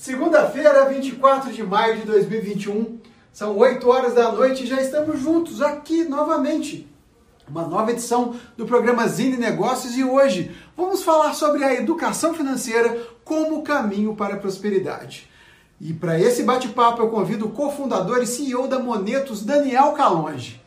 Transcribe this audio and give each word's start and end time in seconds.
Segunda-feira, 0.00 0.88
24 0.88 1.52
de 1.52 1.62
maio 1.62 1.98
de 1.98 2.06
2021, 2.06 2.98
são 3.30 3.58
8 3.58 3.86
horas 3.86 4.14
da 4.14 4.32
noite 4.32 4.64
e 4.64 4.66
já 4.66 4.80
estamos 4.80 5.20
juntos 5.20 5.60
aqui 5.60 6.04
novamente. 6.04 6.88
Uma 7.46 7.66
nova 7.66 7.90
edição 7.90 8.34
do 8.56 8.64
programa 8.64 9.06
Zine 9.06 9.36
Negócios 9.36 9.98
e 9.98 10.02
hoje 10.02 10.56
vamos 10.74 11.02
falar 11.02 11.34
sobre 11.34 11.62
a 11.64 11.74
educação 11.74 12.32
financeira 12.32 12.98
como 13.22 13.62
caminho 13.62 14.16
para 14.16 14.36
a 14.36 14.38
prosperidade. 14.38 15.28
E 15.78 15.92
para 15.92 16.18
esse 16.18 16.44
bate-papo 16.44 17.02
eu 17.02 17.10
convido 17.10 17.44
o 17.44 17.50
cofundador 17.50 18.22
e 18.22 18.26
CEO 18.26 18.66
da 18.66 18.78
Monetos, 18.78 19.44
Daniel 19.44 19.92
Calonge. 19.92 20.59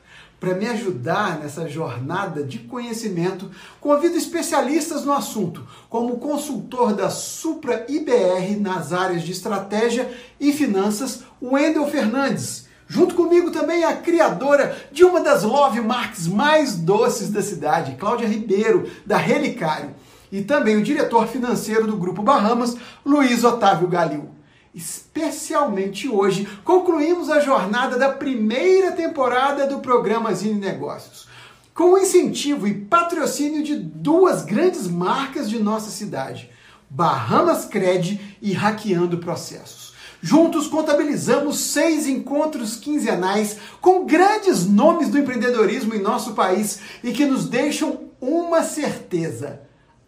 Para 0.43 0.55
me 0.55 0.67
ajudar 0.67 1.39
nessa 1.39 1.69
jornada 1.69 2.43
de 2.43 2.59
conhecimento, 2.59 3.49
convido 3.79 4.17
especialistas 4.17 5.05
no 5.05 5.13
assunto, 5.13 5.65
como 5.89 6.15
o 6.15 6.19
consultor 6.19 6.93
da 6.93 7.09
Supra 7.09 7.85
IBR 7.87 8.59
nas 8.59 8.91
áreas 8.91 9.23
de 9.23 9.31
estratégia 9.31 10.11
e 10.37 10.51
finanças, 10.51 11.23
Wendel 11.41 11.87
Fernandes. 11.87 12.67
Junto 12.85 13.15
comigo 13.15 13.51
também 13.51 13.85
a 13.85 13.95
criadora 13.95 14.77
de 14.91 15.05
uma 15.05 15.21
das 15.21 15.43
love 15.43 15.79
marks 15.79 16.27
mais 16.27 16.75
doces 16.75 17.29
da 17.29 17.41
cidade, 17.41 17.95
Cláudia 17.95 18.27
Ribeiro, 18.27 18.91
da 19.05 19.15
Relicário. 19.15 19.95
E 20.29 20.41
também 20.41 20.75
o 20.75 20.83
diretor 20.83 21.25
financeiro 21.25 21.87
do 21.87 21.95
Grupo 21.95 22.21
Bahamas, 22.21 22.75
Luiz 23.05 23.45
Otávio 23.45 23.87
Galil 23.87 24.32
especialmente 24.73 26.09
hoje, 26.09 26.47
concluímos 26.63 27.29
a 27.29 27.39
jornada 27.39 27.97
da 27.97 28.09
primeira 28.09 28.91
temporada 28.91 29.67
do 29.67 29.79
programa 29.79 30.33
Zine 30.33 30.59
Negócios, 30.59 31.27
com 31.73 31.93
o 31.93 31.97
incentivo 31.97 32.67
e 32.67 32.73
patrocínio 32.73 33.63
de 33.63 33.75
duas 33.75 34.43
grandes 34.43 34.87
marcas 34.87 35.49
de 35.49 35.59
nossa 35.59 35.89
cidade, 35.89 36.49
Bahamas 36.89 37.65
Cred 37.65 38.37
e 38.41 38.53
Hackeando 38.53 39.17
Processos. 39.17 39.93
Juntos 40.21 40.67
contabilizamos 40.67 41.57
seis 41.57 42.07
encontros 42.07 42.77
quinzenais 42.77 43.57
com 43.81 44.05
grandes 44.05 44.65
nomes 44.65 45.09
do 45.09 45.17
empreendedorismo 45.17 45.93
em 45.93 46.01
nosso 46.01 46.33
país 46.33 46.79
e 47.03 47.11
que 47.11 47.25
nos 47.25 47.45
deixam 47.49 48.09
uma 48.21 48.63
certeza 48.63 49.61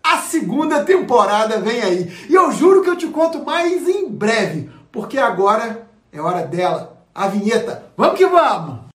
a 0.05 0.19
segunda 0.19 0.83
temporada 0.83 1.59
vem 1.59 1.81
aí. 1.81 2.27
E 2.29 2.35
eu 2.35 2.51
juro 2.51 2.83
que 2.83 2.89
eu 2.89 2.95
te 2.95 3.07
conto 3.07 3.43
mais 3.43 3.89
em 3.89 4.07
breve, 4.07 4.69
porque 4.91 5.17
agora 5.17 5.87
é 6.11 6.21
hora 6.21 6.45
dela. 6.45 7.03
A 7.13 7.27
vinheta. 7.27 7.91
Vamos 7.97 8.17
que 8.17 8.27
vamos! 8.27 8.85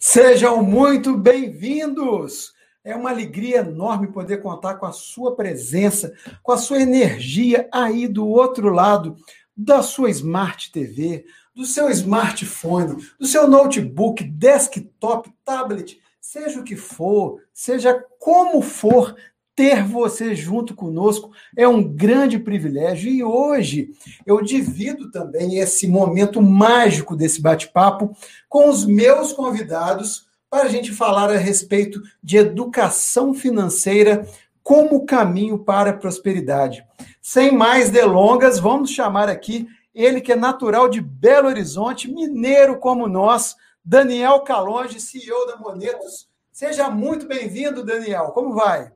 Sejam 0.00 0.62
muito 0.62 1.16
bem-vindos! 1.16 2.53
É 2.84 2.94
uma 2.94 3.08
alegria 3.08 3.60
enorme 3.60 4.08
poder 4.08 4.42
contar 4.42 4.74
com 4.74 4.84
a 4.84 4.92
sua 4.92 5.34
presença, 5.34 6.12
com 6.42 6.52
a 6.52 6.58
sua 6.58 6.82
energia 6.82 7.66
aí 7.72 8.06
do 8.06 8.28
outro 8.28 8.68
lado 8.68 9.16
da 9.56 9.82
sua 9.82 10.10
Smart 10.10 10.70
TV, 10.70 11.24
do 11.54 11.64
seu 11.64 11.88
smartphone, 11.88 13.02
do 13.18 13.26
seu 13.26 13.48
notebook, 13.48 14.22
desktop, 14.22 15.32
tablet, 15.42 15.98
seja 16.20 16.60
o 16.60 16.64
que 16.64 16.76
for, 16.76 17.40
seja 17.54 18.04
como 18.18 18.60
for, 18.60 19.16
ter 19.56 19.82
você 19.84 20.34
junto 20.34 20.74
conosco. 20.74 21.30
É 21.56 21.66
um 21.66 21.82
grande 21.82 22.38
privilégio. 22.38 23.10
E 23.10 23.22
hoje 23.22 23.92
eu 24.26 24.42
divido 24.42 25.10
também 25.10 25.58
esse 25.58 25.86
momento 25.86 26.42
mágico 26.42 27.16
desse 27.16 27.40
bate-papo 27.40 28.14
com 28.48 28.68
os 28.68 28.84
meus 28.84 29.32
convidados 29.32 30.26
para 30.54 30.68
a 30.68 30.68
gente 30.68 30.92
falar 30.92 31.32
a 31.32 31.36
respeito 31.36 32.00
de 32.22 32.36
educação 32.36 33.34
financeira 33.34 34.24
como 34.62 35.04
caminho 35.04 35.58
para 35.58 35.90
a 35.90 35.96
prosperidade. 35.96 36.86
Sem 37.20 37.50
mais 37.50 37.90
delongas, 37.90 38.60
vamos 38.60 38.90
chamar 38.90 39.28
aqui 39.28 39.66
ele 39.92 40.20
que 40.20 40.30
é 40.30 40.36
natural 40.36 40.88
de 40.88 41.00
Belo 41.00 41.48
Horizonte, 41.48 42.08
mineiro 42.08 42.78
como 42.78 43.08
nós, 43.08 43.56
Daniel 43.84 44.42
Calonge, 44.42 45.00
CEO 45.00 45.44
da 45.48 45.56
Monetos. 45.56 46.28
Seja 46.52 46.88
muito 46.88 47.26
bem-vindo, 47.26 47.84
Daniel. 47.84 48.26
Como 48.26 48.54
vai? 48.54 48.92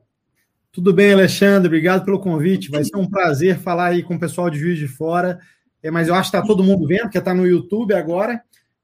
Tudo 0.71 0.93
bem, 0.93 1.11
Alexandre. 1.11 1.67
Obrigado 1.67 2.05
pelo 2.05 2.21
convite. 2.21 2.71
Vai 2.71 2.85
ser 2.85 2.95
um 2.95 3.09
prazer 3.09 3.59
falar 3.59 3.87
aí 3.87 4.01
com 4.01 4.15
o 4.15 4.19
pessoal 4.19 4.49
de 4.49 4.57
Juiz 4.57 4.79
de 4.79 4.87
Fora. 4.87 5.41
É, 5.83 5.91
mas 5.91 6.07
eu 6.07 6.15
acho 6.15 6.31
que 6.31 6.37
está 6.37 6.47
todo 6.47 6.63
mundo 6.63 6.87
vendo, 6.87 7.01
porque 7.01 7.17
está 7.17 7.33
no 7.33 7.45
YouTube 7.45 7.93
agora. 7.93 8.41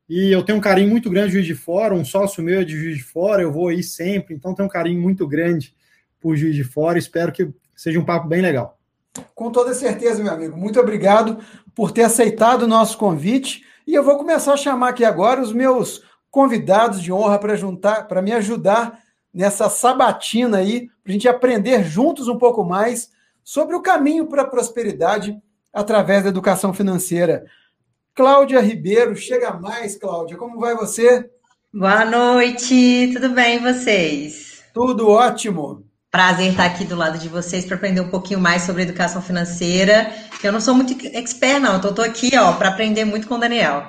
E 0.07 0.31
eu 0.31 0.43
tenho 0.43 0.57
um 0.57 0.61
carinho 0.61 0.89
muito 0.89 1.09
grande 1.09 1.27
de 1.27 1.33
Juiz 1.33 1.45
de 1.47 1.55
Fora, 1.55 1.95
um 1.95 2.05
sócio 2.05 2.43
meu 2.43 2.61
é 2.61 2.63
de 2.63 2.77
Juiz 2.77 2.97
de 2.97 3.03
Fora, 3.03 3.41
eu 3.41 3.51
vou 3.51 3.69
aí 3.69 3.81
sempre, 3.81 4.35
então 4.35 4.53
tenho 4.53 4.67
um 4.67 4.71
carinho 4.71 5.01
muito 5.01 5.27
grande 5.27 5.75
por 6.19 6.35
Juiz 6.35 6.55
de 6.55 6.63
Fora, 6.63 6.99
espero 6.99 7.31
que 7.31 7.51
seja 7.75 7.99
um 7.99 8.05
papo 8.05 8.27
bem 8.27 8.41
legal. 8.41 8.77
Com 9.33 9.51
toda 9.51 9.73
certeza, 9.73 10.23
meu 10.23 10.33
amigo. 10.33 10.57
Muito 10.57 10.79
obrigado 10.79 11.39
por 11.73 11.91
ter 11.91 12.03
aceitado 12.03 12.63
o 12.63 12.67
nosso 12.67 12.97
convite. 12.97 13.63
E 13.87 13.93
eu 13.93 14.03
vou 14.03 14.17
começar 14.17 14.53
a 14.53 14.57
chamar 14.57 14.89
aqui 14.89 15.05
agora 15.05 15.41
os 15.41 15.53
meus 15.53 16.03
convidados 16.29 17.01
de 17.01 17.11
honra 17.11 17.39
para 17.39 17.55
juntar, 17.55 18.07
para 18.07 18.21
me 18.21 18.31
ajudar 18.33 18.99
nessa 19.33 19.69
sabatina 19.69 20.57
aí, 20.57 20.87
para 21.03 21.11
a 21.11 21.13
gente 21.13 21.27
aprender 21.27 21.83
juntos 21.83 22.27
um 22.27 22.37
pouco 22.37 22.63
mais 22.63 23.09
sobre 23.43 23.75
o 23.75 23.81
caminho 23.81 24.27
para 24.27 24.41
a 24.41 24.47
prosperidade 24.47 25.37
através 25.73 26.23
da 26.23 26.29
educação 26.29 26.73
financeira. 26.73 27.45
Cláudia 28.15 28.61
Ribeiro, 28.61 29.13
chega 29.13 29.51
mais, 29.51 29.97
Cláudia. 29.97 30.37
Como 30.37 30.57
vai 30.57 30.73
você? 30.73 31.29
Boa 31.73 32.05
noite, 32.05 33.11
tudo 33.11 33.27
bem 33.31 33.59
vocês? 33.59 34.63
Tudo 34.73 35.09
ótimo. 35.09 35.83
Prazer 36.09 36.51
estar 36.51 36.63
aqui 36.63 36.85
do 36.85 36.95
lado 36.95 37.19
de 37.19 37.27
vocês 37.27 37.65
para 37.65 37.75
aprender 37.75 37.99
um 37.99 38.09
pouquinho 38.09 38.39
mais 38.39 38.61
sobre 38.61 38.83
educação 38.83 39.21
financeira. 39.21 40.09
Eu 40.41 40.53
não 40.53 40.61
sou 40.61 40.73
muito 40.73 40.95
expert, 41.07 41.59
não, 41.59 41.75
então 41.75 41.89
estou 41.89 42.05
aqui 42.05 42.31
ó, 42.37 42.53
para 42.53 42.69
aprender 42.69 43.03
muito 43.03 43.27
com 43.27 43.35
o 43.35 43.37
Daniel. 43.37 43.83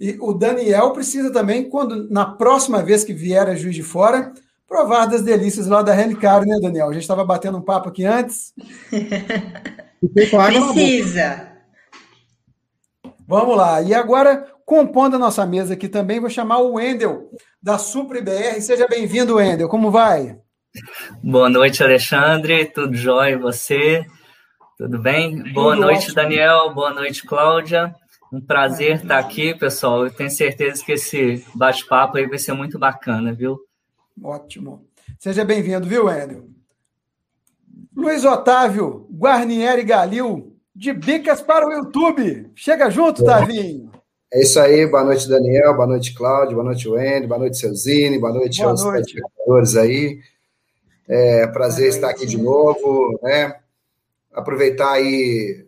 E 0.00 0.16
o 0.20 0.32
Daniel 0.32 0.90
precisa 0.90 1.32
também, 1.32 1.70
quando 1.70 2.10
na 2.10 2.24
próxima 2.24 2.82
vez 2.82 3.04
que 3.04 3.12
vier 3.12 3.48
a 3.48 3.54
Juiz 3.54 3.76
de 3.76 3.82
Fora, 3.84 4.32
provar 4.66 5.06
das 5.06 5.22
delícias 5.22 5.68
lá 5.68 5.82
da 5.82 5.94
Relicário, 5.94 6.48
né, 6.48 6.58
Daniel? 6.60 6.88
A 6.88 6.92
gente 6.92 7.02
estava 7.02 7.24
batendo 7.24 7.58
um 7.58 7.62
papo 7.62 7.90
aqui 7.90 8.04
antes. 8.04 8.52
Precisa. 10.12 11.55
Vamos 13.28 13.56
lá. 13.56 13.82
E 13.82 13.92
agora, 13.92 14.46
compondo 14.64 15.16
a 15.16 15.18
nossa 15.18 15.44
mesa 15.44 15.74
aqui 15.74 15.88
também, 15.88 16.20
vou 16.20 16.30
chamar 16.30 16.58
o 16.58 16.74
Wendel, 16.74 17.28
da 17.60 17.76
Supra 17.76 18.22
BR. 18.22 18.60
Seja 18.60 18.86
bem-vindo, 18.86 19.34
Wendel. 19.36 19.68
Como 19.68 19.90
vai? 19.90 20.38
Boa 21.24 21.48
noite, 21.48 21.82
Alexandre. 21.82 22.66
Tudo 22.66 22.94
jóia 22.94 23.32
e 23.32 23.38
você? 23.38 24.06
Tudo 24.78 25.00
bem? 25.00 25.38
Tudo 25.38 25.52
Boa 25.54 25.74
noite, 25.74 26.04
ótimo. 26.04 26.14
Daniel. 26.14 26.72
Boa 26.72 26.94
noite, 26.94 27.26
Cláudia. 27.26 27.92
Um 28.32 28.40
prazer 28.40 28.96
estar 28.96 29.18
aqui, 29.18 29.54
pessoal. 29.54 30.04
Eu 30.04 30.10
tenho 30.12 30.30
certeza 30.30 30.84
que 30.84 30.92
esse 30.92 31.44
bate-papo 31.54 32.18
aí 32.18 32.28
vai 32.28 32.38
ser 32.38 32.52
muito 32.52 32.78
bacana, 32.78 33.32
viu? 33.32 33.58
Ótimo. 34.22 34.86
Seja 35.18 35.44
bem-vindo, 35.44 35.86
viu, 35.86 36.06
Wendel? 36.06 36.48
Luiz 37.94 38.24
Otávio 38.24 39.08
Guarnieri 39.10 39.82
Galil, 39.82 40.55
de 40.76 40.92
Bicas 40.92 41.40
para 41.40 41.66
o 41.66 41.72
YouTube. 41.72 42.50
Chega 42.54 42.90
junto, 42.90 43.24
Tavinho. 43.24 43.90
É 44.30 44.42
isso 44.42 44.60
aí, 44.60 44.86
boa 44.86 45.04
noite, 45.04 45.26
Daniel, 45.26 45.74
boa 45.74 45.86
noite, 45.86 46.12
Cláudio, 46.12 46.56
boa 46.56 46.64
noite, 46.64 46.86
Wendy, 46.86 47.26
boa 47.26 47.38
noite, 47.38 47.56
Celzine, 47.56 48.18
boa 48.18 48.32
noite 48.32 48.58
boa 48.58 48.72
aos 48.72 48.82
espectadores 48.84 49.76
aí. 49.76 50.20
É 51.08 51.46
prazer 51.46 51.88
estar 51.88 52.10
aqui 52.10 52.26
de 52.26 52.36
novo, 52.36 53.18
né? 53.22 53.54
Aproveitar 54.34 54.92
aí, 54.92 55.64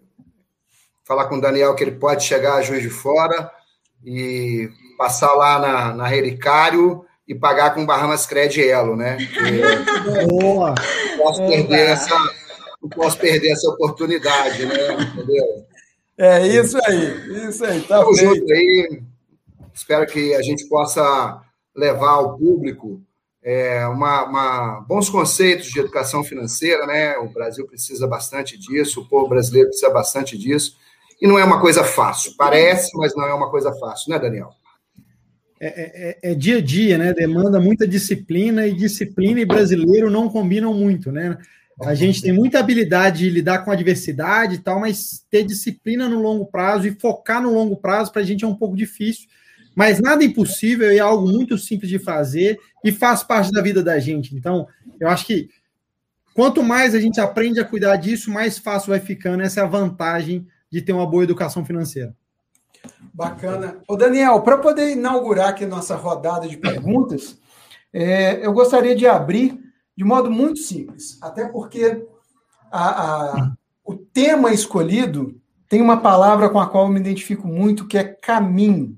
falar 1.05 1.27
com 1.27 1.37
o 1.37 1.41
Daniel 1.41 1.75
que 1.75 1.85
ele 1.85 1.93
pode 1.93 2.25
chegar 2.25 2.57
a 2.57 2.63
Juiz 2.63 2.83
de 2.83 2.91
Fora 2.91 3.51
e 4.05 4.69
passar 4.99 5.33
lá 5.33 5.59
na, 5.59 5.95
na 5.95 6.07
Relicário 6.07 7.03
e 7.27 7.35
pagar 7.35 7.75
com 7.75 7.87
Bahamas 7.87 8.27
Cred 8.27 8.61
Elo, 8.63 8.95
né? 8.95 9.17
Boa! 10.29 10.75
Posso 11.17 11.47
perder 11.47 11.91
essa 11.91 12.15
não 12.83 12.89
posso 12.89 13.19
perder 13.19 13.51
essa 13.51 13.69
oportunidade, 13.69 14.65
né? 14.67 14.75
Entendeu? 15.03 15.67
É 16.17 16.47
isso 16.47 16.77
aí, 16.85 17.49
isso 17.49 17.65
aí. 17.65 17.81
Tá 17.83 18.01
junto 18.13 18.53
aí. 18.53 19.03
Espero 19.73 20.07
que 20.07 20.35
a 20.35 20.43
gente 20.43 20.69
possa 20.69 21.41
levar 21.75 22.11
ao 22.11 22.37
público 22.37 23.01
é, 23.43 23.87
uma, 23.87 24.25
uma, 24.25 24.81
bons 24.81 25.09
conceitos 25.09 25.69
de 25.69 25.79
educação 25.79 26.25
financeira, 26.25 26.87
né? 26.87 27.17
O 27.19 27.29
Brasil 27.29 27.67
precisa 27.67 28.07
bastante 28.07 28.59
disso, 28.59 29.01
o 29.01 29.09
povo 29.09 29.29
brasileiro 29.29 29.69
precisa 29.69 29.91
bastante 29.91 30.37
disso. 30.37 30.77
E 31.21 31.27
não 31.27 31.39
é 31.39 31.45
uma 31.45 31.61
coisa 31.61 31.85
fácil. 31.85 32.35
Parece, 32.37 32.97
mas 32.97 33.15
não 33.15 33.27
é 33.27 33.35
uma 33.35 33.51
coisa 33.51 33.73
fácil, 33.75 34.11
né, 34.11 34.19
Daniel? 34.19 34.51
É, 35.61 36.29
é, 36.29 36.33
é, 36.33 36.35
dia 36.35 36.59
a 36.59 36.61
dia, 36.61 36.99
né? 36.99 37.13
Demanda 37.13 37.61
muita 37.61 37.87
disciplina 37.87 38.67
e 38.67 38.75
disciplina 38.75 39.41
e 39.41 39.45
brasileiro 39.45 40.11
não 40.11 40.29
combinam 40.29 40.73
muito, 40.73 41.11
né? 41.11 41.37
A 41.81 41.95
gente 41.95 42.21
tem 42.21 42.33
muita 42.33 42.59
habilidade 42.59 43.21
de 43.21 43.31
lidar 43.31 43.65
com 43.65 43.71
adversidade 43.71 44.57
e 44.57 44.59
tal, 44.59 44.81
mas 44.81 45.25
ter 45.31 45.45
disciplina 45.45 46.09
no 46.09 46.21
longo 46.21 46.47
prazo 46.47 46.89
e 46.89 46.99
focar 46.99 47.41
no 47.41 47.53
longo 47.53 47.77
prazo 47.77 48.11
para 48.11 48.23
a 48.23 48.25
gente 48.25 48.45
é 48.45 48.49
um 48.49 48.55
pouco 48.55 48.77
difícil. 48.77 49.29
Mas 49.77 50.01
nada 50.01 50.25
impossível 50.25 50.91
é 50.91 50.99
algo 50.99 51.29
muito 51.29 51.57
simples 51.57 51.89
de 51.89 52.01
fazer 52.01 52.59
e 52.85 52.91
faz 52.91 53.23
parte 53.23 53.53
da 53.53 53.63
vida 53.63 53.81
da 53.81 54.01
gente. 54.01 54.35
Então, 54.35 54.67
eu 54.99 55.09
acho 55.09 55.25
que 55.25 55.49
quanto 56.35 56.65
mais 56.65 56.97
a 56.97 57.01
gente 57.01 57.21
aprende 57.21 57.61
a 57.61 57.65
cuidar 57.65 57.95
disso, 57.95 58.29
mais 58.29 58.59
fácil 58.59 58.91
vai 58.91 58.99
ficando. 58.99 59.45
Essa 59.45 59.61
é 59.61 59.63
a 59.63 59.69
vantagem 59.69 60.49
de 60.69 60.83
ter 60.83 60.93
uma 60.93 61.07
boa 61.07 61.23
educação 61.23 61.65
financeira. 61.65 62.13
Bacana. 63.15 63.79
Ô 63.87 63.97
Daniel, 63.97 64.41
para 64.43 64.59
poder 64.59 64.91
inaugurar 64.91 65.51
aqui 65.51 65.65
nossa 65.65 65.95
rodada 65.95 66.49
de 66.49 66.57
perguntas, 66.57 67.39
é, 67.93 68.45
eu 68.45 68.53
gostaria 68.53 68.97
de 68.97 69.07
abrir 69.07 69.68
de 69.99 70.05
modo 70.05 70.31
muito 70.31 70.61
simples, 70.61 71.19
até 71.21 71.49
porque 71.49 72.07
a, 72.71 73.33
a, 73.33 73.53
o 73.85 73.97
tema 73.97 74.53
escolhido 74.53 75.35
tem 75.69 75.83
uma 75.83 76.01
palavra 76.01 76.49
com 76.49 76.61
a 76.61 76.69
qual 76.69 76.85
eu 76.85 76.93
me 76.93 77.01
identifico 77.01 77.49
muito, 77.49 77.85
que 77.85 77.99
é 77.99 78.05
caminho. 78.05 78.97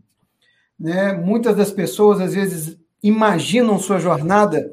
Né? 0.79 1.15
Muitas 1.15 1.57
das 1.57 1.73
pessoas, 1.73 2.21
às 2.21 2.35
vezes, 2.35 2.79
imaginam 3.03 3.79
sua 3.79 3.99
jornada 3.99 4.71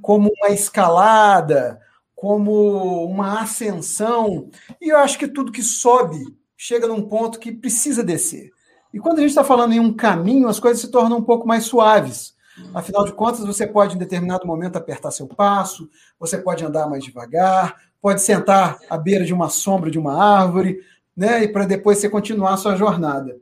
como 0.00 0.32
uma 0.38 0.48
escalada, 0.48 1.78
como 2.14 3.04
uma 3.04 3.42
ascensão, 3.42 4.48
e 4.80 4.88
eu 4.88 4.96
acho 4.96 5.18
que 5.18 5.28
tudo 5.28 5.52
que 5.52 5.62
sobe 5.62 6.24
chega 6.56 6.86
num 6.86 7.06
ponto 7.06 7.38
que 7.38 7.52
precisa 7.52 8.02
descer. 8.02 8.50
E 8.94 8.98
quando 8.98 9.18
a 9.18 9.20
gente 9.20 9.28
está 9.28 9.44
falando 9.44 9.74
em 9.74 9.80
um 9.80 9.92
caminho, 9.92 10.48
as 10.48 10.58
coisas 10.58 10.80
se 10.80 10.90
tornam 10.90 11.18
um 11.18 11.22
pouco 11.22 11.46
mais 11.46 11.64
suaves. 11.64 12.34
Afinal 12.74 13.04
de 13.04 13.12
contas, 13.12 13.44
você 13.44 13.66
pode, 13.66 13.96
em 13.96 13.98
determinado 13.98 14.46
momento, 14.46 14.76
apertar 14.76 15.10
seu 15.10 15.26
passo, 15.26 15.88
você 16.18 16.38
pode 16.38 16.64
andar 16.64 16.88
mais 16.88 17.04
devagar, 17.04 17.76
pode 18.00 18.22
sentar 18.22 18.78
à 18.88 18.96
beira 18.96 19.24
de 19.24 19.34
uma 19.34 19.48
sombra 19.48 19.90
de 19.90 19.98
uma 19.98 20.14
árvore, 20.14 20.80
né? 21.16 21.44
E 21.44 21.48
para 21.48 21.66
depois 21.66 21.98
você 21.98 22.08
continuar 22.08 22.54
a 22.54 22.56
sua 22.56 22.76
jornada. 22.76 23.36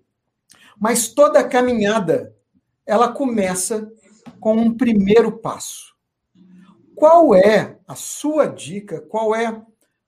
Mas 0.78 1.08
toda 1.08 1.44
caminhada, 1.44 2.34
ela 2.87 3.08
começa 3.12 3.90
com 4.40 4.56
um 4.56 4.76
primeiro 4.76 5.32
passo. 5.32 5.94
Qual 6.94 7.34
é 7.34 7.76
a 7.87 7.94
sua 7.94 8.46
dica? 8.46 9.00
Qual 9.00 9.34
é 9.34 9.62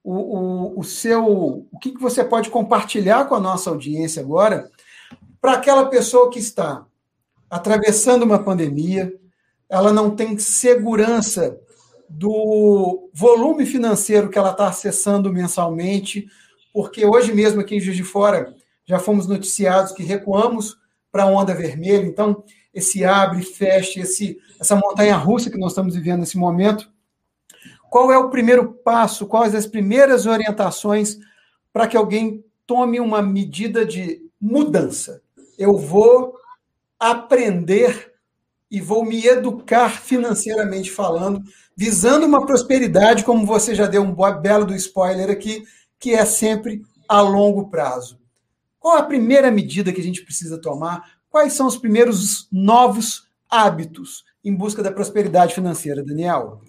o, 0.06 0.14
o, 0.14 0.80
o 0.80 0.84
seu. 0.84 1.26
O 1.72 1.78
que, 1.80 1.90
que 1.90 2.00
você 2.00 2.24
pode 2.24 2.48
compartilhar 2.48 3.24
com 3.24 3.34
a 3.34 3.40
nossa 3.40 3.70
audiência 3.70 4.22
agora 4.22 4.70
para 5.40 5.54
aquela 5.54 5.86
pessoa 5.86 6.30
que 6.30 6.38
está 6.38 6.86
atravessando 7.50 8.24
uma 8.24 8.42
pandemia, 8.42 9.12
ela 9.68 9.92
não 9.92 10.10
tem 10.10 10.38
segurança 10.38 11.58
do 12.08 13.10
volume 13.12 13.66
financeiro 13.66 14.28
que 14.28 14.38
ela 14.38 14.52
está 14.52 14.68
acessando 14.68 15.32
mensalmente, 15.32 16.26
porque 16.72 17.04
hoje 17.04 17.32
mesmo 17.32 17.60
aqui 17.60 17.76
em 17.76 17.80
Juiz 17.80 17.96
de 17.96 18.04
Fora 18.04 18.54
já 18.84 18.98
fomos 18.98 19.26
noticiados 19.26 19.92
que 19.92 20.04
recuamos 20.04 20.76
para 21.10 21.24
a 21.24 21.26
onda 21.26 21.54
vermelha, 21.54 22.06
então 22.06 22.44
esse 22.72 23.04
abre 23.04 23.42
fecha, 23.42 24.00
esse, 24.00 24.38
essa 24.60 24.76
montanha 24.76 25.16
russa 25.16 25.50
que 25.50 25.58
nós 25.58 25.72
estamos 25.72 25.94
vivendo 25.94 26.20
nesse 26.20 26.36
momento. 26.36 26.90
Qual 27.90 28.12
é 28.12 28.18
o 28.18 28.28
primeiro 28.28 28.72
passo, 28.84 29.26
quais 29.26 29.54
as 29.54 29.66
primeiras 29.66 30.26
orientações 30.26 31.18
para 31.72 31.86
que 31.86 31.96
alguém 31.96 32.44
tome 32.66 33.00
uma 33.00 33.22
medida 33.22 33.84
de 33.86 34.20
mudança? 34.38 35.22
Eu 35.58 35.78
vou 35.78 36.35
aprender 36.98 38.14
e 38.70 38.80
vou 38.80 39.04
me 39.04 39.24
educar 39.26 40.00
financeiramente 40.00 40.90
falando, 40.90 41.42
visando 41.76 42.26
uma 42.26 42.44
prosperidade, 42.44 43.24
como 43.24 43.46
você 43.46 43.74
já 43.74 43.86
deu 43.86 44.02
um 44.02 44.14
belo 44.40 44.64
do 44.64 44.74
spoiler 44.74 45.30
aqui, 45.30 45.64
que 45.98 46.14
é 46.14 46.24
sempre 46.24 46.82
a 47.08 47.20
longo 47.20 47.68
prazo. 47.68 48.18
Qual 48.78 48.96
a 48.96 49.02
primeira 49.02 49.50
medida 49.50 49.92
que 49.92 50.00
a 50.00 50.04
gente 50.04 50.22
precisa 50.22 50.60
tomar? 50.60 51.18
Quais 51.28 51.52
são 51.52 51.66
os 51.66 51.76
primeiros 51.76 52.48
novos 52.50 53.28
hábitos 53.48 54.24
em 54.44 54.54
busca 54.54 54.82
da 54.82 54.92
prosperidade 54.92 55.54
financeira, 55.54 56.04
Daniel? 56.04 56.60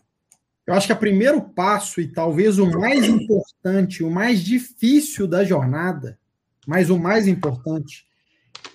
Eu 0.66 0.74
acho 0.74 0.88
que 0.88 0.94
o 0.94 0.98
primeiro 0.98 1.42
passo, 1.42 2.02
e 2.02 2.08
talvez 2.08 2.58
o 2.60 2.70
mais 2.70 3.06
importante, 3.06 4.04
o 4.04 4.12
mais 4.12 4.42
difícil 4.42 5.28
da 5.28 5.44
jornada, 5.44 6.20
mas 6.66 6.90
o 6.90 7.00
mais 7.00 7.28
importante, 7.28 8.07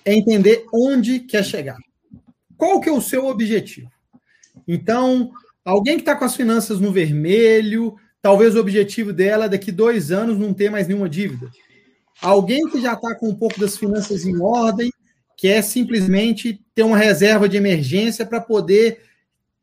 é 0.04 0.14
entender 0.14 0.64
onde 0.72 1.20
quer 1.20 1.44
chegar. 1.44 1.78
Qual 2.56 2.80
que 2.80 2.88
é 2.88 2.92
o 2.92 3.00
seu 3.00 3.26
objetivo? 3.26 3.90
Então, 4.66 5.32
alguém 5.64 5.96
que 5.96 6.02
está 6.02 6.14
com 6.14 6.24
as 6.24 6.36
finanças 6.36 6.80
no 6.80 6.92
vermelho, 6.92 7.96
talvez 8.20 8.54
o 8.54 8.60
objetivo 8.60 9.12
dela 9.12 9.46
é 9.46 9.48
daqui 9.48 9.72
dois 9.72 10.12
anos 10.12 10.38
não 10.38 10.54
ter 10.54 10.70
mais 10.70 10.86
nenhuma 10.86 11.08
dívida. 11.08 11.50
Alguém 12.20 12.68
que 12.70 12.80
já 12.80 12.92
está 12.92 13.14
com 13.14 13.28
um 13.28 13.34
pouco 13.34 13.58
das 13.58 13.76
finanças 13.76 14.24
em 14.24 14.40
ordem, 14.40 14.92
quer 15.36 15.62
simplesmente 15.62 16.60
ter 16.74 16.84
uma 16.84 16.96
reserva 16.96 17.48
de 17.48 17.56
emergência 17.56 18.24
para 18.24 18.40
poder, 18.40 19.00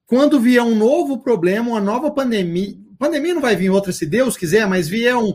quando 0.05 0.39
vier 0.39 0.63
um 0.63 0.75
novo 0.75 1.19
problema, 1.19 1.69
uma 1.69 1.79
nova 1.79 2.11
pandemia, 2.11 2.75
pandemia 2.97 3.33
não 3.33 3.41
vai 3.41 3.55
vir 3.55 3.69
outra 3.69 3.93
se 3.93 4.05
Deus 4.05 4.35
quiser, 4.35 4.67
mas 4.67 4.89
vier 4.89 5.15
um, 5.15 5.33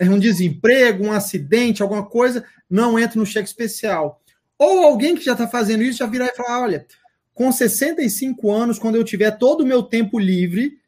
um 0.00 0.18
desemprego, 0.18 1.04
um 1.04 1.12
acidente, 1.12 1.82
alguma 1.82 2.04
coisa, 2.04 2.44
não 2.68 2.98
entra 2.98 3.18
no 3.18 3.26
cheque 3.26 3.48
especial. 3.48 4.20
Ou 4.58 4.84
alguém 4.84 5.16
que 5.16 5.24
já 5.24 5.32
está 5.32 5.46
fazendo 5.46 5.82
isso 5.82 5.98
já 5.98 6.06
virar 6.06 6.26
e 6.26 6.36
falar: 6.36 6.62
olha, 6.62 6.86
com 7.34 7.50
65 7.50 8.50
anos, 8.50 8.78
quando 8.78 8.96
eu 8.96 9.04
tiver 9.04 9.32
todo 9.32 9.62
o 9.62 9.66
meu 9.66 9.82
tempo 9.82 10.18
livre, 10.18 10.78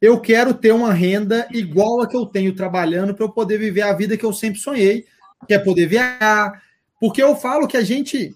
eu 0.00 0.20
quero 0.20 0.52
ter 0.52 0.72
uma 0.72 0.92
renda 0.92 1.48
igual 1.50 2.02
a 2.02 2.06
que 2.06 2.16
eu 2.16 2.26
tenho 2.26 2.54
trabalhando 2.54 3.14
para 3.14 3.24
eu 3.24 3.30
poder 3.30 3.58
viver 3.58 3.82
a 3.82 3.92
vida 3.92 4.16
que 4.16 4.24
eu 4.24 4.32
sempre 4.32 4.60
sonhei, 4.60 5.06
que 5.46 5.54
é 5.54 5.58
poder 5.58 5.86
viajar. 5.86 6.62
Porque 7.00 7.22
eu 7.22 7.34
falo 7.36 7.66
que 7.66 7.76
a 7.76 7.82
gente. 7.82 8.34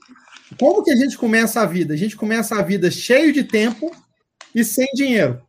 Como 0.58 0.82
que 0.82 0.90
a 0.90 0.96
gente 0.96 1.18
começa 1.18 1.60
a 1.60 1.66
vida? 1.66 1.92
A 1.92 1.96
gente 1.96 2.16
começa 2.16 2.58
a 2.58 2.62
vida 2.62 2.90
cheio 2.90 3.34
de 3.34 3.44
tempo 3.44 3.94
e 4.54 4.64
sem 4.64 4.86
dinheiro. 4.94 5.42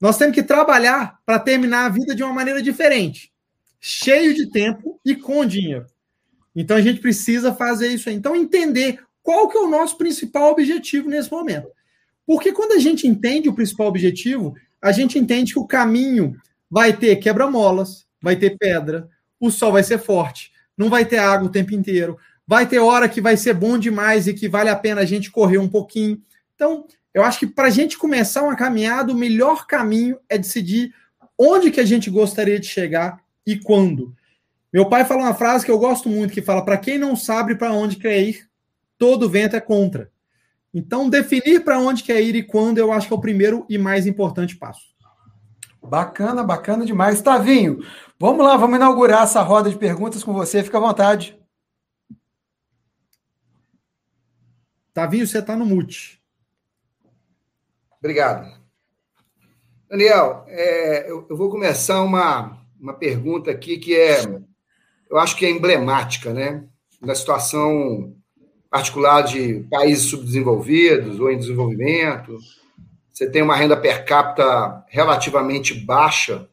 Nós 0.00 0.16
temos 0.16 0.34
que 0.34 0.44
trabalhar 0.44 1.18
para 1.26 1.40
terminar 1.40 1.86
a 1.86 1.88
vida 1.88 2.14
de 2.14 2.22
uma 2.22 2.32
maneira 2.32 2.62
diferente. 2.62 3.32
Cheio 3.80 4.34
de 4.34 4.50
tempo 4.50 5.00
e 5.04 5.14
com 5.14 5.44
dinheiro. 5.46 5.86
Então 6.54 6.76
a 6.76 6.80
gente 6.80 7.00
precisa 7.00 7.54
fazer 7.54 7.88
isso 7.88 8.08
aí. 8.08 8.14
Então 8.14 8.34
entender 8.34 9.00
qual 9.22 9.48
que 9.48 9.56
é 9.56 9.60
o 9.60 9.68
nosso 9.68 9.96
principal 9.96 10.50
objetivo 10.50 11.08
nesse 11.08 11.30
momento. 11.30 11.68
Porque 12.26 12.52
quando 12.52 12.72
a 12.72 12.78
gente 12.78 13.06
entende 13.06 13.48
o 13.48 13.54
principal 13.54 13.86
objetivo, 13.86 14.54
a 14.82 14.92
gente 14.92 15.18
entende 15.18 15.52
que 15.52 15.58
o 15.58 15.66
caminho 15.66 16.36
vai 16.70 16.92
ter 16.92 17.16
quebra-molas, 17.16 18.06
vai 18.20 18.36
ter 18.36 18.56
pedra, 18.58 19.08
o 19.40 19.50
sol 19.50 19.72
vai 19.72 19.82
ser 19.82 19.98
forte, 19.98 20.52
não 20.76 20.90
vai 20.90 21.04
ter 21.04 21.18
água 21.18 21.48
o 21.48 21.52
tempo 21.52 21.74
inteiro, 21.74 22.18
vai 22.46 22.66
ter 22.66 22.78
hora 22.78 23.08
que 23.08 23.20
vai 23.20 23.36
ser 23.36 23.54
bom 23.54 23.78
demais 23.78 24.26
e 24.26 24.34
que 24.34 24.48
vale 24.48 24.68
a 24.68 24.76
pena 24.76 25.00
a 25.00 25.04
gente 25.04 25.30
correr 25.30 25.58
um 25.58 25.68
pouquinho. 25.68 26.20
Então, 26.54 26.86
eu 27.14 27.22
acho 27.22 27.38
que 27.38 27.46
para 27.46 27.68
a 27.68 27.70
gente 27.70 27.96
começar 27.96 28.42
uma 28.42 28.56
caminhada, 28.56 29.12
o 29.12 29.16
melhor 29.16 29.66
caminho 29.66 30.18
é 30.28 30.36
decidir 30.36 30.94
onde 31.36 31.70
que 31.70 31.80
a 31.80 31.84
gente 31.84 32.10
gostaria 32.10 32.58
de 32.58 32.66
chegar 32.66 33.20
e 33.48 33.58
quando. 33.58 34.14
Meu 34.70 34.86
pai 34.86 35.06
fala 35.06 35.22
uma 35.22 35.34
frase 35.34 35.64
que 35.64 35.70
eu 35.70 35.78
gosto 35.78 36.08
muito, 36.08 36.34
que 36.34 36.42
fala: 36.42 36.62
para 36.62 36.76
quem 36.76 36.98
não 36.98 37.16
sabe 37.16 37.54
para 37.54 37.72
onde 37.72 37.96
quer 37.96 38.20
ir, 38.20 38.48
todo 38.98 39.28
vento 39.28 39.56
é 39.56 39.60
contra. 39.60 40.10
Então, 40.72 41.08
definir 41.08 41.64
para 41.64 41.78
onde 41.78 42.02
quer 42.02 42.20
ir 42.20 42.36
e 42.36 42.42
quando, 42.42 42.76
eu 42.76 42.92
acho 42.92 43.08
que 43.08 43.14
é 43.14 43.16
o 43.16 43.20
primeiro 43.20 43.64
e 43.70 43.78
mais 43.78 44.06
importante 44.06 44.54
passo. 44.54 44.86
Bacana, 45.82 46.44
bacana 46.44 46.84
demais. 46.84 47.22
Tavinho, 47.22 47.80
vamos 48.20 48.44
lá, 48.44 48.54
vamos 48.58 48.76
inaugurar 48.76 49.22
essa 49.22 49.40
roda 49.40 49.70
de 49.70 49.78
perguntas 49.78 50.22
com 50.22 50.34
você, 50.34 50.62
fica 50.62 50.76
à 50.76 50.80
vontade. 50.80 51.38
Tavinho, 54.92 55.26
você 55.26 55.38
está 55.38 55.56
no 55.56 55.64
mute. 55.64 56.20
Obrigado. 57.98 58.58
Daniel, 59.88 60.44
é, 60.48 61.10
eu, 61.10 61.26
eu, 61.30 61.36
vou 61.36 61.48
começar 61.48 62.02
uma, 62.02 62.57
uma 62.80 62.94
pergunta 62.94 63.50
aqui 63.50 63.78
que 63.78 63.94
é 63.94 64.22
eu 65.10 65.18
acho 65.18 65.36
que 65.36 65.46
é 65.46 65.50
emblemática, 65.50 66.32
né? 66.32 66.64
Na 67.00 67.14
situação 67.14 68.14
particular 68.70 69.22
de 69.22 69.66
países 69.70 70.10
subdesenvolvidos 70.10 71.18
ou 71.18 71.30
em 71.30 71.38
desenvolvimento, 71.38 72.36
você 73.10 73.28
tem 73.28 73.42
uma 73.42 73.56
renda 73.56 73.76
per 73.76 74.04
capita 74.04 74.84
relativamente 74.88 75.74
baixa 75.74 76.48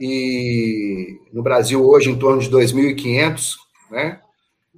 e 0.00 1.18
no 1.32 1.42
Brasil 1.42 1.82
hoje 1.86 2.10
em 2.10 2.18
torno 2.18 2.40
de 2.40 2.50
2.500, 2.50 3.54
né? 3.90 4.20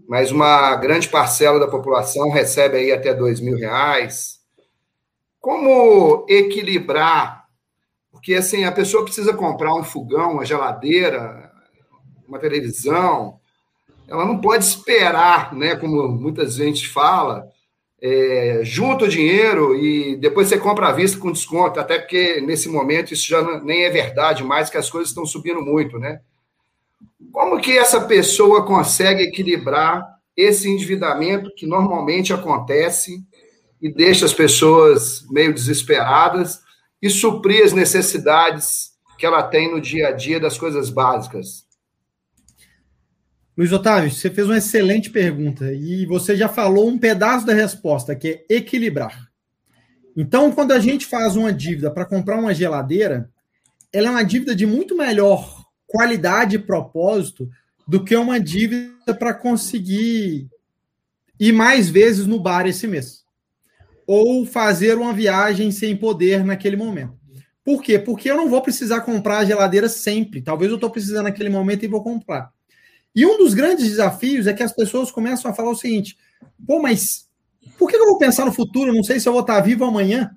Mas 0.08 0.30
uma 0.30 0.74
grande 0.76 1.08
parcela 1.08 1.58
da 1.58 1.66
população 1.66 2.30
recebe 2.30 2.76
aí 2.76 2.92
até 2.92 3.12
R$ 3.12 3.40
mil 3.42 3.56
reais. 3.56 4.38
Como 5.40 6.24
equilibrar? 6.28 7.47
Porque 8.28 8.36
assim 8.38 8.64
a 8.64 8.72
pessoa 8.72 9.04
precisa 9.04 9.32
comprar 9.32 9.74
um 9.74 9.82
fogão, 9.82 10.32
uma 10.32 10.44
geladeira, 10.44 11.50
uma 12.28 12.38
televisão, 12.38 13.40
ela 14.06 14.26
não 14.26 14.38
pode 14.38 14.66
esperar, 14.66 15.54
né, 15.54 15.74
como 15.76 16.06
muitas 16.08 16.56
gente 16.56 16.86
fala, 16.88 17.48
é, 17.98 18.60
junta 18.62 19.06
o 19.06 19.08
dinheiro 19.08 19.74
e 19.74 20.14
depois 20.16 20.46
você 20.46 20.58
compra 20.58 20.88
à 20.88 20.92
vista 20.92 21.18
com 21.18 21.32
desconto, 21.32 21.80
até 21.80 21.98
porque 21.98 22.38
nesse 22.42 22.68
momento 22.68 23.14
isso 23.14 23.26
já 23.26 23.62
nem 23.62 23.84
é 23.84 23.90
verdade 23.90 24.44
mais, 24.44 24.68
que 24.68 24.76
as 24.76 24.90
coisas 24.90 25.08
estão 25.08 25.24
subindo 25.24 25.62
muito, 25.62 25.98
né? 25.98 26.20
Como 27.32 27.58
que 27.58 27.78
essa 27.78 28.02
pessoa 28.02 28.62
consegue 28.62 29.22
equilibrar 29.22 30.06
esse 30.36 30.68
endividamento 30.68 31.50
que 31.56 31.64
normalmente 31.64 32.34
acontece 32.34 33.24
e 33.80 33.90
deixa 33.90 34.26
as 34.26 34.34
pessoas 34.34 35.24
meio 35.30 35.54
desesperadas 35.54 36.67
e 37.00 37.08
suprir 37.08 37.64
as 37.64 37.72
necessidades 37.72 38.92
que 39.18 39.26
ela 39.26 39.42
tem 39.42 39.70
no 39.70 39.80
dia 39.80 40.08
a 40.08 40.12
dia 40.12 40.38
das 40.38 40.58
coisas 40.58 40.90
básicas? 40.90 41.66
Luiz 43.56 43.72
Otávio, 43.72 44.10
você 44.10 44.30
fez 44.30 44.46
uma 44.46 44.58
excelente 44.58 45.10
pergunta 45.10 45.72
e 45.72 46.06
você 46.06 46.36
já 46.36 46.48
falou 46.48 46.88
um 46.88 46.96
pedaço 46.96 47.44
da 47.44 47.52
resposta, 47.52 48.14
que 48.14 48.44
é 48.48 48.56
equilibrar. 48.56 49.28
Então, 50.16 50.52
quando 50.52 50.72
a 50.72 50.78
gente 50.78 51.06
faz 51.06 51.34
uma 51.34 51.52
dívida 51.52 51.90
para 51.90 52.04
comprar 52.04 52.38
uma 52.38 52.54
geladeira, 52.54 53.28
ela 53.92 54.08
é 54.08 54.10
uma 54.10 54.24
dívida 54.24 54.54
de 54.54 54.66
muito 54.66 54.96
melhor 54.96 55.64
qualidade 55.88 56.56
e 56.56 56.60
propósito 56.60 57.48
do 57.86 58.04
que 58.04 58.14
uma 58.14 58.38
dívida 58.38 59.14
para 59.14 59.34
conseguir 59.34 60.48
ir 61.40 61.52
mais 61.52 61.88
vezes 61.88 62.26
no 62.26 62.38
bar 62.38 62.66
esse 62.66 62.86
mês. 62.86 63.24
Ou 64.08 64.46
fazer 64.46 64.96
uma 64.96 65.12
viagem 65.12 65.70
sem 65.70 65.94
poder 65.94 66.42
naquele 66.42 66.76
momento. 66.76 67.18
Por 67.62 67.82
quê? 67.82 67.98
Porque 67.98 68.30
eu 68.30 68.36
não 68.36 68.48
vou 68.48 68.62
precisar 68.62 69.02
comprar 69.02 69.38
a 69.38 69.44
geladeira 69.44 69.90
sempre. 69.90 70.40
Talvez 70.40 70.70
eu 70.70 70.76
estou 70.76 70.88
precisando 70.88 71.24
naquele 71.24 71.50
momento 71.50 71.84
e 71.84 71.88
vou 71.88 72.02
comprar. 72.02 72.50
E 73.14 73.26
um 73.26 73.36
dos 73.36 73.52
grandes 73.52 73.86
desafios 73.86 74.46
é 74.46 74.54
que 74.54 74.62
as 74.62 74.72
pessoas 74.72 75.10
começam 75.10 75.50
a 75.50 75.54
falar 75.54 75.70
o 75.70 75.76
seguinte: 75.76 76.16
pô, 76.66 76.80
mas 76.80 77.28
por 77.78 77.90
que 77.90 77.96
eu 77.96 78.06
vou 78.06 78.16
pensar 78.16 78.46
no 78.46 78.52
futuro? 78.52 78.90
Eu 78.90 78.94
não 78.94 79.04
sei 79.04 79.20
se 79.20 79.28
eu 79.28 79.32
vou 79.32 79.42
estar 79.42 79.60
vivo 79.60 79.84
amanhã. 79.84 80.30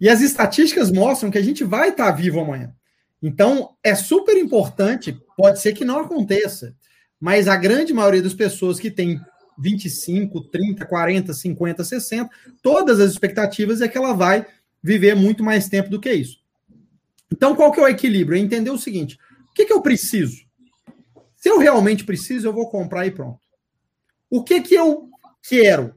E 0.00 0.08
as 0.08 0.20
estatísticas 0.20 0.90
mostram 0.90 1.30
que 1.30 1.38
a 1.38 1.42
gente 1.42 1.62
vai 1.62 1.90
estar 1.90 2.10
vivo 2.10 2.40
amanhã. 2.40 2.74
Então, 3.22 3.76
é 3.84 3.94
super 3.94 4.36
importante, 4.36 5.16
pode 5.36 5.60
ser 5.60 5.74
que 5.74 5.84
não 5.84 6.00
aconteça, 6.00 6.74
mas 7.20 7.46
a 7.46 7.54
grande 7.54 7.94
maioria 7.94 8.20
das 8.20 8.34
pessoas 8.34 8.80
que 8.80 8.90
tem 8.90 9.20
25, 9.58 10.40
30, 10.48 10.84
40, 10.86 11.32
50, 11.32 11.84
60, 11.84 12.30
todas 12.62 13.00
as 13.00 13.10
expectativas 13.10 13.80
é 13.80 13.88
que 13.88 13.98
ela 13.98 14.12
vai 14.12 14.46
viver 14.82 15.14
muito 15.14 15.44
mais 15.44 15.68
tempo 15.68 15.88
do 15.88 16.00
que 16.00 16.12
isso. 16.12 16.40
Então, 17.32 17.54
qual 17.54 17.72
que 17.72 17.80
é 17.80 17.82
o 17.82 17.88
equilíbrio? 17.88 18.36
É 18.36 18.40
entender 18.40 18.70
o 18.70 18.78
seguinte: 18.78 19.18
o 19.50 19.54
que, 19.54 19.64
que 19.64 19.72
eu 19.72 19.80
preciso? 19.80 20.44
Se 21.36 21.48
eu 21.48 21.58
realmente 21.58 22.04
preciso, 22.04 22.46
eu 22.46 22.52
vou 22.52 22.68
comprar 22.68 23.06
e 23.06 23.10
pronto. 23.10 23.40
O 24.30 24.44
que 24.44 24.60
que 24.60 24.74
eu 24.74 25.08
quero? 25.48 25.94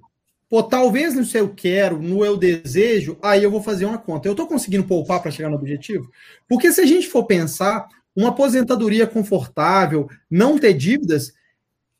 Pô, 0.49 0.63
talvez 0.63 1.13
no 1.13 1.25
seu 1.25 1.53
quero, 1.53 2.01
no 2.01 2.23
eu 2.23 2.37
desejo, 2.37 3.17
aí 3.21 3.43
eu 3.43 3.51
vou 3.51 3.61
fazer 3.61 3.85
uma 3.85 3.97
conta. 3.97 4.27
Eu 4.27 4.33
estou 4.33 4.47
conseguindo 4.47 4.85
poupar 4.85 5.21
para 5.21 5.31
chegar 5.31 5.49
no 5.49 5.55
objetivo? 5.55 6.09
Porque 6.47 6.71
se 6.71 6.81
a 6.81 6.85
gente 6.85 7.07
for 7.07 7.25
pensar, 7.25 7.87
uma 8.15 8.29
aposentadoria 8.29 9.05
confortável, 9.05 10.09
não 10.29 10.57
ter 10.57 10.73
dívidas, 10.73 11.33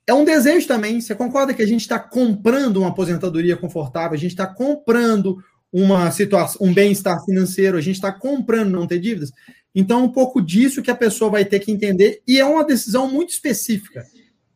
é 0.08 0.14
um 0.14 0.24
desejo 0.24 0.68
também. 0.68 1.02
Você 1.02 1.16
concorda 1.16 1.54
que 1.54 1.62
a 1.62 1.68
gente 1.68 1.82
está 1.82 2.00
comprando 2.00 2.78
uma 2.78 2.90
aposentadoria 2.90 3.58
confortável, 3.58 4.14
a 4.14 4.20
gente 4.20 4.32
está 4.32 4.48
comprando 4.48 5.38
uma 5.72 6.10
situação, 6.12 6.66
um 6.66 6.74
bem-estar 6.74 7.24
financeiro, 7.26 7.78
a 7.78 7.82
gente 7.82 7.96
está 7.96 8.12
comprando 8.12 8.72
não 8.72 8.88
ter 8.88 9.00
dívidas? 9.00 9.32
Então, 9.74 10.00
é 10.00 10.04
um 10.04 10.10
pouco 10.10 10.42
disso 10.42 10.82
que 10.82 10.90
a 10.90 10.96
pessoa 10.96 11.30
vai 11.30 11.44
ter 11.44 11.60
que 11.60 11.72
entender, 11.72 12.22
e 12.26 12.40
é 12.40 12.46
uma 12.46 12.64
decisão 12.64 13.12
muito 13.12 13.32
específica. 13.32 14.06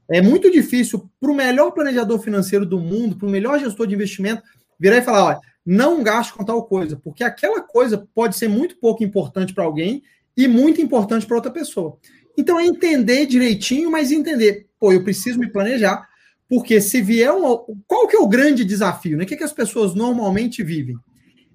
É 0.10 0.22
muito 0.22 0.50
difícil 0.50 1.10
para 1.20 1.30
o 1.30 1.36
melhor 1.36 1.72
planejador 1.72 2.20
financeiro 2.20 2.66
do 2.66 2.80
mundo, 2.80 3.18
para 3.18 3.28
o 3.28 3.32
melhor 3.32 3.60
gestor 3.60 3.86
de 3.86 3.96
investimento, 3.96 4.42
virar 4.80 4.98
e 4.98 5.02
falar: 5.02 5.26
olha, 5.26 5.40
não 5.66 6.02
gaste 6.02 6.34
com 6.34 6.46
tal 6.46 6.64
coisa, 6.64 6.96
porque 6.96 7.24
aquela 7.24 7.62
coisa 7.62 8.08
pode 8.16 8.38
ser 8.38 8.48
muito 8.48 8.80
pouco 8.80 9.04
importante 9.04 9.54
para 9.54 9.66
alguém 9.66 10.02
e 10.38 10.48
muito 10.48 10.82
importante 10.82 11.26
para 11.26 11.36
outra 11.36 11.52
pessoa. 11.52 11.98
Então, 12.38 12.58
é 12.58 12.66
entender 12.66 13.26
direitinho, 13.26 13.92
mas 13.92 14.12
entender, 14.12 14.69
pô, 14.80 14.94
eu 14.94 15.04
preciso 15.04 15.40
me 15.40 15.52
planejar, 15.52 16.08
porque 16.48 16.82
se 16.82 17.02
vier 17.02 17.32
um. 17.32 17.44
Qual 17.86 18.08
que 18.08 18.16
é 18.16 18.20
o 18.20 18.28
grande 18.28 18.66
desafio? 18.66 19.18
Né? 19.18 19.24
O 19.24 19.28
que, 19.28 19.38
que 19.38 19.44
as 19.44 19.54
pessoas 19.54 19.94
normalmente 19.94 20.64
vivem? 20.64 20.96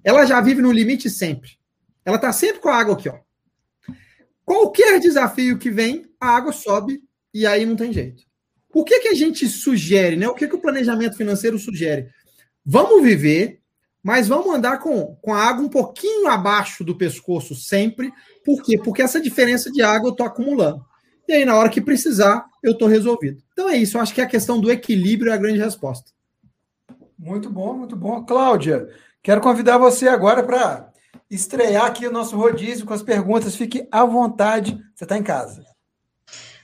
Ela 0.03 0.25
já 0.25 0.39
vive 0.39 0.61
no 0.61 0.71
limite 0.71 1.09
sempre. 1.09 1.51
Ela 2.05 2.17
está 2.17 2.31
sempre 2.31 2.61
com 2.61 2.69
a 2.69 2.77
água 2.77 2.93
aqui, 2.93 3.09
ó. 3.09 3.17
Qualquer 4.45 4.99
desafio 4.99 5.57
que 5.57 5.71
vem, 5.71 6.05
a 6.19 6.29
água 6.29 6.53
sobe 6.53 7.01
e 7.33 7.47
aí 7.47 7.65
não 7.65 7.75
tem 7.75 7.91
jeito. 7.91 8.23
O 8.71 8.83
que, 8.83 8.99
que 8.99 9.07
a 9.07 9.13
gente 9.13 9.47
sugere, 9.47 10.15
né? 10.15 10.27
O 10.27 10.35
que, 10.35 10.47
que 10.47 10.55
o 10.55 10.61
planejamento 10.61 11.17
financeiro 11.17 11.57
sugere? 11.57 12.07
Vamos 12.63 13.01
viver, 13.03 13.59
mas 14.03 14.27
vamos 14.27 14.53
andar 14.53 14.77
com, 14.77 15.15
com 15.15 15.33
a 15.33 15.43
água 15.43 15.65
um 15.65 15.69
pouquinho 15.69 16.27
abaixo 16.27 16.83
do 16.83 16.95
pescoço 16.95 17.55
sempre. 17.55 18.11
Por 18.43 18.61
quê? 18.61 18.77
Porque 18.77 19.01
essa 19.01 19.19
diferença 19.19 19.71
de 19.71 19.81
água 19.81 20.09
eu 20.09 20.11
estou 20.11 20.27
acumulando. 20.27 20.85
E 21.27 21.33
aí, 21.33 21.45
na 21.45 21.55
hora 21.55 21.69
que 21.69 21.81
precisar, 21.81 22.45
eu 22.61 22.73
estou 22.73 22.87
resolvido. 22.87 23.41
Então 23.53 23.69
é 23.69 23.77
isso. 23.77 23.97
Eu 23.97 24.01
acho 24.01 24.13
que 24.13 24.21
a 24.21 24.27
questão 24.27 24.59
do 24.59 24.71
equilíbrio 24.71 25.31
é 25.31 25.35
a 25.35 25.37
grande 25.37 25.59
resposta. 25.59 26.11
Muito 27.17 27.49
bom, 27.49 27.73
muito 27.73 27.95
bom. 27.95 28.23
Cláudia, 28.23 28.89
quero 29.23 29.41
convidar 29.41 29.77
você 29.77 30.07
agora 30.07 30.43
para 30.43 30.89
estrear 31.29 31.85
aqui 31.85 32.07
o 32.07 32.11
nosso 32.11 32.37
rodízio 32.37 32.85
com 32.85 32.93
as 32.93 33.01
perguntas. 33.01 33.55
Fique 33.55 33.87
à 33.91 34.03
vontade, 34.05 34.77
você 34.93 35.05
está 35.05 35.17
em 35.17 35.23
casa. 35.23 35.63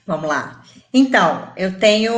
Vamos 0.06 0.28
lá. 0.28 0.62
Então, 0.94 1.54
eu 1.56 1.80
tenho 1.80 2.14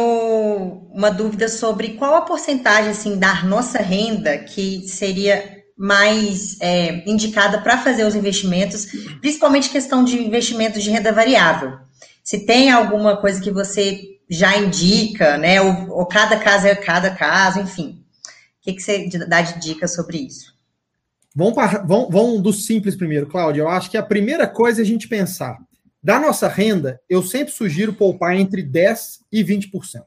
uma 0.91 1.11
dúvida 1.11 1.47
sobre 1.47 1.89
qual 1.89 2.15
a 2.15 2.21
porcentagem 2.21 2.91
assim 2.91 3.17
da 3.17 3.43
nossa 3.43 3.79
renda 3.79 4.37
que 4.37 4.87
seria 4.87 5.63
mais 5.77 6.57
é, 6.59 7.07
indicada 7.09 7.61
para 7.61 7.77
fazer 7.77 8.05
os 8.05 8.15
investimentos, 8.15 8.87
principalmente 9.19 9.69
questão 9.69 10.03
de 10.03 10.21
investimentos 10.21 10.83
de 10.83 10.89
renda 10.89 11.11
variável. 11.11 11.77
Se 12.23 12.45
tem 12.45 12.71
alguma 12.71 13.17
coisa 13.17 13.41
que 13.41 13.51
você 13.51 14.17
já 14.29 14.57
indica, 14.57 15.37
né? 15.37 15.61
Ou, 15.61 15.91
ou 15.91 16.05
cada 16.05 16.39
caso 16.39 16.65
é 16.67 16.75
cada 16.75 17.11
caso, 17.11 17.59
enfim. 17.59 18.03
O 18.59 18.63
que, 18.63 18.73
que 18.73 18.81
você 18.81 19.09
dá 19.27 19.41
de 19.41 19.59
dica 19.59 19.87
sobre 19.87 20.17
isso? 20.19 20.53
Vamos, 21.35 21.55
vamos, 21.85 22.07
vamos 22.09 22.41
do 22.41 22.53
simples 22.53 22.95
primeiro, 22.95 23.27
Cláudio. 23.27 23.63
Eu 23.63 23.69
acho 23.69 23.91
que 23.91 23.97
a 23.97 24.03
primeira 24.03 24.47
coisa 24.47 24.81
é 24.81 24.83
a 24.83 24.85
gente 24.85 25.07
pensar. 25.07 25.57
Da 26.01 26.19
nossa 26.19 26.47
renda, 26.47 27.01
eu 27.09 27.23
sempre 27.23 27.53
sugiro 27.53 27.93
poupar 27.93 28.35
entre 28.35 28.63
10% 28.63 29.19
e 29.31 29.43
20%. 29.43 30.03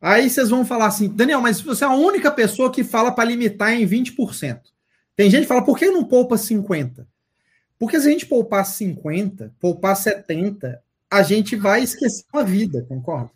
Aí 0.00 0.28
vocês 0.28 0.48
vão 0.48 0.64
falar 0.64 0.86
assim, 0.86 1.08
Daniel, 1.08 1.40
mas 1.40 1.60
você 1.60 1.84
é 1.84 1.86
a 1.86 1.94
única 1.94 2.30
pessoa 2.30 2.72
que 2.72 2.82
fala 2.82 3.12
para 3.12 3.28
limitar 3.28 3.72
em 3.72 3.86
20%. 3.86 4.60
Tem 5.14 5.30
gente 5.30 5.42
que 5.42 5.48
fala, 5.48 5.64
por 5.64 5.78
que 5.78 5.90
não 5.90 6.04
poupa 6.04 6.36
50%? 6.36 7.06
Porque 7.82 8.00
se 8.00 8.06
a 8.06 8.12
gente 8.12 8.26
poupar 8.26 8.64
50%, 8.64 9.50
poupar 9.58 9.96
70%, 9.96 10.78
a 11.10 11.22
gente 11.24 11.56
vai 11.56 11.82
esquecer 11.82 12.24
a 12.32 12.44
vida, 12.44 12.86
concorda? 12.88 13.32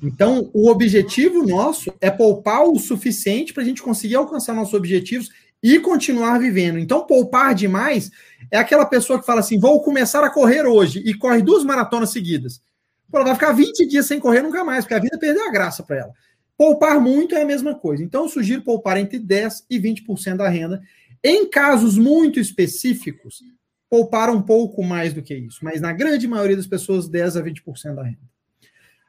Então, 0.00 0.48
o 0.54 0.70
objetivo 0.70 1.44
nosso 1.44 1.92
é 2.00 2.08
poupar 2.08 2.62
o 2.62 2.78
suficiente 2.78 3.52
para 3.52 3.64
a 3.64 3.66
gente 3.66 3.82
conseguir 3.82 4.14
alcançar 4.14 4.54
nossos 4.54 4.72
objetivos 4.72 5.30
e 5.60 5.80
continuar 5.80 6.38
vivendo. 6.38 6.78
Então, 6.78 7.04
poupar 7.08 7.56
demais 7.56 8.08
é 8.52 8.56
aquela 8.56 8.86
pessoa 8.86 9.18
que 9.18 9.26
fala 9.26 9.40
assim: 9.40 9.58
vou 9.58 9.82
começar 9.82 10.22
a 10.22 10.30
correr 10.30 10.64
hoje 10.64 11.02
e 11.04 11.12
corre 11.12 11.42
duas 11.42 11.64
maratonas 11.64 12.10
seguidas. 12.10 12.62
Pô, 13.10 13.18
ela 13.18 13.24
vai 13.26 13.34
ficar 13.34 13.50
20 13.50 13.84
dias 13.88 14.06
sem 14.06 14.20
correr 14.20 14.42
nunca 14.42 14.62
mais, 14.62 14.84
porque 14.84 14.94
a 14.94 15.00
vida 15.00 15.18
perdeu 15.18 15.44
a 15.44 15.50
graça 15.50 15.82
para 15.82 15.96
ela. 15.96 16.12
Poupar 16.56 17.00
muito 17.00 17.34
é 17.34 17.42
a 17.42 17.46
mesma 17.46 17.74
coisa. 17.74 18.04
Então, 18.04 18.22
eu 18.22 18.28
sugiro 18.28 18.62
poupar 18.62 18.96
entre 18.96 19.18
10% 19.18 19.64
e 19.68 19.76
20% 19.76 20.36
da 20.36 20.48
renda. 20.48 20.80
Em 21.24 21.50
casos 21.50 21.98
muito 21.98 22.38
específicos, 22.38 23.42
poupar 23.88 24.30
um 24.30 24.42
pouco 24.42 24.82
mais 24.82 25.12
do 25.12 25.22
que 25.22 25.34
isso. 25.34 25.60
Mas 25.62 25.80
na 25.80 25.92
grande 25.92 26.26
maioria 26.26 26.56
das 26.56 26.66
pessoas, 26.66 27.08
10% 27.08 27.36
a 27.36 27.42
20% 27.42 27.94
da 27.94 28.02
renda. 28.02 28.36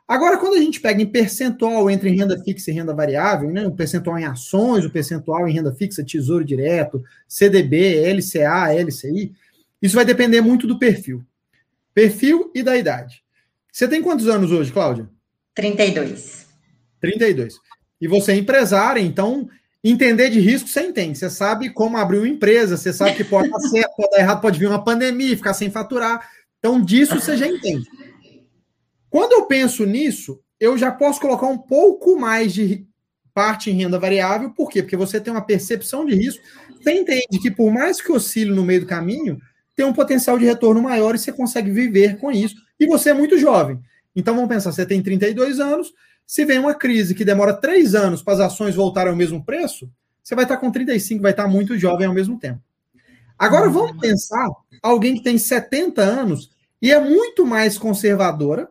Agora, 0.07 0.37
quando 0.37 0.55
a 0.55 0.61
gente 0.61 0.79
pega 0.79 1.01
em 1.01 1.05
percentual 1.05 1.89
entre 1.91 2.09
renda 2.09 2.41
fixa 2.41 2.71
e 2.71 2.73
renda 2.73 2.93
variável, 2.93 3.51
né, 3.51 3.67
o 3.67 3.75
percentual 3.75 4.17
em 4.17 4.23
ações, 4.23 4.85
o 4.85 4.89
percentual 4.89 5.47
em 5.47 5.53
renda 5.53 5.73
fixa, 5.73 6.03
tesouro 6.03 6.45
direto, 6.45 7.03
CDB, 7.27 8.13
LCA, 8.13 8.73
LCI, 8.73 9.33
isso 9.81 9.95
vai 9.95 10.05
depender 10.05 10.39
muito 10.39 10.65
do 10.65 10.79
perfil. 10.79 11.25
Perfil 11.93 12.51
e 12.55 12.63
da 12.63 12.77
idade. 12.77 13.21
Você 13.71 13.85
tem 13.85 14.01
quantos 14.01 14.27
anos 14.29 14.49
hoje, 14.51 14.71
Cláudia? 14.71 15.09
32. 15.53 16.47
32. 17.01 17.59
E 17.99 18.07
você 18.07 18.31
é 18.31 18.37
empresária, 18.37 19.01
então 19.01 19.49
entender 19.83 20.29
de 20.29 20.39
risco 20.39 20.67
você 20.67 20.81
entende. 20.81 21.17
Você 21.17 21.29
sabe 21.29 21.69
como 21.69 21.97
abrir 21.97 22.19
uma 22.19 22.27
empresa, 22.27 22.77
você 22.77 22.91
sabe 22.91 23.15
que 23.15 23.23
pode 23.23 23.49
dar 23.49 23.59
certo, 23.59 23.95
pode 23.95 24.11
dar 24.11 24.19
errado, 24.19 24.41
pode 24.41 24.59
vir 24.59 24.67
uma 24.67 24.83
pandemia, 24.83 25.35
ficar 25.35 25.53
sem 25.53 25.69
faturar. 25.69 26.29
Então, 26.59 26.83
disso 26.83 27.19
você 27.19 27.37
já 27.37 27.47
entende. 27.47 27.87
Quando 29.09 29.33
eu 29.33 29.45
penso 29.45 29.85
nisso, 29.85 30.39
eu 30.59 30.77
já 30.77 30.91
posso 30.91 31.19
colocar 31.19 31.47
um 31.47 31.57
pouco 31.57 32.19
mais 32.19 32.53
de 32.53 32.85
parte 33.33 33.69
em 33.69 33.73
renda 33.73 33.99
variável, 33.99 34.49
por 34.49 34.69
quê? 34.69 34.81
Porque 34.81 34.97
você 34.97 35.21
tem 35.21 35.31
uma 35.31 35.45
percepção 35.45 36.05
de 36.05 36.15
risco, 36.15 36.43
você 36.81 36.91
entende 36.91 37.39
que 37.39 37.51
por 37.51 37.71
mais 37.71 38.01
que 38.01 38.11
oscile 38.11 38.51
no 38.51 38.65
meio 38.65 38.81
do 38.81 38.87
caminho, 38.87 39.39
tem 39.75 39.85
um 39.85 39.93
potencial 39.93 40.39
de 40.39 40.45
retorno 40.45 40.81
maior 40.81 41.13
e 41.13 41.19
você 41.19 41.31
consegue 41.31 41.69
viver 41.69 42.17
com 42.17 42.31
isso. 42.31 42.55
E 42.79 42.87
você 42.87 43.11
é 43.11 43.13
muito 43.13 43.37
jovem. 43.37 43.79
Então 44.15 44.33
vamos 44.33 44.49
pensar, 44.49 44.71
você 44.71 44.87
tem 44.87 45.03
32 45.03 45.59
anos, 45.59 45.93
Se 46.27 46.43
vem 46.43 46.59
uma 46.59 46.75
crise 46.75 47.15
que 47.15 47.23
demora 47.23 47.53
três 47.53 47.95
anos 47.95 48.21
para 48.21 48.33
as 48.33 48.39
ações 48.41 48.75
voltarem 48.75 49.11
ao 49.11 49.17
mesmo 49.17 49.43
preço, 49.45 49.89
você 50.21 50.35
vai 50.35 50.43
estar 50.43 50.57
com 50.57 50.69
35, 50.69 51.21
vai 51.21 51.31
estar 51.31 51.47
muito 51.47 51.77
jovem 51.77 52.05
ao 52.05 52.13
mesmo 52.13 52.37
tempo. 52.37 52.61
Agora 53.39 53.69
vamos 53.69 53.97
pensar 53.97 54.45
alguém 54.83 55.15
que 55.15 55.23
tem 55.23 55.37
70 55.37 56.01
anos 56.01 56.51
e 56.81 56.91
é 56.91 56.99
muito 56.99 57.45
mais 57.45 57.77
conservadora, 57.77 58.69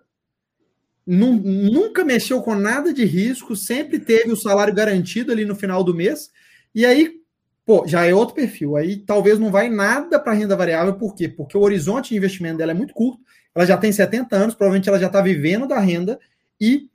nunca 1.06 2.04
mexeu 2.04 2.42
com 2.42 2.54
nada 2.54 2.92
de 2.92 3.06
risco, 3.06 3.56
sempre 3.56 3.98
teve 3.98 4.30
o 4.30 4.36
salário 4.36 4.75
garantido 4.75 5.32
ali 5.32 5.46
no 5.46 5.56
final 5.56 5.82
do 5.82 5.94
mês, 5.94 6.30
e 6.75 6.84
aí, 6.84 7.20
pô, 7.64 7.86
já 7.86 8.04
é 8.04 8.12
outro 8.12 8.34
perfil. 8.34 8.76
Aí 8.76 8.96
talvez 8.98 9.38
não 9.38 9.50
vai 9.50 9.70
nada 9.70 10.20
para 10.20 10.34
renda 10.34 10.56
variável, 10.56 10.94
por 10.94 11.14
quê? 11.14 11.26
Porque 11.26 11.56
o 11.56 11.62
horizonte 11.62 12.10
de 12.10 12.16
investimento 12.16 12.58
dela 12.58 12.72
é 12.72 12.75
muito 12.75 12.92
curto, 12.92 13.22
ela 13.54 13.64
já 13.64 13.78
tem 13.78 13.90
70 13.90 14.36
anos, 14.36 14.54
provavelmente 14.54 14.88
ela 14.90 14.98
já 14.98 15.06
está 15.06 15.22
vivendo 15.22 15.66
da 15.66 15.78
renda 15.78 16.20
e 16.60 16.90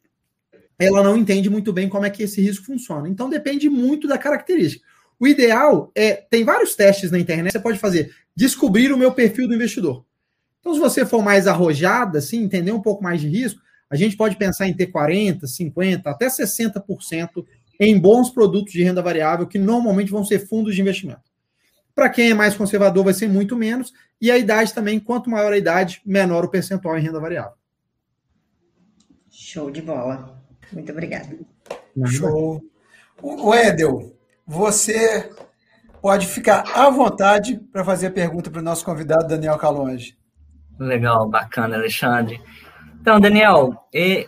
ela 0.81 1.03
não 1.03 1.15
entende 1.15 1.49
muito 1.49 1.71
bem 1.71 1.87
como 1.87 2.05
é 2.05 2.09
que 2.09 2.23
esse 2.23 2.41
risco 2.41 2.65
funciona. 2.65 3.07
Então 3.07 3.29
depende 3.29 3.69
muito 3.69 4.07
da 4.07 4.17
característica. 4.17 4.85
O 5.19 5.27
ideal 5.27 5.91
é, 5.93 6.13
tem 6.13 6.43
vários 6.43 6.75
testes 6.75 7.11
na 7.11 7.19
internet, 7.19 7.51
você 7.51 7.59
pode 7.59 7.77
fazer, 7.77 8.11
descobrir 8.35 8.91
o 8.91 8.97
meu 8.97 9.11
perfil 9.11 9.47
do 9.47 9.53
investidor. 9.53 10.03
Então, 10.59 10.73
se 10.73 10.79
você 10.79 11.05
for 11.05 11.23
mais 11.23 11.47
arrojada, 11.47 12.19
assim, 12.19 12.43
entender 12.43 12.71
um 12.71 12.81
pouco 12.81 13.03
mais 13.03 13.21
de 13.21 13.27
risco, 13.27 13.61
a 13.89 13.95
gente 13.95 14.15
pode 14.15 14.35
pensar 14.37 14.67
em 14.67 14.73
ter 14.73 14.87
40, 14.87 15.45
50, 15.45 16.09
até 16.09 16.27
60% 16.27 17.45
em 17.79 17.99
bons 17.99 18.29
produtos 18.29 18.73
de 18.73 18.83
renda 18.83 19.01
variável, 19.01 19.45
que 19.45 19.59
normalmente 19.59 20.11
vão 20.11 20.23
ser 20.23 20.47
fundos 20.47 20.73
de 20.73 20.81
investimento. 20.81 21.21
Para 21.93 22.09
quem 22.09 22.31
é 22.31 22.33
mais 22.33 22.55
conservador, 22.55 23.03
vai 23.03 23.13
ser 23.13 23.27
muito 23.27 23.55
menos, 23.55 23.91
e 24.19 24.31
a 24.31 24.37
idade 24.37 24.73
também, 24.73 24.99
quanto 24.99 25.29
maior 25.29 25.51
a 25.51 25.57
idade, 25.57 26.01
menor 26.05 26.45
o 26.45 26.49
percentual 26.49 26.97
em 26.97 27.01
renda 27.01 27.19
variável. 27.19 27.53
Show 29.29 29.69
de 29.69 29.81
bola. 29.81 30.40
Muito 30.71 30.91
obrigada. 30.91 31.37
Show. 32.05 32.61
O 33.21 33.53
Edel, 33.53 34.15
você 34.47 35.29
pode 36.01 36.25
ficar 36.27 36.63
à 36.75 36.89
vontade 36.89 37.59
para 37.71 37.85
fazer 37.85 38.07
a 38.07 38.11
pergunta 38.11 38.49
para 38.49 38.61
o 38.61 38.63
nosso 38.63 38.83
convidado, 38.83 39.27
Daniel 39.27 39.57
Calonge. 39.57 40.17
Legal, 40.79 41.29
bacana, 41.29 41.75
Alexandre. 41.75 42.41
Então, 42.99 43.19
Daniel, 43.19 43.75
é, 43.93 44.25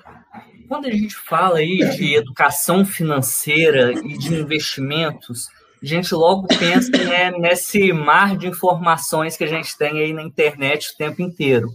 quando 0.68 0.86
a 0.86 0.92
gente 0.92 1.16
fala 1.16 1.60
aí 1.60 1.80
de 1.96 2.16
educação 2.16 2.86
financeira 2.86 3.92
e 3.92 4.18
de 4.18 4.36
investimentos, 4.36 5.48
a 5.82 5.86
gente 5.86 6.14
logo 6.14 6.48
pensa 6.48 6.92
né, 6.92 7.32
nesse 7.32 7.92
mar 7.92 8.38
de 8.38 8.48
informações 8.48 9.36
que 9.36 9.44
a 9.44 9.48
gente 9.48 9.78
tem 9.78 10.00
aí 10.00 10.14
na 10.14 10.24
internet 10.24 10.92
o 10.92 10.98
tempo 10.98 11.22
inteiro, 11.22 11.70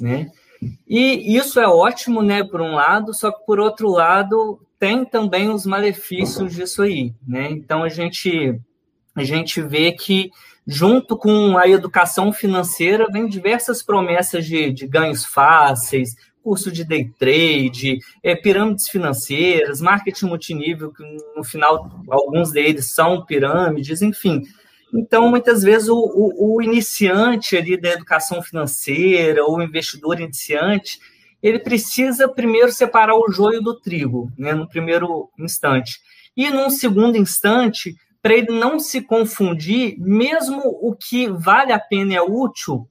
né? 0.00 0.30
E 0.86 1.36
isso 1.36 1.58
é 1.58 1.66
ótimo, 1.66 2.22
né, 2.22 2.44
por 2.44 2.60
um 2.60 2.74
lado, 2.74 3.14
só 3.14 3.30
que 3.32 3.44
por 3.46 3.58
outro 3.58 3.88
lado 3.88 4.60
tem 4.78 5.04
também 5.04 5.48
os 5.48 5.64
malefícios 5.64 6.54
disso 6.54 6.82
aí, 6.82 7.14
né? 7.26 7.50
Então 7.50 7.82
a 7.82 7.88
gente 7.88 8.58
a 9.14 9.24
gente 9.24 9.60
vê 9.60 9.92
que 9.92 10.30
junto 10.66 11.16
com 11.16 11.58
a 11.58 11.68
educação 11.68 12.32
financeira 12.32 13.06
vem 13.10 13.26
diversas 13.26 13.82
promessas 13.82 14.46
de, 14.46 14.72
de 14.72 14.86
ganhos 14.86 15.24
fáceis, 15.24 16.14
curso 16.42 16.70
de 16.70 16.84
day 16.84 17.10
trade, 17.18 17.98
é, 18.22 18.34
pirâmides 18.34 18.88
financeiras, 18.88 19.80
marketing 19.80 20.26
multinível, 20.26 20.92
que 20.92 21.02
no 21.36 21.44
final 21.44 21.90
alguns 22.08 22.50
deles 22.50 22.92
são 22.92 23.24
pirâmides, 23.24 24.00
enfim. 24.00 24.42
Então, 24.92 25.28
muitas 25.28 25.62
vezes, 25.62 25.88
o, 25.88 25.96
o, 25.96 26.56
o 26.56 26.62
iniciante 26.62 27.56
ali 27.56 27.76
da 27.76 27.90
educação 27.90 28.42
financeira, 28.42 29.44
ou 29.44 29.56
o 29.56 29.62
investidor 29.62 30.20
iniciante, 30.20 30.98
ele 31.42 31.58
precisa 31.58 32.28
primeiro 32.28 32.72
separar 32.72 33.14
o 33.14 33.30
joio 33.30 33.62
do 33.62 33.78
trigo, 33.78 34.30
né, 34.36 34.52
no 34.52 34.68
primeiro 34.68 35.30
instante. 35.38 35.98
E 36.36 36.50
num 36.50 36.70
segundo 36.70 37.16
instante, 37.16 37.94
para 38.22 38.34
ele 38.34 38.58
não 38.58 38.78
se 38.78 39.00
confundir, 39.00 39.96
mesmo 39.98 40.60
o 40.64 40.94
que 40.94 41.28
vale 41.28 41.72
a 41.72 41.78
pena 41.78 42.12
e 42.12 42.16
é 42.16 42.22
útil, 42.22 42.86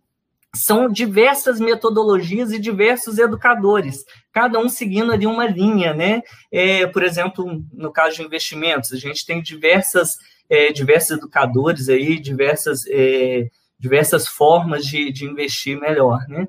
são 0.55 0.89
diversas 0.89 1.59
metodologias 1.59 2.51
e 2.51 2.59
diversos 2.59 3.19
educadores, 3.19 4.03
cada 4.33 4.59
um 4.59 4.67
seguindo 4.67 5.11
ali 5.11 5.27
uma 5.27 5.45
linha, 5.45 5.93
né? 5.93 6.23
É, 6.51 6.87
por 6.87 7.03
exemplo, 7.03 7.63
no 7.71 7.91
caso 7.91 8.15
de 8.15 8.23
investimentos, 8.23 8.91
a 8.91 8.97
gente 8.97 9.25
tem 9.25 9.43
diversas 9.43 10.15
é, 10.49 10.71
diversos 10.71 11.11
educadores 11.11 11.89
aí, 11.89 12.19
diversas, 12.19 12.85
é, 12.87 13.49
diversas 13.77 14.27
formas 14.27 14.85
de, 14.85 15.11
de 15.11 15.25
investir 15.25 15.79
melhor, 15.79 16.25
né? 16.27 16.47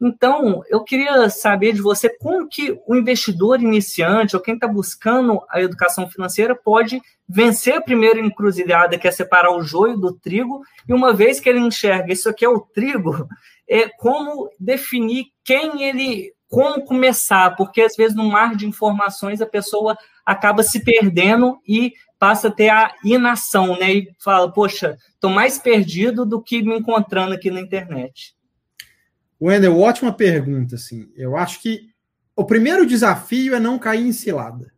Então, 0.00 0.62
eu 0.68 0.84
queria 0.84 1.28
saber 1.28 1.72
de 1.72 1.82
você 1.82 2.08
como 2.08 2.48
que 2.48 2.78
o 2.86 2.94
investidor 2.94 3.60
iniciante 3.60 4.36
ou 4.36 4.42
quem 4.42 4.54
está 4.54 4.68
buscando 4.68 5.40
a 5.50 5.60
educação 5.60 6.08
financeira 6.08 6.54
pode 6.54 7.02
vencer 7.28 7.74
a 7.74 7.82
primeira 7.82 8.20
encruzilhada, 8.20 8.96
que 8.96 9.08
é 9.08 9.10
separar 9.10 9.50
o 9.50 9.62
joio 9.62 9.98
do 9.98 10.12
trigo, 10.12 10.62
e 10.88 10.94
uma 10.94 11.12
vez 11.12 11.40
que 11.40 11.48
ele 11.48 11.58
enxerga 11.58 12.12
isso 12.12 12.28
aqui 12.28 12.44
é 12.44 12.48
o 12.48 12.60
trigo, 12.60 13.28
é 13.68 13.88
como 13.88 14.48
definir 14.58 15.26
quem 15.44 15.82
ele, 15.82 16.32
como 16.48 16.84
começar, 16.84 17.56
porque 17.56 17.82
às 17.82 17.96
vezes 17.96 18.16
no 18.16 18.24
mar 18.24 18.54
de 18.54 18.66
informações 18.66 19.42
a 19.42 19.46
pessoa 19.46 19.98
acaba 20.24 20.62
se 20.62 20.84
perdendo 20.84 21.58
e 21.66 21.92
passa 22.18 22.48
a 22.48 22.50
ter 22.50 22.68
a 22.68 22.94
inação, 23.04 23.78
né? 23.78 23.92
E 23.92 24.08
fala, 24.18 24.50
poxa, 24.50 24.98
estou 25.14 25.30
mais 25.30 25.58
perdido 25.58 26.26
do 26.26 26.42
que 26.42 26.62
me 26.62 26.78
encontrando 26.78 27.34
aqui 27.34 27.50
na 27.50 27.60
internet. 27.60 28.34
Wendel, 29.40 29.78
ótima 29.78 30.12
pergunta. 30.12 30.74
Assim. 30.74 31.08
Eu 31.16 31.36
acho 31.36 31.62
que 31.62 31.88
o 32.34 32.44
primeiro 32.44 32.86
desafio 32.86 33.54
é 33.54 33.60
não 33.60 33.78
cair 33.78 34.06
em 34.06 34.12
cilada. 34.12 34.72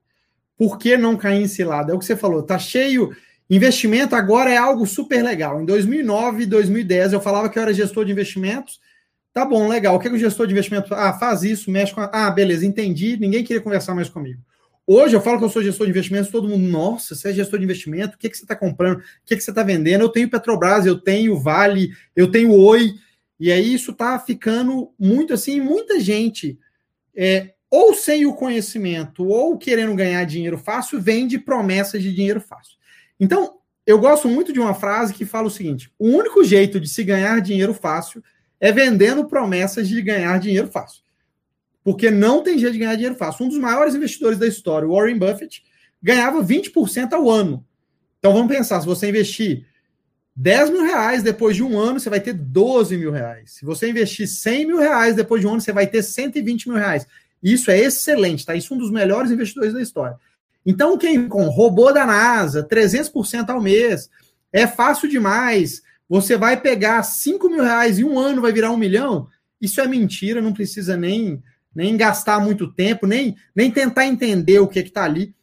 Por 0.56 0.78
que 0.78 0.96
não 0.96 1.16
cair 1.16 1.42
em 1.42 1.48
cilada? 1.48 1.92
É 1.92 1.94
o 1.94 1.98
que 1.98 2.04
você 2.04 2.16
falou, 2.16 2.42
tá 2.42 2.58
cheio. 2.58 3.16
Investimento 3.48 4.14
agora 4.14 4.50
é 4.50 4.56
algo 4.56 4.86
super 4.86 5.22
legal. 5.22 5.60
Em 5.60 5.64
2009, 5.64 6.46
2010, 6.46 7.14
eu 7.14 7.20
falava 7.20 7.48
que 7.48 7.58
eu 7.58 7.62
era 7.62 7.72
gestor 7.72 8.04
de 8.04 8.12
investimentos. 8.12 8.78
Tá 9.32 9.44
bom, 9.44 9.68
legal. 9.68 9.94
O 9.94 9.98
que, 9.98 10.08
é 10.08 10.10
que 10.10 10.16
o 10.16 10.20
gestor 10.20 10.46
de 10.46 10.52
investimentos. 10.52 10.92
Ah, 10.92 11.12
faz 11.14 11.42
isso, 11.42 11.70
mexe 11.70 11.94
com. 11.94 12.00
A... 12.00 12.10
Ah, 12.12 12.30
beleza, 12.30 12.66
entendi. 12.66 13.16
Ninguém 13.16 13.42
queria 13.42 13.62
conversar 13.62 13.94
mais 13.94 14.08
comigo. 14.08 14.40
Hoje 14.92 15.14
eu 15.14 15.20
falo 15.20 15.38
que 15.38 15.44
eu 15.44 15.48
sou 15.48 15.62
gestor 15.62 15.86
de 15.86 15.92
investimentos, 15.92 16.32
todo 16.32 16.48
mundo, 16.48 16.68
nossa, 16.68 17.14
você 17.14 17.30
é 17.30 17.32
gestor 17.32 17.60
de 17.60 17.64
investimento, 17.64 18.16
o 18.16 18.18
que, 18.18 18.28
que 18.28 18.36
você 18.36 18.42
está 18.42 18.56
comprando, 18.56 18.98
o 18.98 19.02
que, 19.24 19.36
que 19.36 19.40
você 19.40 19.52
está 19.52 19.62
vendendo? 19.62 20.02
Eu 20.02 20.08
tenho 20.08 20.28
Petrobras, 20.28 20.84
eu 20.84 20.98
tenho 20.98 21.38
Vale, 21.38 21.92
eu 22.16 22.28
tenho 22.28 22.52
Oi, 22.52 22.94
e 23.38 23.52
aí 23.52 23.72
isso 23.72 23.92
está 23.92 24.18
ficando 24.18 24.92
muito 24.98 25.32
assim, 25.32 25.60
muita 25.60 26.00
gente, 26.00 26.58
é, 27.14 27.54
ou 27.70 27.94
sem 27.94 28.26
o 28.26 28.34
conhecimento, 28.34 29.24
ou 29.24 29.56
querendo 29.56 29.94
ganhar 29.94 30.24
dinheiro 30.24 30.58
fácil, 30.58 31.00
vende 31.00 31.38
promessas 31.38 32.02
de 32.02 32.12
dinheiro 32.12 32.40
fácil. 32.40 32.76
Então, 33.20 33.58
eu 33.86 33.96
gosto 33.96 34.26
muito 34.26 34.52
de 34.52 34.58
uma 34.58 34.74
frase 34.74 35.14
que 35.14 35.24
fala 35.24 35.46
o 35.46 35.52
seguinte: 35.52 35.88
o 36.00 36.08
único 36.08 36.42
jeito 36.42 36.80
de 36.80 36.88
se 36.88 37.04
ganhar 37.04 37.40
dinheiro 37.40 37.74
fácil 37.74 38.24
é 38.58 38.72
vendendo 38.72 39.24
promessas 39.28 39.88
de 39.88 40.02
ganhar 40.02 40.40
dinheiro 40.40 40.66
fácil 40.66 41.04
porque 41.82 42.10
não 42.10 42.42
tem 42.42 42.58
jeito 42.58 42.74
de 42.74 42.78
ganhar 42.78 42.94
dinheiro 42.94 43.14
fácil. 43.14 43.46
Um 43.46 43.48
dos 43.48 43.58
maiores 43.58 43.94
investidores 43.94 44.38
da 44.38 44.46
história, 44.46 44.88
Warren 44.88 45.18
Buffett, 45.18 45.62
ganhava 46.02 46.42
20% 46.42 47.12
ao 47.12 47.30
ano. 47.30 47.64
Então 48.18 48.32
vamos 48.32 48.54
pensar, 48.54 48.80
se 48.80 48.86
você 48.86 49.08
investir 49.08 49.66
10 50.36 50.70
mil 50.70 50.82
reais 50.82 51.22
depois 51.22 51.56
de 51.56 51.62
um 51.62 51.78
ano, 51.78 51.98
você 51.98 52.10
vai 52.10 52.20
ter 52.20 52.32
12 52.32 52.96
mil 52.96 53.10
reais. 53.10 53.52
Se 53.52 53.64
você 53.64 53.90
investir 53.90 54.28
100 54.28 54.66
mil 54.66 54.78
reais 54.78 55.16
depois 55.16 55.40
de 55.40 55.46
um 55.46 55.52
ano, 55.52 55.60
você 55.60 55.72
vai 55.72 55.86
ter 55.86 56.02
120 56.02 56.68
mil 56.68 56.78
reais. 56.78 57.06
Isso 57.42 57.70
é 57.70 57.78
excelente, 57.78 58.44
tá? 58.44 58.54
Isso 58.54 58.72
é 58.72 58.76
um 58.76 58.80
dos 58.80 58.90
melhores 58.90 59.30
investidores 59.30 59.72
da 59.72 59.80
história. 59.80 60.16
Então, 60.64 60.98
quem 60.98 61.28
com 61.28 61.48
robô 61.48 61.90
da 61.90 62.06
NASA, 62.06 62.66
300% 62.66 63.48
ao 63.48 63.60
mês, 63.60 64.10
é 64.52 64.66
fácil 64.66 65.08
demais. 65.08 65.82
Você 66.08 66.36
vai 66.36 66.60
pegar 66.60 67.02
5 67.02 67.48
mil 67.48 67.62
reais 67.62 67.98
e 67.98 68.04
um 68.04 68.18
ano 68.18 68.42
vai 68.42 68.52
virar 68.52 68.70
um 68.70 68.76
milhão. 68.76 69.28
Isso 69.60 69.80
é 69.80 69.86
mentira, 69.86 70.42
não 70.42 70.52
precisa 70.52 70.96
nem 70.96 71.42
nem 71.74 71.96
gastar 71.96 72.40
muito 72.40 72.72
tempo, 72.72 73.06
nem, 73.06 73.36
nem 73.54 73.70
tentar 73.70 74.06
entender 74.06 74.58
o 74.58 74.68
que 74.68 74.80
está 74.80 75.04
ali. 75.04 75.34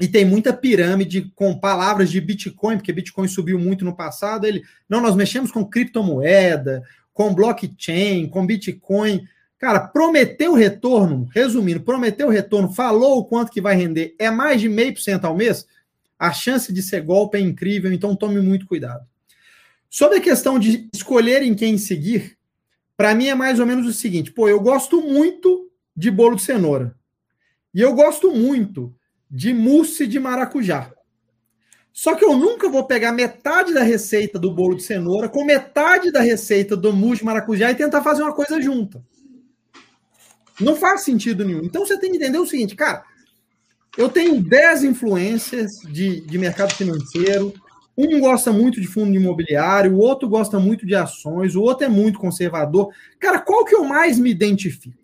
E 0.00 0.08
tem 0.08 0.24
muita 0.24 0.52
pirâmide 0.52 1.30
com 1.34 1.58
palavras 1.58 2.10
de 2.10 2.20
Bitcoin, 2.20 2.76
porque 2.76 2.92
Bitcoin 2.92 3.28
subiu 3.28 3.58
muito 3.58 3.84
no 3.84 3.94
passado. 3.94 4.46
Ele, 4.46 4.62
não, 4.88 5.00
nós 5.00 5.14
mexemos 5.14 5.52
com 5.52 5.64
criptomoeda, 5.64 6.82
com 7.12 7.34
blockchain, 7.34 8.26
com 8.28 8.44
Bitcoin. 8.44 9.26
Cara, 9.58 9.78
prometeu 9.78 10.54
retorno, 10.54 11.28
resumindo, 11.32 11.80
prometeu 11.82 12.28
retorno, 12.28 12.72
falou 12.72 13.18
o 13.18 13.24
quanto 13.24 13.52
que 13.52 13.60
vai 13.60 13.76
render, 13.76 14.12
é 14.18 14.28
mais 14.28 14.60
de 14.60 14.68
meio 14.68 14.92
por 14.92 15.00
cento 15.00 15.24
ao 15.24 15.36
mês, 15.36 15.64
a 16.18 16.32
chance 16.32 16.72
de 16.72 16.82
ser 16.82 17.02
golpe 17.02 17.38
é 17.38 17.40
incrível, 17.40 17.92
então 17.92 18.16
tome 18.16 18.40
muito 18.40 18.66
cuidado. 18.66 19.06
Sobre 19.88 20.18
a 20.18 20.20
questão 20.20 20.58
de 20.58 20.88
escolher 20.92 21.42
em 21.42 21.54
quem 21.54 21.78
seguir, 21.78 22.36
para 22.96 23.14
mim 23.14 23.28
é 23.28 23.34
mais 23.34 23.58
ou 23.60 23.66
menos 23.66 23.86
o 23.86 23.92
seguinte: 23.92 24.32
pô, 24.32 24.48
eu 24.48 24.60
gosto 24.60 25.00
muito 25.00 25.70
de 25.96 26.10
bolo 26.10 26.36
de 26.36 26.42
cenoura. 26.42 26.96
E 27.74 27.80
eu 27.80 27.94
gosto 27.94 28.30
muito 28.30 28.94
de 29.30 29.52
mousse 29.52 30.06
de 30.06 30.20
maracujá. 30.20 30.92
Só 31.92 32.14
que 32.14 32.24
eu 32.24 32.36
nunca 32.36 32.68
vou 32.68 32.84
pegar 32.84 33.12
metade 33.12 33.74
da 33.74 33.82
receita 33.82 34.38
do 34.38 34.50
bolo 34.50 34.76
de 34.76 34.82
cenoura 34.82 35.28
com 35.28 35.44
metade 35.44 36.10
da 36.10 36.20
receita 36.20 36.76
do 36.76 36.92
mousse 36.92 37.18
de 37.18 37.24
maracujá 37.24 37.70
e 37.70 37.74
tentar 37.74 38.02
fazer 38.02 38.22
uma 38.22 38.34
coisa 38.34 38.60
junta. 38.60 39.02
Não 40.60 40.76
faz 40.76 41.02
sentido 41.02 41.44
nenhum. 41.44 41.64
Então 41.64 41.84
você 41.84 41.98
tem 41.98 42.10
que 42.10 42.16
entender 42.16 42.38
o 42.38 42.46
seguinte, 42.46 42.74
cara, 42.74 43.04
eu 43.96 44.08
tenho 44.08 44.42
10 44.42 44.84
influências 44.84 45.80
de, 45.90 46.22
de 46.22 46.38
mercado 46.38 46.74
financeiro. 46.74 47.52
Um 47.96 48.20
gosta 48.20 48.52
muito 48.52 48.80
de 48.80 48.86
fundo 48.86 49.14
imobiliário, 49.14 49.94
o 49.94 49.98
outro 49.98 50.28
gosta 50.28 50.58
muito 50.58 50.86
de 50.86 50.94
ações, 50.94 51.54
o 51.54 51.60
outro 51.60 51.84
é 51.84 51.88
muito 51.88 52.18
conservador. 52.18 52.92
Cara, 53.18 53.38
qual 53.38 53.64
que 53.64 53.74
eu 53.74 53.84
mais 53.84 54.18
me 54.18 54.30
identifico? 54.30 55.02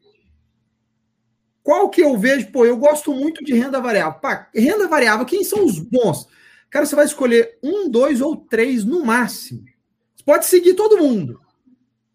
Qual 1.62 1.90
que 1.90 2.00
eu 2.00 2.16
vejo? 2.16 2.50
Pô, 2.50 2.64
eu 2.64 2.78
gosto 2.78 3.12
muito 3.12 3.44
de 3.44 3.52
renda 3.52 3.78
variável. 3.78 4.18
Pá, 4.20 4.48
renda 4.54 4.88
variável, 4.88 5.26
quem 5.26 5.44
são 5.44 5.66
os 5.66 5.78
bons? 5.78 6.26
Cara, 6.70 6.86
você 6.86 6.96
vai 6.96 7.04
escolher 7.04 7.58
um, 7.62 7.90
dois 7.90 8.22
ou 8.22 8.36
três 8.36 8.84
no 8.84 9.04
máximo. 9.04 9.64
Você 10.16 10.24
pode 10.24 10.46
seguir 10.46 10.72
todo 10.72 10.96
mundo. 10.96 11.40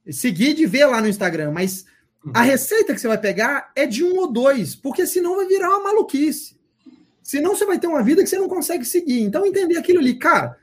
Seguir 0.09 0.55
de 0.55 0.65
ver 0.65 0.87
lá 0.87 0.99
no 0.99 1.07
Instagram, 1.07 1.51
mas 1.51 1.85
a 2.33 2.39
uhum. 2.39 2.45
receita 2.45 2.93
que 2.93 2.99
você 2.99 3.07
vai 3.07 3.17
pegar 3.17 3.71
é 3.75 3.85
de 3.85 4.03
um 4.03 4.17
ou 4.17 4.31
dois, 4.31 4.75
porque 4.75 5.05
senão 5.05 5.35
vai 5.35 5.45
virar 5.45 5.69
uma 5.69 5.83
maluquice. 5.83 6.57
Senão 7.23 7.55
você 7.55 7.65
vai 7.65 7.79
ter 7.79 7.87
uma 7.87 8.03
vida 8.03 8.21
que 8.21 8.29
você 8.29 8.37
não 8.37 8.49
consegue 8.49 8.83
seguir. 8.83 9.21
Então, 9.21 9.45
entender 9.45 9.77
aquilo 9.77 9.99
ali, 9.99 10.15
cara. 10.15 10.57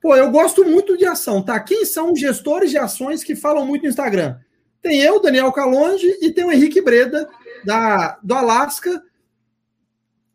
Pô, 0.00 0.16
eu 0.16 0.30
gosto 0.30 0.64
muito 0.64 0.96
de 0.96 1.04
ação, 1.04 1.42
tá? 1.42 1.60
Quem 1.60 1.84
são 1.84 2.16
gestores 2.16 2.70
de 2.70 2.78
ações 2.78 3.22
que 3.22 3.36
falam 3.36 3.66
muito 3.66 3.82
no 3.82 3.88
Instagram? 3.88 4.38
Tem 4.80 5.00
eu, 5.00 5.20
Daniel 5.20 5.52
Calonge, 5.52 6.18
e 6.20 6.32
tem 6.32 6.44
o 6.44 6.50
Henrique 6.50 6.80
Breda, 6.80 7.28
da, 7.64 8.18
do 8.20 8.34
Alasca, 8.34 9.00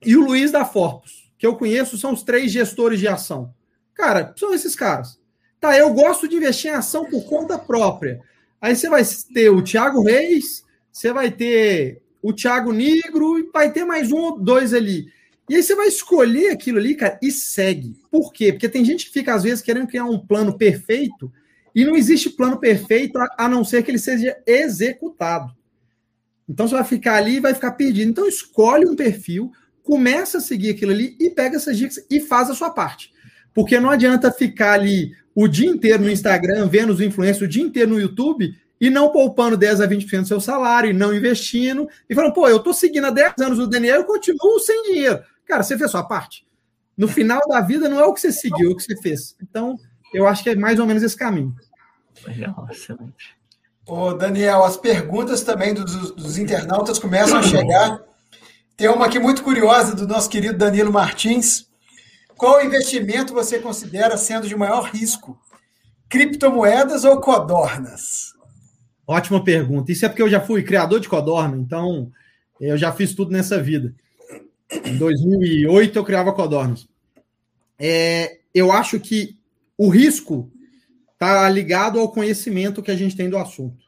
e 0.06 0.16
o 0.16 0.24
Luiz 0.24 0.52
da 0.52 0.64
Forpus, 0.64 1.30
que 1.38 1.46
eu 1.46 1.58
conheço, 1.58 1.98
são 1.98 2.14
os 2.14 2.24
três 2.24 2.52
gestores 2.52 3.00
de 3.00 3.08
ação. 3.08 3.54
Cara, 3.94 4.34
são 4.38 4.54
esses 4.54 4.76
caras. 4.76 5.20
Tá, 5.60 5.76
eu 5.78 5.92
gosto 5.94 6.28
de 6.28 6.36
investir 6.38 6.72
em 6.72 6.76
ação 6.76 7.06
por 7.06 7.26
conta 7.26 7.58
própria. 7.58 8.22
Aí 8.62 8.76
você 8.76 8.88
vai 8.88 9.04
ter 9.34 9.50
o 9.50 9.62
Thiago 9.62 10.04
Reis, 10.04 10.64
você 10.92 11.12
vai 11.12 11.32
ter 11.32 12.02
o 12.22 12.32
Thiago 12.32 12.72
Negro 12.72 13.40
e 13.40 13.50
vai 13.52 13.72
ter 13.72 13.84
mais 13.86 14.12
um 14.12 14.18
ou 14.18 14.40
dois 14.40 14.74
ali. 14.74 15.08
E 15.50 15.56
aí 15.56 15.64
você 15.64 15.76
vai 15.76 15.88
escolher 15.88 16.50
aquilo 16.50 16.78
ali, 16.78 16.96
cara, 16.96 17.18
e 17.22 17.32
segue. 17.32 17.96
Por 18.12 18.34
quê? 18.34 18.52
Porque 18.52 18.68
tem 18.68 18.84
gente 18.84 19.06
que 19.06 19.14
fica, 19.14 19.34
às 19.34 19.44
vezes, 19.44 19.62
querendo 19.62 19.88
criar 19.88 20.06
um 20.06 20.20
plano 20.20 20.58
perfeito 20.58 21.32
e 21.74 21.86
não 21.86 21.96
existe 21.96 22.30
plano 22.30 22.60
perfeito 22.60 23.18
a 23.38 23.48
não 23.48 23.64
ser 23.64 23.84
que 23.84 23.92
ele 23.92 24.00
seja 24.00 24.36
executado. 24.46 25.56
Então 26.50 26.68
você 26.68 26.76
vai 26.76 26.84
ficar 26.84 27.16
ali 27.16 27.36
e 27.36 27.40
vai 27.40 27.54
ficar 27.54 27.74
perdido. 27.74 28.10
Então 28.10 28.28
escolhe 28.28 28.88
um 28.88 28.96
perfil, 28.96 29.52
começa 29.84 30.40
a 30.40 30.42
seguir 30.42 30.72
aquilo 30.72 30.92
ali 30.92 31.16
e 31.20 31.30
pega 31.30 31.56
essas 31.56 31.78
dicas 31.78 32.04
e 32.10 32.20
faz 32.20 32.50
a 32.50 32.56
sua 32.56 32.70
parte. 32.70 33.14
Porque 33.54 33.80
não 33.80 33.90
adianta 33.90 34.32
ficar 34.32 34.74
ali 34.74 35.12
o 35.36 35.48
dia 35.48 35.70
inteiro 35.70 36.04
no 36.04 36.10
Instagram, 36.10 36.68
vendo 36.68 36.92
os 36.92 37.00
influencers, 37.00 37.42
o 37.42 37.48
dia 37.48 37.64
inteiro 37.64 37.92
no 37.92 38.00
YouTube 38.00 38.54
e 38.80 38.90
não 38.90 39.12
poupando 39.12 39.58
10 39.58 39.82
a 39.82 39.88
20% 39.88 40.22
do 40.22 40.28
seu 40.28 40.40
salário, 40.40 40.92
e 40.92 40.94
não 40.94 41.14
investindo, 41.14 41.90
e 42.08 42.14
falando, 42.14 42.34
pô, 42.34 42.48
eu 42.48 42.60
tô 42.60 42.74
seguindo 42.74 43.06
há 43.06 43.10
10 43.10 43.34
anos 43.42 43.60
o 43.60 43.68
Daniel 43.68 44.02
e 44.02 44.06
continuo 44.06 44.60
sem 44.60 44.84
dinheiro. 44.84 45.20
Cara, 45.48 45.64
você 45.64 45.78
fez 45.78 45.90
sua 45.90 46.04
parte. 46.04 46.46
No 46.98 47.08
final 47.08 47.42
da 47.48 47.62
vida, 47.62 47.88
não 47.88 48.00
é 48.00 48.06
o 48.06 48.14
que 48.14 48.20
você 48.20 48.32
seguiu, 48.32 48.72
é 48.72 48.74
o 48.74 48.76
que 48.76 48.84
você 48.84 48.98
fez. 48.98 49.36
Então, 49.42 49.78
eu 50.14 50.28
acho 50.28 50.44
que 50.44 50.50
é 50.50 50.56
mais 50.56 50.80
ou 50.80 50.86
menos 50.86 51.04
esse 51.04 51.16
caminho. 51.16 51.56
Legal, 52.26 52.68
excelente. 52.72 53.38
Ô, 53.86 54.14
Daniel, 54.14 54.64
as 54.64 54.76
perguntas 54.76 55.44
também 55.44 55.74
dos, 55.74 56.12
dos 56.12 56.38
internautas 56.38 57.00
começam 57.00 57.38
a 57.38 57.44
chegar. 57.44 58.02
Tem 58.76 58.90
uma 58.90 59.06
aqui 59.06 59.20
muito 59.20 59.44
curiosa 59.44 59.96
do 59.96 60.08
nosso 60.08 60.30
querido 60.30 60.58
Danilo 60.58 60.92
Martins. 60.92 61.68
Qual 62.36 62.64
investimento 62.64 63.34
você 63.34 63.60
considera 63.60 64.18
sendo 64.18 64.48
de 64.48 64.56
maior 64.56 64.84
risco? 64.90 65.40
Criptomoedas 66.10 67.04
ou 67.06 67.22
codornas? 67.22 68.34
Ótima 69.08 69.44
pergunta. 69.44 69.92
Isso 69.92 70.06
é 70.06 70.10
porque 70.10 70.22
eu 70.22 70.30
já 70.30 70.42
fui 70.42 70.62
criador 70.64 71.00
de 71.00 71.08
codorna, 71.08 71.58
então 71.58 72.12
eu 72.60 72.78
já 72.78 72.92
fiz 72.92 73.16
tudo 73.16 73.32
nessa 73.32 73.62
vida. 73.62 73.96
Em 74.70 74.98
2008 74.98 75.98
eu 75.98 76.04
criava 76.04 76.34
codornas. 76.34 76.88
É, 77.80 78.40
eu 78.54 78.72
acho 78.72 79.00
que 79.00 79.38
o 79.78 79.90
risco 79.90 80.52
está 81.14 81.50
ligado 81.50 82.00
ao 82.00 82.12
conhecimento 82.12 82.82
que 82.82 82.92
a 82.92 82.96
gente 82.96 83.16
tem 83.16 83.30
do 83.30 83.38
assunto. 83.38 83.86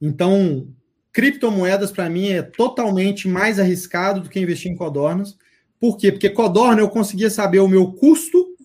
Então, 0.00 0.68
criptomoedas 1.12 1.90
para 1.90 2.08
mim 2.08 2.28
é 2.28 2.42
totalmente 2.42 3.28
mais 3.28 3.58
arriscado 3.58 4.20
do 4.20 4.28
que 4.28 4.40
investir 4.40 4.70
em 4.70 4.76
codornas. 4.76 5.36
Por 5.78 5.96
quê? 5.96 6.12
Porque 6.12 6.30
codorna 6.30 6.80
eu 6.80 6.88
conseguia 6.88 7.30
saber 7.30 7.60
o 7.60 7.68
meu 7.68 7.92
custo, 7.92 8.56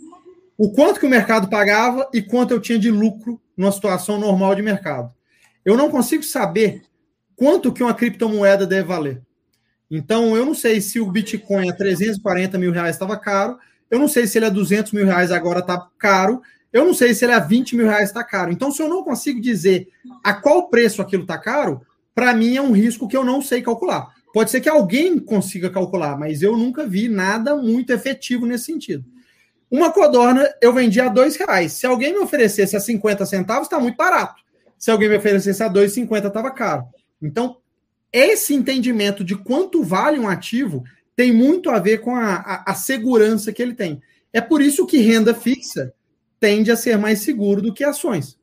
o 0.57 0.71
quanto 0.71 0.99
que 0.99 1.05
o 1.05 1.09
mercado 1.09 1.49
pagava 1.49 2.09
e 2.13 2.21
quanto 2.21 2.51
eu 2.51 2.59
tinha 2.59 2.79
de 2.79 2.89
lucro 2.89 3.39
numa 3.55 3.71
situação 3.71 4.19
normal 4.19 4.55
de 4.55 4.61
mercado. 4.61 5.11
Eu 5.65 5.75
não 5.75 5.89
consigo 5.89 6.23
saber 6.23 6.83
quanto 7.35 7.71
que 7.71 7.83
uma 7.83 7.93
criptomoeda 7.93 8.65
deve 8.65 8.87
valer. 8.87 9.21
Então, 9.89 10.35
eu 10.35 10.45
não 10.45 10.53
sei 10.53 10.81
se 10.81 10.99
o 10.99 11.09
Bitcoin 11.09 11.69
a 11.69 11.73
340 11.73 12.57
mil 12.57 12.71
reais 12.71 12.95
estava 12.95 13.17
caro, 13.17 13.57
eu 13.89 13.97
não 13.97 14.07
sei 14.07 14.27
se 14.27 14.37
ele 14.37 14.45
a 14.45 14.49
200 14.49 14.91
mil 14.91 15.05
reais 15.05 15.31
agora 15.31 15.59
está 15.59 15.87
caro, 15.97 16.41
eu 16.73 16.85
não 16.85 16.93
sei 16.93 17.13
se 17.13 17.23
ele 17.23 17.33
a 17.33 17.39
20 17.39 17.75
mil 17.75 17.85
reais 17.87 18.09
está 18.09 18.23
caro. 18.23 18.51
Então, 18.51 18.71
se 18.71 18.81
eu 18.81 18.89
não 18.89 19.03
consigo 19.03 19.41
dizer 19.41 19.87
a 20.23 20.33
qual 20.33 20.69
preço 20.69 21.01
aquilo 21.01 21.23
está 21.23 21.37
caro, 21.37 21.81
para 22.13 22.33
mim 22.33 22.55
é 22.55 22.61
um 22.61 22.71
risco 22.71 23.07
que 23.07 23.15
eu 23.15 23.23
não 23.23 23.41
sei 23.41 23.61
calcular. 23.61 24.13
Pode 24.33 24.51
ser 24.51 24.59
que 24.59 24.69
alguém 24.69 25.17
consiga 25.17 25.69
calcular, 25.69 26.17
mas 26.17 26.41
eu 26.41 26.57
nunca 26.57 26.85
vi 26.85 27.07
nada 27.07 27.55
muito 27.55 27.91
efetivo 27.91 28.45
nesse 28.45 28.65
sentido. 28.65 29.05
Uma 29.69 29.91
codorna 29.91 30.47
eu 30.61 30.73
vendi 30.73 30.99
a 30.99 31.09
dois 31.09 31.35
reais. 31.35 31.73
Se 31.73 31.85
alguém 31.85 32.13
me 32.13 32.19
oferecesse 32.19 32.75
a 32.75 32.79
50 32.79 33.25
centavos, 33.25 33.67
está 33.67 33.79
muito 33.79 33.97
barato. 33.97 34.41
Se 34.77 34.91
alguém 34.91 35.09
me 35.09 35.17
oferecesse 35.17 35.63
a 35.63 35.69
2,50, 35.69 36.27
estava 36.27 36.51
caro. 36.51 36.85
Então, 37.21 37.57
esse 38.11 38.53
entendimento 38.53 39.23
de 39.23 39.35
quanto 39.35 39.83
vale 39.83 40.19
um 40.19 40.27
ativo 40.27 40.83
tem 41.15 41.33
muito 41.33 41.69
a 41.69 41.79
ver 41.79 41.99
com 41.99 42.15
a, 42.15 42.35
a, 42.35 42.71
a, 42.71 42.75
segurança 42.75 43.51
que 43.51 43.61
ele 43.61 43.73
tem. 43.73 44.01
É 44.31 44.39
por 44.39 44.61
isso 44.61 44.85
que 44.85 44.97
renda 44.97 45.33
fixa 45.33 45.93
tende 46.39 46.71
a 46.71 46.75
ser 46.75 46.97
mais 46.97 47.19
seguro 47.19 47.61
do 47.61 47.73
que 47.73 47.83
ações. 47.83 48.37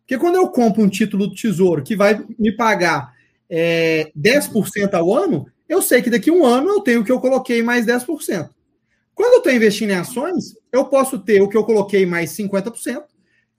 Porque 0.00 0.18
quando 0.18 0.36
eu 0.36 0.48
compro 0.48 0.82
um 0.82 0.88
título 0.88 1.26
do 1.26 1.34
Tesouro 1.34 1.82
que 1.82 1.96
vai 1.96 2.24
me 2.38 2.52
pagar 2.52 3.12
é, 3.48 4.12
10% 4.16 4.94
ao 4.94 5.12
ano, 5.12 5.46
eu 5.68 5.82
sei 5.82 6.02
que 6.02 6.10
daqui 6.10 6.30
a 6.30 6.32
um 6.32 6.44
ano 6.44 6.68
eu 6.68 6.80
tenho 6.80 7.00
o 7.00 7.04
que 7.04 7.12
eu 7.12 7.20
coloquei 7.20 7.62
mais 7.62 7.84
10%. 7.84 8.50
Quando 9.14 9.34
eu 9.34 9.38
estou 9.38 9.52
investindo 9.52 9.90
em 9.90 9.96
ações, 9.96 10.56
eu 10.72 10.84
posso 10.86 11.18
ter 11.18 11.42
o 11.42 11.48
que 11.48 11.56
eu 11.56 11.64
coloquei 11.64 12.06
mais 12.06 12.30
50%, 12.30 13.02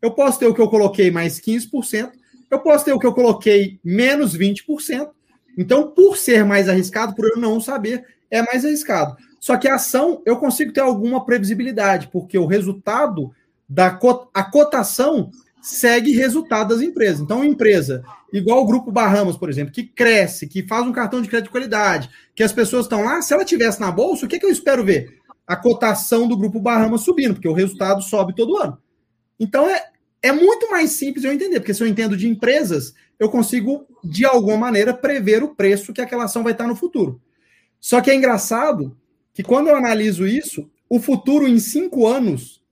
eu 0.01 0.11
posso 0.11 0.39
ter 0.39 0.47
o 0.47 0.53
que 0.53 0.61
eu 0.61 0.69
coloquei 0.69 1.11
mais 1.11 1.39
15%, 1.39 2.11
eu 2.49 2.59
posso 2.59 2.85
ter 2.85 2.93
o 2.93 2.99
que 2.99 3.05
eu 3.05 3.13
coloquei 3.13 3.79
menos 3.83 4.35
20%, 4.35 5.09
então, 5.57 5.91
por 5.91 6.17
ser 6.17 6.45
mais 6.45 6.69
arriscado, 6.69 7.15
por 7.15 7.25
eu 7.25 7.37
não 7.37 7.59
saber, 7.59 8.05
é 8.29 8.41
mais 8.41 8.65
arriscado. 8.65 9.15
Só 9.39 9.57
que 9.57 9.67
a 9.67 9.75
ação 9.75 10.21
eu 10.25 10.37
consigo 10.37 10.71
ter 10.71 10.81
alguma 10.81 11.25
previsibilidade, 11.25 12.09
porque 12.11 12.37
o 12.37 12.45
resultado 12.45 13.31
da 13.67 13.99
a 14.33 14.43
cotação 14.43 15.31
segue 15.61 16.11
resultado 16.11 16.69
das 16.69 16.81
empresas. 16.81 17.21
Então, 17.21 17.43
empresa 17.43 18.03
igual 18.33 18.61
o 18.61 18.65
Grupo 18.65 18.91
Bahamas, 18.91 19.37
por 19.37 19.49
exemplo, 19.49 19.73
que 19.73 19.83
cresce, 19.83 20.47
que 20.47 20.65
faz 20.67 20.85
um 20.85 20.91
cartão 20.91 21.21
de 21.21 21.27
crédito 21.27 21.47
de 21.47 21.51
qualidade, 21.51 22.09
que 22.33 22.43
as 22.43 22.53
pessoas 22.53 22.85
estão 22.85 23.03
lá, 23.03 23.21
se 23.21 23.33
ela 23.33 23.43
tivesse 23.43 23.79
na 23.79 23.91
bolsa, 23.91 24.25
o 24.25 24.29
que, 24.29 24.39
que 24.39 24.45
eu 24.45 24.49
espero 24.49 24.85
ver? 24.85 25.19
A 25.45 25.55
cotação 25.55 26.27
do 26.27 26.37
Grupo 26.37 26.59
Bahamas 26.59 27.01
subindo, 27.01 27.33
porque 27.33 27.47
o 27.47 27.53
resultado 27.53 28.01
sobe 28.01 28.35
todo 28.35 28.57
ano. 28.57 28.77
Então, 29.39 29.69
é, 29.69 29.83
é 30.21 30.31
muito 30.31 30.69
mais 30.69 30.91
simples 30.91 31.25
eu 31.25 31.33
entender, 31.33 31.59
porque 31.59 31.73
se 31.73 31.83
eu 31.83 31.87
entendo 31.87 32.15
de 32.15 32.27
empresas, 32.27 32.93
eu 33.21 33.29
consigo, 33.29 33.85
de 34.03 34.25
alguma 34.25 34.57
maneira, 34.57 34.95
prever 34.95 35.43
o 35.43 35.53
preço 35.53 35.93
que 35.93 36.01
aquela 36.01 36.23
ação 36.23 36.41
vai 36.41 36.53
estar 36.53 36.65
no 36.65 36.75
futuro. 36.75 37.21
Só 37.79 38.01
que 38.01 38.09
é 38.09 38.15
engraçado 38.15 38.97
que 39.31 39.43
quando 39.43 39.67
eu 39.67 39.75
analiso 39.75 40.25
isso, 40.25 40.67
o 40.89 40.99
futuro 40.99 41.47
em 41.47 41.59
cinco 41.59 42.07
anos 42.07 42.63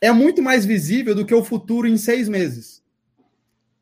é 0.00 0.10
muito 0.10 0.42
mais 0.42 0.64
visível 0.64 1.14
do 1.14 1.26
que 1.26 1.34
o 1.34 1.44
futuro 1.44 1.86
em 1.86 1.98
seis 1.98 2.26
meses. 2.26 2.82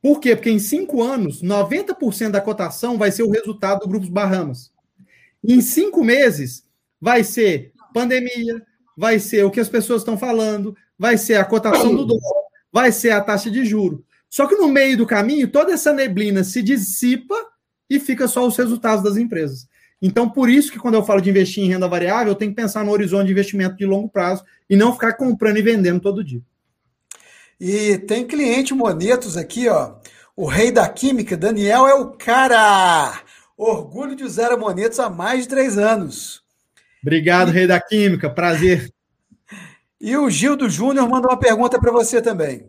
Por 0.03 0.19
quê? 0.19 0.35
Porque 0.35 0.51
em 0.51 0.59
cinco 0.59 1.01
anos, 1.01 1.41
90% 1.41 2.33
da 2.33 2.41
cotação 2.41 2.99
vai 2.99 3.13
ser 3.13 3.23
o 3.23 3.31
resultado 3.31 3.83
do 3.83 3.89
Grupo 3.89 4.11
Bahamas. 4.11 4.73
Em 5.45 5.61
cinco 5.61 6.03
meses, 6.03 6.65
vai 7.01 7.23
ser 7.23 7.73
pandemia, 7.95 8.61
vai 8.97 9.21
ser 9.21 9.45
o 9.45 9.51
que 9.51 9.61
as 9.61 9.69
pessoas 9.69 10.03
estão 10.03 10.19
falando, 10.19 10.77
vai 10.99 11.17
ser 11.17 11.37
a 11.37 11.45
cotação 11.45 11.95
do 11.95 12.05
dólar, 12.05 12.43
vai 12.73 12.91
ser 12.91 13.11
a 13.11 13.21
taxa 13.21 13.49
de 13.49 13.65
juro. 13.65 14.05
Só 14.31 14.47
que 14.47 14.57
no 14.57 14.69
meio 14.69 14.97
do 14.97 15.07
caminho, 15.07 15.49
toda 15.49 15.73
essa 15.73 15.93
neblina 15.93 16.43
se 16.43 16.63
dissipa 16.63 17.35
e 17.89 18.01
fica 18.01 18.27
só 18.27 18.47
os 18.47 18.57
resultados 18.57 19.05
das 19.05 19.17
empresas. 19.17 19.69
Então, 20.03 20.29
por 20.29 20.51
isso 20.51 20.71
que 20.71 20.79
quando 20.79 20.95
eu 20.95 21.05
falo 21.05 21.21
de 21.21 21.31
investir 21.31 21.65
em 21.65 21.69
renda 21.69 21.89
variável, 21.89 22.33
eu 22.33 22.35
tenho 22.35 22.51
que 22.51 22.61
pensar 22.61 22.85
no 22.85 22.93
horizonte 22.93 23.27
de 23.27 23.33
investimento 23.33 23.77
de 23.77 23.87
longo 23.87 24.09
prazo 24.09 24.45
e 24.69 24.77
não 24.77 24.93
ficar 24.93 25.15
comprando 25.15 25.57
e 25.57 25.63
vendendo 25.63 26.01
todo 26.01 26.25
dia. 26.25 26.43
E 27.59 27.99
tem 27.99 28.27
cliente 28.27 28.75
monetos 28.75 29.37
aqui, 29.37 29.69
ó. 29.69 29.95
O 30.37 30.47
rei 30.47 30.73
da 30.73 30.89
química, 30.89 31.37
Daniel, 31.37 31.87
é 31.87 31.95
o 31.95 32.11
cara. 32.11 33.23
Orgulho 33.57 34.17
de 34.17 34.25
usar 34.25 34.53
a 34.53 34.57
monetos 34.57 34.99
há 34.99 35.09
mais 35.09 35.45
de 35.45 35.49
três 35.49 35.79
anos. 35.79 36.43
Obrigado, 37.01 37.53
rei 37.53 37.67
da 37.67 37.81
química. 37.81 38.29
Prazer. 38.29 38.93
E 40.01 40.17
o 40.17 40.29
Gildo 40.29 40.69
Júnior 40.69 41.09
mandou 41.09 41.31
uma 41.31 41.39
pergunta 41.39 41.81
para 41.81 41.93
você 41.93 42.21
também. 42.21 42.69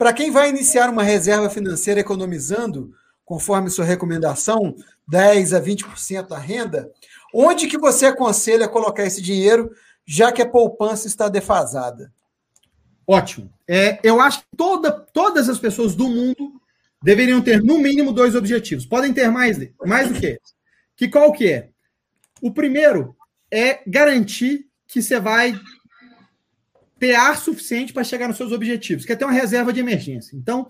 Para 0.00 0.14
quem 0.14 0.30
vai 0.30 0.48
iniciar 0.48 0.88
uma 0.88 1.02
reserva 1.02 1.50
financeira 1.50 2.00
economizando, 2.00 2.90
conforme 3.24 3.68
sua 3.68 3.84
recomendação, 3.84 4.74
10 5.06 5.52
a 5.52 5.60
20% 5.60 6.26
da 6.26 6.38
renda, 6.38 6.90
Onde 7.32 7.68
que 7.68 7.78
você 7.78 8.06
aconselha 8.06 8.68
colocar 8.68 9.04
esse 9.04 9.22
dinheiro, 9.22 9.70
já 10.04 10.32
que 10.32 10.42
a 10.42 10.48
poupança 10.48 11.06
está 11.06 11.28
defasada? 11.28 12.12
Ótimo. 13.06 13.52
É, 13.68 13.98
eu 14.02 14.20
acho 14.20 14.40
que 14.40 14.56
toda, 14.56 14.90
todas 14.90 15.48
as 15.48 15.58
pessoas 15.58 15.94
do 15.94 16.08
mundo 16.08 16.60
deveriam 17.02 17.40
ter, 17.40 17.62
no 17.62 17.78
mínimo, 17.78 18.12
dois 18.12 18.34
objetivos. 18.34 18.84
Podem 18.84 19.12
ter 19.12 19.30
mais, 19.30 19.58
mais 19.84 20.08
do 20.08 20.18
que. 20.18 20.38
Que 20.96 21.08
qual 21.08 21.32
que 21.32 21.50
é? 21.50 21.70
O 22.42 22.52
primeiro 22.52 23.16
é 23.50 23.80
garantir 23.86 24.66
que 24.86 25.00
você 25.00 25.20
vai 25.20 25.54
ar 27.14 27.38
suficiente 27.38 27.92
para 27.92 28.04
chegar 28.04 28.28
nos 28.28 28.36
seus 28.36 28.52
objetivos, 28.52 29.04
que 29.04 29.12
é 29.12 29.16
ter 29.16 29.24
uma 29.24 29.32
reserva 29.32 29.72
de 29.72 29.80
emergência. 29.80 30.36
Então, 30.36 30.68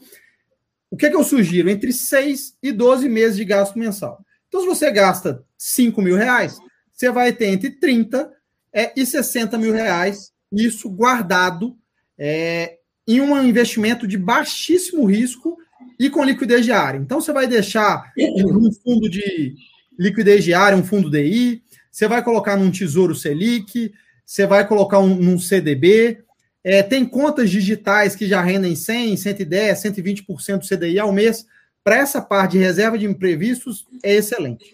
o 0.91 0.97
que, 0.97 1.07
é 1.07 1.11
que 1.11 1.17
eu 1.17 1.25
sugiro? 1.25 1.69
Entre 1.69 1.93
6 1.93 2.57
e 2.63 2.73
12 2.73 3.09
meses 3.09 3.37
de 3.37 3.45
gasto 3.45 3.79
mensal. 3.79 4.25
Então, 4.49 4.61
se 4.61 4.67
você 4.67 4.91
gasta 4.91 5.45
5 5.59 6.01
mil 6.01 6.17
reais, 6.17 6.59
você 6.93 7.11
vai 7.11 7.33
ter 7.33 7.47
entre 7.47 7.71
30 7.71 8.31
é, 8.73 8.93
e 8.97 9.05
60 9.05 9.59
mil 9.59 9.73
reais, 9.73 10.33
isso 10.53 10.89
guardado 10.89 11.77
é, 12.19 12.79
em 13.07 13.21
um 13.21 13.43
investimento 13.43 14.07
de 14.07 14.17
baixíssimo 14.17 15.05
risco 15.05 15.57
e 15.99 16.09
com 16.09 16.25
liquidez 16.25 16.65
diária. 16.65 16.99
Então, 16.99 17.21
você 17.21 17.33
vai 17.33 17.47
deixar 17.47 18.13
um 18.17 18.73
fundo 18.73 19.09
de 19.09 19.55
liquidez 19.99 20.45
diária, 20.45 20.79
um 20.79 20.85
fundo 20.85 21.11
DI, 21.11 21.63
você 21.91 22.09
vai 22.09 22.23
colocar 22.23 22.57
num 22.57 22.71
Tesouro 22.71 23.15
Selic, 23.15 23.93
você 24.31 24.47
vai 24.47 24.65
colocar 24.65 25.01
um, 25.01 25.13
num 25.17 25.41
CDB. 25.41 26.23
É, 26.63 26.85
tem 26.85 27.05
contas 27.05 27.51
digitais 27.51 28.15
que 28.15 28.29
já 28.29 28.41
rendem 28.41 28.77
100, 28.77 29.17
110, 29.17 29.83
120% 29.83 30.59
do 30.59 30.69
CDI 30.69 31.01
ao 31.01 31.11
mês. 31.11 31.45
Para 31.83 31.97
essa 31.97 32.23
parte 32.23 32.53
de 32.53 32.59
reserva 32.59 32.97
de 32.97 33.07
imprevistos, 33.07 33.89
é 34.05 34.15
excelente. 34.15 34.73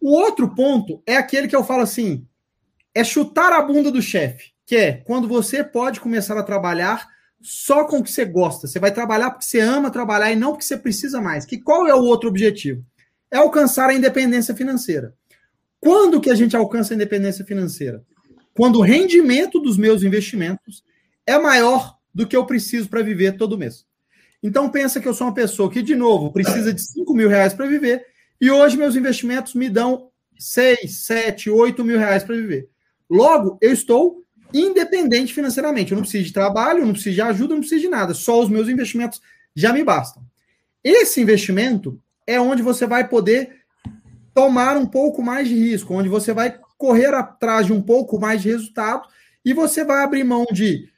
O 0.00 0.10
outro 0.12 0.54
ponto 0.54 1.02
é 1.06 1.18
aquele 1.18 1.48
que 1.48 1.54
eu 1.54 1.62
falo 1.62 1.82
assim: 1.82 2.26
é 2.94 3.04
chutar 3.04 3.52
a 3.52 3.60
bunda 3.60 3.92
do 3.92 4.00
chefe, 4.00 4.52
que 4.64 4.76
é 4.76 4.92
quando 4.92 5.28
você 5.28 5.62
pode 5.62 6.00
começar 6.00 6.38
a 6.38 6.42
trabalhar 6.42 7.06
só 7.42 7.84
com 7.84 7.98
o 7.98 8.02
que 8.02 8.10
você 8.10 8.24
gosta. 8.24 8.66
Você 8.66 8.78
vai 8.78 8.90
trabalhar 8.90 9.32
porque 9.32 9.44
você 9.44 9.60
ama 9.60 9.90
trabalhar 9.90 10.32
e 10.32 10.36
não 10.36 10.52
porque 10.52 10.64
você 10.64 10.78
precisa 10.78 11.20
mais. 11.20 11.44
Que 11.44 11.58
qual 11.60 11.86
é 11.86 11.94
o 11.94 12.04
outro 12.04 12.30
objetivo? 12.30 12.82
É 13.30 13.36
alcançar 13.36 13.90
a 13.90 13.94
independência 13.94 14.54
financeira. 14.54 15.12
Quando 15.78 16.22
que 16.22 16.30
a 16.30 16.34
gente 16.34 16.56
alcança 16.56 16.94
a 16.94 16.96
independência 16.96 17.44
financeira? 17.44 18.02
Quando 18.58 18.80
o 18.80 18.82
rendimento 18.82 19.60
dos 19.60 19.76
meus 19.76 20.02
investimentos 20.02 20.82
é 21.24 21.38
maior 21.38 21.96
do 22.12 22.26
que 22.26 22.36
eu 22.36 22.44
preciso 22.44 22.88
para 22.88 23.02
viver 23.02 23.36
todo 23.36 23.56
mês. 23.56 23.86
Então 24.42 24.68
pensa 24.68 24.98
que 24.98 25.06
eu 25.06 25.14
sou 25.14 25.28
uma 25.28 25.32
pessoa 25.32 25.70
que, 25.70 25.80
de 25.80 25.94
novo, 25.94 26.32
precisa 26.32 26.74
de 26.74 26.82
5 26.82 27.14
mil 27.14 27.28
reais 27.28 27.54
para 27.54 27.66
viver, 27.68 28.04
e 28.40 28.50
hoje 28.50 28.76
meus 28.76 28.96
investimentos 28.96 29.54
me 29.54 29.68
dão 29.68 30.10
6, 30.36 30.92
7, 31.06 31.48
8 31.50 31.84
mil 31.84 32.00
reais 32.00 32.24
para 32.24 32.34
viver. 32.34 32.68
Logo, 33.08 33.58
eu 33.60 33.72
estou 33.72 34.24
independente 34.52 35.32
financeiramente. 35.32 35.92
Eu 35.92 35.96
não 35.96 36.02
preciso 36.02 36.24
de 36.24 36.32
trabalho, 36.32 36.80
eu 36.80 36.86
não 36.86 36.94
preciso 36.94 37.14
de 37.14 37.22
ajuda, 37.22 37.52
eu 37.52 37.58
não 37.58 37.60
preciso 37.60 37.82
de 37.82 37.88
nada. 37.88 38.12
Só 38.12 38.42
os 38.42 38.48
meus 38.48 38.68
investimentos 38.68 39.22
já 39.54 39.72
me 39.72 39.84
bastam. 39.84 40.20
Esse 40.82 41.20
investimento 41.20 41.96
é 42.26 42.40
onde 42.40 42.60
você 42.60 42.88
vai 42.88 43.08
poder 43.08 43.58
tomar 44.34 44.76
um 44.76 44.86
pouco 44.86 45.22
mais 45.22 45.46
de 45.46 45.54
risco, 45.54 45.94
onde 45.94 46.08
você 46.08 46.32
vai 46.32 46.58
correr 46.78 47.12
atrás 47.12 47.66
de 47.66 47.72
um 47.72 47.82
pouco 47.82 48.18
mais 48.18 48.40
de 48.40 48.48
resultado 48.48 49.02
e 49.44 49.52
você 49.52 49.84
vai 49.84 50.04
abrir 50.04 50.24
mão 50.24 50.46
de 50.50 50.88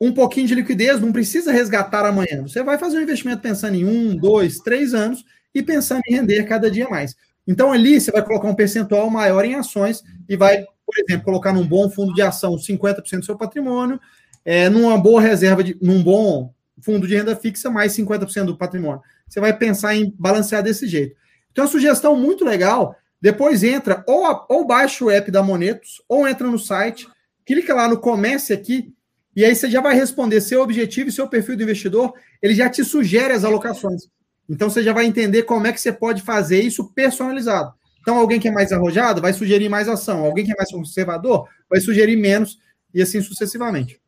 um 0.00 0.12
pouquinho 0.12 0.46
de 0.46 0.54
liquidez, 0.54 1.00
não 1.00 1.12
precisa 1.12 1.52
resgatar 1.52 2.06
amanhã. 2.06 2.42
Você 2.42 2.62
vai 2.62 2.78
fazer 2.78 2.98
um 2.98 3.02
investimento 3.02 3.42
pensando 3.42 3.74
em 3.74 3.84
um, 3.84 4.16
dois, 4.16 4.58
três 4.58 4.94
anos 4.94 5.24
e 5.54 5.62
pensando 5.62 6.02
em 6.06 6.14
render 6.14 6.44
cada 6.44 6.70
dia 6.70 6.88
mais. 6.88 7.16
Então, 7.46 7.72
ali 7.72 8.00
você 8.00 8.10
vai 8.10 8.24
colocar 8.24 8.48
um 8.48 8.54
percentual 8.54 9.10
maior 9.10 9.44
em 9.44 9.54
ações 9.54 10.02
e 10.28 10.36
vai, 10.36 10.64
por 10.86 10.94
exemplo, 10.98 11.24
colocar 11.24 11.52
num 11.52 11.66
bom 11.66 11.90
fundo 11.90 12.14
de 12.14 12.22
ação 12.22 12.56
50% 12.56 13.18
do 13.18 13.24
seu 13.24 13.36
patrimônio, 13.36 14.00
é, 14.44 14.70
numa 14.70 14.96
boa 14.96 15.20
reserva, 15.20 15.62
de, 15.62 15.76
num 15.82 16.02
bom 16.02 16.54
fundo 16.80 17.06
de 17.06 17.14
renda 17.14 17.36
fixa, 17.36 17.68
mais 17.68 17.92
50% 17.92 18.46
do 18.46 18.56
patrimônio. 18.56 19.02
Você 19.28 19.38
vai 19.38 19.56
pensar 19.56 19.94
em 19.94 20.14
balancear 20.18 20.62
desse 20.62 20.86
jeito. 20.86 21.14
Então, 21.52 21.64
a 21.64 21.68
sugestão 21.68 22.16
muito 22.16 22.44
legal 22.44 22.96
depois 23.20 23.62
entra 23.62 24.04
ou, 24.06 24.24
a, 24.24 24.46
ou 24.48 24.66
baixa 24.66 25.04
o 25.04 25.10
app 25.10 25.30
da 25.30 25.42
Monetos, 25.42 26.02
ou 26.08 26.26
entra 26.26 26.46
no 26.46 26.58
site, 26.58 27.06
clica 27.44 27.74
lá 27.74 27.88
no 27.88 27.98
Comece 27.98 28.52
aqui, 28.52 28.92
e 29.34 29.44
aí 29.44 29.54
você 29.54 29.70
já 29.70 29.80
vai 29.80 29.94
responder 29.94 30.40
seu 30.40 30.62
objetivo 30.62 31.08
e 31.08 31.12
seu 31.12 31.28
perfil 31.28 31.56
do 31.56 31.62
investidor, 31.62 32.12
ele 32.42 32.54
já 32.54 32.68
te 32.68 32.84
sugere 32.84 33.32
as 33.32 33.44
alocações. 33.44 34.02
Então 34.48 34.68
você 34.68 34.82
já 34.82 34.92
vai 34.92 35.06
entender 35.06 35.44
como 35.44 35.66
é 35.66 35.72
que 35.72 35.80
você 35.80 35.92
pode 35.92 36.22
fazer 36.22 36.60
isso 36.60 36.92
personalizado. 36.92 37.72
Então, 38.00 38.16
alguém 38.16 38.40
que 38.40 38.48
é 38.48 38.50
mais 38.50 38.72
arrojado 38.72 39.20
vai 39.20 39.32
sugerir 39.32 39.68
mais 39.68 39.88
ação, 39.88 40.24
alguém 40.24 40.44
que 40.44 40.52
é 40.52 40.56
mais 40.56 40.70
conservador 40.70 41.46
vai 41.68 41.80
sugerir 41.80 42.16
menos, 42.16 42.58
e 42.92 43.00
assim 43.00 43.20
sucessivamente. 43.20 44.00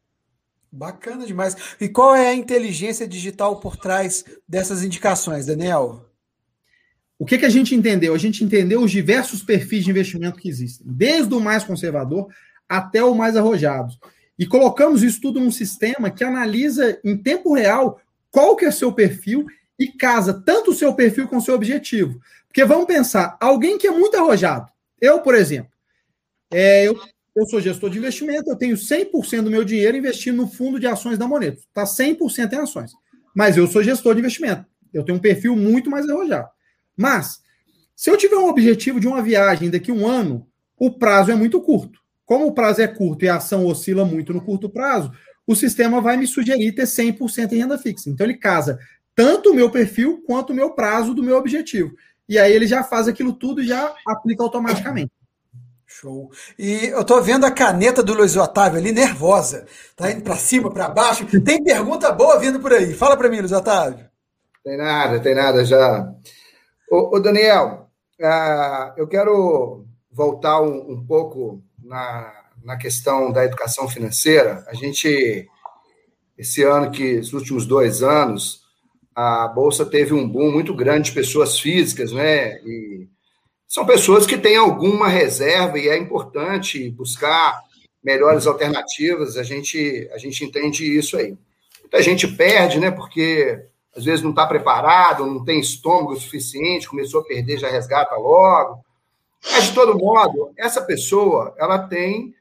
Bacana 0.71 1.27
demais. 1.27 1.55
E 1.81 1.89
qual 1.89 2.15
é 2.15 2.29
a 2.29 2.35
inteligência 2.35 3.07
digital 3.07 3.61
por 3.61 3.77
trás 3.77 4.25
dessas 4.49 4.83
indicações, 4.83 5.47
Daniel? 5.47 6.12
O 7.23 7.25
que, 7.25 7.39
que 7.39 7.47
a 7.47 7.49
gente 7.49 7.73
entendeu? 7.73 8.15
A 8.15 8.19
gente 8.19 8.43
entendeu 8.43 8.81
os 8.81 8.91
diversos 8.91 9.45
perfis 9.45 9.85
de 9.85 9.91
investimento 9.93 10.41
que 10.41 10.49
existem, 10.49 10.85
desde 10.85 11.33
o 11.33 11.39
mais 11.39 11.63
conservador 11.63 12.27
até 12.69 13.05
o 13.05 13.15
mais 13.15 13.37
arrojado. 13.37 13.95
E 14.37 14.45
colocamos 14.45 15.05
isso 15.05 15.21
tudo 15.21 15.39
num 15.39 15.53
sistema 15.53 16.11
que 16.11 16.25
analisa 16.25 16.99
em 17.05 17.17
tempo 17.17 17.55
real 17.55 18.01
qual 18.29 18.57
que 18.57 18.65
é 18.65 18.73
seu 18.73 18.93
perfil 18.93 19.47
e 19.79 19.87
casa 19.87 20.35
tanto 20.35 20.73
o 20.73 20.75
seu 20.75 20.95
perfil 20.95 21.29
com 21.29 21.37
o 21.37 21.41
seu 21.41 21.55
objetivo. 21.55 22.21
Porque 22.49 22.65
vamos 22.65 22.87
pensar, 22.87 23.37
alguém 23.41 23.79
que 23.79 23.87
é 23.87 23.93
muito 23.93 24.17
arrojado, 24.17 24.67
eu, 25.01 25.21
por 25.21 25.37
exemplo, 25.37 25.71
é, 26.53 26.89
eu, 26.89 27.01
eu 27.37 27.47
sou 27.47 27.61
gestor 27.61 27.89
de 27.89 27.99
investimento, 27.99 28.51
eu 28.51 28.57
tenho 28.57 28.75
100% 28.75 29.43
do 29.43 29.51
meu 29.51 29.63
dinheiro 29.63 29.97
investido 29.97 30.37
no 30.37 30.49
fundo 30.49 30.81
de 30.81 30.89
ações 30.89 31.19
da 31.19 31.29
Moneta. 31.29 31.59
Está 31.59 31.85
100% 31.85 32.53
em 32.53 32.57
ações. 32.57 32.91
Mas 33.33 33.57
eu 33.57 33.69
sou 33.69 33.81
gestor 33.81 34.15
de 34.15 34.19
investimento. 34.19 34.67
Eu 34.93 35.05
tenho 35.05 35.19
um 35.19 35.23
perfil 35.23 35.55
muito 35.55 35.89
mais 35.89 36.11
arrojado. 36.11 36.49
Mas, 36.97 37.41
se 37.95 38.11
eu 38.11 38.17
tiver 38.17 38.37
um 38.37 38.49
objetivo 38.49 39.01
de 39.01 39.07
uma 39.07 39.23
viagem 39.23 39.71
daqui 39.71 39.91
a 39.91 39.95
um 39.95 40.07
ano, 40.07 40.47
o 40.79 40.91
prazo 40.91 41.31
é 41.31 41.35
muito 41.35 41.61
curto. 41.61 42.01
Como 42.25 42.47
o 42.47 42.53
prazo 42.53 42.83
é 42.83 42.89
curto 42.89 43.25
e 43.25 43.29
a 43.29 43.37
ação 43.37 43.67
oscila 43.67 44.05
muito 44.05 44.33
no 44.33 44.43
curto 44.43 44.69
prazo, 44.69 45.13
o 45.47 45.55
sistema 45.55 46.01
vai 46.01 46.17
me 46.17 46.27
sugerir 46.27 46.73
ter 46.73 46.85
100% 46.85 47.53
em 47.53 47.59
renda 47.59 47.79
fixa. 47.79 48.09
Então, 48.09 48.27
ele 48.27 48.37
casa 48.37 48.79
tanto 49.15 49.51
o 49.51 49.55
meu 49.55 49.71
perfil 49.71 50.23
quanto 50.27 50.51
o 50.51 50.55
meu 50.55 50.71
prazo 50.71 51.15
do 51.15 51.23
meu 51.23 51.37
objetivo. 51.37 51.95
E 52.29 52.39
aí 52.39 52.53
ele 52.53 52.67
já 52.67 52.83
faz 52.83 53.09
aquilo 53.09 53.33
tudo 53.33 53.61
e 53.61 53.67
já 53.67 53.95
aplica 54.07 54.43
automaticamente. 54.43 55.11
Show. 55.87 56.31
E 56.59 56.87
eu 56.87 57.05
tô 57.05 57.21
vendo 57.21 57.45
a 57.45 57.51
caneta 57.51 58.03
do 58.03 58.15
Luiz 58.15 58.35
Otávio 58.37 58.79
ali 58.79 58.93
nervosa. 58.93 59.67
Tá 59.95 60.11
indo 60.11 60.23
para 60.23 60.37
cima, 60.37 60.73
para 60.73 60.89
baixo. 60.89 61.27
Tem 61.43 61.63
pergunta 61.63 62.11
boa 62.11 62.39
vindo 62.39 62.59
por 62.59 62.73
aí. 62.73 62.95
Fala 62.95 63.17
para 63.17 63.29
mim, 63.29 63.41
Luiz 63.41 63.53
Otávio. 63.53 64.07
Tem 64.65 64.79
nada, 64.79 65.21
tem 65.21 65.35
nada 65.35 65.65
já. 65.65 66.11
Ô, 66.93 67.17
ô 67.17 67.19
Daniel, 67.19 67.89
uh, 68.21 68.93
eu 68.99 69.09
quero 69.09 69.87
voltar 70.11 70.61
um, 70.61 70.93
um 70.93 71.07
pouco 71.07 71.65
na, 71.83 72.31
na 72.63 72.77
questão 72.77 73.33
da 73.33 73.47
educação 73.47 73.89
financeira. 73.89 74.63
A 74.69 74.75
gente, 74.75 75.49
esse 76.37 76.63
ano, 76.63 76.91
que 76.91 77.03
esses 77.03 77.33
últimos 77.33 77.65
dois 77.65 78.03
anos, 78.03 78.61
a 79.15 79.49
Bolsa 79.49 79.87
teve 79.87 80.13
um 80.13 80.29
boom 80.29 80.53
muito 80.53 80.75
grande 80.75 81.09
de 81.09 81.15
pessoas 81.15 81.59
físicas, 81.59 82.13
né? 82.13 82.59
E 82.59 83.09
são 83.67 83.87
pessoas 83.87 84.27
que 84.27 84.37
têm 84.37 84.57
alguma 84.59 85.09
reserva 85.09 85.79
e 85.79 85.89
é 85.89 85.97
importante 85.97 86.91
buscar 86.91 87.59
melhores 88.05 88.47
alternativas. 88.47 89.39
A 89.39 89.43
gente, 89.43 90.11
a 90.13 90.19
gente 90.19 90.45
entende 90.45 90.85
isso 90.85 91.17
aí. 91.17 91.39
Muita 91.81 92.03
gente 92.03 92.29
perde, 92.29 92.79
né? 92.79 92.91
Porque 92.91 93.72
às 93.97 94.05
vezes 94.05 94.23
não 94.23 94.31
está 94.31 94.47
preparado, 94.47 95.27
não 95.27 95.45
tem 95.45 95.61
estômago 95.61 96.17
suficiente, 96.17 96.89
começou 96.89 97.21
a 97.21 97.25
perder, 97.25 97.59
já 97.59 97.69
resgata 97.69 98.15
logo. 98.17 98.85
Mas, 99.51 99.65
de 99.65 99.75
todo 99.75 99.99
modo, 99.99 100.53
essa 100.57 100.81
pessoa 100.83 101.55
ela 101.59 101.79
tem 101.79 102.35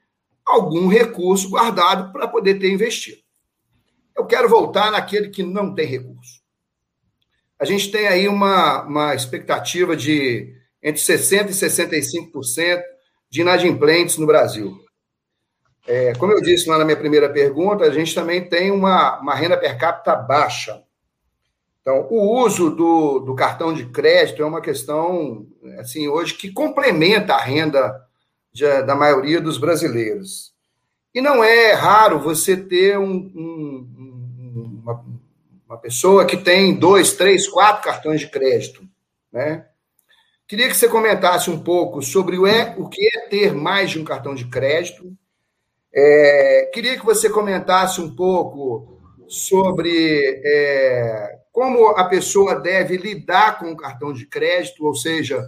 algum 0.46 0.88
recurso 0.88 1.48
guardado 1.50 2.12
para 2.12 2.28
poder 2.28 2.58
ter 2.58 2.70
investido. 2.72 3.20
Eu 4.16 4.26
quero 4.26 4.48
voltar 4.48 4.90
naquele 4.90 5.30
que 5.30 5.42
não 5.42 5.74
tem 5.74 5.86
recurso. 5.86 6.42
A 7.58 7.64
gente 7.64 7.90
tem 7.90 8.08
aí 8.08 8.28
uma, 8.28 8.82
uma 8.82 9.14
expectativa 9.14 9.96
de 9.96 10.54
entre 10.82 11.00
60% 11.00 11.48
e 11.48 11.52
65% 11.52 12.82
de 13.30 13.40
inadimplentes 13.40 14.18
no 14.18 14.26
Brasil. 14.26 14.76
É, 15.86 16.12
como 16.14 16.32
eu 16.32 16.40
disse 16.40 16.68
lá 16.68 16.78
na 16.78 16.84
minha 16.84 16.96
primeira 16.96 17.28
pergunta, 17.28 17.84
a 17.84 17.90
gente 17.90 18.14
também 18.14 18.48
tem 18.48 18.70
uma, 18.70 19.20
uma 19.20 19.34
renda 19.34 19.56
per 19.56 19.78
capita 19.78 20.14
baixa. 20.14 20.82
Então, 21.82 22.06
o 22.10 22.44
uso 22.44 22.70
do, 22.70 23.18
do 23.18 23.34
cartão 23.34 23.74
de 23.74 23.86
crédito 23.86 24.40
é 24.40 24.46
uma 24.46 24.60
questão, 24.60 25.46
assim, 25.80 26.06
hoje 26.06 26.34
que 26.34 26.52
complementa 26.52 27.34
a 27.34 27.42
renda 27.42 28.06
de, 28.52 28.82
da 28.82 28.94
maioria 28.94 29.40
dos 29.40 29.58
brasileiros. 29.58 30.54
E 31.12 31.20
não 31.20 31.42
é 31.42 31.72
raro 31.72 32.20
você 32.20 32.56
ter 32.56 32.96
um, 32.98 33.12
um, 33.12 34.80
uma, 34.84 35.04
uma 35.66 35.78
pessoa 35.78 36.24
que 36.24 36.36
tem 36.36 36.74
dois, 36.74 37.14
três, 37.14 37.48
quatro 37.48 37.82
cartões 37.82 38.20
de 38.20 38.28
crédito, 38.28 38.86
né? 39.32 39.66
Queria 40.46 40.68
que 40.68 40.76
você 40.76 40.88
comentasse 40.88 41.50
um 41.50 41.58
pouco 41.58 42.00
sobre 42.00 42.38
o, 42.38 42.46
é, 42.46 42.74
o 42.78 42.88
que 42.88 43.08
é 43.16 43.20
ter 43.28 43.54
mais 43.54 43.90
de 43.90 43.98
um 43.98 44.04
cartão 44.04 44.34
de 44.34 44.44
crédito. 44.46 45.16
É, 45.92 46.70
queria 46.72 46.98
que 46.98 47.04
você 47.04 47.28
comentasse 47.28 48.00
um 48.00 48.14
pouco 48.14 49.00
sobre 49.26 50.42
é, 50.44 51.41
como 51.52 51.88
a 51.88 52.04
pessoa 52.04 52.54
deve 52.54 52.96
lidar 52.96 53.58
com 53.58 53.70
o 53.70 53.76
cartão 53.76 54.12
de 54.12 54.26
crédito, 54.26 54.86
ou 54.86 54.94
seja, 54.94 55.46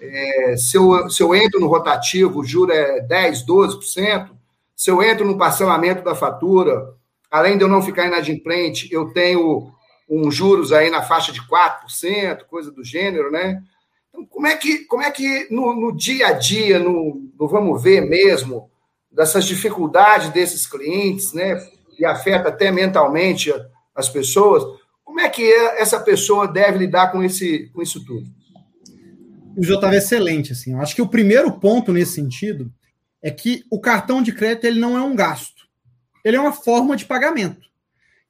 é, 0.00 0.56
se, 0.56 0.76
eu, 0.76 1.08
se 1.08 1.22
eu 1.22 1.34
entro 1.34 1.60
no 1.60 1.68
rotativo, 1.68 2.40
o 2.40 2.44
juro 2.44 2.72
é 2.72 3.00
10%, 3.06 3.46
12%, 3.46 4.30
se 4.74 4.90
eu 4.90 5.00
entro 5.02 5.24
no 5.24 5.38
parcelamento 5.38 6.02
da 6.02 6.14
fatura, 6.14 6.94
além 7.30 7.56
de 7.56 7.62
eu 7.62 7.68
não 7.68 7.80
ficar 7.80 8.06
inadimplente, 8.06 8.92
eu 8.92 9.12
tenho 9.12 9.72
um 10.08 10.30
juros 10.30 10.72
aí 10.72 10.90
na 10.90 11.02
faixa 11.02 11.32
de 11.32 11.40
4%, 11.40 12.44
coisa 12.44 12.70
do 12.70 12.84
gênero, 12.84 13.30
né? 13.30 13.62
Então, 14.08 14.26
como 14.26 14.46
é 14.46 14.56
que, 14.56 14.80
como 14.86 15.02
é 15.02 15.10
que 15.10 15.46
no, 15.50 15.74
no 15.74 15.96
dia 15.96 16.28
a 16.28 16.32
dia, 16.32 16.78
no, 16.78 17.30
no, 17.38 17.48
vamos 17.48 17.82
ver 17.82 18.00
mesmo, 18.02 18.68
dessas 19.10 19.44
dificuldades 19.44 20.30
desses 20.30 20.66
clientes, 20.66 21.32
né? 21.32 21.64
E 21.98 22.04
afeta 22.04 22.48
até 22.48 22.70
mentalmente 22.72 23.52
as 23.94 24.08
pessoas, 24.08 24.64
como 25.04 25.20
é 25.20 25.28
que 25.28 25.44
essa 25.78 26.00
pessoa 26.00 26.48
deve 26.48 26.78
lidar 26.78 27.12
com, 27.12 27.22
esse, 27.22 27.68
com 27.72 27.82
isso 27.82 28.04
tudo? 28.04 28.26
O 29.56 29.62
Jô 29.62 29.74
estava 29.74 29.94
excelente, 29.94 30.52
assim. 30.52 30.72
Eu 30.72 30.80
acho 30.80 30.94
que 30.94 31.02
o 31.02 31.08
primeiro 31.08 31.52
ponto 31.52 31.92
nesse 31.92 32.14
sentido 32.14 32.72
é 33.22 33.30
que 33.30 33.64
o 33.70 33.80
cartão 33.80 34.22
de 34.22 34.32
crédito 34.32 34.64
ele 34.64 34.80
não 34.80 34.96
é 34.96 35.02
um 35.02 35.14
gasto, 35.14 35.68
ele 36.24 36.36
é 36.36 36.40
uma 36.40 36.52
forma 36.52 36.96
de 36.96 37.04
pagamento. 37.04 37.64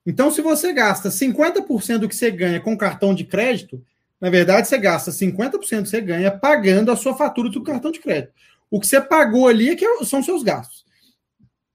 Então, 0.07 0.31
se 0.31 0.43
você 0.43 0.73
gasta 0.73 1.09
50% 1.09 1.99
do 1.99 2.09
que 2.09 2.15
você 2.15 2.31
ganha 2.31 2.61
com 2.61 2.77
cartão 2.77 3.15
de 3.15 3.25
crédito, 3.25 3.83
na 4.21 4.29
verdade, 4.29 4.69
você 4.69 4.77
gasta 4.77 5.11
50% 5.11 5.53
do 5.53 5.59
que 5.61 5.69
você 5.69 6.01
ganha 6.01 6.31
pagando 6.31 6.91
a 6.91 6.97
sua 6.97 7.17
fatura 7.17 7.49
do 7.49 7.63
cartão 7.63 7.91
de 7.91 8.01
crédito. 8.01 8.33
O 8.71 8.79
que 8.79 8.87
você 8.87 9.01
pagou 9.01 9.49
ali 9.49 9.71
é 9.71 9.77
que 9.77 10.05
são 10.05 10.23
seus 10.23 10.43
gastos. 10.43 10.85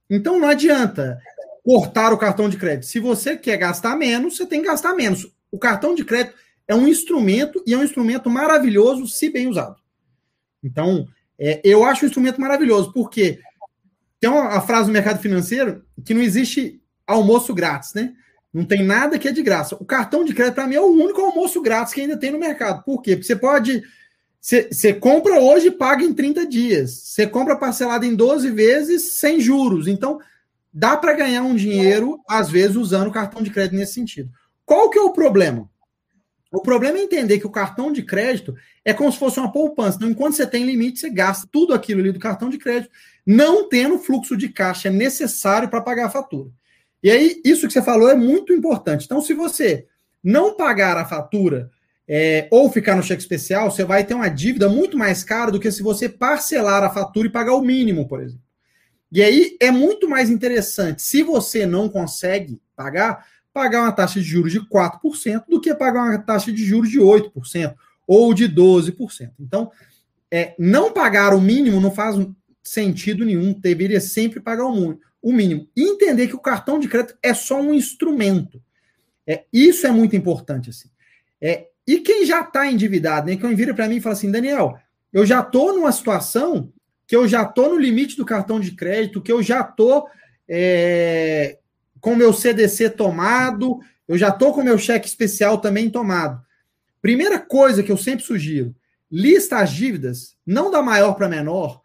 Então, 0.10 0.40
não 0.40 0.48
adianta 0.48 1.20
cortar 1.70 2.12
o 2.12 2.18
cartão 2.18 2.50
de 2.50 2.58
crédito. 2.58 2.88
Se 2.88 3.00
você 3.00 3.38
quer 3.38 3.56
gastar 3.56 3.96
menos, 3.96 4.36
você 4.36 4.44
tem 4.44 4.60
que 4.60 4.68
gastar 4.68 4.96
menos. 4.96 5.32
O 5.52 5.60
cartão 5.60 5.94
de 5.94 6.04
crédito 6.04 6.36
é 6.68 6.74
um 6.74 6.88
instrumento 6.88 7.64
e 7.64 7.76
é 7.76 7.78
um 7.78 7.84
instrumento 7.84 8.28
maravilhoso 8.28 9.06
se 9.06 9.30
bem 9.30 9.48
usado. 9.48 9.76
Então, 10.64 11.08
é, 11.38 11.62
eu 11.64 11.84
acho 11.84 12.04
um 12.04 12.08
instrumento 12.08 12.42
maravilhoso, 12.42 12.92
porque 12.92 13.40
tem 14.20 14.28
uma, 14.28 14.50
uma 14.50 14.62
frase 14.62 14.88
no 14.88 14.94
mercado 14.94 15.22
financeiro 15.22 15.86
que 16.04 16.12
não 16.12 16.24
existe 16.24 16.82
almoço 17.06 17.54
grátis, 17.54 17.94
né? 17.94 18.14
Não 18.52 18.66
tem 18.66 18.84
nada 18.84 19.20
que 19.20 19.28
é 19.28 19.32
de 19.32 19.44
graça. 19.44 19.76
O 19.80 19.86
cartão 19.86 20.26
de 20.26 20.34
crédito, 20.34 20.56
para 20.56 20.66
mim, 20.66 20.74
é 20.74 20.82
o 20.82 20.92
único 20.92 21.22
almoço 21.22 21.62
grátis 21.62 21.94
que 21.94 22.02
ainda 22.02 22.18
tem 22.18 22.32
no 22.32 22.40
mercado. 22.40 22.84
Por 22.84 23.00
quê? 23.00 23.12
Porque 23.16 23.28
você 23.28 23.36
pode. 23.36 23.84
Você, 24.42 24.92
compra 24.96 25.40
hoje 25.40 25.68
e 25.68 25.72
paga 25.72 26.04
em 26.04 26.16
30 26.16 26.48
dias. 26.48 26.90
Você 26.90 27.28
compra 27.28 27.56
parcelado 27.56 28.08
em 28.08 28.16
12 28.16 28.50
vezes 28.50 29.04
sem 29.20 29.40
juros. 29.40 29.88
Então, 29.88 30.20
dá 30.72 30.96
para 30.96 31.14
ganhar 31.14 31.44
um 31.44 31.56
dinheiro, 31.56 32.20
às 32.28 32.50
vezes, 32.50 32.76
usando 32.76 33.08
o 33.08 33.12
cartão 33.12 33.42
de 33.42 33.50
crédito 33.50 33.76
nesse 33.76 33.94
sentido. 33.94 34.32
Qual 34.66 34.90
que 34.90 35.00
é 35.00 35.02
o 35.02 35.14
problema? 35.14 35.70
O 36.52 36.62
problema 36.62 36.98
é 36.98 37.02
entender 37.02 37.40
que 37.40 37.46
o 37.46 37.52
cartão 37.52 37.92
de 37.92 38.02
crédito 38.02 38.56
é 38.84 38.92
como 38.92 39.12
se 39.12 39.20
fosse 39.20 39.40
uma 39.40 39.52
poupança. 39.52 39.98
Então, 39.98 40.10
enquanto 40.10 40.34
você 40.34 40.48
tem 40.48 40.66
limite, 40.66 41.00
você 41.00 41.10
gasta 41.10 41.48
tudo 41.52 41.74
aquilo 41.74 42.00
ali 42.02 42.12
do 42.12 42.20
cartão 42.20 42.50
de 42.50 42.58
crédito, 42.58 42.92
não 43.26 43.70
tendo 43.70 44.00
fluxo 44.00 44.36
de 44.36 44.50
caixa 44.50 44.90
necessário 44.90 45.70
para 45.70 45.82
pagar 45.82 46.08
a 46.08 46.10
fatura. 46.10 46.50
E 47.04 47.12
aí, 47.12 47.42
isso 47.46 47.68
que 47.68 47.74
você 47.74 47.82
falou 47.82 48.10
é 48.10 48.16
muito 48.16 48.52
importante. 48.52 49.06
Então, 49.06 49.22
se 49.22 49.34
você 49.34 49.86
não 50.24 50.56
pagar 50.56 50.98
a 50.98 51.06
fatura 51.06 51.70
é, 52.08 52.48
ou 52.52 52.72
ficar 52.72 52.96
no 52.96 53.04
cheque 53.04 53.22
especial, 53.22 53.70
você 53.70 53.84
vai 53.84 54.04
ter 54.04 54.16
uma 54.16 54.28
dívida 54.28 54.68
muito 54.68 54.98
mais 54.98 55.24
cara 55.24 55.52
do 55.52 55.60
que 55.60 55.72
se 55.72 55.84
você 55.84 56.10
parcelar 56.10 56.84
a 56.84 56.90
fatura 56.90 57.28
e 57.28 57.32
pagar 57.32 57.54
o 57.54 57.62
mínimo, 57.62 58.08
por 58.08 58.22
exemplo. 58.22 58.49
E 59.12 59.24
aí 59.24 59.58
é 59.60 59.72
muito 59.72 60.08
mais 60.08 60.30
interessante, 60.30 61.02
se 61.02 61.24
você 61.24 61.66
não 61.66 61.90
consegue 61.90 62.62
pagar, 62.76 63.26
pagar 63.52 63.82
uma 63.82 63.92
taxa 63.92 64.20
de 64.20 64.26
juros 64.26 64.52
de 64.52 64.62
4% 64.62 65.46
do 65.48 65.60
que 65.60 65.74
pagar 65.74 66.04
uma 66.04 66.18
taxa 66.20 66.52
de 66.52 66.64
juros 66.64 66.90
de 66.90 67.00
8% 67.00 67.74
ou 68.08 68.34
de 68.34 68.48
12%. 68.48 69.32
Então, 69.40 69.72
é, 70.32 70.54
não 70.60 70.94
pagar 70.94 71.34
o 71.34 71.42
mínimo 71.42 71.82
não 71.82 71.92
faz 71.92 72.16
sentido 72.64 73.26
nenhum, 73.26 73.52
deveria 73.54 74.00
sempre 74.00 74.40
pagar 74.40 74.66
o 74.66 74.74
mínimo 74.74 75.00
o 75.22 75.32
mínimo. 75.32 75.68
E 75.76 75.84
entender 75.84 76.28
que 76.28 76.36
o 76.36 76.40
cartão 76.40 76.80
de 76.80 76.88
crédito 76.88 77.18
é 77.22 77.34
só 77.34 77.60
um 77.60 77.74
instrumento. 77.74 78.62
É, 79.28 79.44
isso 79.52 79.86
é 79.86 79.92
muito 79.92 80.16
importante. 80.16 80.70
Assim. 80.70 80.90
É, 81.42 81.68
e 81.86 82.00
quem 82.00 82.26
já 82.26 82.42
está 82.42 82.70
endividado, 82.72 83.28
né? 83.28 83.36
Quem 83.36 83.56
vira 83.56 83.74
para 83.74 83.88
mim 83.88 83.98
e 83.98 84.02
fala 84.02 84.14
assim, 84.14 84.32
Daniel, 84.32 84.78
eu 85.12 85.26
já 85.26 85.42
estou 85.42 85.74
numa 85.74 85.92
situação 85.92 86.72
que 87.10 87.16
eu 87.16 87.28
já 87.28 87.42
estou 87.42 87.72
no 87.72 87.80
limite 87.80 88.16
do 88.16 88.24
cartão 88.24 88.60
de 88.60 88.74
crédito, 88.74 89.20
que 89.20 89.32
eu 89.32 89.42
já 89.42 89.62
estou 89.62 90.08
é, 90.48 91.58
com 92.00 92.16
meu 92.16 92.32
CDC 92.32 92.92
tomado, 92.92 93.80
eu 94.08 94.16
já 94.16 94.30
estou 94.30 94.54
com 94.54 94.62
meu 94.62 94.78
cheque 94.78 95.08
especial 95.08 95.58
também 95.58 95.90
tomado. 95.90 96.40
Primeira 97.02 97.40
coisa 97.40 97.82
que 97.82 97.92
eu 97.92 97.98
sempre 97.98 98.24
sugiro, 98.24 98.76
lista 99.12 99.58
as 99.58 99.72
dívidas, 99.72 100.38
não 100.46 100.70
da 100.70 100.84
maior 100.84 101.16
para 101.16 101.28
menor, 101.28 101.82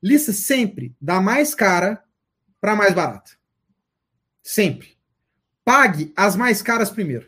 lista 0.00 0.32
sempre 0.32 0.94
da 1.00 1.20
mais 1.20 1.56
cara 1.56 2.00
para 2.60 2.76
mais 2.76 2.94
barata. 2.94 3.32
Sempre. 4.44 4.96
Pague 5.64 6.12
as 6.14 6.36
mais 6.36 6.62
caras 6.62 6.88
primeiro. 6.88 7.26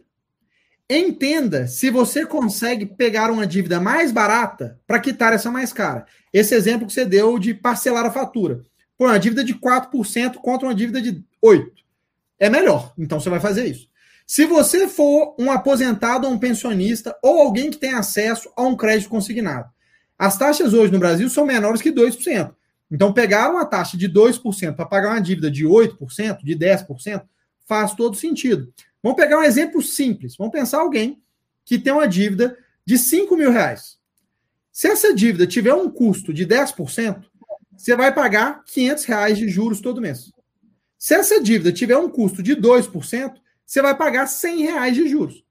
Entenda 0.92 1.68
se 1.68 1.88
você 1.88 2.26
consegue 2.26 2.84
pegar 2.84 3.30
uma 3.30 3.46
dívida 3.46 3.78
mais 3.78 4.10
barata 4.10 4.76
para 4.88 4.98
quitar 4.98 5.32
essa 5.32 5.48
mais 5.48 5.72
cara. 5.72 6.04
Esse 6.32 6.52
exemplo 6.52 6.84
que 6.84 6.92
você 6.92 7.04
deu 7.04 7.38
de 7.38 7.54
parcelar 7.54 8.04
a 8.04 8.10
fatura. 8.10 8.64
Por 8.98 9.06
uma 9.06 9.16
dívida 9.16 9.44
de 9.44 9.54
4% 9.54 10.34
contra 10.34 10.66
uma 10.66 10.74
dívida 10.74 11.00
de 11.00 11.24
8%. 11.40 11.70
É 12.40 12.50
melhor. 12.50 12.92
Então 12.98 13.20
você 13.20 13.30
vai 13.30 13.38
fazer 13.38 13.66
isso. 13.66 13.88
Se 14.26 14.44
você 14.46 14.88
for 14.88 15.36
um 15.38 15.52
aposentado 15.52 16.26
ou 16.26 16.32
um 16.32 16.38
pensionista 16.38 17.16
ou 17.22 17.40
alguém 17.40 17.70
que 17.70 17.78
tem 17.78 17.94
acesso 17.94 18.50
a 18.56 18.62
um 18.62 18.76
crédito 18.76 19.08
consignado, 19.10 19.70
as 20.18 20.36
taxas 20.36 20.74
hoje 20.74 20.92
no 20.92 20.98
Brasil 20.98 21.30
são 21.30 21.46
menores 21.46 21.80
que 21.80 21.92
2%. 21.92 22.52
Então, 22.90 23.12
pegar 23.12 23.48
uma 23.48 23.64
taxa 23.64 23.96
de 23.96 24.08
2% 24.08 24.74
para 24.74 24.84
pagar 24.84 25.10
uma 25.10 25.20
dívida 25.20 25.48
de 25.48 25.64
8%, 25.64 26.38
de 26.42 26.56
10%, 26.56 27.22
faz 27.64 27.94
todo 27.94 28.16
sentido. 28.16 28.72
Vamos 29.02 29.16
pegar 29.16 29.38
um 29.38 29.42
exemplo 29.42 29.82
simples. 29.82 30.36
Vamos 30.36 30.52
pensar 30.52 30.80
alguém 30.80 31.22
que 31.64 31.78
tem 31.78 31.92
uma 31.92 32.08
dívida 32.08 32.56
de 32.84 32.98
5 32.98 33.36
mil 33.36 33.50
reais. 33.50 33.98
Se 34.72 34.88
essa 34.88 35.14
dívida 35.14 35.46
tiver 35.46 35.74
um 35.74 35.90
custo 35.90 36.32
de 36.32 36.46
10%, 36.46 37.24
você 37.76 37.96
vai 37.96 38.14
pagar 38.14 38.62
500 38.64 39.04
reais 39.04 39.38
de 39.38 39.48
juros 39.48 39.80
todo 39.80 40.00
mês. 40.00 40.30
Se 40.98 41.14
essa 41.14 41.40
dívida 41.40 41.72
tiver 41.72 41.96
um 41.96 42.10
custo 42.10 42.42
de 42.42 42.54
2%, 42.54 43.34
você 43.64 43.80
vai 43.80 43.96
pagar 43.96 44.26
100 44.26 44.62
reais 44.62 44.94
de 44.94 45.08
juros. 45.08 45.44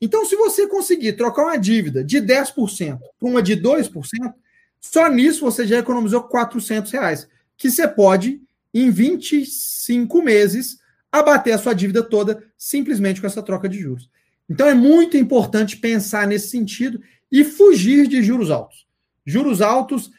Então, 0.00 0.24
se 0.24 0.36
você 0.36 0.66
conseguir 0.66 1.14
trocar 1.14 1.42
uma 1.42 1.56
dívida 1.56 2.02
de 2.02 2.18
10% 2.18 2.98
por 3.18 3.30
uma 3.30 3.42
de 3.42 3.56
2%, 3.56 4.34
só 4.80 5.08
nisso 5.08 5.44
você 5.44 5.66
já 5.66 5.78
economizou 5.78 6.22
400 6.22 6.90
reais, 6.92 7.28
que 7.56 7.70
você 7.70 7.86
pode, 7.86 8.40
em 8.72 8.90
25 8.90 10.22
meses, 10.22 10.77
abater 11.10 11.54
a 11.54 11.58
sua 11.58 11.74
dívida 11.74 12.02
toda 12.02 12.44
simplesmente 12.56 13.20
com 13.20 13.26
essa 13.26 13.42
troca 13.42 13.68
de 13.68 13.78
juros. 13.78 14.10
Então 14.48 14.66
é 14.66 14.74
muito 14.74 15.16
importante 15.16 15.76
pensar 15.76 16.26
nesse 16.26 16.48
sentido 16.48 17.00
e 17.30 17.44
fugir 17.44 18.06
de 18.06 18.22
juros 18.22 18.50
altos. 18.50 18.86
Juros 19.24 19.60
altos, 19.60 20.10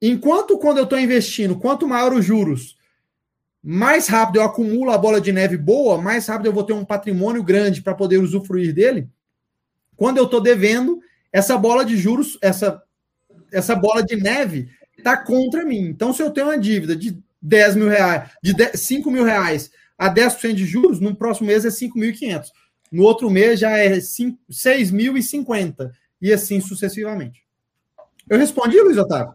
enquanto 0.00 0.58
quando 0.58 0.78
eu 0.78 0.84
estou 0.84 0.98
investindo, 0.98 1.58
quanto 1.58 1.88
maior 1.88 2.12
os 2.12 2.24
juros, 2.24 2.76
mais 3.62 4.06
rápido 4.08 4.36
eu 4.36 4.42
acumulo 4.42 4.90
a 4.90 4.98
bola 4.98 5.20
de 5.20 5.32
neve 5.32 5.56
boa, 5.56 6.00
mais 6.00 6.26
rápido 6.26 6.46
eu 6.46 6.52
vou 6.52 6.64
ter 6.64 6.72
um 6.72 6.84
patrimônio 6.84 7.42
grande 7.42 7.82
para 7.82 7.94
poder 7.94 8.18
usufruir 8.18 8.74
dele. 8.74 9.08
Quando 9.96 10.18
eu 10.18 10.24
estou 10.24 10.40
devendo, 10.40 11.00
essa 11.32 11.56
bola 11.56 11.84
de 11.84 11.96
juros, 11.96 12.38
essa 12.40 12.82
essa 13.52 13.76
bola 13.76 14.02
de 14.02 14.16
neve 14.16 14.70
está 14.96 15.16
contra 15.16 15.64
mim. 15.64 15.80
Então, 15.80 16.12
se 16.12 16.22
eu 16.22 16.30
tenho 16.30 16.46
uma 16.46 16.58
dívida 16.58 16.96
de 16.96 17.18
10 17.40 17.76
mil 17.76 17.88
reais, 17.88 18.30
de 18.42 18.54
10, 18.54 18.80
5 18.80 19.10
mil 19.10 19.24
reais 19.24 19.70
a 20.02 20.12
10% 20.12 20.54
de 20.54 20.66
juros, 20.66 20.98
no 20.98 21.14
próximo 21.14 21.46
mês 21.46 21.64
é 21.64 21.68
5.500. 21.68 22.46
No 22.90 23.04
outro 23.04 23.30
mês 23.30 23.60
já 23.60 23.78
é 23.78 23.98
6.050. 23.98 25.92
E 26.20 26.32
assim 26.32 26.60
sucessivamente. 26.60 27.44
Eu 28.28 28.36
respondi, 28.36 28.80
Luiz 28.80 28.98
Otávio? 28.98 29.32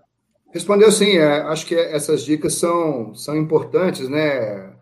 Respondeu 0.54 0.92
sim. 0.92 1.18
É, 1.18 1.42
acho 1.44 1.66
que 1.66 1.74
essas 1.74 2.26
dicas 2.26 2.56
são, 2.56 3.16
são 3.16 3.38
importantes, 3.38 4.10
né? 4.10 4.74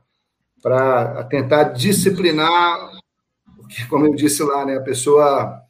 Para 0.61 1.23
tentar 1.25 1.65
disciplinar, 1.65 2.91
como 3.87 4.07
eu 4.07 4.15
disse 4.15 4.41
lá, 4.41 4.65
né? 4.65 4.77
A 4.77 4.83
pessoa 4.83 5.61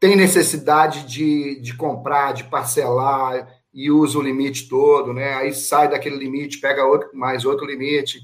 tem 0.00 0.16
necessidade 0.16 1.06
de, 1.06 1.60
de 1.60 1.76
comprar, 1.76 2.32
de 2.32 2.44
parcelar 2.44 3.46
e 3.72 3.90
usa 3.90 4.18
o 4.18 4.22
limite 4.22 4.66
todo, 4.66 5.12
né? 5.12 5.34
Aí 5.34 5.52
sai 5.52 5.90
daquele 5.90 6.16
limite, 6.16 6.58
pega 6.58 6.86
outro, 6.86 7.10
mais 7.12 7.44
outro 7.44 7.66
limite 7.66 8.18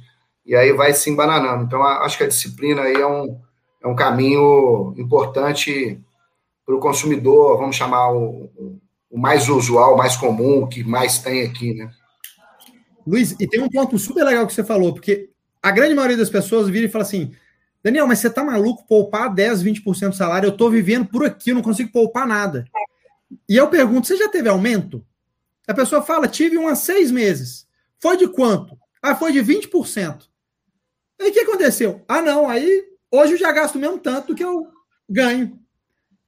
e 0.48 0.56
aí 0.56 0.72
vai 0.72 0.94
se 0.94 1.10
embananando. 1.10 1.64
Então, 1.64 1.82
acho 1.82 2.16
que 2.16 2.24
a 2.24 2.28
disciplina 2.28 2.80
aí 2.80 2.94
é 2.94 3.06
um, 3.06 3.38
é 3.84 3.86
um 3.86 3.94
caminho 3.94 4.94
importante 4.96 6.00
para 6.64 6.74
o 6.74 6.80
consumidor, 6.80 7.58
vamos 7.58 7.76
chamar 7.76 8.12
o, 8.12 8.80
o 9.10 9.18
mais 9.18 9.46
usual, 9.50 9.94
o 9.94 9.98
mais 9.98 10.16
comum, 10.16 10.66
que 10.66 10.82
mais 10.82 11.18
tem 11.18 11.42
aqui, 11.42 11.74
né? 11.74 11.90
Luiz, 13.06 13.36
e 13.38 13.46
tem 13.46 13.60
um 13.60 13.68
ponto 13.68 13.98
super 13.98 14.24
legal 14.24 14.46
que 14.46 14.54
você 14.54 14.64
falou, 14.64 14.94
porque 14.94 15.28
a 15.62 15.70
grande 15.70 15.94
maioria 15.94 16.16
das 16.16 16.30
pessoas 16.30 16.68
vira 16.70 16.86
e 16.86 16.90
fala 16.90 17.04
assim: 17.04 17.32
Daniel, 17.82 18.06
mas 18.06 18.18
você 18.18 18.30
tá 18.30 18.42
maluco 18.42 18.86
poupar 18.86 19.32
10, 19.32 19.62
20% 19.62 20.08
do 20.10 20.16
salário? 20.16 20.46
Eu 20.46 20.56
tô 20.56 20.70
vivendo 20.70 21.06
por 21.06 21.26
aqui, 21.26 21.50
eu 21.50 21.54
não 21.54 21.62
consigo 21.62 21.92
poupar 21.92 22.26
nada. 22.26 22.64
E 23.46 23.54
eu 23.54 23.68
pergunto: 23.68 24.06
você 24.06 24.16
já 24.16 24.28
teve 24.28 24.48
aumento? 24.48 25.04
A 25.66 25.74
pessoa 25.74 26.00
fala: 26.00 26.26
tive 26.26 26.56
um 26.56 26.68
há 26.68 26.74
seis 26.74 27.10
meses. 27.10 27.66
Foi 27.98 28.16
de 28.16 28.28
quanto? 28.28 28.78
Ah, 29.02 29.14
foi 29.14 29.32
de 29.32 29.40
20%. 29.40 30.27
Aí 31.20 31.30
o 31.30 31.32
que 31.32 31.40
aconteceu? 31.40 32.04
Ah, 32.06 32.22
não, 32.22 32.48
aí 32.48 32.84
hoje 33.10 33.34
eu 33.34 33.38
já 33.38 33.52
gasto 33.52 33.76
o 33.76 33.78
mesmo 33.78 33.98
tanto 33.98 34.34
que 34.34 34.44
eu 34.44 34.66
ganho. 35.08 35.58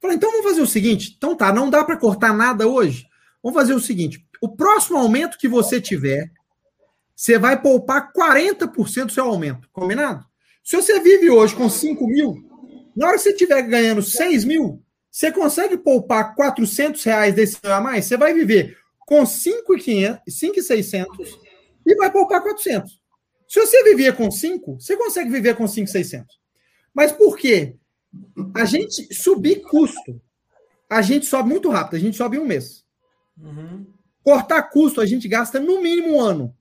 Falei, 0.01 0.17
então 0.17 0.31
vamos 0.31 0.45
fazer 0.45 0.61
o 0.61 0.67
seguinte: 0.67 1.13
então 1.15 1.35
tá, 1.35 1.53
não 1.53 1.69
dá 1.69 1.83
para 1.83 1.97
cortar 1.97 2.33
nada 2.33 2.67
hoje. 2.67 3.05
Vamos 3.43 3.57
fazer 3.57 3.73
o 3.73 3.79
seguinte: 3.79 4.25
o 4.41 4.49
próximo 4.49 4.97
aumento 4.97 5.37
que 5.37 5.47
você 5.47 5.79
tiver, 5.79 6.31
você 7.15 7.37
vai 7.37 7.61
poupar 7.61 8.11
40% 8.11 9.05
do 9.05 9.11
seu 9.11 9.25
aumento. 9.25 9.69
Combinado? 9.71 10.25
Se 10.63 10.75
você 10.75 10.99
vive 10.99 11.29
hoje 11.29 11.55
com 11.55 11.69
5 11.69 12.07
mil, 12.07 12.35
na 12.95 13.07
hora 13.07 13.17
que 13.17 13.23
você 13.23 13.31
estiver 13.31 13.61
ganhando 13.63 14.01
6 14.01 14.45
mil, 14.45 14.81
você 15.09 15.31
consegue 15.31 15.77
poupar 15.77 16.35
400 16.35 17.03
reais 17.03 17.35
desse 17.35 17.57
a 17.63 17.81
mais? 17.81 18.05
Você 18.05 18.17
vai 18.17 18.33
viver 18.33 18.77
com 18.99 19.25
5,600 19.25 21.39
e 21.85 21.95
vai 21.95 22.11
poupar 22.11 22.41
400. 22.41 23.00
Se 23.51 23.59
você 23.59 23.83
vivia 23.83 24.13
com 24.13 24.31
5, 24.31 24.79
você 24.79 24.95
consegue 24.95 25.29
viver 25.29 25.57
com 25.57 25.67
5,600. 25.67 26.39
Mas 26.93 27.11
por 27.11 27.37
quê? 27.37 27.75
A 28.55 28.63
gente 28.63 29.13
subir 29.13 29.61
custo, 29.63 30.21
a 30.89 31.01
gente 31.01 31.25
sobe 31.25 31.49
muito 31.49 31.69
rápido, 31.69 31.97
a 31.97 31.99
gente 31.99 32.15
sobe 32.15 32.37
em 32.37 32.39
um 32.39 32.45
mês. 32.45 32.85
Uhum. 33.37 33.85
Cortar 34.23 34.63
custo, 34.63 35.01
a 35.01 35.05
gente 35.05 35.27
gasta 35.27 35.59
no 35.59 35.81
mínimo 35.81 36.15
um 36.15 36.21
ano. 36.21 36.55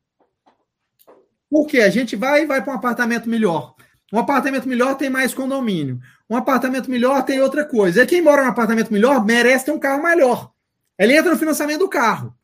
Porque 1.49 1.79
a 1.79 1.91
gente 1.91 2.17
vai 2.17 2.45
vai 2.45 2.61
para 2.61 2.73
um 2.73 2.77
apartamento 2.77 3.29
melhor. 3.29 3.77
Um 4.13 4.19
apartamento 4.19 4.69
melhor 4.69 4.97
tem 4.97 5.09
mais 5.09 5.33
condomínio. 5.33 6.01
Um 6.29 6.35
apartamento 6.35 6.91
melhor 6.91 7.23
tem 7.23 7.41
outra 7.41 7.65
coisa. 7.65 8.03
E 8.03 8.07
quem 8.07 8.21
mora 8.21 8.43
num 8.43 8.49
apartamento 8.49 8.93
melhor 8.93 9.25
merece 9.25 9.67
ter 9.67 9.71
um 9.71 9.79
carro 9.79 10.03
melhor. 10.03 10.51
Ele 10.99 11.17
entra 11.17 11.31
no 11.31 11.39
financiamento 11.39 11.79
do 11.79 11.89
carro. 11.89 12.37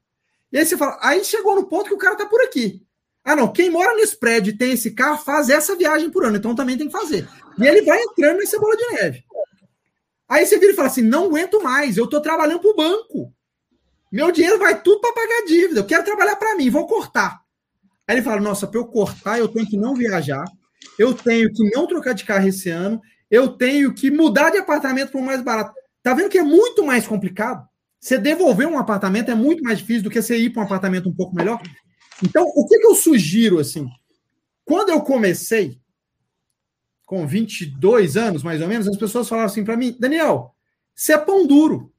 E 0.52 0.58
aí 0.58 0.64
você 0.64 0.76
fala, 0.76 1.00
aí 1.02 1.24
chegou 1.24 1.56
no 1.56 1.66
ponto 1.66 1.88
que 1.88 1.94
o 1.94 1.98
cara 1.98 2.14
tá 2.14 2.26
por 2.26 2.40
aqui. 2.42 2.85
Ah, 3.26 3.34
não, 3.34 3.52
quem 3.52 3.68
mora 3.68 3.96
nesse 3.96 4.16
prédio 4.16 4.52
e 4.52 4.56
tem 4.56 4.70
esse 4.70 4.92
carro 4.92 5.18
faz 5.18 5.48
essa 5.48 5.74
viagem 5.74 6.08
por 6.10 6.24
ano, 6.24 6.36
então 6.36 6.54
também 6.54 6.78
tem 6.78 6.86
que 6.86 6.96
fazer. 6.96 7.28
E 7.58 7.66
ele 7.66 7.82
vai 7.82 8.00
entrando 8.00 8.38
nessa 8.38 8.56
bola 8.56 8.76
de 8.76 8.86
neve. 8.92 9.24
Aí 10.28 10.46
você 10.46 10.56
vira 10.60 10.72
e 10.72 10.76
fala 10.76 10.86
assim: 10.86 11.02
não 11.02 11.24
aguento 11.24 11.60
mais, 11.60 11.96
eu 11.96 12.04
estou 12.04 12.20
trabalhando 12.20 12.60
para 12.60 12.70
o 12.70 12.76
banco. 12.76 13.34
Meu 14.12 14.30
dinheiro 14.30 14.60
vai 14.60 14.80
tudo 14.80 15.00
para 15.00 15.12
pagar 15.12 15.44
dívida, 15.44 15.80
eu 15.80 15.84
quero 15.84 16.04
trabalhar 16.04 16.36
para 16.36 16.54
mim, 16.54 16.70
vou 16.70 16.86
cortar. 16.86 17.40
Aí 18.06 18.14
ele 18.14 18.22
fala: 18.22 18.40
Nossa, 18.40 18.64
para 18.64 18.78
eu 18.78 18.86
cortar, 18.86 19.40
eu 19.40 19.48
tenho 19.48 19.66
que 19.66 19.76
não 19.76 19.92
viajar, 19.96 20.44
eu 20.96 21.12
tenho 21.12 21.52
que 21.52 21.68
não 21.74 21.84
trocar 21.88 22.12
de 22.12 22.24
carro 22.24 22.46
esse 22.46 22.70
ano, 22.70 23.00
eu 23.28 23.48
tenho 23.48 23.92
que 23.92 24.08
mudar 24.08 24.50
de 24.50 24.58
apartamento 24.58 25.10
para 25.10 25.20
um 25.20 25.24
mais 25.24 25.42
barato. 25.42 25.74
Tá 26.00 26.14
vendo 26.14 26.28
que 26.28 26.38
é 26.38 26.44
muito 26.44 26.86
mais 26.86 27.08
complicado? 27.08 27.66
Você 27.98 28.18
devolver 28.18 28.68
um 28.68 28.78
apartamento 28.78 29.32
é 29.32 29.34
muito 29.34 29.64
mais 29.64 29.78
difícil 29.78 30.04
do 30.04 30.10
que 30.10 30.22
você 30.22 30.36
ir 30.36 30.50
para 30.50 30.62
um 30.62 30.66
apartamento 30.66 31.08
um 31.08 31.14
pouco 31.14 31.34
melhor. 31.34 31.60
Então, 32.22 32.44
o 32.54 32.66
que, 32.66 32.78
que 32.78 32.86
eu 32.86 32.94
sugiro 32.94 33.58
assim? 33.58 33.86
Quando 34.64 34.90
eu 34.90 35.00
comecei, 35.00 35.80
com 37.06 37.26
22 37.26 38.16
anos, 38.16 38.42
mais 38.42 38.60
ou 38.60 38.68
menos, 38.68 38.88
as 38.88 38.96
pessoas 38.96 39.28
falavam 39.28 39.50
assim 39.50 39.64
para 39.64 39.76
mim: 39.76 39.96
Daniel, 39.98 40.54
você 40.94 41.12
é 41.12 41.18
pão 41.18 41.46
duro. 41.46 41.92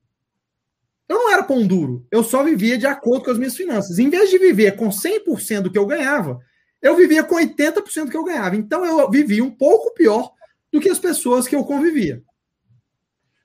Eu 1.08 1.16
não 1.16 1.32
era 1.32 1.44
pão 1.44 1.66
duro, 1.66 2.06
eu 2.12 2.22
só 2.22 2.44
vivia 2.44 2.78
de 2.78 2.86
acordo 2.86 3.24
com 3.24 3.32
as 3.32 3.38
minhas 3.38 3.56
finanças. 3.56 3.98
Em 3.98 4.10
vez 4.10 4.30
de 4.30 4.38
viver 4.38 4.76
com 4.76 4.90
100% 4.90 5.62
do 5.62 5.72
que 5.72 5.78
eu 5.78 5.86
ganhava, 5.86 6.38
eu 6.82 6.98
vivia 6.98 7.24
com 7.24 7.36
80% 7.36 8.06
do 8.06 8.12
que 8.12 8.18
eu 8.18 8.26
ganhava. 8.26 8.58
Então 8.58 8.86
eu 8.86 9.10
vivia 9.10 9.42
um 9.42 9.50
pouco 9.50 9.94
pior 9.94 10.34
do 10.70 10.82
que 10.82 10.90
as 10.90 11.00
pessoas 11.00 11.48
que 11.48 11.56
eu 11.56 11.64
convivia. 11.64 12.22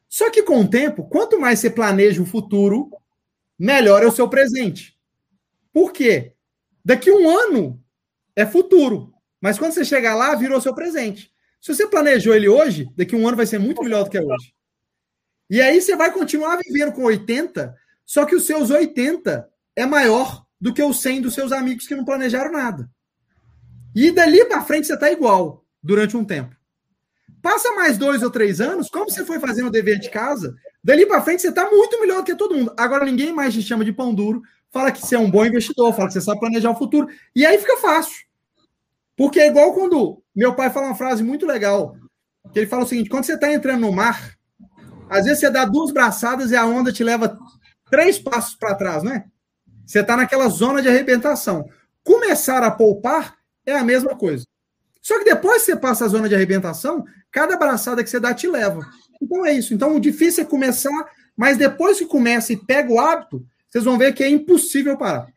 Só 0.09 0.29
que 0.29 0.43
com 0.43 0.61
o 0.61 0.69
tempo, 0.69 1.09
quanto 1.09 1.41
mais 1.41 1.61
você 1.61 1.71
planeja 1.71 2.21
o 2.21 2.27
futuro, 2.27 2.91
melhor 3.57 4.03
é 4.03 4.07
o 4.07 4.13
seu 4.13 4.29
presente. 4.29 4.99
Por 5.73 5.93
quê? 5.93 6.32
Daqui 6.85 7.11
um 7.11 7.29
ano 7.29 7.83
é 8.35 8.45
futuro, 8.45 9.13
mas 9.41 9.59
quando 9.59 9.73
você 9.73 9.85
chegar 9.85 10.15
lá, 10.15 10.35
virou 10.35 10.61
seu 10.61 10.75
presente. 10.75 11.33
Se 11.61 11.75
você 11.75 11.87
planejou 11.87 12.35
ele 12.35 12.49
hoje, 12.49 12.89
daqui 12.97 13.15
um 13.15 13.27
ano 13.27 13.37
vai 13.37 13.47
ser 13.47 13.59
muito 13.59 13.83
melhor 13.83 14.05
do 14.05 14.11
que 14.11 14.19
é 14.19 14.23
hoje. 14.23 14.53
E 15.49 15.61
aí 15.61 15.81
você 15.81 15.95
vai 15.95 16.11
continuar 16.11 16.57
vivendo 16.57 16.93
com 16.93 17.05
80, 17.05 17.75
só 18.05 18.25
que 18.25 18.35
os 18.35 18.47
seus 18.47 18.71
80 18.71 19.49
é 19.77 19.87
maior 19.87 20.45
do 20.61 20.73
que 20.73 20.83
os 20.83 21.01
100 21.01 21.23
dos 21.23 21.35
seus 21.35 21.53
amigos 21.53 21.87
que 21.87 21.95
não 21.95 22.05
planejaram 22.05 22.53
nada. 22.53 22.91
E 23.95 24.11
dali 24.11 24.45
para 24.45 24.65
frente 24.65 24.87
você 24.87 24.95
está 24.95 25.11
igual 25.11 25.65
durante 25.83 26.17
um 26.17 26.25
tempo. 26.25 26.57
Passa 27.43 27.73
mais 27.73 27.99
dois 27.99 28.23
ou 28.23 28.31
três 28.31 28.61
anos, 28.61 28.89
como 28.89 29.11
você 29.11 29.25
foi 29.25 29.41
fazendo 29.41 29.67
o 29.67 29.71
dever 29.71 29.99
de 29.99 30.11
casa, 30.11 30.55
dali 30.83 31.05
para 31.05 31.23
frente 31.23 31.43
você 31.43 31.49
está 31.49 31.69
muito 31.69 32.01
melhor 32.01 32.19
do 32.19 32.25
que 32.25 32.35
todo 32.35 32.55
mundo. 32.55 32.73
Agora 32.77 33.05
ninguém 33.05 33.33
mais 33.33 33.53
te 33.53 33.61
chama 33.61 33.85
de 33.85 33.93
pão 33.93 34.15
duro, 34.15 34.43
fala 34.73 34.91
que 34.91 35.01
você 35.01 35.15
é 35.15 35.19
um 35.19 35.31
bom 35.31 35.45
investidor, 35.45 35.93
fala 35.95 36.09
que 36.09 36.15
você 36.15 36.21
sabe 36.21 36.41
planejar 36.41 36.71
o 36.71 36.77
futuro. 36.77 37.09
E 37.37 37.45
aí 37.45 37.59
fica 37.59 37.77
fácil. 37.77 38.25
Porque 39.17 39.39
é 39.39 39.49
igual 39.49 39.75
quando 39.75 40.23
meu 40.35 40.55
pai 40.55 40.71
fala 40.71 40.87
uma 40.87 40.95
frase 40.95 41.23
muito 41.23 41.47
legal, 41.47 41.95
que 42.53 42.59
ele 42.59 42.67
fala 42.67 42.85
o 42.85 42.87
seguinte: 42.87 43.11
quando 43.11 43.25
você 43.25 43.35
está 43.35 43.53
entrando 43.53 43.83
no 43.83 43.93
mar, 43.93 44.37
às 45.09 45.25
vezes 45.25 45.41
você 45.41 45.51
dá 45.51 45.65
duas 45.65 45.93
braçadas 45.93 46.51
e 46.51 46.57
a 46.57 46.65
onda 46.65 46.91
te 46.91 47.05
leva 47.05 47.39
três 47.91 48.19
passos 48.19 48.55
para 48.55 48.75
trás, 48.75 49.03
né? 49.03 49.27
Você 49.87 50.01
está 50.01 50.17
naquela 50.17 50.49
zona 50.49 50.81
de 50.81 50.89
arrebentação. 50.89 51.69
Começar 52.03 52.63
a 52.63 52.71
poupar 52.71 53.37
é 53.67 53.77
a 53.77 53.85
mesma 53.85 54.17
coisa. 54.17 54.47
Só 55.03 55.19
que 55.19 55.25
depois 55.25 55.65
que 55.65 55.73
você 55.73 55.77
passa 55.77 56.05
a 56.07 56.09
zona 56.09 56.29
de 56.29 56.35
arrebentação, 56.35 57.05
cada 57.31 57.57
braçada 57.57 58.03
que 58.03 58.09
você 58.09 58.19
dá 58.19 58.33
te 58.33 58.47
leva. 58.47 58.81
Então 59.21 59.45
é 59.45 59.53
isso. 59.53 59.75
Então 59.75 59.95
o 59.95 60.01
difícil 60.01 60.45
é 60.45 60.47
começar, 60.47 61.11
mas 61.37 61.59
depois 61.59 61.99
que 61.99 62.07
começa 62.07 62.53
e 62.53 62.57
pega 62.57 62.93
o 62.93 62.99
hábito, 62.99 63.45
vocês 63.73 63.85
vão 63.85 63.97
ver 63.97 64.13
que 64.13 64.23
é 64.23 64.29
impossível 64.29 64.99
parar. 64.99 65.29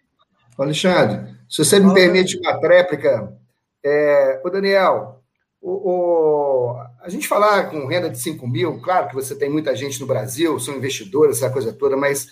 Alexandre, 0.58 1.34
se 1.50 1.64
você 1.64 1.80
me 1.80 1.94
permite 1.94 2.38
uma 2.38 2.60
tréplica, 2.60 3.34
é, 3.82 4.42
o 4.44 4.50
Daniel, 4.50 5.22
o, 5.62 5.72
o, 5.72 6.78
a 7.02 7.08
gente 7.08 7.30
falar 7.30 7.70
com 7.70 7.88
renda 7.88 8.10
de 8.10 8.20
5 8.20 8.46
mil, 8.46 8.82
claro 8.82 9.08
que 9.08 9.16
você 9.16 9.36
tem 9.36 9.50
muita 9.50 9.74
gente 9.74 10.02
no 10.02 10.06
Brasil, 10.06 10.60
são 10.60 10.76
investidores, 10.76 11.38
essa 11.38 11.50
coisa 11.50 11.72
toda, 11.72 11.96
mas 11.96 12.28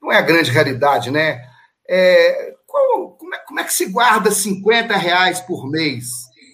não 0.00 0.12
é 0.12 0.18
a 0.18 0.22
grande 0.22 0.52
realidade, 0.52 1.10
né? 1.10 1.44
É, 1.88 2.54
qual, 2.64 3.16
como, 3.16 3.34
é, 3.34 3.38
como 3.38 3.58
é 3.58 3.64
que 3.64 3.74
se 3.74 3.86
guarda 3.86 4.30
50 4.30 4.96
reais 4.96 5.40
por 5.40 5.68
mês? 5.68 6.08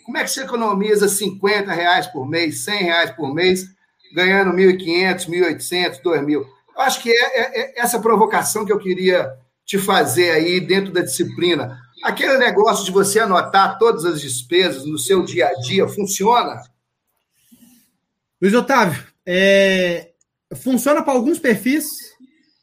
Como 0.06 0.16
é 0.16 0.24
que 0.24 0.30
você 0.30 0.44
economiza 0.44 1.08
50 1.08 1.72
reais 1.72 2.06
por 2.06 2.26
mês, 2.26 2.64
100 2.64 2.82
reais 2.84 3.10
por 3.10 3.34
mês, 3.34 3.66
ganhando 4.14 4.56
1.500, 4.56 5.28
1.800, 5.28 6.02
2.000? 6.02 6.53
Acho 6.76 7.02
que 7.02 7.10
é, 7.10 7.40
é, 7.40 7.60
é 7.60 7.80
essa 7.80 8.00
provocação 8.00 8.64
que 8.64 8.72
eu 8.72 8.78
queria 8.78 9.32
te 9.64 9.78
fazer 9.78 10.30
aí 10.30 10.60
dentro 10.60 10.92
da 10.92 11.00
disciplina. 11.00 11.78
Aquele 12.02 12.36
negócio 12.36 12.84
de 12.84 12.90
você 12.90 13.20
anotar 13.20 13.78
todas 13.78 14.04
as 14.04 14.20
despesas 14.20 14.84
no 14.84 14.98
seu 14.98 15.24
dia 15.24 15.46
a 15.46 15.54
dia 15.60 15.88
funciona? 15.88 16.62
Luiz 18.40 18.52
Otávio, 18.52 19.02
é, 19.24 20.10
funciona 20.54 21.02
para 21.02 21.14
alguns 21.14 21.38
perfis, 21.38 21.86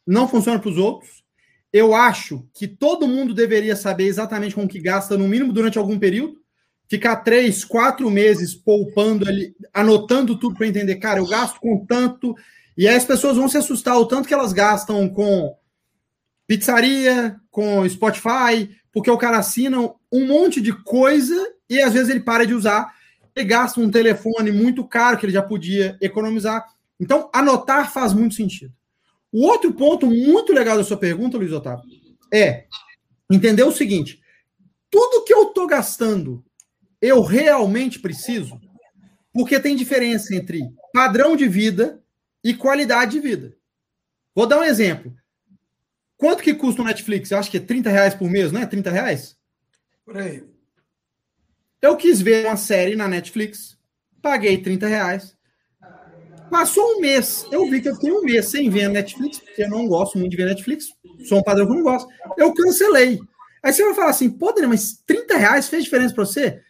não 0.06 0.28
funciona 0.28 0.60
para 0.60 0.70
os 0.70 0.78
outros. 0.78 1.22
Eu 1.74 1.96
acho 1.96 2.46
que 2.54 2.68
todo 2.68 3.08
mundo 3.08 3.34
deveria 3.34 3.76
saber 3.76 4.06
exatamente 4.06 4.54
com 4.54 4.66
o 4.66 4.68
que 4.68 4.80
gasta, 4.80 5.18
no 5.18 5.28
mínimo 5.28 5.54
durante 5.54 5.78
algum 5.78 5.98
período. 5.98 6.40
Ficar 6.90 7.18
três, 7.18 7.64
quatro 7.64 8.10
meses 8.12 8.54
poupando 8.54 9.28
ali, 9.28 9.56
anotando 9.74 10.38
tudo 10.38 10.56
para 10.56 10.68
entender, 10.68 10.98
cara, 10.98 11.20
eu 11.20 11.28
gasto 11.28 11.60
com 11.62 11.86
tanto. 11.86 12.36
E 12.78 12.88
aí 12.88 12.96
as 12.96 13.06
pessoas 13.06 13.38
vão 13.38 13.48
se 13.48 13.58
assustar 13.58 13.98
o 13.98 14.06
tanto 14.06 14.28
que 14.28 14.34
elas 14.34 14.54
gastam 14.54 15.10
com 15.10 15.56
pizzaria, 16.48 17.40
com 17.50 17.88
Spotify, 17.88 18.70
porque 18.92 19.10
o 19.10 19.18
cara 19.18 19.38
assina 19.38 19.80
um 20.12 20.28
monte 20.28 20.62
de 20.62 20.74
coisa 20.84 21.36
e 21.70 21.82
às 21.82 21.94
vezes 21.94 22.10
ele 22.10 22.20
para 22.20 22.46
de 22.46 22.54
usar, 22.54 22.94
ele 23.36 23.46
gasta 23.46 23.80
um 23.80 23.90
telefone 23.90 24.52
muito 24.52 24.86
caro 24.86 25.18
que 25.18 25.26
ele 25.26 25.34
já 25.34 25.42
podia 25.42 25.98
economizar. 26.02 26.66
Então, 27.00 27.30
anotar 27.34 27.92
faz 27.92 28.14
muito 28.14 28.36
sentido. 28.36 28.74
O 29.32 29.46
outro 29.46 29.74
ponto 29.74 30.06
muito 30.08 30.52
legal 30.52 30.78
da 30.78 30.84
sua 30.84 30.98
pergunta, 30.98 31.38
Luiz 31.38 31.52
Otávio, 31.54 31.86
é 32.34 32.66
entender 33.32 33.64
o 33.64 33.72
seguinte: 33.72 34.20
tudo 34.90 35.24
que 35.24 35.34
eu 35.34 35.48
estou 35.48 35.66
gastando, 35.66 36.44
eu 37.02 37.22
realmente 37.22 38.00
preciso? 38.00 38.60
Porque 39.34 39.60
tem 39.60 39.76
diferença 39.76 40.36
entre 40.36 40.60
padrão 40.94 41.38
de 41.38 41.48
vida 41.48 42.04
e 42.44 42.54
qualidade 42.54 43.12
de 43.12 43.20
vida. 43.20 43.56
Vou 44.34 44.48
dar 44.48 44.60
um 44.60 44.64
exemplo. 44.64 45.14
Quanto 46.18 46.44
que 46.44 46.54
custa 46.54 46.82
o 46.82 46.86
Netflix? 46.86 47.32
Eu 47.32 47.40
acho 47.40 47.50
que 47.50 47.58
é 47.58 47.60
30 47.60 47.90
reais 47.90 48.14
por 48.14 48.30
mês, 48.30 48.52
não 48.52 48.62
é? 48.62 48.66
30 48.66 48.92
reais? 48.92 49.38
Por 50.06 50.18
aí. 50.18 50.44
Eu 51.82 51.98
quis 51.98 52.22
ver 52.22 52.46
uma 52.46 52.58
série 52.58 52.96
na 52.96 53.08
Netflix, 53.08 53.78
paguei 54.22 54.58
30 54.60 54.88
reais. 54.88 55.36
Passou 56.50 56.98
um 56.98 57.00
mês, 57.00 57.46
eu 57.52 57.68
vi 57.70 57.82
que 57.82 57.90
eu 57.90 57.96
fiquei 57.96 58.12
um 58.12 58.22
mês 58.22 58.50
sem 58.50 58.70
ver 58.70 58.84
a 58.84 58.90
Netflix, 58.90 59.40
porque 59.40 59.64
eu 59.64 59.70
não 59.70 59.88
gosto 59.88 60.20
muito 60.20 60.32
de 60.32 60.38
ver 60.38 60.46
Netflix, 60.46 60.88
sou 61.28 61.40
um 61.40 61.44
padrão 61.44 61.66
que 61.66 61.72
eu 61.72 61.78
não 61.78 61.84
gosto. 61.84 62.08
Eu 62.38 62.54
cancelei. 62.54 63.20
Aí 63.64 63.72
você 63.72 63.84
vai 63.84 63.94
falar 63.94 64.10
assim, 64.10 64.30
pô, 64.30 64.52
Daniel, 64.52 64.70
mas 64.70 65.02
30 65.06 65.38
reais 65.38 65.70
fez 65.70 65.86
diferença 65.86 66.14
para 66.14 66.26
você? 66.26 66.62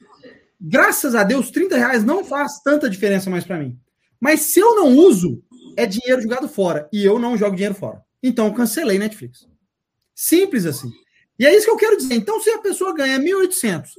Graças 0.60 1.16
a 1.16 1.24
Deus, 1.24 1.50
30 1.50 1.76
reais 1.76 2.04
não 2.04 2.24
faz 2.24 2.62
tanta 2.62 2.90
diferença 2.90 3.30
mais 3.30 3.44
para 3.44 3.58
mim. 3.58 3.78
Mas 4.20 4.42
se 4.42 4.60
eu 4.60 4.76
não 4.76 4.96
uso, 4.96 5.44
é 5.78 5.86
dinheiro 5.86 6.22
jogado 6.22 6.48
fora. 6.48 6.88
E 6.92 7.04
eu 7.04 7.20
não 7.20 7.38
jogo 7.38 7.56
dinheiro 7.56 7.76
fora. 7.76 8.02
Então 8.22 8.48
eu 8.48 8.54
cancelei 8.54 8.98
Netflix. 9.00 9.48
Simples 10.14 10.66
assim. 10.66 10.92
E 11.40 11.46
é 11.46 11.56
isso 11.56 11.66
que 11.66 11.72
eu 11.72 11.78
quero 11.78 11.98
dizer. 11.98 12.14
Então, 12.14 12.40
se 12.40 12.52
a 12.52 12.60
pessoa 12.60 12.94
ganha 12.94 13.18
1.800 13.20 13.90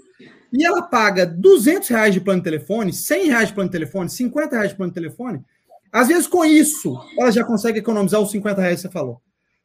e 0.53 0.65
ela 0.65 0.83
paga 0.83 1.27
200 1.27 1.89
reais 1.89 2.15
de 2.15 2.21
plano 2.21 2.41
de 2.41 2.45
telefone, 2.45 2.93
100 2.93 3.27
reais 3.27 3.49
de 3.49 3.55
plano 3.55 3.69
de 3.69 3.73
telefone, 3.73 4.09
50 4.09 4.55
reais 4.55 4.71
de 4.71 4.77
plano 4.77 4.93
de 4.93 4.95
telefone, 4.95 5.41
às 5.91 6.09
vezes 6.09 6.29
com 6.29 6.45
isso 6.45 6.97
ela 7.19 7.33
já 7.33 7.43
consegue 7.45 7.81
economizar 7.81 8.21
os 8.21 8.31
50 8.31 8.61
reais 8.61 8.77
que 8.77 8.83
você 8.83 8.93
falou. 8.93 9.21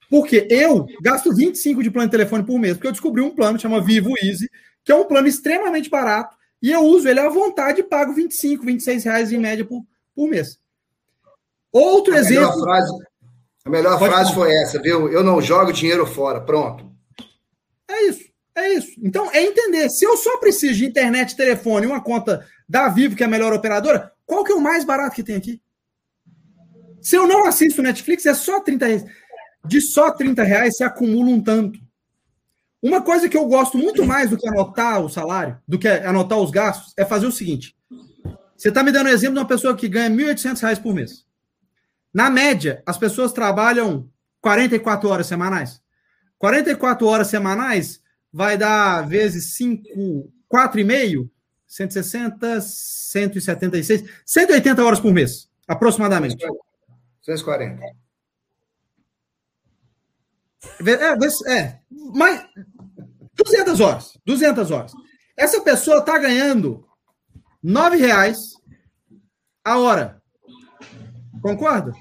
Porque 0.10 0.48
eu 0.50 0.88
gasto 1.02 1.32
25 1.36 1.84
de 1.84 1.92
plano 1.92 2.08
de 2.08 2.12
telefone 2.12 2.44
por 2.44 2.58
mês, 2.58 2.74
porque 2.74 2.88
eu 2.88 2.92
descobri 2.92 3.22
um 3.22 3.36
plano 3.36 3.58
que 3.58 3.62
chama 3.62 3.80
Vivo 3.80 4.14
Easy, 4.24 4.50
que 4.84 4.92
é 4.92 4.96
um 4.96 5.06
plano 5.06 5.28
extremamente 5.28 5.90
barato, 5.90 6.36
e 6.62 6.72
eu 6.72 6.82
uso 6.82 7.08
ele 7.08 7.20
à 7.20 7.30
vontade 7.30 7.82
e 7.82 7.84
pago 7.84 8.14
25, 8.14 8.66
26 8.66 9.04
reais 9.04 9.32
em 9.32 9.38
média 9.38 9.66
por, 9.66 9.86
por 10.16 10.28
mês. 10.28 10.58
Outro 11.78 12.14
a 12.16 12.18
exemplo. 12.18 12.50
Melhor 12.50 12.64
frase, 12.64 12.94
a 13.66 13.70
melhor 13.70 14.00
Pode 14.00 14.12
frase 14.12 14.34
falar. 14.34 14.46
foi 14.46 14.56
essa, 14.64 14.82
viu? 14.82 15.12
Eu 15.12 15.24
não 15.24 15.42
jogo 15.42 15.72
dinheiro 15.72 16.06
fora. 16.08 16.42
Pronto. 16.42 16.90
É 17.90 18.04
isso. 18.06 18.28
É 18.56 18.74
isso. 18.74 18.92
Então, 19.04 19.30
é 19.32 19.44
entender. 19.44 19.90
Se 19.90 20.04
eu 20.04 20.18
só 20.18 20.38
preciso 20.38 20.74
de 20.76 20.86
internet, 20.86 21.36
telefone 21.36 21.86
e 21.86 21.90
uma 21.90 22.02
conta 22.02 22.46
da 22.68 22.90
Vivo, 22.90 23.16
que 23.16 23.22
é 23.22 23.26
a 23.28 23.30
melhor 23.30 23.54
operadora, 23.54 24.12
qual 24.26 24.44
que 24.44 24.52
é 24.52 24.56
o 24.56 24.62
mais 24.62 24.84
barato 24.84 25.16
que 25.16 25.24
tem 25.24 25.36
aqui? 25.36 25.62
Se 27.02 27.16
eu 27.16 27.28
não 27.28 27.46
assisto 27.46 27.82
Netflix, 27.82 28.26
é 28.26 28.34
só 28.34 28.60
30 28.60 28.86
reais. 28.86 29.06
De 29.64 29.80
só 29.80 30.12
30 30.12 30.44
reais 30.44 30.78
se 30.78 30.84
acumula 30.84 31.30
um 31.30 31.42
tanto. 31.42 31.80
Uma 32.82 33.02
coisa 33.02 33.30
que 33.30 33.38
eu 33.38 33.46
gosto 33.46 33.78
muito 33.78 34.06
mais 34.06 34.30
do 34.30 34.38
que 34.38 34.48
anotar 34.48 35.02
o 35.02 35.10
salário, 35.10 35.60
do 35.68 35.78
que 35.78 35.88
anotar 35.88 36.40
os 36.40 36.52
gastos, 36.52 36.94
é 36.98 37.06
fazer 37.06 37.28
o 37.28 37.32
seguinte. 37.32 37.76
Você 38.56 38.70
está 38.70 38.82
me 38.84 38.92
dando 38.92 39.08
um 39.08 39.14
exemplo 39.14 39.36
de 39.36 39.40
uma 39.40 39.48
pessoa 39.48 39.76
que 39.76 39.88
ganha 39.88 40.10
R$ 40.10 40.34
1.800 40.34 40.82
por 40.82 40.94
mês. 40.94 41.28
Na 42.18 42.32
média, 42.32 42.82
as 42.84 42.98
pessoas 42.98 43.32
trabalham 43.32 44.10
44 44.42 45.08
horas 45.08 45.28
semanais. 45.28 45.80
44 46.40 47.06
horas 47.06 47.28
semanais 47.28 48.02
vai 48.34 48.58
dar 48.58 49.08
vezes 49.08 49.54
5, 49.54 49.84
4,5, 50.52 51.30
160, 51.68 52.60
176, 52.60 54.04
180 54.26 54.84
horas 54.84 55.00
por 55.00 55.14
mês, 55.14 55.48
aproximadamente. 55.68 56.44
140. 57.22 57.84
É, 61.46 61.54
é, 61.54 61.80
mas 62.16 62.48
200 63.36 63.80
horas, 63.80 64.18
200 64.26 64.72
horas. 64.72 64.92
Essa 65.38 65.62
pessoa 65.62 66.00
está 66.00 66.18
ganhando 66.18 66.84
R$ 67.64 67.96
reais 67.96 68.54
a 69.64 69.78
hora. 69.78 70.20
Concorda? 71.44 71.94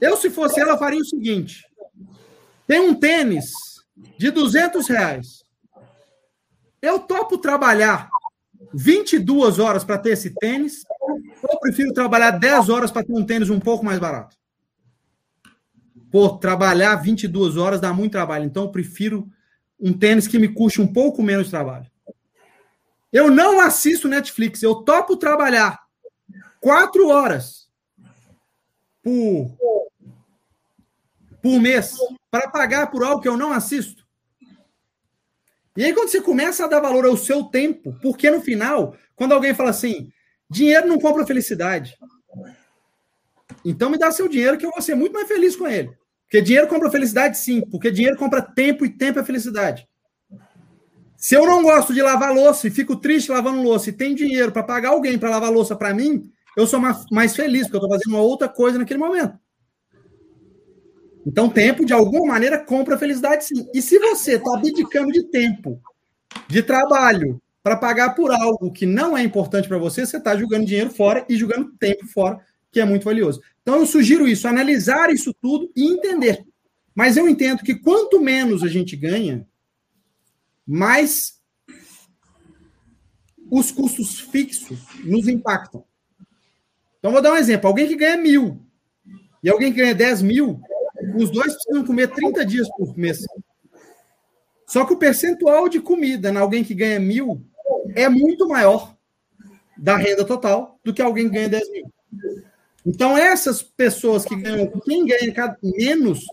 Eu, 0.00 0.16
se 0.16 0.30
fosse 0.30 0.60
ela, 0.60 0.78
faria 0.78 1.00
o 1.00 1.04
seguinte: 1.04 1.66
tem 2.66 2.80
um 2.80 2.94
tênis 2.94 3.50
de 4.18 4.30
200 4.30 4.88
reais. 4.88 5.44
Eu 6.80 7.00
topo 7.00 7.36
trabalhar 7.36 8.08
22 8.72 9.58
horas 9.58 9.84
para 9.84 9.98
ter 9.98 10.10
esse 10.10 10.30
tênis, 10.30 10.84
ou 11.42 11.58
prefiro 11.60 11.92
trabalhar 11.92 12.30
10 12.30 12.68
horas 12.68 12.90
para 12.90 13.04
ter 13.04 13.12
um 13.12 13.24
tênis 13.24 13.50
um 13.50 13.60
pouco 13.60 13.84
mais 13.84 13.98
barato? 13.98 14.36
Pô, 16.10 16.30
trabalhar 16.38 16.96
22 16.96 17.56
horas 17.56 17.80
dá 17.80 17.92
muito 17.92 18.12
trabalho, 18.12 18.44
então 18.44 18.64
eu 18.64 18.70
prefiro 18.70 19.30
um 19.78 19.92
tênis 19.92 20.26
que 20.26 20.38
me 20.38 20.48
custe 20.48 20.80
um 20.80 20.92
pouco 20.92 21.22
menos 21.22 21.46
de 21.46 21.50
trabalho. 21.50 21.86
Eu 23.12 23.30
não 23.30 23.60
assisto 23.60 24.08
Netflix, 24.08 24.62
eu 24.62 24.76
topo 24.76 25.16
trabalhar 25.16 25.80
4 26.60 27.08
horas 27.08 27.68
por, 29.02 29.56
por 31.42 31.60
mês 31.60 31.94
para 32.30 32.50
pagar 32.50 32.90
por 32.90 33.02
algo 33.02 33.20
que 33.20 33.28
eu 33.28 33.36
não 33.36 33.52
assisto. 33.52 34.06
E 35.76 35.84
aí, 35.84 35.92
quando 35.92 36.08
você 36.08 36.20
começa 36.20 36.64
a 36.64 36.68
dar 36.68 36.80
valor 36.80 37.06
ao 37.06 37.16
seu 37.16 37.44
tempo, 37.44 37.96
porque 38.02 38.30
no 38.30 38.40
final, 38.40 38.96
quando 39.14 39.32
alguém 39.32 39.54
fala 39.54 39.70
assim, 39.70 40.10
dinheiro 40.48 40.86
não 40.86 40.98
compra 40.98 41.26
felicidade. 41.26 41.96
Então 43.64 43.90
me 43.90 43.98
dá 43.98 44.10
seu 44.10 44.28
dinheiro 44.28 44.58
que 44.58 44.66
eu 44.66 44.70
vou 44.70 44.82
ser 44.82 44.94
muito 44.94 45.12
mais 45.12 45.28
feliz 45.28 45.54
com 45.56 45.66
ele. 45.66 45.90
Porque 46.24 46.42
dinheiro 46.42 46.68
compra 46.68 46.90
felicidade, 46.90 47.38
sim. 47.38 47.60
Porque 47.60 47.90
dinheiro 47.90 48.16
compra 48.16 48.40
tempo 48.42 48.84
e 48.84 48.90
tempo 48.90 49.18
é 49.18 49.24
felicidade. 49.24 49.88
Se 51.16 51.34
eu 51.34 51.44
não 51.44 51.62
gosto 51.62 51.92
de 51.92 52.00
lavar 52.00 52.32
louça 52.32 52.66
e 52.66 52.70
fico 52.70 52.96
triste 52.96 53.30
lavando 53.30 53.62
louça 53.62 53.90
e 53.90 53.92
tenho 53.92 54.16
dinheiro 54.16 54.50
para 54.50 54.62
pagar 54.62 54.90
alguém 54.90 55.18
para 55.18 55.28
lavar 55.28 55.52
louça 55.52 55.76
para 55.76 55.92
mim, 55.92 56.32
eu 56.56 56.66
sou 56.66 56.80
mais 57.10 57.36
feliz, 57.36 57.62
porque 57.62 57.76
eu 57.76 57.80
estou 57.80 57.90
fazendo 57.90 58.14
uma 58.14 58.22
outra 58.22 58.48
coisa 58.48 58.78
naquele 58.78 58.98
momento. 58.98 59.38
Então, 61.26 61.50
tempo, 61.50 61.84
de 61.84 61.92
alguma 61.92 62.26
maneira, 62.26 62.58
compra 62.58 62.98
felicidade 62.98 63.44
sim. 63.44 63.68
E 63.74 63.82
se 63.82 63.98
você 63.98 64.36
está 64.36 64.54
abdicando 64.54 65.12
de 65.12 65.24
tempo, 65.24 65.80
de 66.48 66.62
trabalho, 66.62 67.40
para 67.62 67.76
pagar 67.76 68.14
por 68.14 68.30
algo 68.30 68.72
que 68.72 68.86
não 68.86 69.16
é 69.16 69.22
importante 69.22 69.68
para 69.68 69.78
você, 69.78 70.06
você 70.06 70.16
está 70.16 70.36
jogando 70.36 70.64
dinheiro 70.66 70.90
fora 70.90 71.26
e 71.28 71.36
jogando 71.36 71.72
tempo 71.78 72.06
fora, 72.06 72.40
que 72.72 72.80
é 72.80 72.84
muito 72.84 73.04
valioso. 73.04 73.40
Então, 73.62 73.76
eu 73.76 73.86
sugiro 73.86 74.26
isso, 74.26 74.48
analisar 74.48 75.10
isso 75.10 75.34
tudo 75.34 75.70
e 75.76 75.92
entender. 75.92 76.42
Mas 76.94 77.16
eu 77.16 77.28
entendo 77.28 77.62
que 77.62 77.74
quanto 77.74 78.20
menos 78.20 78.62
a 78.62 78.68
gente 78.68 78.96
ganha, 78.96 79.46
mais 80.66 81.38
os 83.50 83.70
custos 83.70 84.20
fixos 84.20 84.78
nos 85.04 85.28
impactam. 85.28 85.84
Então, 86.98 87.12
vou 87.12 87.20
dar 87.20 87.32
um 87.32 87.36
exemplo. 87.36 87.68
Alguém 87.68 87.88
que 87.88 87.96
ganha 87.96 88.16
mil 88.16 88.64
e 89.42 89.50
alguém 89.50 89.72
que 89.72 89.80
ganha 89.80 89.94
10 89.94 90.22
mil, 90.22 90.60
os 91.14 91.30
dois 91.30 91.54
precisam 91.54 91.84
comer 91.84 92.08
30 92.08 92.44
dias 92.44 92.68
por 92.76 92.96
mês. 92.96 93.18
Só 94.66 94.84
que 94.84 94.92
o 94.92 94.98
percentual 94.98 95.68
de 95.68 95.80
comida 95.80 96.30
na 96.30 96.40
alguém 96.40 96.62
que 96.62 96.74
ganha 96.74 97.00
mil 97.00 97.42
é 97.94 98.08
muito 98.08 98.46
maior 98.48 98.94
da 99.76 99.96
renda 99.96 100.24
total 100.24 100.78
do 100.84 100.92
que 100.92 101.02
alguém 101.02 101.28
que 101.28 101.34
ganha 101.34 101.48
10 101.48 101.70
mil. 101.70 101.92
Então, 102.84 103.16
essas 103.16 103.62
pessoas 103.62 104.24
que 104.24 104.36
ganham, 104.36 104.70
quem 104.84 105.04
ganha 105.06 105.56
menos, 105.62 106.24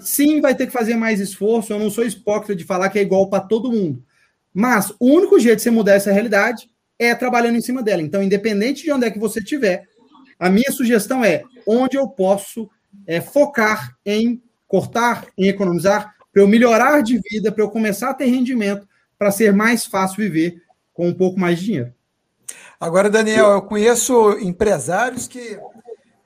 sim, 0.00 0.40
vai 0.40 0.54
ter 0.54 0.66
que 0.66 0.72
fazer 0.72 0.96
mais 0.96 1.20
esforço. 1.20 1.72
Eu 1.72 1.78
não 1.78 1.90
sou 1.90 2.04
hipócrita 2.04 2.54
de 2.54 2.64
falar 2.64 2.88
que 2.90 2.98
é 2.98 3.02
igual 3.02 3.28
para 3.28 3.40
todo 3.44 3.72
mundo. 3.72 4.02
Mas 4.52 4.92
o 4.98 5.06
único 5.06 5.38
jeito 5.38 5.56
de 5.56 5.62
você 5.62 5.70
mudar 5.70 5.94
essa 5.94 6.12
realidade 6.12 6.68
é 6.98 7.14
trabalhando 7.14 7.56
em 7.56 7.60
cima 7.60 7.82
dela. 7.82 8.02
Então, 8.02 8.22
independente 8.22 8.82
de 8.82 8.92
onde 8.92 9.06
é 9.06 9.10
que 9.10 9.18
você 9.18 9.38
estiver, 9.38 9.84
a 10.38 10.50
minha 10.50 10.70
sugestão 10.70 11.24
é 11.24 11.42
onde 11.66 11.96
eu 11.96 12.08
posso 12.08 12.68
é, 13.06 13.20
focar 13.20 13.96
em 14.04 14.42
cortar, 14.68 15.26
em 15.36 15.48
economizar, 15.48 16.14
para 16.32 16.42
eu 16.42 16.46
melhorar 16.46 17.02
de 17.02 17.18
vida, 17.18 17.50
para 17.50 17.64
eu 17.64 17.70
começar 17.70 18.10
a 18.10 18.14
ter 18.14 18.26
rendimento, 18.26 18.86
para 19.18 19.30
ser 19.30 19.52
mais 19.52 19.86
fácil 19.86 20.18
viver 20.18 20.62
com 20.92 21.08
um 21.08 21.14
pouco 21.14 21.40
mais 21.40 21.58
de 21.58 21.64
dinheiro. 21.64 21.94
Agora, 22.78 23.10
Daniel, 23.10 23.50
eu 23.50 23.62
conheço 23.62 24.38
empresários 24.38 25.26
que 25.26 25.58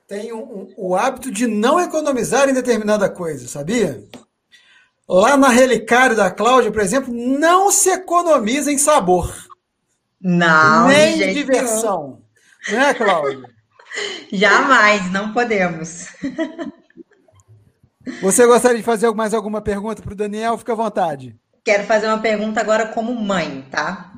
têm 0.07 0.33
um, 0.33 0.43
um, 0.43 0.75
o 0.77 0.97
hábito 0.97 1.31
de 1.31 1.47
não 1.47 1.81
economizar 1.81 2.49
em 2.49 2.53
determinada 2.53 3.09
coisa, 3.09 3.49
sabia? 3.49 4.05
Lá 5.09 5.37
na 5.37 5.49
Relicário 5.49 6.17
da 6.17 6.31
Cláudia, 6.31 6.71
por 6.71 6.83
exemplo, 6.83 7.13
não 7.15 7.71
se 7.71 7.91
economiza 7.91 8.71
em 8.71 8.79
sabor. 8.79 9.33
Não, 10.21 10.89
nem 10.89 11.23
em 11.23 11.35
diversão. 11.35 12.23
Não. 12.69 12.77
Não 12.77 12.83
é, 12.83 12.95
Cláudia? 12.95 13.52
Jamais, 14.33 15.11
não 15.13 15.33
podemos. 15.33 16.07
Você 18.21 18.47
gostaria 18.47 18.79
de 18.79 18.83
fazer 18.83 19.11
mais 19.13 19.33
alguma 19.33 19.61
pergunta 19.61 20.03
para 20.03 20.13
o 20.13 20.17
Daniel? 20.17 20.59
Fica 20.59 20.73
à 20.73 20.77
vontade. 20.77 21.37
Quero 21.65 21.85
fazer 21.85 22.07
uma 22.07 22.19
pergunta 22.19 22.61
agora 22.61 22.87
como 22.87 23.15
mãe, 23.15 23.65
tá? 23.71 24.13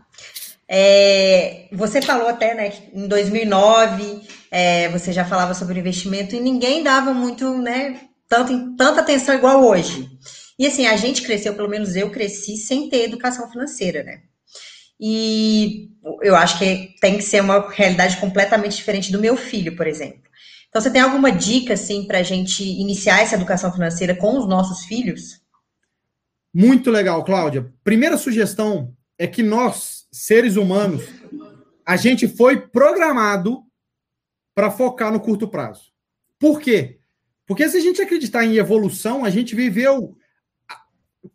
É, 0.66 1.68
você 1.72 2.00
falou 2.00 2.26
até, 2.26 2.54
né, 2.54 2.70
que 2.70 2.98
em 2.98 3.06
2009 3.06 4.22
é, 4.50 4.88
você 4.88 5.12
já 5.12 5.24
falava 5.24 5.52
sobre 5.52 5.78
investimento 5.78 6.34
e 6.34 6.40
ninguém 6.40 6.82
dava 6.82 7.12
muito, 7.12 7.58
né, 7.58 8.00
tanto, 8.28 8.74
tanta 8.76 9.00
atenção 9.02 9.34
igual 9.34 9.62
hoje. 9.62 10.08
E 10.58 10.66
assim, 10.66 10.86
a 10.86 10.96
gente 10.96 11.22
cresceu, 11.22 11.54
pelo 11.54 11.68
menos 11.68 11.94
eu 11.96 12.10
cresci 12.10 12.56
sem 12.56 12.88
ter 12.88 13.04
educação 13.04 13.50
financeira, 13.50 14.02
né? 14.02 14.22
E 15.00 15.90
eu 16.22 16.36
acho 16.36 16.58
que 16.58 16.94
tem 17.00 17.16
que 17.16 17.22
ser 17.22 17.40
uma 17.40 17.70
realidade 17.70 18.16
completamente 18.18 18.76
diferente 18.76 19.10
do 19.10 19.20
meu 19.20 19.36
filho, 19.36 19.76
por 19.76 19.86
exemplo. 19.86 20.22
Então, 20.68 20.82
você 20.82 20.90
tem 20.90 21.00
alguma 21.00 21.30
dica, 21.30 21.74
assim, 21.74 22.04
para 22.06 22.18
a 22.18 22.22
gente 22.22 22.64
iniciar 22.64 23.20
essa 23.20 23.36
educação 23.36 23.72
financeira 23.72 24.14
com 24.14 24.38
os 24.38 24.48
nossos 24.48 24.84
filhos? 24.86 25.40
Muito 26.52 26.90
legal, 26.90 27.24
Cláudia. 27.24 27.72
Primeira 27.82 28.16
sugestão 28.16 28.94
é 29.18 29.26
que 29.26 29.42
nós, 29.42 30.06
seres 30.10 30.56
humanos, 30.56 31.04
a 31.86 31.96
gente 31.96 32.26
foi 32.26 32.60
programado 32.60 33.62
para 34.54 34.70
focar 34.70 35.12
no 35.12 35.20
curto 35.20 35.48
prazo. 35.48 35.92
Por 36.38 36.60
quê? 36.60 36.98
Porque 37.46 37.68
se 37.68 37.76
a 37.76 37.80
gente 37.80 38.00
acreditar 38.00 38.44
em 38.44 38.56
evolução, 38.56 39.24
a 39.24 39.30
gente 39.30 39.54
viveu 39.54 40.16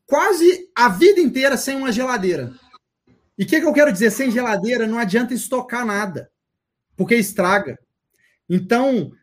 quase 0.05 0.69
a 0.75 0.89
vida 0.89 1.19
inteira 1.19 1.55
sem 1.55 1.75
uma 1.75 1.91
geladeira. 1.91 2.53
E 3.39 3.43
o 3.43 3.47
que, 3.47 3.61
que 3.61 3.65
eu 3.65 3.71
quero 3.71 3.93
dizer? 3.93 4.11
Sem 4.11 4.29
geladeira 4.29 4.85
não 4.85 4.99
adianta 4.99 5.33
estocar 5.33 5.85
nada, 5.85 6.29
porque 6.97 7.15
estraga. 7.15 7.79
Então, 8.49 9.13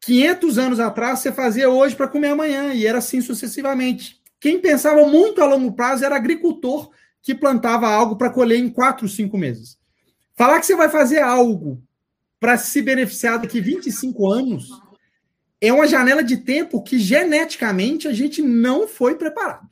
500 0.00 0.58
anos 0.58 0.80
atrás, 0.80 1.20
você 1.20 1.30
fazia 1.30 1.70
hoje 1.70 1.94
para 1.94 2.08
comer 2.08 2.30
amanhã, 2.30 2.74
e 2.74 2.84
era 2.84 2.98
assim 2.98 3.20
sucessivamente. 3.20 4.20
Quem 4.40 4.60
pensava 4.60 5.06
muito 5.06 5.40
a 5.40 5.46
longo 5.46 5.72
prazo 5.72 6.04
era 6.04 6.16
agricultor 6.16 6.90
que 7.22 7.32
plantava 7.32 7.86
algo 7.88 8.16
para 8.16 8.28
colher 8.28 8.58
em 8.58 8.68
4, 8.68 9.08
5 9.08 9.38
meses. 9.38 9.78
Falar 10.34 10.58
que 10.58 10.66
você 10.66 10.74
vai 10.74 10.88
fazer 10.88 11.20
algo 11.20 11.80
para 12.40 12.58
se 12.58 12.82
beneficiar 12.82 13.38
daqui 13.38 13.60
25 13.60 14.28
anos 14.28 14.68
é 15.60 15.72
uma 15.72 15.86
janela 15.86 16.24
de 16.24 16.38
tempo 16.38 16.82
que 16.82 16.98
geneticamente 16.98 18.08
a 18.08 18.12
gente 18.12 18.42
não 18.42 18.88
foi 18.88 19.14
preparado. 19.14 19.68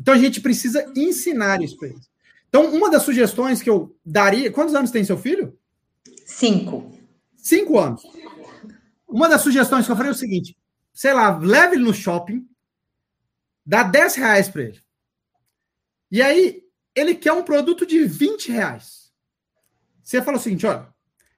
Então 0.00 0.14
a 0.14 0.18
gente 0.18 0.40
precisa 0.40 0.90
ensinar 0.96 1.60
isso 1.60 1.76
para 1.76 1.88
eles. 1.88 2.09
Então, 2.50 2.74
uma 2.74 2.90
das 2.90 3.04
sugestões 3.04 3.62
que 3.62 3.70
eu 3.70 3.96
daria. 4.04 4.50
Quantos 4.50 4.74
anos 4.74 4.90
tem 4.90 5.04
seu 5.04 5.16
filho? 5.16 5.56
Cinco. 6.26 6.92
Cinco 7.36 7.78
anos. 7.78 8.02
Uma 9.06 9.28
das 9.28 9.40
sugestões 9.40 9.86
que 9.86 9.92
eu 9.92 9.96
faria 9.96 10.10
é 10.10 10.12
o 10.12 10.18
seguinte: 10.18 10.56
sei 10.92 11.12
lá, 11.12 11.38
leve 11.38 11.76
ele 11.76 11.84
no 11.84 11.94
shopping, 11.94 12.44
dá 13.64 13.84
10 13.84 14.16
reais 14.16 14.48
para 14.48 14.62
ele. 14.62 14.80
E 16.10 16.20
aí, 16.20 16.62
ele 16.92 17.14
quer 17.14 17.32
um 17.32 17.44
produto 17.44 17.86
de 17.86 18.04
20 18.04 18.50
reais. 18.50 19.12
Você 20.02 20.20
fala 20.20 20.36
o 20.36 20.40
seguinte: 20.40 20.66
olha, 20.66 20.88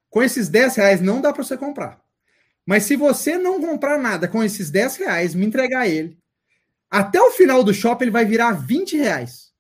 com 0.09 0.23
esses 0.23 0.49
10 0.49 0.77
reais 0.77 1.01
não 1.03 1.21
dá 1.21 1.31
para 1.31 1.45
você 1.45 1.59
comprar. 1.59 2.03
Mas 2.65 2.85
se 2.85 2.97
você 2.97 3.37
não 3.37 3.61
comprar 3.61 3.99
nada 3.99 4.27
com 4.27 4.43
esses 4.43 4.71
10 4.71 4.97
reais, 4.97 5.35
me 5.35 5.45
entregar 5.45 5.87
ele, 5.87 6.19
até 6.91 7.21
o 7.21 7.33
final 7.33 7.63
do 7.63 7.75
shopping 7.75 8.05
ele 8.05 8.11
vai 8.11 8.25
virar 8.25 8.53
20 8.53 8.97
reais. 8.97 9.52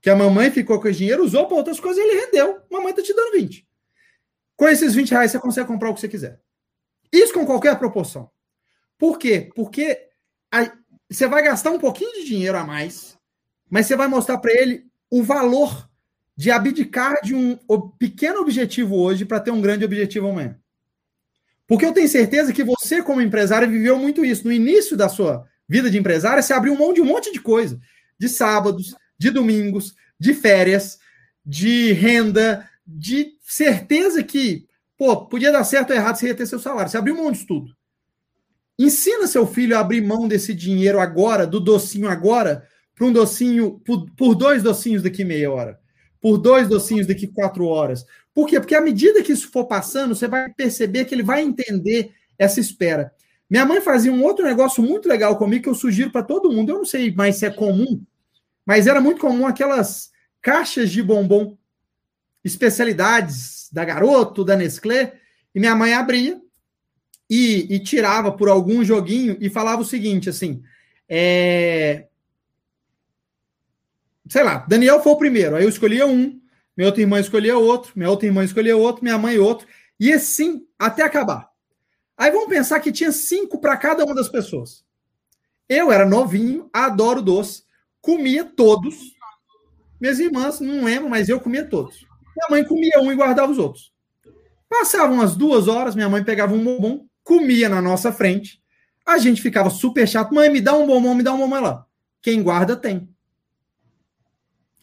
Que 0.00 0.10
a 0.10 0.16
mamãe 0.16 0.50
ficou 0.50 0.80
com 0.80 0.88
o 0.88 0.92
dinheiro, 0.92 1.24
usou 1.24 1.46
para 1.46 1.56
outras 1.56 1.78
coisas 1.78 2.02
e 2.02 2.06
ele 2.06 2.20
rendeu. 2.20 2.60
Mamãe 2.70 2.94
tá 2.94 3.02
te 3.02 3.14
dando 3.14 3.32
20. 3.32 3.66
Com 4.56 4.68
esses 4.68 4.94
20 4.94 5.10
reais 5.10 5.30
você 5.30 5.38
consegue 5.38 5.68
comprar 5.68 5.90
o 5.90 5.94
que 5.94 6.00
você 6.00 6.08
quiser. 6.08 6.40
Isso 7.12 7.32
com 7.32 7.44
qualquer 7.44 7.78
proporção. 7.78 8.30
Por 8.98 9.18
quê? 9.18 9.50
Porque 9.54 9.98
a, 10.52 10.72
você 11.10 11.26
vai 11.26 11.42
gastar 11.42 11.70
um 11.70 11.78
pouquinho 11.78 12.12
de 12.12 12.24
dinheiro 12.24 12.56
a 12.56 12.64
mais, 12.64 13.18
mas 13.68 13.86
você 13.86 13.96
vai 13.96 14.06
mostrar 14.06 14.38
para 14.38 14.52
ele 14.52 14.86
o 15.10 15.22
valor 15.22 15.88
de 16.36 16.50
abdicar 16.50 17.20
de 17.22 17.34
um 17.34 17.58
pequeno 17.98 18.40
objetivo 18.40 18.96
hoje 18.96 19.24
para 19.24 19.40
ter 19.40 19.50
um 19.50 19.60
grande 19.60 19.84
objetivo 19.84 20.28
amanhã. 20.28 20.58
Porque 21.66 21.84
eu 21.84 21.92
tenho 21.92 22.08
certeza 22.08 22.52
que 22.52 22.64
você, 22.64 23.02
como 23.02 23.20
empresário, 23.20 23.70
viveu 23.70 23.98
muito 23.98 24.24
isso. 24.24 24.44
No 24.44 24.52
início 24.52 24.96
da 24.96 25.08
sua 25.08 25.46
vida 25.68 25.90
de 25.90 25.98
empresário, 25.98 26.42
você 26.42 26.52
abriu 26.52 26.74
mão 26.76 26.92
de 26.92 27.00
um 27.00 27.04
monte 27.04 27.32
de 27.32 27.40
coisa. 27.40 27.78
De 28.18 28.28
sábados, 28.28 28.94
de 29.20 29.30
domingos, 29.30 29.94
de 30.18 30.32
férias, 30.32 30.98
de 31.44 31.92
renda, 31.92 32.66
de 32.86 33.34
certeza 33.42 34.22
que, 34.22 34.66
pô, 34.96 35.26
podia 35.26 35.52
dar 35.52 35.62
certo 35.62 35.90
ou 35.90 35.96
errado, 35.96 36.16
você 36.16 36.28
ia 36.28 36.34
ter 36.34 36.46
seu 36.46 36.58
salário. 36.58 36.90
Você 36.90 36.96
abriu 36.96 37.14
mão 37.14 37.30
disso 37.30 37.46
tudo. 37.46 37.76
Ensina 38.78 39.26
seu 39.26 39.46
filho 39.46 39.76
a 39.76 39.80
abrir 39.80 40.00
mão 40.00 40.26
desse 40.26 40.54
dinheiro 40.54 40.98
agora, 40.98 41.46
do 41.46 41.60
docinho 41.60 42.08
agora, 42.08 42.66
para 42.94 43.06
um 43.06 43.12
docinho, 43.12 43.78
por, 43.84 44.10
por 44.16 44.34
dois 44.34 44.62
docinhos 44.62 45.02
daqui 45.02 45.22
meia 45.22 45.52
hora, 45.52 45.78
por 46.18 46.38
dois 46.38 46.66
docinhos 46.66 47.06
daqui 47.06 47.26
quatro 47.26 47.66
horas, 47.66 48.06
por 48.32 48.46
quê? 48.46 48.58
Porque 48.58 48.74
à 48.74 48.80
medida 48.80 49.22
que 49.22 49.32
isso 49.32 49.50
for 49.50 49.66
passando, 49.66 50.14
você 50.14 50.26
vai 50.26 50.50
perceber 50.50 51.04
que 51.04 51.14
ele 51.14 51.22
vai 51.22 51.42
entender 51.42 52.12
essa 52.38 52.58
espera. 52.58 53.12
Minha 53.50 53.66
mãe 53.66 53.82
fazia 53.82 54.12
um 54.12 54.22
outro 54.24 54.46
negócio 54.46 54.82
muito 54.82 55.06
legal 55.06 55.36
comigo 55.36 55.64
que 55.64 55.68
eu 55.68 55.74
sugiro 55.74 56.10
para 56.10 56.22
todo 56.22 56.50
mundo. 56.50 56.70
Eu 56.70 56.78
não 56.78 56.84
sei 56.86 57.12
mais 57.12 57.36
se 57.36 57.44
é 57.44 57.50
comum, 57.50 58.02
mas 58.70 58.86
era 58.86 59.00
muito 59.00 59.20
comum 59.20 59.48
aquelas 59.48 60.12
caixas 60.40 60.92
de 60.92 61.02
bombom, 61.02 61.58
especialidades 62.44 63.68
da 63.72 63.84
Garoto, 63.84 64.44
da 64.44 64.54
Nestlé, 64.54 65.18
e 65.52 65.58
minha 65.58 65.74
mãe 65.74 65.92
abria 65.92 66.40
e, 67.28 67.66
e 67.68 67.80
tirava 67.80 68.30
por 68.30 68.48
algum 68.48 68.84
joguinho 68.84 69.36
e 69.40 69.50
falava 69.50 69.82
o 69.82 69.84
seguinte, 69.84 70.30
assim, 70.30 70.62
é... 71.08 72.06
sei 74.28 74.44
lá, 74.44 74.58
Daniel 74.68 75.02
foi 75.02 75.14
o 75.14 75.18
primeiro, 75.18 75.56
aí 75.56 75.64
eu 75.64 75.68
escolhia 75.68 76.06
um, 76.06 76.40
minha 76.76 76.86
outra 76.86 77.00
irmã 77.00 77.18
escolhia 77.18 77.58
outro, 77.58 77.90
minha 77.96 78.08
outra 78.08 78.26
irmã 78.26 78.44
escolhia 78.44 78.76
outro, 78.76 79.02
minha 79.02 79.18
mãe 79.18 79.36
outro, 79.36 79.66
e 79.98 80.12
assim 80.12 80.64
até 80.78 81.02
acabar. 81.02 81.50
Aí 82.16 82.30
vamos 82.30 82.48
pensar 82.48 82.78
que 82.78 82.92
tinha 82.92 83.10
cinco 83.10 83.60
para 83.60 83.76
cada 83.76 84.04
uma 84.04 84.14
das 84.14 84.28
pessoas. 84.28 84.84
Eu 85.68 85.90
era 85.90 86.06
novinho, 86.06 86.70
adoro 86.72 87.20
doce, 87.20 87.68
comia 88.00 88.44
todos. 88.44 89.14
Minhas 90.00 90.18
irmãs, 90.18 90.60
não 90.60 90.84
lembro, 90.84 91.08
mas 91.08 91.28
eu 91.28 91.40
comia 91.40 91.64
todos. 91.64 92.06
Minha 92.36 92.48
mãe 92.50 92.64
comia 92.64 93.00
um 93.00 93.12
e 93.12 93.14
guardava 93.14 93.52
os 93.52 93.58
outros. 93.58 93.92
Passavam 94.68 95.16
umas 95.16 95.36
duas 95.36 95.68
horas, 95.68 95.94
minha 95.94 96.08
mãe 96.08 96.22
pegava 96.22 96.54
um 96.54 96.62
bombom, 96.62 97.06
comia 97.22 97.68
na 97.68 97.82
nossa 97.82 98.12
frente. 98.12 98.62
A 99.04 99.18
gente 99.18 99.42
ficava 99.42 99.68
super 99.68 100.06
chato. 100.06 100.32
Mãe, 100.32 100.48
me 100.48 100.60
dá 100.60 100.74
um 100.74 100.86
bombom, 100.86 101.14
me 101.14 101.22
dá 101.22 101.32
um 101.32 101.38
bombom 101.38 101.60
lá. 101.60 101.84
Quem 102.22 102.42
guarda 102.42 102.76
tem. 102.76 103.08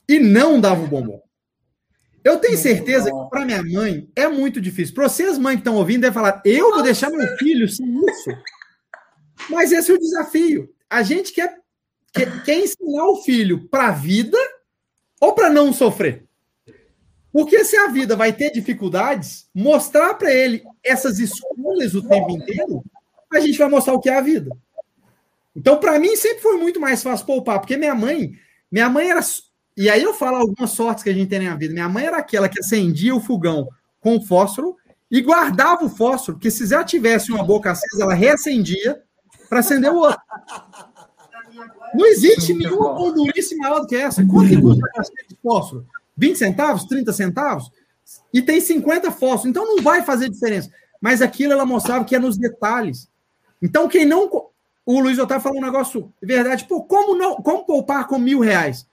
E 0.07 0.19
não 0.19 0.59
dava 0.59 0.83
o 0.83 0.87
bombom. 0.87 1.21
Eu 2.23 2.37
tenho 2.39 2.57
certeza 2.57 3.09
que 3.09 3.29
para 3.29 3.45
minha 3.45 3.63
mãe 3.63 4.09
é 4.13 4.27
muito 4.27 4.59
difícil. 4.59 4.93
Para 4.93 5.07
vocês, 5.07 5.37
mães 5.37 5.55
que 5.55 5.61
estão 5.61 5.75
ouvindo, 5.75 6.01
devem 6.01 6.13
falar: 6.13 6.41
eu 6.43 6.73
vou 6.73 6.83
deixar 6.83 7.09
meu 7.09 7.37
filho 7.37 7.69
sem 7.69 7.87
isso. 8.05 8.29
Mas 9.49 9.71
esse 9.71 9.91
é 9.91 9.93
o 9.93 9.99
desafio. 9.99 10.69
A 10.89 11.03
gente 11.03 11.31
quer, 12.43 12.57
ensinar 12.57 13.05
o 13.05 13.21
filho 13.23 13.67
para 13.67 13.87
a 13.87 13.91
vida 13.91 14.37
ou 15.19 15.33
para 15.33 15.49
não 15.49 15.71
sofrer. 15.71 16.25
Porque 17.31 17.63
se 17.63 17.77
a 17.77 17.87
vida 17.87 18.15
vai 18.15 18.33
ter 18.33 18.51
dificuldades, 18.51 19.47
mostrar 19.53 20.13
para 20.15 20.33
ele 20.33 20.63
essas 20.83 21.19
escolhas 21.19 21.93
o 21.93 22.07
tempo 22.07 22.31
inteiro, 22.31 22.83
a 23.31 23.39
gente 23.39 23.57
vai 23.57 23.69
mostrar 23.69 23.93
o 23.93 23.99
que 23.99 24.09
é 24.09 24.17
a 24.17 24.21
vida. 24.21 24.49
Então, 25.55 25.77
para 25.77 25.99
mim, 25.99 26.15
sempre 26.15 26.39
foi 26.41 26.57
muito 26.57 26.79
mais 26.79 27.01
fácil 27.03 27.25
poupar, 27.25 27.59
porque 27.59 27.77
minha 27.77 27.95
mãe, 27.95 28.33
minha 28.71 28.89
mãe 28.89 29.09
era 29.09 29.21
e 29.77 29.91
aí 29.91 30.01
eu 30.01 30.11
falo 30.11 30.37
algumas 30.37 30.71
sortes 30.71 31.03
que 31.03 31.09
a 31.11 31.13
gente 31.13 31.29
tem 31.29 31.47
na 31.47 31.55
vida. 31.55 31.71
Minha 31.71 31.87
mãe 31.87 32.05
era 32.05 32.17
aquela 32.17 32.49
que 32.49 32.59
acendia 32.59 33.15
o 33.15 33.21
fogão 33.21 33.69
com 34.01 34.19
fósforo 34.19 34.75
e 35.09 35.21
guardava 35.21 35.85
o 35.85 35.89
fósforo, 35.89 36.39
que 36.39 36.49
se 36.49 36.65
já 36.65 36.83
tivesse 36.83 37.31
uma 37.31 37.43
boca 37.43 37.69
acesa, 37.69 38.01
ela 38.03 38.15
reacendia 38.15 38.99
para 39.47 39.59
acender 39.59 39.91
o 39.91 39.97
outro. 39.97 40.19
Não 41.93 42.05
existe 42.05 42.53
nenhuma 42.53 42.93
gordurice 42.93 43.55
maior 43.55 43.81
do 43.81 43.87
que 43.87 43.95
essa. 43.95 44.25
Quanto 44.25 44.49
que 44.49 44.61
custa 44.61 44.85
a 44.85 44.91
caixinha 44.91 45.23
de 45.27 45.35
fósforo? 45.41 45.85
20 46.15 46.37
centavos? 46.37 46.83
30 46.85 47.13
centavos? 47.13 47.71
E 48.33 48.41
tem 48.41 48.59
50 48.59 49.11
fósforos. 49.11 49.45
Então 49.45 49.65
não 49.65 49.83
vai 49.83 50.03
fazer 50.03 50.29
diferença. 50.29 50.71
Mas 50.99 51.21
aquilo 51.21 51.53
ela 51.53 51.65
mostrava 51.65 52.05
que 52.05 52.15
é 52.15 52.19
nos 52.19 52.37
detalhes. 52.37 53.09
Então, 53.61 53.87
quem 53.87 54.05
não. 54.05 54.29
O 54.85 54.99
Luiz 55.01 55.19
Otávio 55.19 55.43
falou 55.43 55.59
um 55.59 55.65
negócio 55.65 56.13
de 56.21 56.27
verdade. 56.27 56.65
Pô, 56.65 56.83
como, 56.83 57.15
não, 57.15 57.35
como 57.35 57.65
poupar 57.65 58.07
com 58.07 58.17
mil 58.17 58.39
reais? 58.39 58.87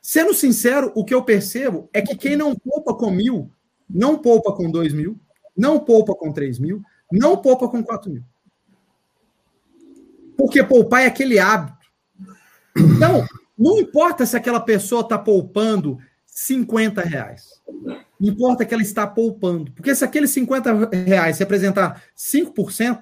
Sendo 0.00 0.34
sincero, 0.34 0.92
o 0.94 1.04
que 1.04 1.14
eu 1.14 1.24
percebo 1.24 1.88
é 1.92 2.00
que 2.00 2.16
quem 2.16 2.36
não 2.36 2.54
poupa 2.54 2.94
com 2.94 3.10
mil, 3.10 3.50
não 3.88 4.18
poupa 4.18 4.52
com 4.52 4.70
dois 4.70 4.92
mil, 4.92 5.18
não 5.56 5.80
poupa 5.80 6.14
com 6.14 6.32
três 6.32 6.58
mil, 6.58 6.82
não 7.10 7.36
poupa 7.36 7.68
com 7.68 7.82
quatro 7.82 8.10
mil. 8.10 8.22
Porque 10.36 10.62
poupar 10.62 11.02
é 11.02 11.06
aquele 11.06 11.38
hábito. 11.38 11.73
Então, 12.76 13.24
não 13.58 13.78
importa 13.78 14.26
se 14.26 14.36
aquela 14.36 14.60
pessoa 14.60 15.02
está 15.02 15.18
poupando 15.18 15.98
50 16.26 17.00
reais. 17.02 17.62
Importa 18.20 18.64
que 18.64 18.74
ela 18.74 18.82
está 18.82 19.06
poupando. 19.06 19.70
Porque 19.72 19.94
se 19.94 20.04
aqueles 20.04 20.30
50 20.30 20.90
reais 21.06 21.38
representar 21.38 22.02
5%, 22.16 23.00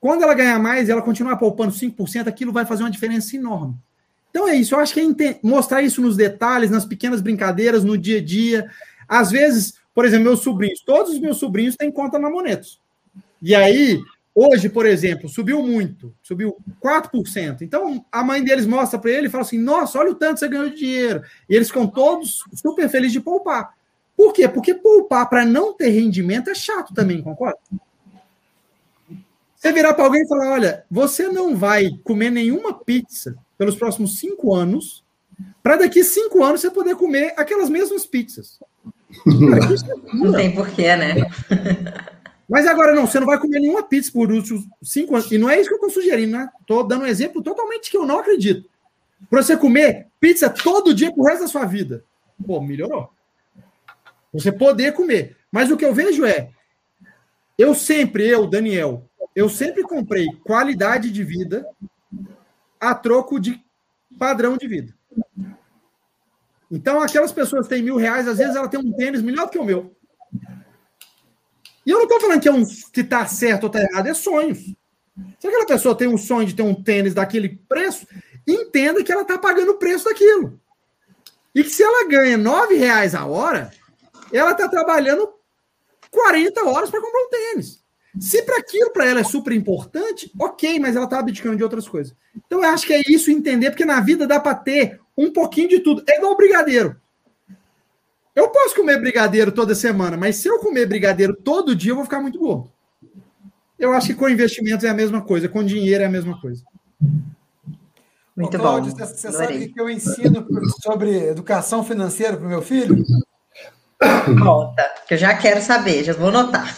quando 0.00 0.22
ela 0.22 0.34
ganhar 0.34 0.58
mais 0.58 0.88
e 0.88 0.92
ela 0.92 1.02
continuar 1.02 1.36
poupando 1.36 1.72
5%, 1.72 2.26
aquilo 2.26 2.52
vai 2.52 2.64
fazer 2.64 2.82
uma 2.82 2.90
diferença 2.90 3.36
enorme. 3.36 3.76
Então 4.30 4.48
é 4.48 4.54
isso, 4.56 4.74
eu 4.74 4.80
acho 4.80 4.94
que 4.94 5.00
é 5.00 5.38
mostrar 5.42 5.82
isso 5.82 6.00
nos 6.00 6.16
detalhes, 6.16 6.70
nas 6.70 6.86
pequenas 6.86 7.20
brincadeiras, 7.20 7.84
no 7.84 7.98
dia 7.98 8.18
a 8.18 8.24
dia. 8.24 8.70
Às 9.06 9.30
vezes, 9.30 9.74
por 9.94 10.06
exemplo, 10.06 10.24
meus 10.24 10.40
sobrinhos, 10.40 10.80
todos 10.80 11.12
os 11.12 11.20
meus 11.20 11.36
sobrinhos 11.36 11.76
têm 11.76 11.92
conta 11.92 12.18
na 12.18 12.30
Monetos. 12.30 12.80
E 13.42 13.54
aí, 13.54 14.00
hoje, 14.34 14.68
por 14.68 14.86
exemplo, 14.86 15.28
subiu 15.28 15.62
muito, 15.62 16.14
subiu 16.22 16.56
4%. 16.82 17.62
Então, 17.62 18.04
a 18.10 18.22
mãe 18.22 18.42
deles 18.42 18.66
mostra 18.66 18.98
para 18.98 19.10
ele 19.10 19.26
e 19.26 19.30
fala 19.30 19.42
assim: 19.42 19.58
Nossa, 19.58 19.98
olha 19.98 20.10
o 20.10 20.14
tanto 20.14 20.34
que 20.34 20.40
você 20.40 20.48
ganhou 20.48 20.68
de 20.70 20.76
dinheiro. 20.76 21.22
E 21.48 21.54
eles 21.54 21.68
ficam 21.68 21.86
todos 21.86 22.42
super 22.54 22.88
felizes 22.88 23.12
de 23.12 23.20
poupar. 23.20 23.74
Por 24.16 24.32
quê? 24.32 24.48
Porque 24.48 24.74
poupar 24.74 25.28
para 25.28 25.44
não 25.44 25.74
ter 25.74 25.90
rendimento 25.90 26.50
é 26.50 26.54
chato 26.54 26.94
também, 26.94 27.22
concorda? 27.22 27.58
Você 29.56 29.72
virar 29.72 29.94
para 29.94 30.04
alguém 30.04 30.22
e 30.22 30.28
falar: 30.28 30.52
Olha, 30.52 30.84
você 30.90 31.28
não 31.28 31.56
vai 31.56 31.90
comer 32.02 32.30
nenhuma 32.30 32.74
pizza 32.74 33.36
pelos 33.56 33.76
próximos 33.76 34.18
cinco 34.18 34.54
anos, 34.54 35.04
para 35.62 35.76
daqui 35.76 36.02
cinco 36.02 36.42
anos 36.42 36.60
você 36.60 36.70
poder 36.70 36.96
comer 36.96 37.34
aquelas 37.36 37.70
mesmas 37.70 38.04
pizzas. 38.04 38.58
Não 40.14 40.32
tem 40.32 40.54
porquê, 40.54 40.96
né? 40.96 41.16
Mas 42.48 42.66
agora 42.66 42.94
não, 42.94 43.06
você 43.06 43.18
não 43.18 43.26
vai 43.26 43.38
comer 43.38 43.60
nenhuma 43.60 43.82
pizza 43.82 44.10
por 44.12 44.30
últimos 44.30 44.64
cinco 44.82 45.14
anos. 45.14 45.30
E 45.30 45.38
não 45.38 45.48
é 45.48 45.58
isso 45.58 45.68
que 45.68 45.74
eu 45.74 45.86
estou 45.86 45.90
sugerindo, 45.90 46.32
né? 46.32 46.48
Estou 46.60 46.84
dando 46.84 47.02
um 47.02 47.06
exemplo 47.06 47.42
totalmente 47.42 47.90
que 47.90 47.96
eu 47.96 48.06
não 48.06 48.18
acredito. 48.18 48.68
Para 49.30 49.42
você 49.42 49.56
comer 49.56 50.08
pizza 50.20 50.50
todo 50.50 50.94
dia 50.94 51.12
pro 51.12 51.24
resto 51.24 51.42
da 51.42 51.48
sua 51.48 51.64
vida. 51.64 52.04
Pô, 52.44 52.60
melhorou. 52.60 53.10
Você 54.32 54.50
poder 54.50 54.92
comer. 54.92 55.36
Mas 55.50 55.70
o 55.70 55.76
que 55.76 55.84
eu 55.84 55.94
vejo 55.94 56.24
é, 56.24 56.50
eu 57.58 57.74
sempre, 57.74 58.26
eu, 58.26 58.46
Daniel, 58.46 59.08
eu 59.34 59.48
sempre 59.48 59.82
comprei 59.82 60.26
qualidade 60.44 61.10
de 61.10 61.22
vida 61.22 61.66
a 62.80 62.94
troco 62.94 63.38
de 63.38 63.62
padrão 64.18 64.56
de 64.56 64.66
vida. 64.66 64.94
Então, 66.70 67.00
aquelas 67.00 67.32
pessoas 67.32 67.68
que 67.68 67.74
têm 67.74 67.82
mil 67.82 67.96
reais, 67.96 68.26
às 68.26 68.38
vezes 68.38 68.56
ela 68.56 68.68
tem 68.68 68.80
um 68.80 68.92
tênis 68.92 69.20
melhor 69.20 69.44
do 69.44 69.50
que 69.50 69.58
o 69.58 69.64
meu. 69.64 69.94
E 71.84 71.90
eu 71.90 71.98
não 71.98 72.04
estou 72.04 72.20
falando 72.20 72.40
que 72.40 72.48
é 72.48 72.52
um 72.52 72.64
que 72.64 73.00
está 73.00 73.26
certo 73.26 73.64
ou 73.64 73.66
está 73.68 73.80
errado, 73.80 74.06
é 74.06 74.14
sonhos. 74.14 74.58
Se 75.38 75.46
aquela 75.46 75.66
pessoa 75.66 75.96
tem 75.96 76.08
um 76.08 76.18
sonho 76.18 76.46
de 76.46 76.54
ter 76.54 76.62
um 76.62 76.74
tênis 76.74 77.14
daquele 77.14 77.60
preço, 77.68 78.06
entenda 78.46 79.02
que 79.02 79.12
ela 79.12 79.22
está 79.22 79.38
pagando 79.38 79.72
o 79.72 79.78
preço 79.78 80.04
daquilo. 80.04 80.60
E 81.54 81.62
que 81.62 81.70
se 81.70 81.82
ela 81.82 82.08
ganha 82.08 82.38
nove 82.38 82.76
reais 82.76 83.14
a 83.14 83.26
hora, 83.26 83.70
ela 84.32 84.52
está 84.52 84.68
trabalhando 84.68 85.28
40 86.10 86.64
horas 86.64 86.90
para 86.90 87.00
comprar 87.00 87.20
um 87.20 87.30
tênis. 87.30 87.82
Se 88.20 88.42
para 88.42 88.58
aquilo 88.58 88.90
para 88.90 89.06
ela 89.06 89.20
é 89.20 89.24
super 89.24 89.52
importante, 89.52 90.30
ok, 90.38 90.78
mas 90.78 90.96
ela 90.96 91.06
está 91.06 91.18
abdicando 91.18 91.56
de 91.56 91.64
outras 91.64 91.88
coisas. 91.88 92.14
Então 92.46 92.62
eu 92.62 92.68
acho 92.68 92.86
que 92.86 92.92
é 92.92 93.02
isso 93.08 93.30
entender, 93.30 93.70
porque 93.70 93.84
na 93.84 94.00
vida 94.00 94.26
dá 94.26 94.38
para 94.38 94.54
ter 94.54 95.00
um 95.16 95.32
pouquinho 95.32 95.68
de 95.68 95.80
tudo. 95.80 96.02
É 96.06 96.18
igual 96.18 96.36
brigadeiro. 96.36 97.00
Eu 98.34 98.48
posso 98.48 98.74
comer 98.74 98.98
brigadeiro 98.98 99.52
toda 99.52 99.74
semana, 99.74 100.16
mas 100.16 100.36
se 100.36 100.48
eu 100.48 100.58
comer 100.58 100.86
brigadeiro 100.86 101.34
todo 101.34 101.76
dia, 101.76 101.92
eu 101.92 101.96
vou 101.96 102.04
ficar 102.04 102.20
muito 102.20 102.38
gordo. 102.38 102.70
Eu 103.78 103.92
acho 103.92 104.08
que 104.08 104.14
com 104.14 104.28
investimentos 104.28 104.84
é 104.84 104.88
a 104.88 104.94
mesma 104.94 105.20
coisa, 105.20 105.48
com 105.48 105.64
dinheiro 105.64 106.02
é 106.02 106.06
a 106.06 106.10
mesma 106.10 106.40
coisa. 106.40 106.62
Muito 108.34 108.56
Ô, 108.56 108.60
Cláudio, 108.60 108.92
bom. 108.92 108.98
Você, 108.98 109.14
você 109.14 109.32
sabe 109.32 109.68
que 109.68 109.80
eu 109.80 109.90
ensino 109.90 110.46
sobre 110.82 111.28
educação 111.28 111.84
financeira 111.84 112.36
para 112.36 112.46
o 112.46 112.48
meu 112.48 112.62
filho? 112.62 113.04
Conta, 114.42 114.82
que 115.06 115.14
eu 115.14 115.18
já 115.18 115.36
quero 115.36 115.60
saber, 115.60 116.02
já 116.02 116.12
vou 116.12 116.28
anotar. 116.28 116.74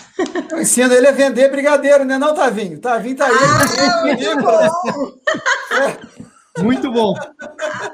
Eu 0.51 0.61
ensino 0.61 0.93
ele 0.93 1.07
a 1.07 1.13
vender 1.13 1.51
brigadeiro, 1.51 2.05
né? 2.05 2.19
Não, 2.19 2.35
Tavinho? 2.35 2.79
Tavinho 2.79 3.17
tá 3.17 3.27
aí. 3.27 3.33
Ah, 5.71 5.97
é. 6.57 6.63
Muito 6.63 6.91
bom. 6.93 7.15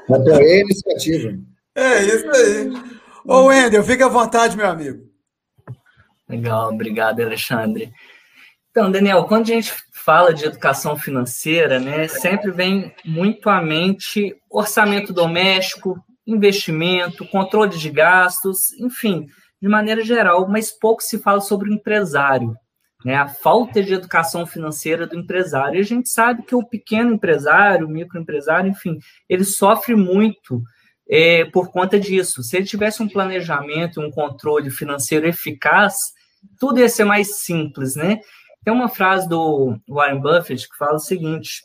Apoiei 0.09 0.59
a 0.59 0.61
iniciativa. 0.63 1.39
É 1.75 2.03
isso 2.03 2.31
aí. 2.31 3.00
Ô, 3.25 3.45
Wendel, 3.47 3.85
fica 3.85 4.07
à 4.07 4.09
vontade, 4.09 4.57
meu 4.57 4.67
amigo. 4.67 5.09
Legal, 6.29 6.73
obrigado, 6.73 7.21
Alexandre. 7.21 7.93
Então, 8.71 8.91
Daniel, 8.91 9.25
quando 9.25 9.43
a 9.43 9.55
gente 9.55 9.75
fala 9.93 10.33
de 10.33 10.45
educação 10.45 10.97
financeira, 10.97 11.81
né, 11.81 12.07
sempre 12.09 12.51
vem 12.51 12.95
muito 13.05 13.51
à 13.51 13.61
mente 13.61 14.35
orçamento 14.49 15.13
doméstico, 15.13 16.03
investimento, 16.27 17.27
controle 17.27 17.77
de 17.77 17.91
gastos, 17.91 18.73
enfim, 18.79 19.27
de 19.61 19.69
maneira 19.69 20.05
geral, 20.05 20.49
mas 20.49 20.71
pouco 20.71 21.03
se 21.03 21.19
fala 21.19 21.41
sobre 21.41 21.69
o 21.69 21.73
empresário, 21.73 22.55
né, 23.05 23.17
a 23.17 23.29
falta 23.29 23.83
de 23.83 23.93
educação 23.93 24.47
financeira 24.47 25.07
do 25.07 25.19
empresário. 25.19 25.77
E 25.77 25.81
a 25.81 25.85
gente 25.85 26.09
sabe 26.09 26.45
que 26.45 26.55
o 26.55 26.67
pequeno 26.67 27.15
empresário, 27.15 27.87
o 27.87 27.91
microempresário, 27.91 28.71
enfim, 28.71 28.99
ele 29.29 29.45
sofre 29.45 29.97
muito 29.97 30.63
é, 31.11 31.45
por 31.47 31.73
conta 31.73 31.99
disso. 31.99 32.43
Se 32.43 32.57
ele 32.57 32.67
tivesse 32.67 33.03
um 33.03 33.09
planejamento, 33.09 34.01
um 34.01 34.11
controle 34.11 34.71
financeiro 34.71 35.27
eficaz, 35.27 35.97
tudo 36.59 36.79
ia 36.79 36.89
ser 36.89 37.05
mais 37.05 37.41
simples, 37.41 37.97
né? 37.97 38.21
Tem 38.65 38.73
uma 38.73 38.89
frase 38.89 39.29
do 39.29 39.77
Warren 39.89 40.21
Buffett 40.21 40.69
que 40.69 40.77
fala 40.77 40.95
o 40.95 41.01
seguinte: 41.01 41.63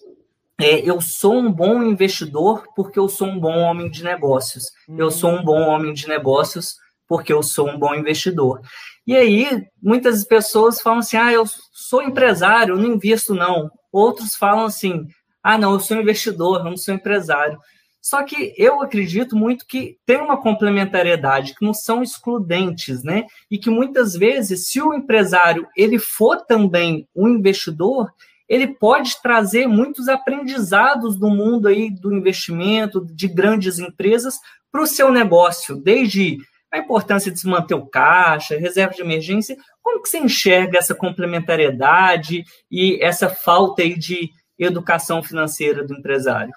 é, 0.60 0.80
eu 0.80 1.00
sou 1.00 1.36
um 1.36 1.52
bom 1.52 1.84
investidor 1.84 2.66
porque 2.76 2.98
eu 2.98 3.08
sou 3.08 3.28
um 3.28 3.40
bom 3.40 3.58
homem 3.60 3.90
de 3.92 4.04
negócios. 4.04 4.66
Eu 4.90 5.12
sou 5.12 5.32
um 5.32 5.44
bom 5.44 5.62
homem 5.68 5.94
de 5.94 6.08
negócios 6.08 6.76
porque 7.08 7.32
eu 7.32 7.44
sou 7.44 7.70
um 7.70 7.78
bom 7.78 7.94
investidor. 7.94 8.62
E 9.06 9.16
aí, 9.16 9.64
muitas 9.82 10.26
pessoas 10.26 10.82
falam 10.82 11.00
assim: 11.00 11.18
ah, 11.18 11.32
eu 11.32 11.44
sou 11.72 12.02
empresário, 12.02 12.76
não 12.76 12.96
invisto, 12.96 13.36
não. 13.36 13.70
Outros 13.92 14.36
falam 14.36 14.66
assim: 14.66 15.06
ah, 15.44 15.58
não, 15.58 15.74
eu 15.74 15.80
sou 15.80 15.98
investidor, 15.98 16.60
eu 16.60 16.64
não 16.64 16.78
sou 16.78 16.94
empresário. 16.94 17.60
Só 18.06 18.22
que 18.22 18.54
eu 18.56 18.84
acredito 18.84 19.36
muito 19.36 19.66
que 19.66 19.98
tem 20.06 20.18
uma 20.18 20.40
complementariedade, 20.40 21.56
que 21.56 21.66
não 21.66 21.74
são 21.74 22.04
excludentes, 22.04 23.04
né? 23.04 23.26
E 23.50 23.58
que 23.58 23.68
muitas 23.68 24.14
vezes, 24.14 24.68
se 24.68 24.80
o 24.80 24.94
empresário 24.94 25.68
ele 25.76 25.98
for 25.98 26.40
também 26.46 27.08
um 27.16 27.28
investidor, 27.28 28.14
ele 28.48 28.68
pode 28.68 29.20
trazer 29.24 29.66
muitos 29.66 30.08
aprendizados 30.08 31.18
do 31.18 31.32
mundo 31.32 31.68
aí 31.68 31.90
do 31.90 32.14
investimento, 32.14 33.04
de 33.04 33.28
grandes 33.28 33.80
empresas, 33.80 34.36
para 34.72 34.84
o 34.84 34.88
seu 34.88 35.12
negócio, 35.12 35.76
desde 35.76 36.38
a 36.72 36.78
importância 36.78 37.32
de 37.32 37.40
se 37.40 37.48
manter 37.48 37.74
o 37.74 37.88
caixa, 37.88 38.56
reserva 38.56 38.94
de 38.94 39.02
emergência. 39.02 39.58
Como 39.82 40.04
que 40.04 40.10
você 40.10 40.20
enxerga 40.20 40.78
essa 40.78 40.94
complementariedade 40.94 42.44
e 42.70 43.04
essa 43.04 43.30
falta 43.30 43.82
aí 43.82 43.98
de 43.98 44.30
educação 44.60 45.24
financeira 45.24 45.84
do 45.84 45.96
empresário? 45.96 46.54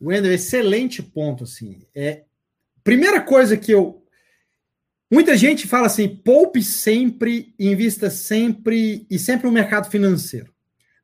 Wendel, 0.00 0.32
excelente 0.32 1.02
ponto, 1.02 1.44
assim. 1.44 1.82
É, 1.94 2.24
primeira 2.84 3.20
coisa 3.20 3.56
que 3.56 3.72
eu. 3.72 4.04
Muita 5.10 5.36
gente 5.36 5.66
fala 5.66 5.86
assim: 5.86 6.08
poupe 6.08 6.62
sempre, 6.62 7.54
invista 7.58 8.10
sempre 8.10 9.06
e 9.10 9.18
sempre 9.18 9.46
no 9.46 9.52
mercado 9.52 9.90
financeiro. 9.90 10.52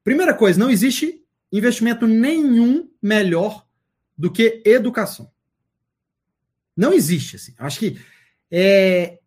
Primeira 0.03 0.35
coisa, 0.35 0.59
não 0.59 0.71
existe 0.71 1.23
investimento 1.51 2.07
nenhum 2.07 2.89
melhor 3.03 3.67
do 4.17 4.31
que 4.31 4.63
educação. 4.65 5.31
Não 6.77 6.93
existe, 6.93 7.37
assim. 7.37 7.55
Acho 7.59 7.79
que 7.79 7.99
é, 8.51 9.19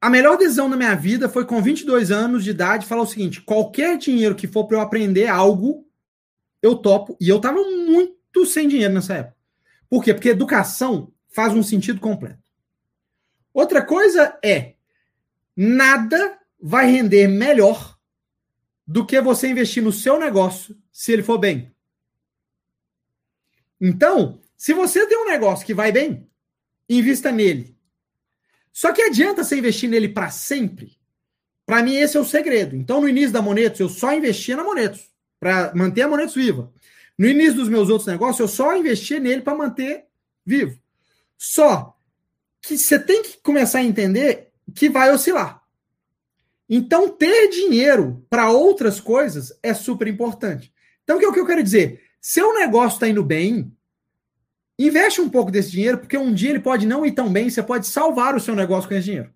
a 0.00 0.10
melhor 0.10 0.36
decisão 0.36 0.68
da 0.68 0.76
minha 0.76 0.94
vida 0.94 1.28
foi 1.28 1.46
com 1.46 1.62
22 1.62 2.10
anos 2.10 2.44
de 2.44 2.50
idade 2.50 2.86
falar 2.86 3.02
o 3.02 3.06
seguinte: 3.06 3.40
qualquer 3.40 3.96
dinheiro 3.96 4.34
que 4.34 4.46
for 4.46 4.66
para 4.66 4.76
eu 4.76 4.80
aprender 4.82 5.28
algo, 5.28 5.86
eu 6.60 6.74
topo. 6.74 7.16
E 7.18 7.28
eu 7.28 7.38
estava 7.38 7.58
muito 7.62 8.14
muito 8.34 8.46
sem 8.46 8.66
dinheiro 8.66 8.92
nessa 8.92 9.14
época. 9.14 9.36
Por 9.88 10.02
quê? 10.02 10.12
Porque 10.12 10.28
educação 10.28 11.12
faz 11.28 11.52
um 11.52 11.62
sentido 11.62 12.00
completo. 12.00 12.42
Outra 13.52 13.84
coisa 13.84 14.36
é, 14.44 14.74
nada 15.56 16.38
vai 16.60 16.86
render 16.86 17.28
melhor 17.28 17.96
do 18.86 19.06
que 19.06 19.20
você 19.20 19.48
investir 19.48 19.82
no 19.82 19.92
seu 19.92 20.18
negócio 20.18 20.76
se 20.90 21.12
ele 21.12 21.22
for 21.22 21.38
bem. 21.38 21.72
Então, 23.80 24.40
se 24.56 24.72
você 24.72 25.06
tem 25.06 25.18
um 25.18 25.26
negócio 25.26 25.64
que 25.64 25.74
vai 25.74 25.92
bem, 25.92 26.28
invista 26.88 27.30
nele. 27.30 27.76
Só 28.72 28.92
que 28.92 29.02
adianta 29.02 29.44
você 29.44 29.56
investir 29.56 29.88
nele 29.88 30.08
para 30.08 30.30
sempre? 30.30 30.98
Para 31.64 31.82
mim, 31.82 31.94
esse 31.94 32.16
é 32.16 32.20
o 32.20 32.24
segredo. 32.24 32.74
Então, 32.74 33.00
no 33.00 33.08
início 33.08 33.32
da 33.32 33.40
Monetos, 33.40 33.80
eu 33.80 33.88
só 33.88 34.12
investia 34.12 34.56
na 34.56 34.64
Monetos, 34.64 35.08
para 35.38 35.72
manter 35.74 36.02
a 36.02 36.08
Monetos 36.08 36.34
viva. 36.34 36.72
No 37.18 37.26
início 37.26 37.54
dos 37.54 37.68
meus 37.68 37.88
outros 37.88 38.06
negócios, 38.06 38.40
eu 38.40 38.48
só 38.48 38.76
investia 38.76 39.20
nele 39.20 39.42
para 39.42 39.56
manter 39.56 40.06
vivo. 40.44 40.78
Só 41.38 41.96
que 42.60 42.76
você 42.76 42.98
tem 42.98 43.22
que 43.22 43.38
começar 43.38 43.78
a 43.78 43.84
entender 43.84 44.50
que 44.74 44.88
vai 44.88 45.12
oscilar. 45.12 45.62
Então, 46.68 47.08
ter 47.08 47.48
dinheiro 47.48 48.24
para 48.28 48.50
outras 48.50 48.98
coisas 48.98 49.56
é 49.62 49.74
super 49.74 50.08
importante. 50.08 50.72
Então, 51.02 51.18
o 51.18 51.20
que, 51.20 51.38
eu 51.38 51.46
quero 51.46 51.62
dizer? 51.62 52.02
Seu 52.20 52.54
negócio 52.54 52.96
está 52.96 53.06
indo 53.06 53.22
bem, 53.22 53.70
investe 54.78 55.20
um 55.20 55.28
pouco 55.28 55.50
desse 55.50 55.70
dinheiro, 55.70 55.98
porque 55.98 56.16
um 56.16 56.32
dia 56.32 56.50
ele 56.50 56.60
pode 56.60 56.86
não 56.86 57.04
ir 57.04 57.12
tão 57.12 57.30
bem, 57.30 57.50
você 57.50 57.62
pode 57.62 57.86
salvar 57.86 58.34
o 58.34 58.40
seu 58.40 58.54
negócio 58.56 58.88
com 58.88 58.94
esse 58.94 59.04
dinheiro. 59.04 59.30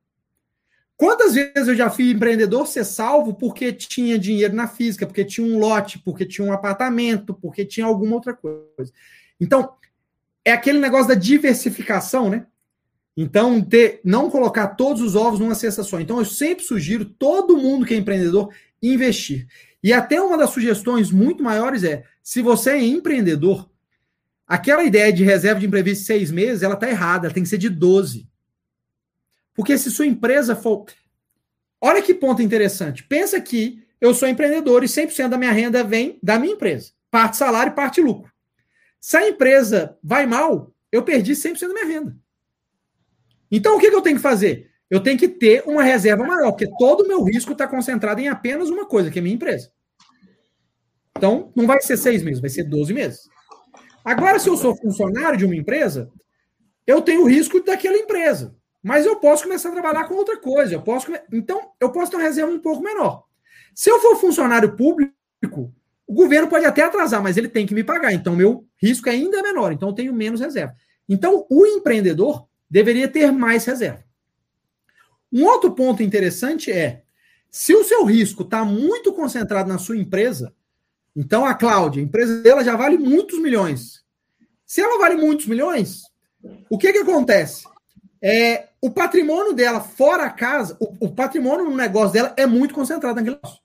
Quantas 0.99 1.35
vezes 1.35 1.69
eu 1.69 1.77
já 1.77 1.89
fui 1.89 2.11
empreendedor 2.11 2.67
ser 2.67 2.85
salvo 2.85 3.33
porque 3.33 3.73
tinha 3.73 4.19
dinheiro 4.19 4.53
na 4.53 4.67
física, 4.67 5.07
porque 5.07 5.25
tinha 5.25 5.47
um 5.47 5.57
lote, 5.57 6.01
porque 6.01 6.27
tinha 6.27 6.45
um 6.45 6.53
apartamento, 6.53 7.33
porque 7.33 7.65
tinha 7.65 7.87
alguma 7.87 8.17
outra 8.17 8.35
coisa. 8.35 8.93
Então, 9.41 9.75
é 10.45 10.51
aquele 10.51 10.81
negócio 10.81 11.07
da 11.07 11.15
diversificação, 11.15 12.29
né? 12.29 12.47
Então, 13.17 13.63
ter, 13.63 14.01
não 14.03 14.29
colocar 14.29 14.67
todos 14.69 15.01
os 15.01 15.15
ovos 15.15 15.39
numa 15.39 15.55
cesta 15.55 15.85
só. 15.85 16.01
Então, 16.01 16.19
eu 16.19 16.25
sempre 16.25 16.65
sugiro 16.65 17.05
todo 17.05 17.57
mundo 17.57 17.87
que 17.87 17.95
é 17.95 17.97
empreendedor 17.97 18.53
investir. 18.83 19.47
E 19.81 19.93
até 19.93 20.21
uma 20.21 20.37
das 20.37 20.51
sugestões 20.51 21.13
muito 21.13 21.45
maiores 21.45 21.85
é: 21.85 22.03
se 22.25 22.43
você 22.43 22.71
é 22.71 22.85
empreendedor, 22.85 23.71
aquela 24.49 24.83
ideia 24.83 25.13
de 25.13 25.23
reserva 25.23 25.61
de 25.61 25.67
imprevisto 25.67 26.01
de 26.01 26.07
seis 26.09 26.33
meses, 26.33 26.65
ela 26.65 26.75
está 26.75 26.91
errada, 26.91 27.29
ela 27.29 27.35
tem 27.35 27.45
que 27.45 27.49
ser 27.49 27.59
de 27.59 27.69
12. 27.69 28.27
Porque 29.59 29.77
se 29.77 29.91
sua 29.91 30.07
empresa 30.07 30.55
for. 30.55 30.87
Olha 31.81 32.01
que 32.01 32.15
ponto 32.15 32.41
interessante. 32.41 33.03
Pensa 33.03 33.41
que 33.41 33.85
eu 34.01 34.15
sou 34.15 34.29
empreendedor 34.29 34.85
e 34.85 34.87
100% 34.87 35.29
da 35.29 35.37
minha 35.37 35.51
renda 35.51 35.83
vem 35.83 36.17
da 36.23 36.39
minha 36.39 36.55
empresa. 36.55 36.93
Parte 37.11 37.37
salário 37.37 37.75
parte 37.75 38.01
lucro. 38.01 38.33
Se 39.01 39.17
a 39.17 39.29
empresa 39.29 39.99
vai 40.01 40.27
mal, 40.27 40.73
eu 40.93 41.03
perdi 41.03 41.33
100% 41.33 41.67
da 41.67 41.75
minha 41.75 41.87
renda. 41.87 42.17
Então, 43.51 43.77
o 43.77 43.81
que, 43.81 43.91
que 43.91 43.97
eu 43.97 44.03
tenho 44.03 44.17
que 44.17 44.23
fazer? 44.23 44.69
eu 44.91 45.01
tenho 45.01 45.19
que 45.19 45.29
ter 45.29 45.63
uma 45.67 45.83
reserva 45.83 46.25
maior, 46.25 46.53
porque 46.53 46.69
todo 46.79 47.03
o 47.03 47.09
meu 47.09 47.23
risco 47.23 47.53
está 47.53 47.67
concentrado 47.67 48.21
em 48.21 48.29
apenas 48.29 48.71
uma 48.71 48.87
coisa, 48.87 49.11
que 49.11 49.19
é 49.19 49.23
minha 49.23 49.35
empresa. 49.35 49.71
Então, 51.17 51.53
não 51.55 51.67
vai 51.67 51.81
ser 51.83 51.97
seis 51.97 52.23
meses, 52.23 52.41
vai 52.41 52.49
ser 52.49 52.65
12 52.65 52.95
meses. 52.95 53.29
Agora, 54.05 54.39
se 54.39 54.49
eu 54.49 54.57
sou 54.57 54.75
funcionário 54.77 55.37
de 55.37 55.45
uma 55.45 55.57
empresa, 55.57 56.11
eu 56.87 57.03
tenho 57.03 57.23
o 57.23 57.29
risco 57.29 57.63
daquela 57.63 57.99
empresa. 57.99 58.57
Mas 58.83 59.05
eu 59.05 59.17
posso 59.17 59.45
começar 59.45 59.71
a 59.71 59.73
trabalhar 59.73 60.05
com 60.05 60.15
outra 60.15 60.37
coisa. 60.37 60.75
Eu 60.75 60.83
posso, 60.83 61.13
então, 61.33 61.73
eu 61.81 61.91
posso 61.91 62.11
ter 62.11 62.17
uma 62.17 62.25
reserva 62.25 62.53
um 62.53 62.61
pouco 62.61 62.83
menor. 62.83 63.25
Se 63.75 63.91
eu 63.91 64.01
for 64.01 64.17
funcionário 64.17 64.77
público, 64.77 65.73
o 66.07 66.15
governo 66.15 66.49
pode 66.49 66.65
até 66.65 66.83
atrasar, 66.83 67.23
mas 67.23 67.37
ele 67.37 67.49
tem 67.49 67.67
que 67.67 67.75
me 67.75 67.85
pagar. 67.85 68.13
Então, 68.13 68.35
meu 68.35 68.67
risco 68.81 69.09
ainda 69.11 69.39
é 69.39 69.43
menor. 69.43 69.73
Então, 69.73 69.89
eu 69.89 69.95
tenho 69.95 70.13
menos 70.13 70.41
reserva. 70.41 70.75
Então, 71.09 71.47
o 71.51 71.67
empreendedor 71.67 72.47
deveria 72.71 73.09
ter 73.09 73.33
mais 73.33 73.65
reserva. 73.65 74.05
Um 75.33 75.45
outro 75.45 75.73
ponto 75.73 76.03
interessante 76.03 76.71
é: 76.71 77.03
se 77.51 77.75
o 77.75 77.85
seu 77.85 78.05
risco 78.05 78.43
está 78.43 78.65
muito 78.65 79.13
concentrado 79.13 79.69
na 79.69 79.79
sua 79.79 79.97
empresa, 79.97 80.55
então 81.15 81.45
a 81.45 81.55
Cláudia, 81.55 82.01
a 82.01 82.05
empresa 82.05 82.43
dela 82.43 82.65
já 82.65 82.77
vale 82.77 82.97
muitos 82.97 83.39
milhões. 83.39 84.05
Se 84.65 84.81
ela 84.81 84.99
vale 84.99 85.17
muitos 85.17 85.47
milhões, 85.47 86.03
o 86.71 86.79
que, 86.79 86.93
que 86.93 86.99
acontece? 86.99 87.65
É, 88.21 88.69
o 88.81 88.91
patrimônio 88.91 89.53
dela 89.53 89.81
fora 89.81 90.25
a 90.25 90.31
casa, 90.31 90.77
o, 90.81 91.07
o 91.07 91.11
patrimônio 91.11 91.65
no 91.65 91.77
negócio 91.77 92.13
dela 92.13 92.35
é 92.37 92.47
muito 92.47 92.75
concentrado 92.75 93.17
naquele 93.17 93.37
negócio. 93.37 93.61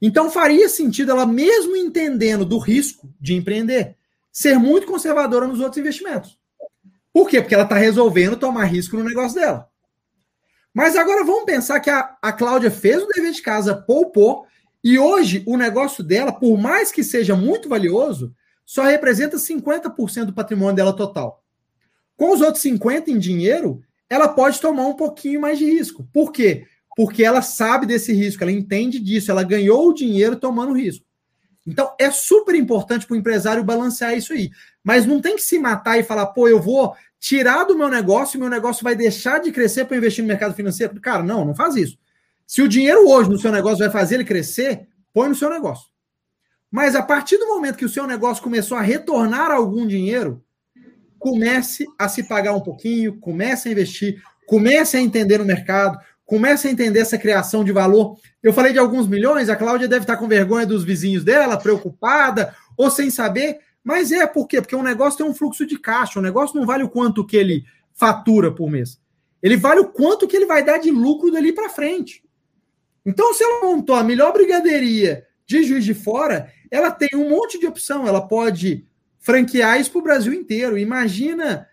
Então 0.00 0.30
faria 0.30 0.68
sentido 0.68 1.10
ela, 1.10 1.26
mesmo 1.26 1.76
entendendo 1.76 2.44
do 2.44 2.58
risco 2.58 3.12
de 3.20 3.34
empreender, 3.34 3.96
ser 4.32 4.58
muito 4.58 4.86
conservadora 4.86 5.46
nos 5.46 5.60
outros 5.60 5.78
investimentos. 5.78 6.38
Por 7.12 7.28
quê? 7.28 7.40
Porque 7.40 7.54
ela 7.54 7.64
está 7.64 7.76
resolvendo 7.76 8.36
tomar 8.36 8.64
risco 8.64 8.96
no 8.96 9.04
negócio 9.04 9.38
dela. 9.38 9.68
Mas 10.72 10.96
agora 10.96 11.24
vamos 11.24 11.44
pensar 11.44 11.80
que 11.80 11.90
a, 11.90 12.16
a 12.22 12.32
Cláudia 12.32 12.70
fez 12.70 13.02
o 13.02 13.08
dever 13.08 13.32
de 13.32 13.42
casa, 13.42 13.74
poupou, 13.74 14.46
e 14.82 14.98
hoje 14.98 15.42
o 15.46 15.56
negócio 15.56 16.02
dela, 16.02 16.32
por 16.32 16.56
mais 16.56 16.90
que 16.92 17.02
seja 17.02 17.34
muito 17.34 17.68
valioso, 17.68 18.34
só 18.64 18.84
representa 18.84 19.36
50% 19.36 20.26
do 20.26 20.32
patrimônio 20.32 20.76
dela 20.76 20.92
total. 20.92 21.39
Com 22.20 22.34
os 22.34 22.42
outros 22.42 22.62
50% 22.62 23.08
em 23.08 23.18
dinheiro, 23.18 23.82
ela 24.06 24.28
pode 24.28 24.60
tomar 24.60 24.86
um 24.86 24.92
pouquinho 24.92 25.40
mais 25.40 25.58
de 25.58 25.64
risco. 25.64 26.06
Por 26.12 26.30
quê? 26.30 26.66
Porque 26.94 27.24
ela 27.24 27.40
sabe 27.40 27.86
desse 27.86 28.12
risco, 28.12 28.44
ela 28.44 28.52
entende 28.52 29.00
disso, 29.00 29.30
ela 29.30 29.42
ganhou 29.42 29.88
o 29.88 29.94
dinheiro 29.94 30.36
tomando 30.36 30.74
risco. 30.74 31.02
Então 31.66 31.96
é 31.98 32.10
super 32.10 32.54
importante 32.54 33.06
para 33.06 33.14
o 33.14 33.16
empresário 33.16 33.64
balancear 33.64 34.14
isso 34.14 34.34
aí. 34.34 34.50
Mas 34.84 35.06
não 35.06 35.18
tem 35.18 35.34
que 35.34 35.40
se 35.40 35.58
matar 35.58 35.98
e 35.98 36.02
falar, 36.02 36.26
pô, 36.26 36.46
eu 36.46 36.60
vou 36.60 36.94
tirar 37.18 37.64
do 37.64 37.74
meu 37.74 37.88
negócio 37.88 38.36
e 38.36 38.40
meu 38.40 38.50
negócio 38.50 38.84
vai 38.84 38.94
deixar 38.94 39.40
de 39.40 39.50
crescer 39.50 39.86
para 39.86 39.96
investir 39.96 40.22
no 40.22 40.28
mercado 40.28 40.52
financeiro. 40.52 41.00
Cara, 41.00 41.22
não, 41.22 41.46
não 41.46 41.54
faz 41.54 41.74
isso. 41.74 41.96
Se 42.46 42.60
o 42.60 42.68
dinheiro 42.68 43.08
hoje 43.08 43.30
no 43.30 43.38
seu 43.38 43.50
negócio 43.50 43.78
vai 43.78 43.90
fazer 43.90 44.16
ele 44.16 44.24
crescer, 44.24 44.88
põe 45.10 45.26
no 45.26 45.34
seu 45.34 45.48
negócio. 45.48 45.88
Mas 46.70 46.94
a 46.94 47.02
partir 47.02 47.38
do 47.38 47.46
momento 47.46 47.78
que 47.78 47.84
o 47.86 47.88
seu 47.88 48.06
negócio 48.06 48.42
começou 48.42 48.76
a 48.76 48.82
retornar 48.82 49.50
algum 49.50 49.86
dinheiro, 49.86 50.44
comece 51.20 51.86
a 51.98 52.08
se 52.08 52.24
pagar 52.24 52.54
um 52.54 52.60
pouquinho, 52.60 53.20
comece 53.20 53.68
a 53.68 53.72
investir, 53.72 54.20
comece 54.46 54.96
a 54.96 55.00
entender 55.00 55.38
no 55.38 55.44
mercado, 55.44 55.98
comece 56.24 56.66
a 56.66 56.70
entender 56.70 57.00
essa 57.00 57.18
criação 57.18 57.62
de 57.62 57.70
valor. 57.70 58.16
Eu 58.42 58.52
falei 58.52 58.72
de 58.72 58.78
alguns 58.78 59.06
milhões, 59.06 59.50
a 59.50 59.54
Cláudia 59.54 59.86
deve 59.86 60.04
estar 60.04 60.16
com 60.16 60.26
vergonha 60.26 60.66
dos 60.66 60.82
vizinhos 60.82 61.22
dela, 61.22 61.58
preocupada, 61.58 62.56
ou 62.76 62.90
sem 62.90 63.10
saber, 63.10 63.58
mas 63.84 64.10
é 64.10 64.26
por 64.26 64.48
quê? 64.48 64.60
Porque 64.62 64.74
o 64.74 64.82
negócio 64.82 65.18
tem 65.18 65.26
um 65.26 65.34
fluxo 65.34 65.66
de 65.66 65.78
caixa, 65.78 66.18
o 66.18 66.22
negócio 66.22 66.58
não 66.58 66.66
vale 66.66 66.84
o 66.84 66.88
quanto 66.88 67.26
que 67.26 67.36
ele 67.36 67.64
fatura 67.92 68.50
por 68.50 68.70
mês. 68.70 68.98
Ele 69.42 69.56
vale 69.56 69.80
o 69.80 69.88
quanto 69.88 70.26
que 70.26 70.36
ele 70.36 70.46
vai 70.46 70.64
dar 70.64 70.78
de 70.78 70.90
lucro 70.90 71.30
dali 71.30 71.52
para 71.52 71.68
frente. 71.68 72.24
Então, 73.04 73.34
se 73.34 73.44
ela 73.44 73.66
montou 73.66 73.94
a 73.94 74.04
melhor 74.04 74.32
brigadeiria 74.32 75.26
de 75.46 75.64
Juiz 75.64 75.84
de 75.84 75.94
Fora, 75.94 76.50
ela 76.70 76.90
tem 76.90 77.10
um 77.14 77.28
monte 77.28 77.58
de 77.58 77.66
opção, 77.66 78.06
ela 78.06 78.26
pode 78.26 78.86
franquear 79.20 79.78
isso 79.80 79.92
para 79.92 80.00
o 80.00 80.04
Brasil 80.04 80.32
inteiro. 80.32 80.76
Imagina 80.76 81.68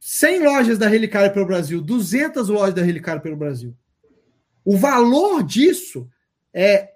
100 0.00 0.44
lojas 0.44 0.78
da 0.78 0.88
Relicário 0.88 1.32
pelo 1.32 1.46
Brasil, 1.46 1.80
200 1.80 2.48
lojas 2.48 2.74
da 2.74 2.82
Relicário 2.82 3.20
pelo 3.20 3.36
Brasil. 3.36 3.76
O 4.64 4.76
valor 4.76 5.42
disso 5.42 6.08
é 6.54 6.92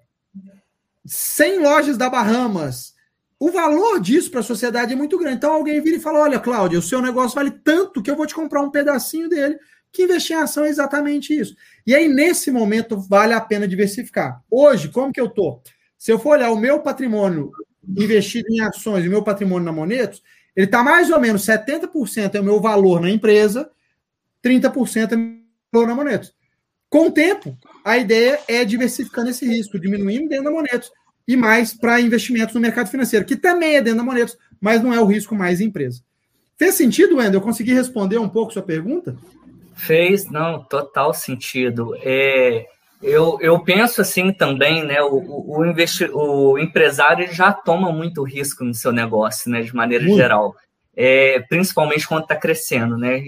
100 1.04 1.60
lojas 1.60 1.96
da 1.96 2.08
Bahamas. 2.08 2.94
O 3.38 3.50
valor 3.50 4.00
disso 4.00 4.30
para 4.30 4.40
a 4.40 4.44
sociedade 4.44 4.92
é 4.92 4.96
muito 4.96 5.18
grande. 5.18 5.36
Então 5.36 5.52
alguém 5.52 5.80
vira 5.80 5.96
e 5.96 6.00
fala: 6.00 6.20
Olha, 6.20 6.40
Cláudia, 6.40 6.78
o 6.78 6.82
seu 6.82 7.02
negócio 7.02 7.34
vale 7.34 7.50
tanto 7.50 8.02
que 8.02 8.10
eu 8.10 8.16
vou 8.16 8.26
te 8.26 8.34
comprar 8.34 8.62
um 8.62 8.70
pedacinho 8.70 9.28
dele, 9.28 9.58
que 9.92 10.04
investir 10.04 10.36
em 10.36 10.40
ação 10.40 10.64
é 10.64 10.68
exatamente 10.68 11.38
isso. 11.38 11.54
E 11.86 11.94
aí, 11.94 12.08
nesse 12.08 12.50
momento, 12.50 12.98
vale 12.98 13.34
a 13.34 13.40
pena 13.40 13.68
diversificar. 13.68 14.42
Hoje, 14.50 14.88
como 14.88 15.12
que 15.12 15.20
eu 15.20 15.26
estou? 15.26 15.62
Se 15.98 16.10
eu 16.10 16.18
for 16.18 16.30
olhar 16.30 16.50
o 16.50 16.58
meu 16.58 16.80
patrimônio 16.80 17.50
investido 17.96 18.46
em 18.50 18.60
ações 18.60 19.04
e 19.04 19.08
meu 19.08 19.22
patrimônio 19.22 19.64
na 19.64 19.72
Monetos, 19.72 20.22
ele 20.54 20.66
está 20.66 20.82
mais 20.82 21.10
ou 21.10 21.20
menos 21.20 21.44
70% 21.44 22.34
é 22.34 22.40
o 22.40 22.44
meu 22.44 22.60
valor 22.60 23.00
na 23.00 23.10
empresa, 23.10 23.70
30% 24.42 25.12
é 25.12 25.14
o 25.14 25.18
meu 25.18 25.38
valor 25.72 25.88
na 25.88 25.94
Monetos. 25.94 26.34
Com 26.88 27.08
o 27.08 27.12
tempo, 27.12 27.58
a 27.84 27.98
ideia 27.98 28.40
é 28.48 28.64
diversificando 28.64 29.30
esse 29.30 29.46
risco, 29.46 29.78
diminuindo 29.78 30.28
dentro 30.28 30.44
da 30.44 30.50
Monetos 30.50 30.90
e 31.28 31.36
mais 31.36 31.74
para 31.74 32.00
investimentos 32.00 32.54
no 32.54 32.60
mercado 32.60 32.88
financeiro, 32.88 33.26
que 33.26 33.36
também 33.36 33.76
é 33.76 33.82
dentro 33.82 33.98
da 33.98 34.04
Monetos, 34.04 34.38
mas 34.60 34.82
não 34.82 34.94
é 34.94 35.00
o 35.00 35.06
risco 35.06 35.34
mais 35.34 35.60
empresa. 35.60 36.00
Fez 36.56 36.74
sentido, 36.74 37.16
Wendel? 37.16 37.34
Eu 37.34 37.44
consegui 37.44 37.74
responder 37.74 38.18
um 38.18 38.28
pouco 38.28 38.52
sua 38.52 38.62
pergunta? 38.62 39.16
Fez, 39.74 40.30
não, 40.30 40.64
total 40.64 41.12
sentido. 41.12 41.94
É, 42.00 42.66
eu, 43.06 43.38
eu 43.40 43.60
penso 43.60 44.00
assim 44.00 44.32
também, 44.32 44.84
né? 44.84 45.00
O, 45.00 45.56
o, 45.58 45.64
investi 45.64 46.10
o 46.12 46.58
empresário 46.58 47.32
já 47.32 47.52
toma 47.52 47.92
muito 47.92 48.24
risco 48.24 48.64
no 48.64 48.74
seu 48.74 48.92
negócio, 48.92 49.50
né? 49.50 49.62
De 49.62 49.74
maneira 49.74 50.04
muito. 50.04 50.16
geral. 50.16 50.54
É, 50.94 51.40
principalmente 51.48 52.08
quando 52.08 52.22
está 52.22 52.34
crescendo, 52.34 52.98
né? 52.98 53.22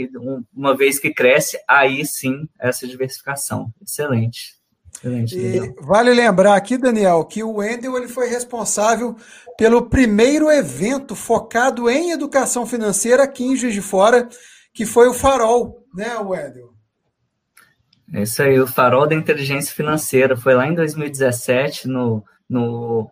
Uma 0.54 0.76
vez 0.76 0.98
que 0.98 1.14
cresce, 1.14 1.58
aí 1.68 2.04
sim 2.04 2.48
essa 2.58 2.88
diversificação. 2.88 3.72
Excelente. 3.80 4.56
Excelente 4.96 5.38
e 5.38 5.74
vale 5.82 6.12
lembrar 6.12 6.56
aqui, 6.56 6.76
Daniel, 6.76 7.24
que 7.24 7.44
o 7.44 7.56
Wendel 7.56 7.96
ele 7.96 8.08
foi 8.08 8.28
responsável 8.28 9.14
pelo 9.56 9.88
primeiro 9.88 10.50
evento 10.50 11.14
focado 11.14 11.88
em 11.88 12.10
educação 12.10 12.66
financeira 12.66 13.22
aqui 13.22 13.44
em 13.44 13.56
Juiz 13.56 13.74
de 13.74 13.82
Fora, 13.82 14.28
que 14.74 14.84
foi 14.84 15.08
o 15.08 15.14
Farol, 15.14 15.84
né, 15.94 16.16
Wendel? 16.18 16.77
É 18.12 18.22
isso 18.22 18.42
aí, 18.42 18.58
o 18.58 18.66
Farol 18.66 19.06
da 19.06 19.14
Inteligência 19.14 19.74
Financeira. 19.74 20.36
Foi 20.36 20.54
lá 20.54 20.66
em 20.66 20.74
2017, 20.74 21.88
no, 21.88 22.24
no 22.48 23.10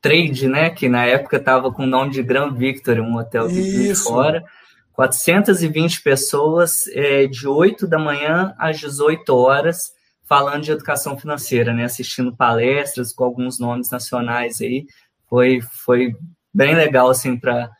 Trade, 0.00 0.48
né? 0.48 0.70
Que 0.70 0.88
na 0.88 1.04
época 1.04 1.36
estava 1.36 1.72
com 1.72 1.82
o 1.82 1.86
nome 1.86 2.12
de 2.12 2.22
Grand 2.22 2.52
Victory, 2.54 3.00
um 3.00 3.16
hotel 3.16 3.48
de 3.48 3.94
fora. 3.96 4.44
420 4.92 6.00
pessoas, 6.00 6.86
é, 6.88 7.26
de 7.26 7.46
8 7.46 7.86
da 7.86 7.98
manhã 7.98 8.54
às 8.58 8.78
18 8.78 9.28
horas, 9.34 9.92
falando 10.24 10.62
de 10.62 10.72
educação 10.72 11.18
financeira, 11.18 11.74
né? 11.74 11.84
Assistindo 11.84 12.34
palestras 12.34 13.12
com 13.12 13.24
alguns 13.24 13.58
nomes 13.58 13.90
nacionais 13.90 14.60
aí. 14.60 14.86
Foi, 15.28 15.60
foi 15.60 16.14
bem 16.54 16.74
legal, 16.74 17.10
assim, 17.10 17.36
para 17.36 17.70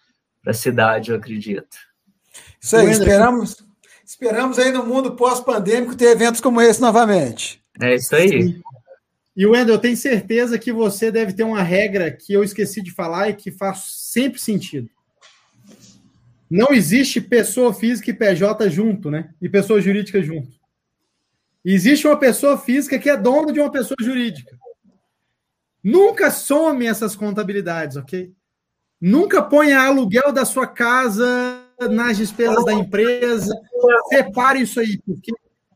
a 0.46 0.52
cidade, 0.52 1.10
eu 1.10 1.16
acredito. 1.16 1.76
Isso 2.60 2.76
aí, 2.76 2.90
esperamos, 2.90 3.56
Esperamos 4.06 4.56
aí 4.56 4.70
no 4.70 4.86
mundo 4.86 5.16
pós-pandêmico 5.16 5.96
ter 5.96 6.06
eventos 6.06 6.40
como 6.40 6.60
esse 6.60 6.80
novamente. 6.80 7.60
É 7.80 7.96
isso 7.96 8.14
aí. 8.14 8.60
E 9.36 9.44
Wendel, 9.44 9.74
eu 9.74 9.80
tenho 9.80 9.96
certeza 9.96 10.56
que 10.60 10.72
você 10.72 11.10
deve 11.10 11.32
ter 11.32 11.42
uma 11.42 11.60
regra 11.60 12.08
que 12.10 12.32
eu 12.32 12.44
esqueci 12.44 12.80
de 12.80 12.92
falar 12.92 13.30
e 13.30 13.34
que 13.34 13.50
faz 13.50 13.80
sempre 13.80 14.40
sentido. 14.40 14.88
Não 16.48 16.68
existe 16.72 17.20
pessoa 17.20 17.74
física 17.74 18.08
e 18.08 18.14
PJ 18.14 18.70
junto, 18.70 19.10
né? 19.10 19.34
E 19.42 19.48
pessoa 19.48 19.80
jurídica 19.80 20.22
junto. 20.22 20.56
Existe 21.64 22.06
uma 22.06 22.16
pessoa 22.16 22.56
física 22.56 23.00
que 23.00 23.10
é 23.10 23.16
dona 23.16 23.52
de 23.52 23.58
uma 23.58 23.72
pessoa 23.72 23.96
jurídica. 24.00 24.56
Nunca 25.82 26.30
some 26.30 26.86
essas 26.86 27.16
contabilidades, 27.16 27.96
ok? 27.96 28.32
Nunca 29.00 29.42
ponha 29.42 29.80
aluguel 29.80 30.32
da 30.32 30.44
sua 30.44 30.68
casa 30.68 31.66
nas 31.90 32.16
despesas 32.16 32.64
da 32.64 32.72
empresa. 32.72 33.52
Separe 34.08 34.62
isso 34.62 34.80
aí, 34.80 34.98
porque 35.04 35.32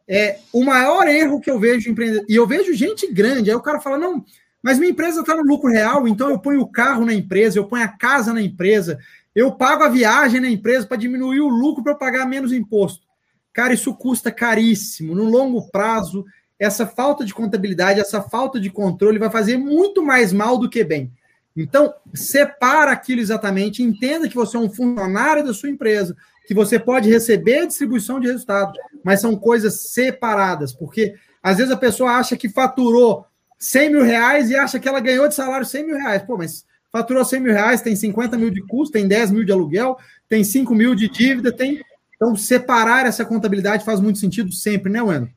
é 0.08 0.38
o 0.52 0.64
maior 0.64 1.06
erro 1.06 1.40
que 1.40 1.50
eu 1.50 1.58
vejo 1.58 1.90
empreendedor. 1.90 2.26
E 2.28 2.34
eu 2.34 2.46
vejo 2.46 2.74
gente 2.74 3.11
grande, 3.12 3.50
aí 3.50 3.56
o 3.56 3.62
cara 3.62 3.80
fala: 3.80 3.98
não, 3.98 4.24
mas 4.62 4.78
minha 4.78 4.90
empresa 4.90 5.20
está 5.20 5.34
no 5.34 5.42
lucro 5.42 5.70
real, 5.70 6.06
então 6.08 6.28
eu 6.30 6.38
ponho 6.38 6.61
o 6.61 6.70
carro 6.70 7.06
na 7.06 7.14
empresa, 7.14 7.58
eu 7.58 7.66
ponho 7.66 7.84
a 7.84 7.88
casa 7.88 8.32
na 8.32 8.42
empresa, 8.42 8.98
eu 9.34 9.52
pago 9.52 9.84
a 9.84 9.88
viagem 9.88 10.40
na 10.40 10.50
empresa 10.50 10.86
para 10.86 10.96
diminuir 10.96 11.40
o 11.40 11.48
lucro 11.48 11.82
para 11.82 11.94
pagar 11.94 12.26
menos 12.26 12.52
imposto. 12.52 13.06
Cara, 13.52 13.72
isso 13.72 13.94
custa 13.94 14.30
caríssimo. 14.30 15.14
No 15.14 15.24
longo 15.24 15.70
prazo, 15.70 16.24
essa 16.58 16.86
falta 16.86 17.24
de 17.24 17.32
contabilidade, 17.32 18.00
essa 18.00 18.20
falta 18.20 18.61
de 18.61 18.70
controle 18.70 19.18
vai 19.18 19.30
fazer 19.30 19.56
muito 19.56 20.02
mais 20.02 20.32
mal 20.32 20.58
do 20.58 20.68
que 20.68 20.84
bem. 20.84 21.11
Então, 21.56 21.92
separa 22.14 22.92
aquilo 22.92 23.20
exatamente, 23.20 23.82
entenda 23.82 24.28
que 24.28 24.36
você 24.36 24.56
é 24.56 24.61
um 24.61 24.70
funcionário 24.70 25.44
da 25.44 25.52
sua 25.52 25.68
empresa, 25.68 26.16
que 26.47 26.55
você 26.55 26.78
pode 26.78 27.09
receber 27.09 27.61
a 27.61 27.66
distribuição 27.66 28.18
de 28.18 28.26
resultado, 28.26 28.72
mas 29.05 29.20
são 29.20 29.36
coisas 29.36 29.93
separadas, 29.93 30.72
porque 30.72 31.14
às 31.43 31.59
vezes 31.59 31.72
a 31.72 31.76
pessoa 31.76 32.12
acha 32.12 32.36
que 32.36 32.49
faturou 32.49 33.24
100 33.59 33.91
mil 33.91 34.03
reais 34.03 34.51
e 34.51 34.57
acha 34.57 34.80
que 34.80 34.88
ela 34.88 35.01
ganhou 35.01 35.28
de 35.28 35.34
salário 35.34 35.66
100 35.66 35.86
mil 35.86 35.97
reais. 35.97 36.22
Pô, 36.22 36.36
mas 36.36 36.64
faturou 36.91 37.24
100 37.24 37.41
mil 37.41 37.53
reais, 37.53 37.82
tem 37.82 37.95
50 37.95 38.36
mil 38.36 38.51
de 38.51 38.62
custo, 38.66 38.93
tem 38.93 39.07
10 39.07 39.30
mil 39.30 39.45
de 39.45 39.53
aluguel, 39.53 39.97
tem 40.28 40.43
5 40.43 40.74
mil 40.74 40.95
de 40.95 41.09
dívida, 41.09 41.53
tem. 41.53 41.80
Então, 42.16 42.36
separar 42.36 43.07
essa 43.07 43.24
contabilidade 43.24 43.84
faz 43.84 44.01
muito 44.01 44.18
sentido 44.18 44.53
sempre, 44.53 44.91
né, 44.91 45.03
Wendel? 45.03 45.30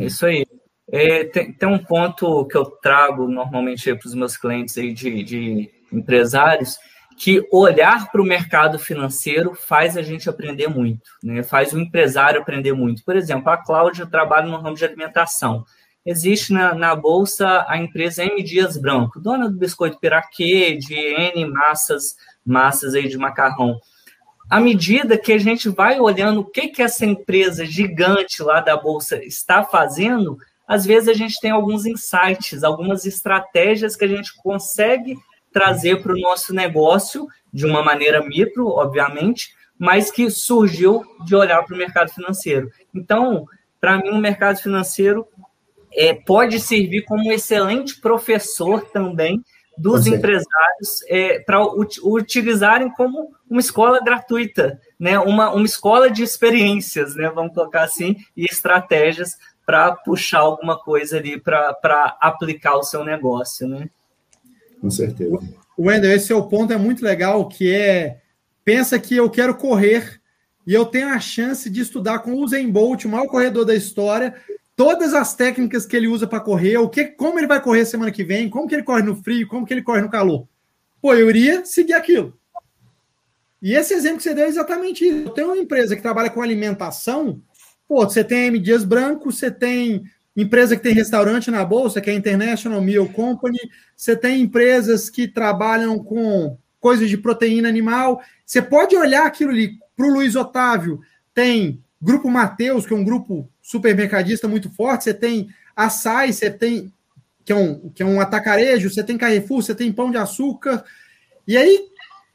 Isso 0.00 0.26
aí. 0.26 0.46
É, 0.92 1.24
tem, 1.24 1.52
tem, 1.52 1.68
um 1.68 1.78
ponto 1.78 2.44
que 2.46 2.56
eu 2.56 2.64
trago 2.64 3.26
normalmente 3.26 3.92
para 3.92 4.06
os 4.06 4.14
meus 4.14 4.36
clientes 4.36 4.78
aí 4.78 4.92
de, 4.92 5.24
de 5.24 5.70
empresários, 5.92 6.78
que 7.16 7.46
olhar 7.50 8.10
para 8.12 8.20
o 8.20 8.26
mercado 8.26 8.78
financeiro 8.78 9.54
faz 9.54 9.96
a 9.96 10.02
gente 10.02 10.28
aprender 10.28 10.68
muito, 10.68 11.10
né? 11.22 11.42
faz 11.42 11.72
o 11.72 11.80
empresário 11.80 12.40
aprender 12.40 12.72
muito. 12.74 13.02
Por 13.04 13.16
exemplo, 13.16 13.50
a 13.50 13.56
Cláudia 13.56 14.06
trabalha 14.06 14.46
no 14.46 14.58
ramo 14.58 14.76
de 14.76 14.84
alimentação. 14.84 15.64
Existe 16.04 16.52
na, 16.52 16.74
na 16.74 16.94
Bolsa 16.94 17.64
a 17.66 17.78
empresa 17.78 18.22
M. 18.22 18.42
Dias 18.42 18.76
Branco, 18.76 19.18
dona 19.18 19.48
do 19.48 19.56
biscoito 19.56 19.98
piraquê, 19.98 20.76
de 20.76 20.94
N 20.94 21.46
massas, 21.46 22.14
massas 22.44 22.94
aí 22.94 23.08
de 23.08 23.16
macarrão. 23.16 23.80
À 24.48 24.60
medida 24.60 25.18
que 25.18 25.32
a 25.32 25.38
gente 25.38 25.68
vai 25.70 25.98
olhando 25.98 26.40
o 26.40 26.44
que, 26.44 26.68
que 26.68 26.82
essa 26.82 27.04
empresa 27.04 27.64
gigante 27.64 28.42
lá 28.42 28.60
da 28.60 28.76
Bolsa 28.76 29.16
está 29.24 29.64
fazendo, 29.64 30.36
às 30.68 30.84
vezes 30.84 31.08
a 31.08 31.14
gente 31.14 31.40
tem 31.40 31.50
alguns 31.50 31.86
insights, 31.86 32.62
algumas 32.62 33.06
estratégias 33.06 33.96
que 33.96 34.04
a 34.04 34.08
gente 34.08 34.36
consegue 34.36 35.16
trazer 35.56 36.02
para 36.02 36.12
o 36.12 36.20
nosso 36.20 36.52
negócio 36.52 37.26
de 37.50 37.64
uma 37.64 37.82
maneira 37.82 38.22
micro, 38.22 38.68
obviamente, 38.68 39.54
mas 39.78 40.10
que 40.10 40.28
surgiu 40.28 41.02
de 41.24 41.34
olhar 41.34 41.64
para 41.64 41.74
o 41.74 41.78
mercado 41.78 42.12
financeiro. 42.12 42.70
Então, 42.94 43.46
para 43.80 43.96
mim, 43.96 44.10
o 44.10 44.18
mercado 44.18 44.58
financeiro 44.58 45.26
é, 45.94 46.12
pode 46.12 46.60
servir 46.60 47.06
como 47.06 47.26
um 47.26 47.32
excelente 47.32 47.98
professor 48.02 48.82
também 48.90 49.42
dos 49.78 50.06
empresários 50.06 51.02
é, 51.08 51.38
para 51.38 51.64
ut 51.64 52.00
utilizarem 52.02 52.90
como 52.90 53.30
uma 53.48 53.60
escola 53.60 53.98
gratuita, 54.04 54.78
né? 55.00 55.18
uma, 55.18 55.54
uma 55.54 55.64
escola 55.64 56.10
de 56.10 56.22
experiências, 56.22 57.16
né? 57.16 57.30
vamos 57.30 57.54
colocar 57.54 57.84
assim, 57.84 58.14
e 58.36 58.44
estratégias 58.44 59.38
para 59.64 59.92
puxar 59.92 60.40
alguma 60.40 60.78
coisa 60.78 61.16
ali 61.16 61.40
para 61.40 61.74
aplicar 62.20 62.76
o 62.76 62.82
seu 62.82 63.02
negócio. 63.02 63.66
Né? 63.66 63.88
Com 64.80 64.90
certeza. 64.90 65.38
Wendel, 65.78 66.12
esse 66.12 66.32
é 66.32 66.36
o 66.36 66.46
ponto, 66.48 66.72
é 66.72 66.76
muito 66.76 67.04
legal, 67.04 67.48
que 67.48 67.72
é, 67.72 68.20
pensa 68.64 68.98
que 68.98 69.16
eu 69.16 69.28
quero 69.30 69.54
correr 69.56 70.20
e 70.66 70.74
eu 70.74 70.84
tenho 70.84 71.08
a 71.08 71.20
chance 71.20 71.70
de 71.70 71.80
estudar 71.80 72.20
com 72.20 72.32
o 72.32 72.42
Usain 72.42 72.70
Bolt, 72.70 73.04
o 73.04 73.08
maior 73.08 73.26
corredor 73.26 73.64
da 73.64 73.74
história, 73.74 74.34
todas 74.74 75.14
as 75.14 75.34
técnicas 75.34 75.86
que 75.86 75.96
ele 75.96 76.08
usa 76.08 76.26
para 76.26 76.40
correr, 76.40 76.76
o 76.78 76.88
que, 76.88 77.04
como 77.04 77.38
ele 77.38 77.46
vai 77.46 77.62
correr 77.62 77.84
semana 77.84 78.10
que 78.10 78.24
vem, 78.24 78.50
como 78.50 78.66
que 78.66 78.74
ele 78.74 78.82
corre 78.82 79.02
no 79.02 79.14
frio, 79.16 79.46
como 79.46 79.64
que 79.64 79.72
ele 79.72 79.82
corre 79.82 80.00
no 80.00 80.10
calor. 80.10 80.48
Pô, 81.00 81.14
eu 81.14 81.28
iria 81.30 81.64
seguir 81.64 81.92
aquilo. 81.92 82.36
E 83.62 83.74
esse 83.74 83.94
exemplo 83.94 84.18
que 84.18 84.24
você 84.24 84.34
deu 84.34 84.44
é 84.44 84.48
exatamente 84.48 85.04
isso. 85.06 85.28
Eu 85.28 85.30
tenho 85.30 85.48
uma 85.48 85.56
empresa 85.56 85.94
que 85.94 86.02
trabalha 86.02 86.30
com 86.30 86.42
alimentação, 86.42 87.40
pô, 87.88 88.04
você 88.04 88.24
tem 88.24 88.46
M 88.46 88.58
Dias 88.58 88.84
Branco, 88.84 89.30
você 89.30 89.50
tem 89.50 90.04
empresa 90.36 90.76
que 90.76 90.82
tem 90.82 90.92
restaurante 90.92 91.50
na 91.50 91.64
bolsa, 91.64 92.00
que 92.00 92.10
é 92.10 92.12
a 92.12 92.16
International 92.16 92.80
Meal 92.82 93.08
Company, 93.08 93.58
você 93.96 94.14
tem 94.14 94.42
empresas 94.42 95.08
que 95.08 95.26
trabalham 95.26 95.98
com 95.98 96.58
coisas 96.78 97.08
de 97.08 97.16
proteína 97.16 97.68
animal. 97.68 98.20
Você 98.44 98.60
pode 98.60 98.94
olhar 98.94 99.26
aquilo 99.26 99.50
ali 99.50 99.78
para 99.96 100.06
o 100.06 100.12
Luiz 100.12 100.36
Otávio, 100.36 101.00
tem 101.32 101.82
Grupo 102.00 102.30
Mateus, 102.30 102.86
que 102.86 102.92
é 102.92 102.96
um 102.96 103.04
grupo 103.04 103.48
supermercadista 103.62 104.46
muito 104.46 104.70
forte, 104.70 105.04
você 105.04 105.14
tem 105.14 105.48
açaí, 105.74 106.32
você 106.32 106.50
tem 106.50 106.92
que 107.44 107.52
é 107.52 107.56
um, 107.56 107.88
que 107.90 108.02
é 108.02 108.06
um 108.06 108.20
atacarejo, 108.20 108.90
você 108.90 109.04
tem 109.04 109.16
Carrefour, 109.16 109.62
você 109.62 109.72
tem 109.72 109.92
Pão 109.92 110.10
de 110.10 110.16
Açúcar. 110.16 110.84
E 111.46 111.56
aí, 111.56 111.88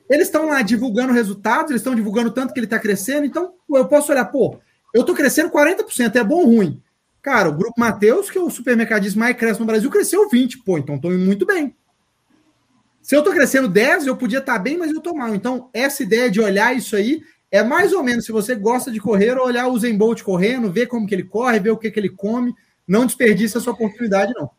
eles 0.09 0.27
estão 0.27 0.47
lá 0.47 0.61
divulgando 0.61 1.11
resultados, 1.11 1.69
eles 1.69 1.81
estão 1.81 1.93
divulgando 1.93 2.31
tanto 2.31 2.53
que 2.53 2.59
ele 2.59 2.65
está 2.65 2.79
crescendo. 2.79 3.25
Então, 3.25 3.53
eu 3.69 3.85
posso 3.89 4.09
olhar, 4.09 4.23
pô, 4.23 4.57
eu 4.93 5.01
estou 5.01 5.13
crescendo 5.13 5.49
40%, 5.51 6.15
é 6.15 6.23
bom 6.23 6.37
ou 6.37 6.45
ruim? 6.45 6.81
Cara, 7.21 7.49
o 7.49 7.53
Grupo 7.53 7.79
Mateus, 7.79 8.29
que 8.29 8.37
é 8.37 8.41
o 8.41 8.49
supermercadista 8.49 9.19
mais 9.19 9.37
cresce 9.37 9.59
no 9.59 9.65
Brasil, 9.65 9.89
cresceu 9.89 10.29
20%. 10.29 10.63
Pô, 10.65 10.77
então 10.77 10.95
estou 10.95 11.11
muito 11.11 11.45
bem. 11.45 11.75
Se 13.01 13.15
eu 13.15 13.19
estou 13.19 13.33
crescendo 13.33 13.67
10, 13.67 14.07
eu 14.07 14.15
podia 14.15 14.39
estar 14.39 14.53
tá 14.53 14.59
bem, 14.59 14.77
mas 14.77 14.91
eu 14.91 14.97
estou 14.97 15.15
mal. 15.15 15.33
Então, 15.35 15.69
essa 15.73 16.03
ideia 16.03 16.29
de 16.29 16.39
olhar 16.39 16.75
isso 16.75 16.95
aí 16.95 17.21
é 17.51 17.63
mais 17.63 17.91
ou 17.91 18.01
menos, 18.03 18.25
se 18.25 18.31
você 18.31 18.55
gosta 18.55 18.89
de 18.89 18.99
correr, 18.99 19.37
olhar 19.37 19.67
o 19.67 19.77
Zen 19.77 19.97
Bolt 19.97 20.21
correndo, 20.23 20.71
ver 20.71 20.87
como 20.87 21.05
que 21.05 21.13
ele 21.13 21.23
corre, 21.23 21.59
ver 21.59 21.71
o 21.71 21.77
que, 21.77 21.91
que 21.91 21.99
ele 21.99 22.09
come. 22.09 22.53
Não 22.87 23.05
desperdice 23.05 23.57
essa 23.57 23.69
oportunidade, 23.69 24.33
não. 24.33 24.49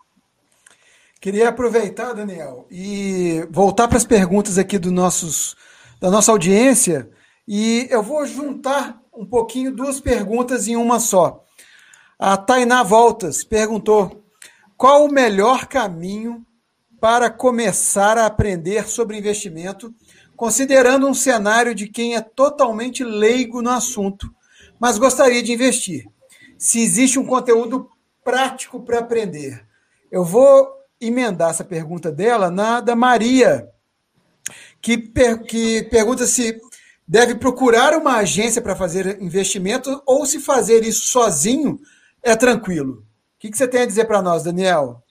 Queria 1.21 1.49
aproveitar, 1.49 2.13
Daniel, 2.13 2.67
e 2.71 3.47
voltar 3.51 3.89
para 3.89 3.97
as 3.97 4.05
perguntas 4.05 4.59
aqui 4.59 4.77
do 4.77 4.91
nossos, 4.91 5.57
da 6.01 6.11
nossa 6.11 6.33
audiência. 6.33 7.09
E 7.47 7.87
eu 7.91 8.03
vou 8.03 8.27
juntar 8.27 9.01
um 9.15 9.25
pouquinho 9.25 9.75
duas 9.75 10.01
perguntas 10.01 10.69
em 10.69 10.77
uma 10.77 10.99
só. 10.99 11.42
A 12.25 12.37
Tainá 12.37 12.85
Voltas 12.85 13.43
perguntou: 13.43 14.25
qual 14.77 15.05
o 15.05 15.13
melhor 15.13 15.67
caminho 15.67 16.47
para 17.01 17.29
começar 17.29 18.17
a 18.17 18.27
aprender 18.27 18.87
sobre 18.87 19.19
investimento, 19.19 19.93
considerando 20.37 21.09
um 21.09 21.15
cenário 21.15 21.75
de 21.75 21.89
quem 21.89 22.15
é 22.15 22.21
totalmente 22.21 23.03
leigo 23.03 23.61
no 23.61 23.71
assunto, 23.71 24.33
mas 24.79 24.99
gostaria 24.99 25.43
de 25.43 25.53
investir? 25.53 26.05
Se 26.57 26.81
existe 26.81 27.19
um 27.19 27.27
conteúdo 27.27 27.91
prático 28.23 28.79
para 28.85 29.01
aprender. 29.01 29.67
Eu 30.09 30.25
vou 30.25 30.69
emendar 31.01 31.51
essa 31.51 31.65
pergunta 31.65 32.13
dela 32.13 32.53
na 32.53 32.81
da 32.81 32.95
Maria, 32.95 33.69
que, 34.81 34.97
per, 34.97 35.43
que 35.43 35.83
pergunta 35.91 36.25
se 36.25 36.57
deve 37.05 37.35
procurar 37.35 37.99
uma 37.99 38.19
agência 38.19 38.63
para 38.63 38.77
fazer 38.77 39.21
investimento 39.21 40.01
ou 40.07 40.25
se 40.25 40.39
fazer 40.39 40.85
isso 40.85 41.07
sozinho 41.07 41.81
é 42.23 42.37
tranquilo. 42.37 43.05
O 43.37 43.41
que, 43.41 43.51
que 43.51 43.57
você 43.59 43.67
tem 43.67 43.83
a 43.83 43.87
dizer 43.87 44.05
para 44.05 44.23
nós, 44.23 44.45
Daniel? 44.45 45.03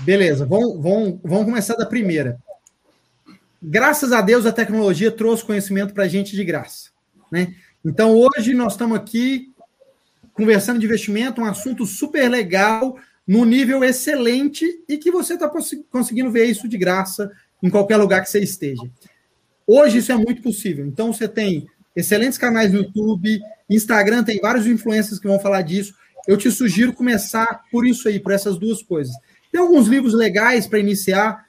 Beleza, 0.00 0.46
vamos, 0.46 0.80
vamos, 0.80 1.18
vamos 1.22 1.44
começar 1.44 1.74
da 1.74 1.84
primeira. 1.84 2.38
Graças 3.60 4.12
a 4.12 4.20
Deus 4.20 4.46
a 4.46 4.52
tecnologia 4.52 5.10
trouxe 5.10 5.44
conhecimento 5.44 5.92
para 5.92 6.04
a 6.04 6.08
gente 6.08 6.34
de 6.34 6.44
graça. 6.44 6.90
Né? 7.30 7.54
Então 7.84 8.16
hoje 8.16 8.54
nós 8.54 8.72
estamos 8.72 8.96
aqui 8.96 9.52
conversando 10.32 10.78
de 10.78 10.86
investimento, 10.86 11.40
um 11.40 11.44
assunto 11.44 11.84
super 11.84 12.28
legal, 12.28 12.96
num 13.26 13.44
nível 13.44 13.84
excelente 13.84 14.66
e 14.88 14.96
que 14.96 15.10
você 15.10 15.34
está 15.34 15.50
conseguindo 15.90 16.30
ver 16.30 16.46
isso 16.46 16.66
de 16.66 16.78
graça 16.78 17.30
em 17.62 17.70
qualquer 17.70 17.96
lugar 17.96 18.22
que 18.22 18.30
você 18.30 18.40
esteja. 18.40 18.82
Hoje 19.66 19.98
isso 19.98 20.10
é 20.10 20.16
muito 20.16 20.42
possível. 20.42 20.86
Então 20.86 21.12
você 21.12 21.28
tem 21.28 21.66
excelentes 21.94 22.38
canais 22.38 22.72
no 22.72 22.78
YouTube, 22.78 23.40
Instagram 23.68 24.24
tem 24.24 24.40
vários 24.40 24.66
influencers 24.66 25.20
que 25.20 25.28
vão 25.28 25.38
falar 25.38 25.62
disso 25.62 25.94
eu 26.26 26.36
te 26.36 26.50
sugiro 26.50 26.92
começar 26.92 27.62
por 27.70 27.86
isso 27.86 28.08
aí, 28.08 28.20
por 28.20 28.32
essas 28.32 28.58
duas 28.58 28.82
coisas. 28.82 29.14
Tem 29.50 29.60
alguns 29.60 29.86
livros 29.86 30.14
legais 30.14 30.66
para 30.66 30.78
iniciar 30.78 31.44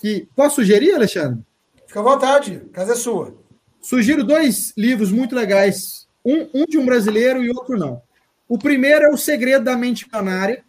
que 0.00 0.28
posso 0.34 0.56
sugerir, 0.56 0.94
Alexandre? 0.94 1.42
Fica 1.86 2.00
à 2.00 2.02
vontade, 2.02 2.62
casa 2.72 2.92
é 2.92 2.96
sua. 2.96 3.36
Sugiro 3.80 4.24
dois 4.24 4.72
livros 4.76 5.12
muito 5.12 5.34
legais, 5.34 6.08
um, 6.24 6.48
um 6.54 6.64
de 6.64 6.78
um 6.78 6.86
brasileiro 6.86 7.44
e 7.44 7.50
outro 7.50 7.76
não. 7.76 8.02
O 8.48 8.58
primeiro 8.58 9.04
é 9.04 9.08
O 9.08 9.16
Segredo 9.16 9.64
da 9.64 9.76
Mente 9.76 10.06
Milionária, 10.06 10.64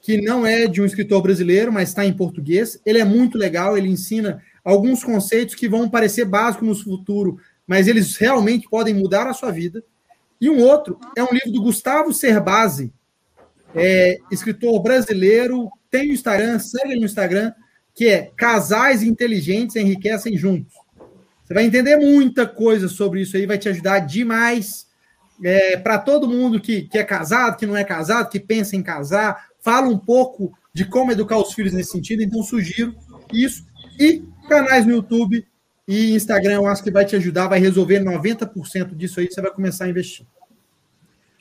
que 0.00 0.20
não 0.20 0.46
é 0.46 0.66
de 0.66 0.80
um 0.80 0.84
escritor 0.84 1.22
brasileiro, 1.22 1.72
mas 1.72 1.88
está 1.88 2.04
em 2.04 2.12
português. 2.12 2.80
Ele 2.84 2.98
é 2.98 3.04
muito 3.04 3.36
legal, 3.38 3.76
ele 3.76 3.88
ensina 3.88 4.42
alguns 4.64 5.02
conceitos 5.02 5.54
que 5.54 5.68
vão 5.68 5.88
parecer 5.88 6.24
básicos 6.24 6.68
no 6.68 6.74
futuro, 6.74 7.38
mas 7.66 7.88
eles 7.88 8.16
realmente 8.16 8.68
podem 8.68 8.94
mudar 8.94 9.26
a 9.26 9.34
sua 9.34 9.50
vida. 9.50 9.82
E 10.40 10.48
um 10.48 10.62
outro 10.62 10.98
é 11.16 11.22
um 11.22 11.32
livro 11.32 11.50
do 11.52 11.62
Gustavo 11.62 12.12
Cerbasi, 12.12 12.92
é, 13.74 14.18
escritor 14.30 14.80
brasileiro, 14.82 15.70
tem 15.90 16.10
o 16.10 16.14
Instagram, 16.14 16.58
segue 16.58 16.96
no 16.96 17.04
Instagram, 17.04 17.52
que 17.94 18.06
é 18.06 18.30
Casais 18.36 19.02
Inteligentes 19.02 19.76
Enriquecem 19.76 20.36
Juntos. 20.36 20.72
Você 21.44 21.54
vai 21.54 21.64
entender 21.64 21.96
muita 21.96 22.46
coisa 22.46 22.88
sobre 22.88 23.22
isso 23.22 23.36
aí, 23.36 23.46
vai 23.46 23.58
te 23.58 23.68
ajudar 23.68 24.00
demais. 24.00 24.86
É, 25.42 25.76
Para 25.76 25.98
todo 25.98 26.28
mundo 26.28 26.60
que, 26.60 26.82
que 26.82 26.98
é 26.98 27.04
casado, 27.04 27.56
que 27.56 27.66
não 27.66 27.76
é 27.76 27.84
casado, 27.84 28.28
que 28.28 28.38
pensa 28.38 28.76
em 28.76 28.82
casar, 28.82 29.48
fala 29.60 29.88
um 29.88 29.98
pouco 29.98 30.52
de 30.72 30.84
como 30.84 31.10
educar 31.10 31.38
os 31.38 31.54
filhos 31.54 31.72
nesse 31.72 31.90
sentido, 31.90 32.22
então 32.22 32.42
sugiro 32.42 32.94
isso. 33.32 33.64
E 33.98 34.22
canais 34.48 34.86
no 34.86 34.92
YouTube 34.92 35.44
e 35.88 36.14
Instagram 36.14 36.56
eu 36.56 36.66
acho 36.66 36.84
que 36.84 36.90
vai 36.90 37.06
te 37.06 37.16
ajudar, 37.16 37.48
vai 37.48 37.58
resolver 37.58 38.00
90% 38.00 38.94
disso 38.94 39.20
aí, 39.20 39.26
você 39.26 39.40
vai 39.40 39.50
começar 39.50 39.86
a 39.86 39.88
investir. 39.88 40.26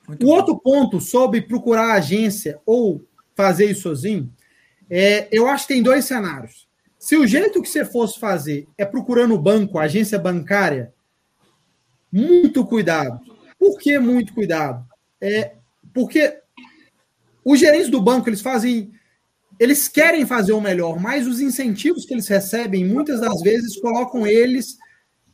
Muito 0.08 0.24
o 0.24 0.26
bom. 0.26 0.34
outro 0.34 0.58
ponto 0.58 1.02
sobre 1.02 1.42
procurar 1.42 1.92
agência 1.92 2.58
ou 2.66 3.04
fazer 3.36 3.66
isso 3.66 3.82
sozinho, 3.82 4.34
é, 4.90 5.28
eu 5.34 5.50
acho 5.50 5.68
que 5.68 5.74
tem 5.74 5.84
dois 5.84 6.06
cenários. 6.06 6.66
Se 6.98 7.18
o 7.18 7.28
jeito 7.28 7.62
que 7.62 7.68
você 7.68 7.84
fosse 7.84 8.18
fazer 8.18 8.66
é 8.78 8.86
procurando 8.86 9.36
o 9.36 9.38
banco, 9.38 9.78
a 9.78 9.84
agência 9.84 10.18
bancária, 10.18 10.94
muito 12.10 12.66
cuidado. 12.66 13.20
Por 13.60 13.78
que 13.78 14.00
muito 14.00 14.34
cuidado? 14.34 14.86
É 15.20 15.56
porque 15.94 16.40
os 17.44 17.60
gerentes 17.60 17.90
do 17.90 18.02
banco 18.02 18.30
eles 18.30 18.42
fazem, 18.42 18.92
eles 19.60 19.88
querem 19.88 20.26
fazer 20.26 20.54
o 20.54 20.62
melhor, 20.62 21.00
mas 21.00 21.28
os 21.28 21.40
incentivos 21.40 22.06
que 22.06 22.14
eles 22.14 22.28
recebem 22.28 22.86
muitas 22.86 23.22
das 23.22 23.42
vezes 23.42 23.80
colocam 23.80 24.26
eles 24.26 24.78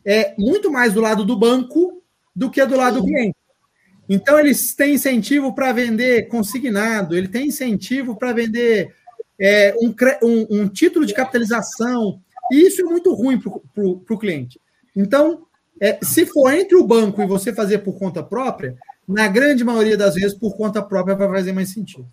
é, 0.05 0.33
muito 0.37 0.71
mais 0.71 0.93
do 0.93 1.01
lado 1.01 1.25
do 1.25 1.37
banco 1.37 2.01
do 2.35 2.49
que 2.49 2.65
do 2.65 2.77
lado 2.77 3.01
do 3.01 3.05
cliente. 3.05 3.35
Então, 4.07 4.37
eles 4.39 4.73
têm 4.75 4.95
incentivo 4.95 5.53
para 5.53 5.71
vender 5.71 6.27
consignado, 6.27 7.15
ele 7.15 7.27
tem 7.27 7.47
incentivo 7.47 8.15
para 8.15 8.33
vender 8.33 8.93
é, 9.39 9.73
um, 9.79 9.93
um, 10.23 10.47
um, 10.61 10.67
título 10.67 11.05
de 11.05 11.13
capitalização, 11.13 12.19
e 12.51 12.67
isso 12.67 12.81
é 12.81 12.83
muito 12.83 13.13
ruim 13.13 13.39
para 13.39 13.53
o 13.83 14.17
cliente. 14.17 14.59
Então, 14.95 15.45
é, 15.79 15.97
se 16.03 16.25
for 16.25 16.53
entre 16.53 16.75
o 16.75 16.85
banco 16.85 17.21
e 17.21 17.27
você 17.27 17.53
fazer 17.53 17.79
por 17.79 17.97
conta 17.97 18.21
própria, 18.21 18.75
na 19.07 19.27
grande 19.27 19.63
maioria 19.63 19.97
das 19.97 20.15
vezes, 20.15 20.37
por 20.37 20.55
conta 20.55 20.81
própria 20.81 21.15
vai 21.15 21.27
fazer 21.29 21.53
mais 21.53 21.69
sentido. 21.69 22.07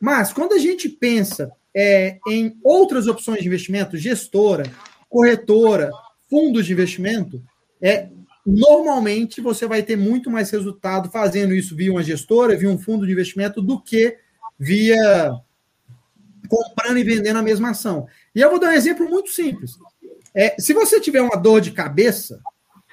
Mas, 0.00 0.32
quando 0.32 0.52
a 0.52 0.58
gente 0.58 0.88
pensa 0.88 1.50
é, 1.74 2.18
em 2.28 2.58
outras 2.62 3.06
opções 3.06 3.40
de 3.40 3.46
investimento, 3.46 3.96
gestora, 3.96 4.64
corretora, 5.08 5.90
fundos 6.28 6.66
de 6.66 6.72
investimento, 6.72 7.42
é, 7.80 8.08
normalmente 8.46 9.40
você 9.40 9.66
vai 9.66 9.82
ter 9.82 9.96
muito 9.96 10.30
mais 10.30 10.50
resultado 10.50 11.10
fazendo 11.10 11.54
isso 11.54 11.74
via 11.74 11.90
uma 11.90 12.02
gestora, 12.02 12.56
via 12.56 12.70
um 12.70 12.78
fundo 12.78 13.06
de 13.06 13.12
investimento, 13.12 13.60
do 13.60 13.80
que 13.80 14.16
via 14.58 15.32
comprando 16.48 16.98
e 16.98 17.04
vendendo 17.04 17.38
a 17.38 17.42
mesma 17.42 17.70
ação. 17.70 18.06
E 18.34 18.40
eu 18.40 18.50
vou 18.50 18.60
dar 18.60 18.68
um 18.68 18.72
exemplo 18.72 19.08
muito 19.08 19.30
simples. 19.30 19.72
É, 20.34 20.54
se 20.58 20.72
você 20.72 21.00
tiver 21.00 21.20
uma 21.20 21.36
dor 21.36 21.60
de 21.60 21.72
cabeça, 21.72 22.40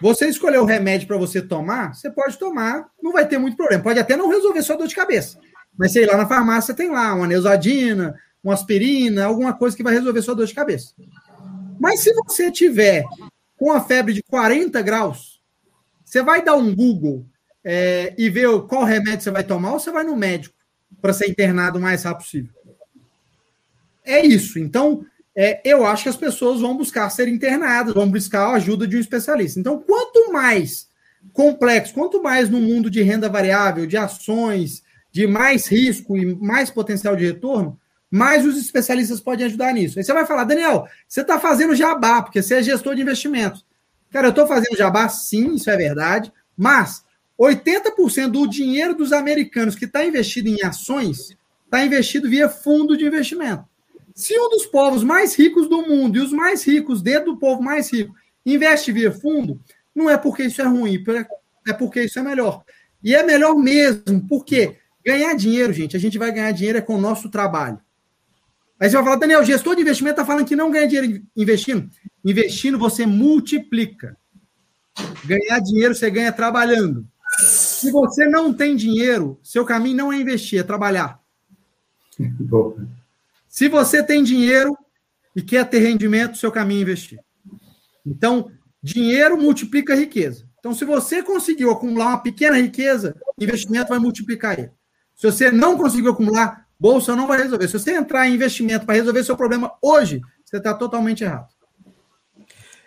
você 0.01 0.27
escolher 0.27 0.59
o 0.59 0.65
remédio 0.65 1.07
para 1.07 1.17
você 1.17 1.41
tomar, 1.41 1.93
você 1.93 2.09
pode 2.09 2.37
tomar, 2.37 2.87
não 3.01 3.11
vai 3.11 3.27
ter 3.27 3.37
muito 3.37 3.55
problema. 3.55 3.83
Pode 3.83 3.99
até 3.99 4.15
não 4.17 4.29
resolver 4.29 4.61
sua 4.63 4.77
dor 4.77 4.87
de 4.87 4.95
cabeça. 4.95 5.39
Mas 5.77 5.91
sei 5.91 6.05
lá 6.05 6.17
na 6.17 6.27
farmácia 6.27 6.73
tem 6.73 6.89
lá 6.89 7.13
uma 7.13 7.27
neusadina, 7.27 8.15
uma 8.43 8.53
aspirina, 8.53 9.25
alguma 9.25 9.53
coisa 9.53 9.75
que 9.75 9.83
vai 9.83 9.93
resolver 9.93 10.21
sua 10.21 10.35
dor 10.35 10.45
de 10.45 10.53
cabeça. 10.53 10.93
Mas 11.79 12.01
se 12.01 12.13
você 12.13 12.51
tiver 12.51 13.03
com 13.57 13.71
a 13.71 13.81
febre 13.81 14.13
de 14.13 14.23
40 14.23 14.81
graus, 14.81 15.41
você 16.03 16.21
vai 16.21 16.43
dar 16.43 16.55
um 16.55 16.75
Google 16.75 17.25
é, 17.63 18.13
e 18.17 18.29
ver 18.29 18.47
qual 18.67 18.83
remédio 18.83 19.21
você 19.21 19.31
vai 19.31 19.43
tomar 19.43 19.73
ou 19.73 19.79
você 19.79 19.91
vai 19.91 20.03
no 20.03 20.15
médico 20.15 20.55
para 21.01 21.13
ser 21.13 21.29
internado 21.29 21.79
o 21.79 21.81
mais 21.81 22.03
rápido 22.03 22.23
possível? 22.23 22.53
É 24.05 24.25
isso. 24.25 24.59
Então, 24.59 25.05
é, 25.35 25.61
eu 25.63 25.85
acho 25.85 26.03
que 26.03 26.09
as 26.09 26.17
pessoas 26.17 26.61
vão 26.61 26.77
buscar 26.77 27.09
ser 27.09 27.27
internadas, 27.27 27.93
vão 27.93 28.09
buscar 28.09 28.47
a 28.47 28.55
ajuda 28.55 28.85
de 28.85 28.97
um 28.97 28.99
especialista. 28.99 29.59
Então, 29.59 29.79
quanto 29.79 30.31
mais 30.31 30.87
complexo, 31.31 31.93
quanto 31.93 32.21
mais 32.21 32.49
no 32.49 32.59
mundo 32.59 32.89
de 32.89 33.01
renda 33.01 33.29
variável, 33.29 33.87
de 33.87 33.97
ações, 33.97 34.83
de 35.13 35.27
mais 35.27 35.67
risco 35.67 36.17
e 36.17 36.35
mais 36.35 36.71
potencial 36.71 37.15
de 37.15 37.23
retorno, 37.23 37.79
mais 38.09 38.45
os 38.45 38.57
especialistas 38.57 39.21
podem 39.21 39.45
ajudar 39.45 39.71
nisso. 39.71 39.99
Aí 39.99 40.03
você 40.03 40.11
vai 40.11 40.25
falar, 40.25 40.43
Daniel, 40.43 40.87
você 41.07 41.21
está 41.21 41.39
fazendo 41.39 41.75
jabá, 41.75 42.23
porque 42.23 42.41
você 42.41 42.55
é 42.55 42.63
gestor 42.63 42.95
de 42.95 43.03
investimentos. 43.03 43.63
Cara, 44.11 44.27
eu 44.27 44.31
estou 44.31 44.47
fazendo 44.47 44.75
jabá, 44.75 45.07
sim, 45.07 45.53
isso 45.53 45.69
é 45.69 45.77
verdade, 45.77 46.33
mas 46.57 47.03
80% 47.39 48.27
do 48.29 48.47
dinheiro 48.47 48.95
dos 48.95 49.13
americanos 49.13 49.75
que 49.75 49.85
está 49.85 50.03
investido 50.03 50.49
em 50.49 50.63
ações 50.63 51.37
está 51.65 51.85
investido 51.85 52.29
via 52.29 52.49
fundo 52.49 52.97
de 52.97 53.05
investimento. 53.05 53.65
Se 54.15 54.37
um 54.39 54.49
dos 54.49 54.65
povos 54.65 55.03
mais 55.03 55.35
ricos 55.35 55.69
do 55.69 55.83
mundo 55.87 56.17
e 56.17 56.21
os 56.21 56.31
mais 56.31 56.63
ricos 56.63 57.01
dentro 57.01 57.33
do 57.33 57.39
povo 57.39 57.61
mais 57.61 57.91
rico 57.91 58.13
investe 58.43 58.91
via 58.91 59.11
fundo, 59.11 59.59
não 59.93 60.09
é 60.09 60.17
porque 60.17 60.43
isso 60.43 60.61
é 60.61 60.65
ruim, 60.65 61.03
é 61.67 61.73
porque 61.73 62.03
isso 62.03 62.17
é 62.17 62.23
melhor. 62.23 62.63
E 63.03 63.13
é 63.13 63.23
melhor 63.23 63.55
mesmo, 63.55 64.27
porque 64.27 64.77
ganhar 65.05 65.33
dinheiro, 65.35 65.73
gente, 65.73 65.95
a 65.95 65.99
gente 65.99 66.17
vai 66.17 66.31
ganhar 66.31 66.51
dinheiro 66.51 66.77
é 66.77 66.81
com 66.81 66.95
o 66.95 67.01
nosso 67.01 67.29
trabalho. 67.29 67.79
Aí 68.79 68.89
você 68.89 68.95
vai 68.95 69.03
falar, 69.05 69.15
Daniel, 69.17 69.45
gestor 69.45 69.75
de 69.75 69.81
investimento 69.81 70.19
está 70.19 70.25
falando 70.25 70.45
que 70.45 70.55
não 70.55 70.71
ganha 70.71 70.87
dinheiro 70.87 71.23
investindo. 71.35 71.89
Investindo, 72.23 72.77
você 72.77 73.05
multiplica. 73.05 74.17
Ganhar 75.25 75.59
dinheiro, 75.59 75.95
você 75.95 76.09
ganha 76.09 76.31
trabalhando. 76.31 77.07
Se 77.39 77.91
você 77.91 78.25
não 78.25 78.53
tem 78.53 78.75
dinheiro, 78.75 79.39
seu 79.41 79.65
caminho 79.65 79.97
não 79.97 80.13
é 80.13 80.17
investir, 80.17 80.59
é 80.59 80.63
trabalhar. 80.63 81.19
Se 83.47 83.67
você 83.69 84.03
tem 84.03 84.23
dinheiro 84.23 84.77
e 85.35 85.41
quer 85.41 85.67
ter 85.69 85.79
rendimento, 85.79 86.37
seu 86.37 86.51
caminho 86.51 86.79
é 86.79 86.81
investir. 86.83 87.19
Então, 88.05 88.51
dinheiro 88.81 89.37
multiplica 89.37 89.95
riqueza. 89.95 90.45
Então, 90.59 90.73
se 90.73 90.85
você 90.85 91.23
conseguiu 91.23 91.71
acumular 91.71 92.07
uma 92.07 92.21
pequena 92.21 92.57
riqueza, 92.57 93.15
investimento 93.39 93.89
vai 93.89 93.99
multiplicar 93.99 94.59
ele. 94.59 94.71
Se 95.15 95.31
você 95.31 95.51
não 95.51 95.77
conseguiu 95.77 96.11
acumular, 96.11 96.67
Bolsa 96.79 97.15
não 97.15 97.27
vai 97.27 97.41
resolver. 97.41 97.67
Se 97.67 97.79
você 97.79 97.95
entrar 97.95 98.27
em 98.27 98.33
investimento 98.33 98.85
para 98.85 98.95
resolver 98.95 99.23
seu 99.23 99.37
problema 99.37 99.71
hoje, 99.81 100.21
você 100.43 100.57
está 100.57 100.73
totalmente 100.73 101.23
errado. 101.23 101.47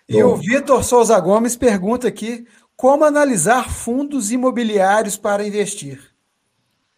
E 0.09 0.23
Bom. 0.23 0.35
o 0.35 0.37
Vitor 0.37 0.85
Souza 0.85 1.19
Gomes 1.19 1.57
pergunta 1.57 2.07
aqui 2.07 2.47
como 2.77 3.05
analisar 3.05 3.71
fundos 3.71 4.31
imobiliários 4.31 5.17
para 5.17 5.47
investir. 5.47 6.01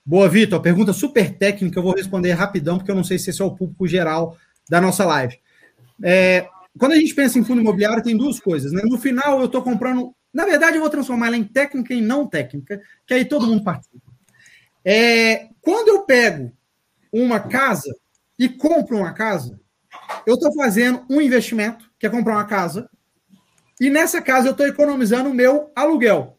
Boa, 0.04 0.28
Vitor. 0.28 0.60
Pergunta 0.60 0.92
super 0.92 1.32
técnica. 1.34 1.78
Eu 1.78 1.82
vou 1.82 1.94
responder 1.94 2.32
rapidão, 2.32 2.78
porque 2.78 2.90
eu 2.90 2.96
não 2.96 3.04
sei 3.04 3.18
se 3.18 3.30
esse 3.30 3.40
é 3.40 3.44
o 3.44 3.54
público 3.54 3.86
geral 3.86 4.36
da 4.68 4.80
nossa 4.80 5.04
live. 5.04 5.38
É, 6.02 6.48
quando 6.78 6.92
a 6.92 6.96
gente 6.96 7.14
pensa 7.14 7.38
em 7.38 7.44
fundo 7.44 7.60
imobiliário, 7.60 8.02
tem 8.02 8.16
duas 8.16 8.40
coisas. 8.40 8.72
Né? 8.72 8.82
No 8.84 8.98
final, 8.98 9.38
eu 9.38 9.46
estou 9.46 9.62
comprando. 9.62 10.14
Na 10.32 10.44
verdade, 10.44 10.76
eu 10.76 10.80
vou 10.80 10.90
transformar 10.90 11.28
ela 11.28 11.36
em 11.36 11.44
técnica 11.44 11.94
e 11.94 12.00
não 12.00 12.26
técnica, 12.26 12.80
que 13.06 13.14
aí 13.14 13.24
todo 13.24 13.46
mundo 13.46 13.62
participa. 13.62 14.07
É, 14.90 15.50
quando 15.60 15.88
eu 15.88 16.04
pego 16.04 16.50
uma 17.12 17.38
casa 17.38 17.94
e 18.38 18.48
compro 18.48 18.96
uma 18.96 19.12
casa, 19.12 19.60
eu 20.24 20.32
estou 20.32 20.50
fazendo 20.54 21.04
um 21.10 21.20
investimento, 21.20 21.90
que 21.98 22.06
é 22.06 22.10
comprar 22.10 22.36
uma 22.36 22.46
casa, 22.46 22.88
e 23.78 23.90
nessa 23.90 24.22
casa 24.22 24.48
eu 24.48 24.52
estou 24.52 24.66
economizando 24.66 25.28
o 25.28 25.34
meu 25.34 25.70
aluguel. 25.76 26.38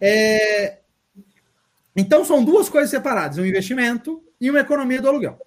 É... 0.00 0.78
Então 1.94 2.24
são 2.24 2.42
duas 2.42 2.70
coisas 2.70 2.88
separadas, 2.88 3.36
um 3.36 3.44
investimento 3.44 4.24
e 4.40 4.48
uma 4.48 4.60
economia 4.60 5.02
do 5.02 5.08
aluguel. 5.10 5.38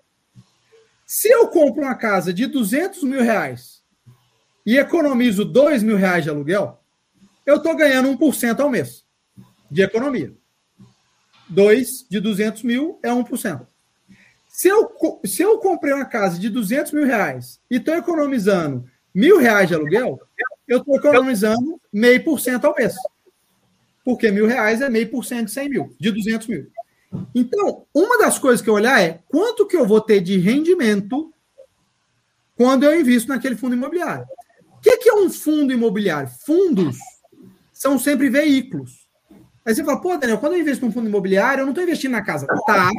Se 1.04 1.28
eu 1.30 1.48
compro 1.48 1.82
uma 1.82 1.95
casa 1.95 2.32
de 2.32 2.45
200 2.45 3.02
mil 3.06 3.24
reais 3.24 3.82
e 4.64 4.78
economizo 4.78 5.43
2 5.43 5.82
mil 5.82 5.98
reais 5.98 6.24
de 6.24 6.30
aluguel, 6.30 6.80
eu 7.43 7.56
estou 7.56 7.76
ganhando 7.76 8.16
1% 8.16 8.60
ao 8.60 8.70
mês 8.70 9.04
de 9.72 9.82
economia. 9.82 10.38
2 11.50 12.08
de 12.10 12.20
200 12.20 12.64
mil 12.64 13.00
é 13.04 13.10
1%. 13.10 13.66
Se 14.48 14.68
eu, 14.68 14.91
se 15.24 15.41
eu 15.41 15.60
comprei 15.60 15.93
uma 15.93 16.06
casa 16.06 16.39
de 16.39 16.50
200 16.50 16.91
mil 16.91 17.06
reais 17.06 17.60
e 17.70 17.78
estou 17.78 17.93
economizando 17.93 18.89
mil 19.14 19.38
reais 19.38 19.68
de 19.68 19.76
aluguel, 19.76 20.20
eu 20.68 20.80
estou 20.80 20.95
economizando 20.95 21.80
meio 21.93 22.24
por 22.24 22.39
cento 22.39 22.66
ao 22.66 22.76
mês. 22.76 22.95
Porque 24.04 24.32
mil 24.32 24.48
reais 24.48 24.82
é 24.82 24.89
meio 24.89 25.10
por 25.10 25.24
cento 25.24 25.45
de 25.45 25.52
100 25.52 25.70
mil, 25.70 25.95
de 26.00 26.12
200 26.12 26.48
mil. 26.48 26.72
Então, 27.34 27.86
uma 27.94 28.18
das 28.18 28.38
coisas 28.40 28.61
que 28.61 28.69
eu 28.69 28.74
olhar 28.74 29.02
é 29.02 29.19
quanto 29.30 29.65
que 29.65 29.76
eu 29.76 29.86
vou 29.86 30.02
ter 30.02 30.22
de 30.22 30.38
rendimento 30.38 31.32
quando 32.56 32.84
eu 32.84 32.99
invisto 32.99 33.30
naquele 33.30 33.56
fundo 33.56 33.76
imobiliário. 33.76 34.26
O 34.76 34.80
que, 34.82 34.98
que 34.98 35.10
é 35.10 35.14
um 35.14 35.30
fundo 35.30 35.72
imobiliário? 35.72 36.30
Fundos 36.45 36.98
são 37.72 37.99
sempre 37.99 38.30
veículos. 38.30 39.06
Aí 39.68 39.76
você 39.76 39.84
fala, 39.84 39.99
pô, 39.99 40.15
Daniel, 40.15 40.38
quando 40.38 40.53
eu 40.53 40.61
investo 40.61 40.85
num 40.85 40.91
fundo 40.94 41.10
imobiliário, 41.10 41.61
eu 41.61 41.65
não 41.65 41.73
estou 41.73 41.84
investindo 41.84 42.14
na 42.14 42.22
casa. 42.22 42.48
Tá, 42.65 42.89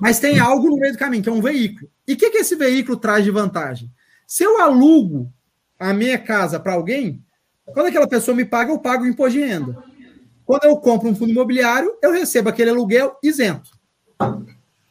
mas 0.00 0.18
tem 0.18 0.40
algo 0.40 0.68
no 0.68 0.76
meio 0.76 0.92
do 0.92 0.98
caminho, 0.98 1.22
que 1.22 1.28
é 1.28 1.32
um 1.32 1.40
veículo. 1.40 1.88
E 2.04 2.14
o 2.14 2.16
que, 2.16 2.30
que 2.30 2.38
esse 2.38 2.56
veículo 2.56 2.98
traz 2.98 3.22
de 3.22 3.30
vantagem? 3.30 3.88
Se 4.26 4.42
eu 4.42 4.60
alugo 4.60 5.32
a 5.78 5.94
minha 5.94 6.18
casa 6.18 6.58
para 6.58 6.72
alguém, 6.72 7.22
quando 7.64 7.86
aquela 7.86 8.08
pessoa 8.08 8.36
me 8.36 8.44
paga, 8.44 8.72
eu 8.72 8.80
pago 8.80 9.04
o 9.04 9.06
imposto 9.06 9.38
de 9.38 9.44
renda. 9.44 9.80
Quando 10.44 10.64
eu 10.64 10.76
compro 10.78 11.08
um 11.08 11.14
fundo 11.14 11.30
imobiliário, 11.30 11.96
eu 12.02 12.10
recebo 12.10 12.48
aquele 12.48 12.70
aluguel 12.70 13.16
isento. 13.22 13.70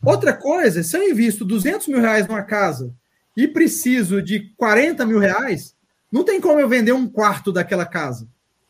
Outra 0.05 0.31
coisa, 0.31 0.83
se 0.83 0.95
eu 0.95 1.03
invisto 1.03 1.43
200 1.43 1.89
mil 1.89 1.99
reais 1.99 2.25
numa 2.29 2.43
casa 2.43 2.93
e 3.35 3.45
preciso 3.45 4.21
de 4.21 4.53
40 4.55 5.05
mil 5.05 5.19
reais, 5.19 5.75
não 6.09 6.23
tem 6.23 6.39
como 6.39 6.61
eu 6.61 6.69
vender 6.69 6.93
um 6.93 7.09
quarto 7.09 7.51
daquela 7.51 7.85
casa. 7.85 8.25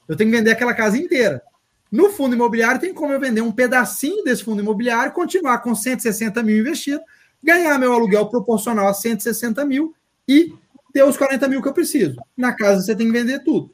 Eu 0.08 0.16
tenho 0.16 0.32
que 0.32 0.38
vender 0.38 0.50
aquela 0.50 0.74
casa 0.74 0.98
inteira. 0.98 1.44
No 1.92 2.10
fundo 2.12 2.36
imobiliário, 2.36 2.80
tem 2.80 2.94
como 2.94 3.12
eu 3.12 3.20
vender 3.20 3.42
um 3.42 3.52
pedacinho 3.52 4.24
desse 4.24 4.44
fundo 4.44 4.62
imobiliário, 4.62 5.12
continuar 5.12 5.60
com 5.60 5.74
160 5.74 6.44
mil 6.44 6.58
investido, 6.60 7.02
ganhar 7.44 7.80
meu 7.80 7.94
aluguel 7.94 8.28
proporcional 8.28 8.88
a 8.88 8.94
160 8.94 9.66
mil 9.66 9.96
e 10.28 10.54
ter 10.94 11.04
os 11.04 11.18
40 11.18 11.48
mil 11.48 11.62
que 11.62 11.68
eu 11.68 11.74
preciso. 11.74 12.16
Na 12.38 12.54
casa 12.54 12.82
você 12.82 12.96
tem 12.96 13.08
que 13.08 13.14
vender 13.14 13.44
tudo. 13.44 13.74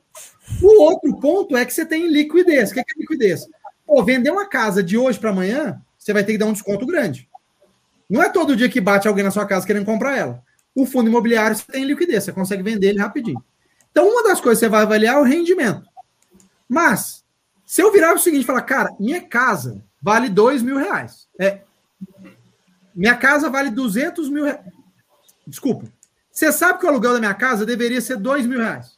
O 0.61 0.81
outro 0.83 1.19
ponto 1.19 1.57
é 1.57 1.65
que 1.65 1.73
você 1.73 1.85
tem 1.85 2.07
liquidez. 2.07 2.71
O 2.71 2.73
que 2.73 2.79
é, 2.79 2.83
liquidez? 2.97 3.45
Pô, 3.85 4.03
vender 4.03 4.31
uma 4.31 4.47
casa 4.47 4.81
de 4.81 4.97
hoje 4.97 5.19
para 5.19 5.31
amanhã, 5.31 5.81
você 5.97 6.13
vai 6.13 6.23
ter 6.23 6.33
que 6.33 6.37
dar 6.37 6.45
um 6.45 6.53
desconto 6.53 6.85
grande. 6.85 7.27
Não 8.09 8.21
é 8.21 8.29
todo 8.29 8.55
dia 8.55 8.69
que 8.69 8.79
bate 8.79 9.07
alguém 9.07 9.23
na 9.23 9.31
sua 9.31 9.45
casa 9.45 9.65
querendo 9.65 9.85
comprar 9.85 10.17
ela. 10.17 10.43
O 10.73 10.85
fundo 10.85 11.09
imobiliário 11.09 11.55
você 11.55 11.69
tem 11.69 11.83
liquidez, 11.83 12.23
você 12.23 12.31
consegue 12.31 12.63
vender 12.63 12.89
ele 12.89 12.99
rapidinho. 12.99 13.43
Então, 13.91 14.07
uma 14.07 14.23
das 14.23 14.39
coisas 14.39 14.59
que 14.59 14.65
você 14.65 14.69
vai 14.69 14.83
avaliar 14.83 15.15
é 15.15 15.19
o 15.19 15.23
rendimento. 15.23 15.83
Mas 16.67 17.24
Se 17.65 17.81
eu 17.81 17.91
virar 17.91 18.13
o 18.13 18.19
seguinte 18.19 18.43
e 18.43 18.45
falar, 18.45 18.61
cara, 18.61 18.95
minha 18.99 19.21
casa 19.21 19.83
vale 20.01 20.29
dois 20.29 20.61
mil 20.61 20.77
reais. 20.77 21.27
É, 21.39 21.61
minha 22.95 23.15
casa 23.15 23.49
vale 23.49 23.69
200 23.69 24.29
mil 24.29 24.45
reais. 24.45 24.61
Desculpa. 25.45 25.85
Você 26.31 26.51
sabe 26.51 26.79
que 26.79 26.85
o 26.85 26.89
aluguel 26.89 27.13
da 27.13 27.19
minha 27.19 27.33
casa 27.33 27.65
deveria 27.65 27.99
ser 27.99 28.17
dois 28.17 28.45
mil 28.45 28.59
reais. 28.59 28.97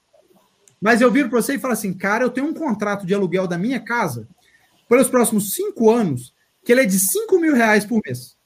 Mas 0.80 1.02
eu 1.02 1.12
viro 1.12 1.30
para 1.30 1.42
você 1.42 1.56
e 1.56 1.60
falo 1.60 1.74
assim, 1.74 1.94
cara, 1.94 2.24
eu 2.24 2.30
tenho 2.30 2.48
um 2.48 2.54
contrato 2.54 3.06
de 3.06 3.14
aluguel 3.14 3.48
da 3.48 3.58
minha 3.58 3.80
casa 3.80 4.28
pelos 4.88 5.10
próximos 5.10 5.54
cinco 5.56 5.90
anos 5.90 6.34
que 6.64 6.72
ele 6.72 6.82
é 6.82 6.86
de 6.86 7.00
cinco 7.00 7.40
mil 7.40 7.56
reais 7.56 7.86
por 7.86 8.00
mês. 8.06 8.38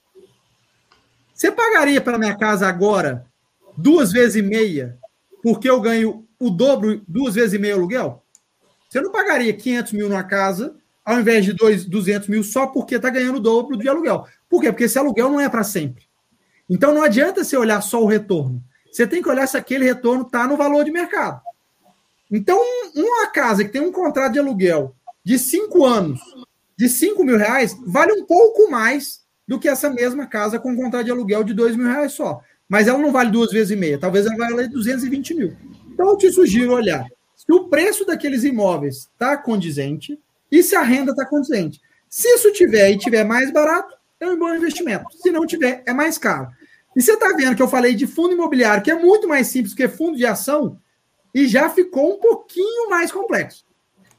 Você 1.34 1.50
pagaria 1.50 2.00
pela 2.00 2.18
minha 2.18 2.36
casa 2.36 2.66
agora 2.66 3.26
duas 3.76 4.10
vezes 4.10 4.36
e 4.36 4.42
meia 4.42 4.98
porque 5.42 5.68
eu 5.68 5.80
ganho 5.80 6.26
o 6.38 6.48
dobro, 6.48 7.02
duas 7.06 7.34
vezes 7.34 7.52
e 7.52 7.58
meia 7.58 7.74
aluguel? 7.74 8.21
Você 8.92 9.00
não 9.00 9.10
pagaria 9.10 9.54
500 9.54 9.92
mil 9.94 10.06
numa 10.06 10.22
casa 10.22 10.74
ao 11.02 11.18
invés 11.18 11.46
de 11.46 11.54
dois, 11.54 11.86
200 11.86 12.28
mil 12.28 12.44
só 12.44 12.66
porque 12.66 12.96
está 12.96 13.08
ganhando 13.08 13.36
o 13.36 13.40
dobro 13.40 13.74
de 13.74 13.88
aluguel. 13.88 14.26
Por 14.50 14.60
quê? 14.60 14.70
Porque 14.70 14.84
esse 14.84 14.98
aluguel 14.98 15.30
não 15.30 15.40
é 15.40 15.48
para 15.48 15.64
sempre. 15.64 16.04
Então 16.68 16.92
não 16.92 17.02
adianta 17.02 17.42
você 17.42 17.56
olhar 17.56 17.80
só 17.80 18.02
o 18.02 18.06
retorno. 18.06 18.62
Você 18.92 19.06
tem 19.06 19.22
que 19.22 19.30
olhar 19.30 19.46
se 19.46 19.56
aquele 19.56 19.86
retorno 19.86 20.24
está 20.24 20.46
no 20.46 20.58
valor 20.58 20.84
de 20.84 20.90
mercado. 20.90 21.40
Então, 22.30 22.60
uma 22.94 23.28
casa 23.28 23.64
que 23.64 23.70
tem 23.70 23.80
um 23.80 23.90
contrato 23.90 24.34
de 24.34 24.38
aluguel 24.38 24.94
de 25.24 25.38
cinco 25.38 25.86
anos, 25.86 26.20
de 26.76 26.86
5 26.86 27.24
mil 27.24 27.38
reais, 27.38 27.74
vale 27.86 28.12
um 28.12 28.26
pouco 28.26 28.70
mais 28.70 29.22
do 29.48 29.58
que 29.58 29.70
essa 29.70 29.88
mesma 29.88 30.26
casa 30.26 30.58
com 30.58 30.72
um 30.72 30.76
contrato 30.76 31.06
de 31.06 31.10
aluguel 31.10 31.42
de 31.42 31.54
2 31.54 31.76
mil 31.76 31.86
reais 31.86 32.12
só. 32.12 32.42
Mas 32.68 32.88
ela 32.88 32.98
não 32.98 33.10
vale 33.10 33.30
duas 33.30 33.50
vezes 33.50 33.70
e 33.70 33.76
meia, 33.76 33.98
talvez 33.98 34.26
ela 34.26 34.36
valha 34.36 34.68
220 34.68 35.32
mil. 35.32 35.56
Então, 35.90 36.10
eu 36.10 36.18
te 36.18 36.30
sugiro 36.30 36.74
olhar 36.74 37.06
se 37.44 37.52
o 37.52 37.68
preço 37.68 38.04
daqueles 38.04 38.44
imóveis 38.44 39.10
está 39.12 39.36
condizente 39.36 40.18
e 40.50 40.62
se 40.62 40.76
a 40.76 40.82
renda 40.82 41.10
está 41.10 41.26
condizente. 41.26 41.80
Se 42.08 42.28
isso 42.28 42.52
tiver 42.52 42.90
e 42.90 42.98
tiver 42.98 43.24
mais 43.24 43.52
barato, 43.52 43.94
é 44.20 44.26
um 44.28 44.38
bom 44.38 44.54
investimento. 44.54 45.04
Se 45.20 45.32
não 45.32 45.44
tiver, 45.44 45.82
é 45.84 45.92
mais 45.92 46.16
caro. 46.18 46.48
E 46.94 47.02
você 47.02 47.14
está 47.14 47.34
vendo 47.34 47.56
que 47.56 47.62
eu 47.62 47.68
falei 47.68 47.94
de 47.94 48.06
fundo 48.06 48.34
imobiliário, 48.34 48.82
que 48.82 48.90
é 48.90 48.94
muito 48.94 49.26
mais 49.26 49.48
simples 49.48 49.74
que 49.74 49.88
fundo 49.88 50.16
de 50.16 50.24
ação, 50.24 50.78
e 51.34 51.48
já 51.48 51.68
ficou 51.68 52.14
um 52.14 52.20
pouquinho 52.20 52.88
mais 52.88 53.10
complexo. 53.10 53.64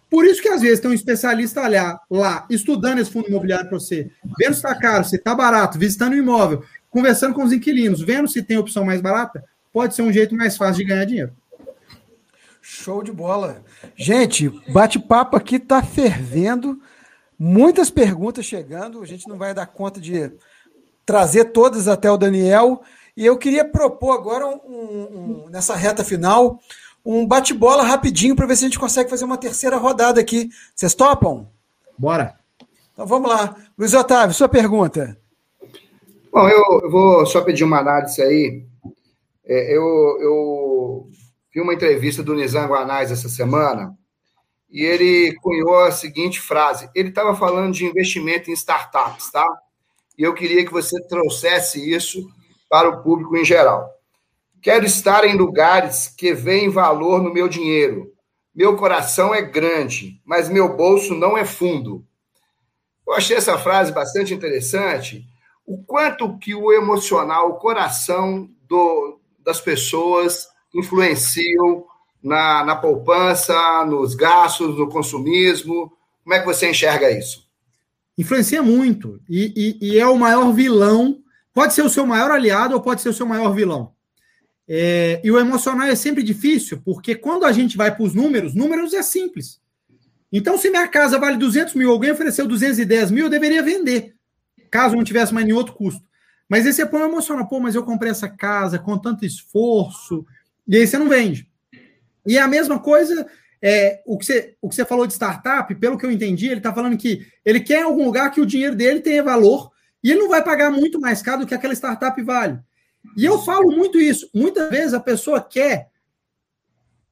Por 0.09 0.25
isso 0.25 0.41
que 0.41 0.49
às 0.49 0.61
vezes 0.61 0.79
tem 0.79 0.91
um 0.91 0.93
especialista 0.93 1.67
lá, 1.67 1.99
lá 2.09 2.45
estudando 2.49 2.99
esse 2.99 3.11
fundo 3.11 3.29
imobiliário 3.29 3.69
para 3.69 3.79
você, 3.79 4.11
vendo 4.37 4.53
se 4.53 4.59
está 4.59 4.75
caro, 4.75 5.05
se 5.05 5.15
está 5.15 5.33
barato, 5.33 5.79
visitando 5.79 6.13
o 6.13 6.17
imóvel, 6.17 6.63
conversando 6.89 7.33
com 7.33 7.43
os 7.43 7.53
inquilinos, 7.53 8.01
vendo 8.01 8.27
se 8.27 8.43
tem 8.43 8.57
opção 8.57 8.83
mais 8.83 9.01
barata, 9.01 9.43
pode 9.71 9.95
ser 9.95 10.01
um 10.01 10.11
jeito 10.11 10.35
mais 10.35 10.57
fácil 10.57 10.83
de 10.83 10.89
ganhar 10.89 11.05
dinheiro. 11.05 11.31
Show 12.65 13.03
de 13.03 13.11
bola. 13.11 13.61
Gente, 13.93 14.47
bate-papo 14.71 15.35
aqui 15.35 15.57
está 15.57 15.83
fervendo. 15.83 16.79
Muitas 17.37 17.91
perguntas 17.91 18.45
chegando. 18.45 19.01
A 19.01 19.05
gente 19.05 19.27
não 19.27 19.37
vai 19.37 19.53
dar 19.53 19.65
conta 19.65 19.99
de 19.99 20.31
trazer 21.05 21.51
todas 21.51 21.89
até 21.89 22.09
o 22.09 22.15
Daniel. 22.15 22.81
E 23.17 23.25
eu 23.25 23.37
queria 23.37 23.65
propor 23.65 24.13
agora, 24.13 24.47
um, 24.47 24.55
um, 24.65 25.49
nessa 25.49 25.75
reta 25.75 26.05
final, 26.05 26.57
um 27.05 27.27
bate-bola 27.27 27.83
rapidinho 27.83 28.33
para 28.33 28.47
ver 28.47 28.55
se 28.55 28.63
a 28.63 28.69
gente 28.69 28.79
consegue 28.79 29.09
fazer 29.09 29.25
uma 29.25 29.37
terceira 29.37 29.75
rodada 29.75 30.21
aqui. 30.21 30.49
Vocês 30.73 30.95
topam? 30.95 31.49
Bora. 31.97 32.39
Então 32.93 33.05
vamos 33.05 33.29
lá. 33.29 33.57
Luiz 33.77 33.93
Otávio, 33.93 34.33
sua 34.33 34.47
pergunta. 34.47 35.17
Bom, 36.31 36.47
eu, 36.47 36.79
eu 36.81 36.89
vou 36.89 37.25
só 37.25 37.41
pedir 37.41 37.65
uma 37.65 37.79
análise 37.79 38.21
aí. 38.21 38.63
É, 39.45 39.75
eu, 39.75 39.83
eu 40.21 41.09
vi 41.53 41.61
uma 41.61 41.73
entrevista 41.73 42.23
do 42.23 42.33
Nizam 42.33 42.67
Guanais 42.67 43.11
essa 43.11 43.29
semana 43.29 43.95
e 44.71 44.81
ele 44.81 45.35
cunhou 45.35 45.83
a 45.83 45.91
seguinte 45.91 46.41
frase. 46.41 46.89
Ele 46.95 47.09
estava 47.09 47.35
falando 47.35 47.73
de 47.73 47.85
investimento 47.85 48.49
em 48.49 48.53
startups, 48.53 49.31
tá? 49.31 49.47
E 50.17 50.23
eu 50.23 50.33
queria 50.33 50.65
que 50.65 50.71
você 50.71 50.99
trouxesse 51.07 51.93
isso 51.93 52.27
para 52.67 52.89
o 52.89 53.03
público 53.03 53.37
em 53.37 53.45
geral. 53.45 53.87
Quero 54.63 54.83
estar 54.83 55.25
em 55.25 55.37
lugares 55.37 56.07
que 56.07 56.33
veem 56.33 56.69
valor 56.69 57.21
no 57.21 57.31
meu 57.31 57.47
dinheiro. 57.47 58.11
Meu 58.55 58.75
coração 58.75 59.33
é 59.33 59.41
grande, 59.41 60.19
mas 60.25 60.49
meu 60.49 60.75
bolso 60.75 61.13
não 61.13 61.37
é 61.37 61.45
fundo. 61.45 62.03
Eu 63.07 63.13
achei 63.13 63.37
essa 63.37 63.59
frase 63.59 63.91
bastante 63.91 64.33
interessante. 64.33 65.23
O 65.65 65.83
quanto 65.83 66.37
que 66.39 66.55
o 66.55 66.71
emocional, 66.71 67.49
o 67.49 67.57
coração 67.57 68.49
do, 68.67 69.19
das 69.39 69.61
pessoas 69.61 70.47
influenciam 70.73 71.85
na, 72.21 72.63
na 72.63 72.75
poupança, 72.75 73.85
nos 73.85 74.15
gastos, 74.15 74.77
no 74.77 74.89
consumismo? 74.89 75.91
Como 76.23 76.33
é 76.33 76.39
que 76.39 76.45
você 76.45 76.69
enxerga 76.69 77.11
isso? 77.11 77.47
Influencia 78.17 78.61
muito. 78.61 79.19
E, 79.29 79.77
e, 79.81 79.89
e, 79.89 79.99
é 79.99 80.07
o 80.07 80.17
maior 80.17 80.51
vilão. 80.53 81.19
Pode 81.53 81.73
ser 81.73 81.81
o 81.81 81.89
seu 81.89 82.05
maior 82.05 82.31
aliado 82.31 82.73
ou 82.73 82.81
pode 82.81 83.01
ser 83.01 83.09
o 83.09 83.13
seu 83.13 83.25
maior 83.25 83.53
vilão. 83.53 83.93
É, 84.67 85.19
e 85.23 85.29
o 85.29 85.39
emocional 85.39 85.87
é 85.87 85.95
sempre 85.95 86.23
difícil, 86.23 86.81
porque 86.83 87.15
quando 87.15 87.45
a 87.45 87.51
gente 87.51 87.75
vai 87.75 87.93
para 87.93 88.03
os 88.03 88.13
números, 88.13 88.55
números 88.55 88.93
é 88.93 89.03
simples. 89.03 89.59
Então, 90.31 90.57
se 90.57 90.69
minha 90.69 90.87
casa 90.87 91.19
vale 91.19 91.37
200 91.37 91.75
mil, 91.75 91.91
alguém 91.91 92.11
ofereceu 92.11 92.47
210 92.47 93.11
mil, 93.11 93.25
eu 93.25 93.29
deveria 93.29 93.61
vender, 93.61 94.15
caso 94.71 94.95
não 94.95 95.03
tivesse 95.03 95.33
mais 95.33 95.45
nenhum 95.45 95.57
outro 95.57 95.75
custo. 95.75 96.01
Mas 96.49 96.65
aí 96.65 96.73
você 96.73 96.85
põe 96.85 97.01
o 97.01 97.05
emocional, 97.05 97.47
pô, 97.47 97.59
mas 97.59 97.75
eu 97.75 97.83
comprei 97.83 98.11
essa 98.11 98.27
casa 98.27 98.79
com 98.79 98.97
tanto 98.97 99.25
esforço, 99.25 100.25
e 100.67 100.77
aí 100.77 100.87
você 100.87 100.97
não 100.97 101.09
vende. 101.09 101.49
E 102.25 102.37
é 102.37 102.41
a 102.41 102.47
mesma 102.47 102.79
coisa, 102.79 103.27
é, 103.61 104.01
o, 104.05 104.17
que 104.17 104.25
você, 104.25 104.55
o 104.61 104.69
que 104.69 104.75
você 104.75 104.85
falou 104.85 105.07
de 105.07 105.13
startup, 105.13 105.73
pelo 105.75 105.97
que 105.97 106.05
eu 106.05 106.11
entendi, 106.11 106.47
ele 106.47 106.57
está 106.57 106.73
falando 106.73 106.97
que 106.97 107.25
ele 107.45 107.59
quer 107.59 107.83
algum 107.83 108.05
lugar 108.05 108.31
que 108.31 108.41
o 108.41 108.45
dinheiro 108.45 108.75
dele 108.75 109.01
tenha 109.01 109.23
valor 109.23 109.71
e 110.03 110.11
ele 110.11 110.19
não 110.19 110.29
vai 110.29 110.43
pagar 110.43 110.69
muito 110.69 110.99
mais 110.99 111.21
caro 111.21 111.41
do 111.41 111.47
que 111.47 111.55
aquela 111.55 111.73
startup 111.73 112.21
vale. 112.21 112.59
E 113.17 113.25
eu 113.25 113.41
falo 113.43 113.71
muito 113.71 113.99
isso. 113.99 114.29
Muitas 114.33 114.69
vezes 114.69 114.93
a 114.93 114.99
pessoa 114.99 115.41
quer. 115.41 115.89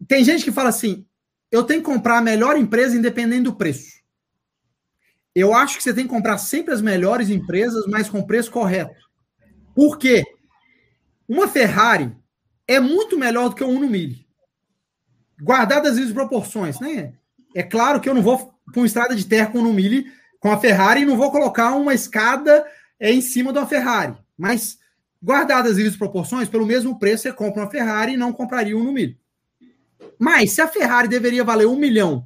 Tem 0.07 0.23
gente 0.23 0.44
que 0.44 0.52
fala 0.52 0.69
assim: 0.69 1.06
eu 1.52 1.64
tenho 1.64 1.82
que 1.82 1.86
comprar 1.86 2.18
a 2.18 2.22
melhor 2.22 2.57
empresa 2.57 2.95
independente 2.95 3.44
do 3.44 3.56
preço. 3.56 4.02
Eu 5.34 5.53
acho 5.53 5.78
que 5.78 5.84
você 5.84 5.94
tem 5.94 6.03
que 6.06 6.10
comprar 6.10 6.38
sempre 6.38 6.73
as 6.73 6.82
melhores 6.82 7.30
empresas, 7.30 7.86
mas 7.88 8.10
com 8.10 8.26
preço 8.26 8.52
correto. 8.52 8.95
Por 9.73 9.98
quê? 9.98 10.23
Uma 11.28 11.48
Ferrari 11.48 12.14
é 12.73 12.80
muito 12.80 13.18
melhor 13.18 13.49
do 13.49 13.56
que 13.56 13.64
um 13.64 13.76
Uno 13.76 13.89
Mille. 13.89 14.26
Guardadas 15.41 15.98
as 15.98 16.11
proporções, 16.11 16.80
né? 16.80 17.14
É 17.56 17.64
claro 17.64 17.99
que 17.99 18.07
eu 18.07 18.14
não 18.14 18.22
vou 18.22 18.53
para 18.72 18.80
uma 18.80 18.85
estrada 18.85 19.15
de 19.15 19.26
terra 19.26 19.48
com 19.48 19.57
um 19.57 19.61
Uno 19.61 19.73
Mille, 19.73 20.11
com 20.39 20.52
a 20.52 20.57
Ferrari, 20.57 21.02
e 21.02 21.06
não 21.06 21.18
vou 21.18 21.31
colocar 21.31 21.72
uma 21.76 21.93
escada 21.93 22.65
é, 22.99 23.11
em 23.11 23.22
cima 23.22 23.52
de 23.52 23.60
uma 23.60 23.68
Ferrari. 23.68 24.15
Mas, 24.38 24.80
guardadas 25.22 25.77
as 25.77 25.95
proporções, 25.95 26.48
pelo 26.48 26.65
mesmo 26.65 26.98
preço, 26.98 27.23
você 27.23 27.34
compra 27.34 27.64
uma 27.64 27.69
Ferrari 27.69 28.14
e 28.14 28.18
não 28.18 28.31
compraria 28.31 28.77
um 28.77 28.81
Uno 28.81 28.93
Mille. 28.93 29.19
Mas, 30.18 30.52
se 30.52 30.61
a 30.61 30.68
Ferrari 30.68 31.07
deveria 31.07 31.43
valer 31.43 31.68
um 31.68 31.76
milhão 31.76 32.26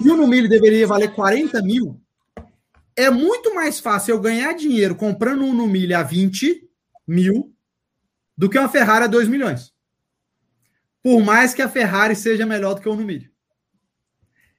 e 0.00 0.10
o 0.10 0.14
Uno 0.14 0.26
Mille 0.26 0.48
deveria 0.48 0.86
valer 0.86 1.14
40 1.14 1.62
mil, 1.62 2.00
é 2.96 3.08
muito 3.08 3.54
mais 3.54 3.80
fácil 3.80 4.14
eu 4.14 4.20
ganhar 4.20 4.52
dinheiro 4.52 4.94
comprando 4.94 5.42
um 5.42 5.50
Uno 5.50 5.66
Mille 5.66 5.94
a 5.94 6.02
20 6.02 6.68
mil 7.06 7.53
do 8.36 8.48
que 8.48 8.58
uma 8.58 8.68
Ferrari 8.68 9.04
a 9.04 9.08
2 9.08 9.28
milhões. 9.28 9.72
Por 11.02 11.22
mais 11.22 11.52
que 11.52 11.62
a 11.62 11.68
Ferrari 11.68 12.16
seja 12.16 12.46
melhor 12.46 12.74
do 12.74 12.80
que 12.80 12.88
o 12.88 12.96
Mille. 12.96 13.30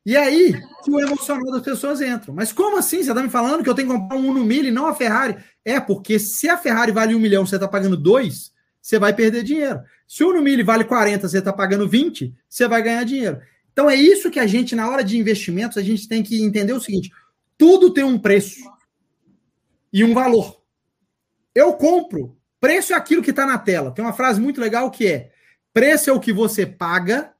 E 0.06 0.15
aí 0.15 0.53
que 0.84 0.91
o 0.91 0.99
emocional 0.99 1.52
das 1.52 1.64
pessoas 1.64 1.99
entra. 1.99 2.31
Mas 2.31 2.53
como 2.53 2.77
assim? 2.77 2.97
Você 3.03 3.10
está 3.10 3.23
me 3.23 3.30
falando 3.30 3.64
que 3.64 3.69
eu 3.69 3.73
tenho 3.73 3.89
que 3.89 3.95
comprar 3.95 4.18
um 4.18 4.30
Uno 4.30 4.45
Mille 4.45 4.68
e 4.68 4.72
não 4.72 4.85
a 4.85 4.93
Ferrari? 4.93 5.35
É, 5.64 5.80
porque 5.80 6.19
se 6.19 6.47
a 6.47 6.57
Ferrari 6.57 6.91
vale 6.91 7.15
um 7.15 7.19
milhão 7.19 7.45
você 7.45 7.56
está 7.56 7.68
pagando 7.68 7.97
dois, 7.97 8.53
você 8.80 8.99
vai 8.99 9.14
perder 9.14 9.41
dinheiro. 9.41 9.81
Se 10.07 10.23
o 10.23 10.30
Uno 10.30 10.43
Mille 10.43 10.61
vale 10.61 10.84
40, 10.84 11.27
você 11.27 11.39
está 11.39 11.52
pagando 11.52 11.89
20, 11.89 12.35
você 12.47 12.68
vai 12.68 12.84
ganhar 12.84 13.03
dinheiro. 13.03 13.41
Então 13.73 13.89
é 13.89 13.95
isso 13.95 14.30
que 14.30 14.39
a 14.39 14.45
gente, 14.45 14.76
na 14.76 14.88
hora 14.88 15.03
de 15.03 15.18
investimentos, 15.18 15.77
a 15.77 15.81
gente 15.81 16.07
tem 16.07 16.22
que 16.22 16.39
entender 16.43 16.73
o 16.73 16.80
seguinte: 16.80 17.11
tudo 17.57 17.91
tem 17.91 18.03
um 18.03 18.19
preço 18.19 18.64
e 19.91 20.03
um 20.03 20.14
valor. 20.14 20.61
Eu 21.56 21.73
compro 21.73 22.35
Preço 22.66 22.94
é 22.94 22.96
aquilo 22.96 23.22
que 23.22 23.30
está 23.30 23.46
na 23.46 23.60
tela. 23.60 23.92
Tem 23.92 24.04
uma 24.04 24.12
frase 24.12 24.42
muito 24.42 24.60
legal 24.60 24.90
que 24.90 25.06
é: 25.06 25.30
preço 25.72 26.10
é 26.10 26.14
o 26.14 26.20
que 26.20 26.34
você 26.34 26.66
paga, 26.66 27.32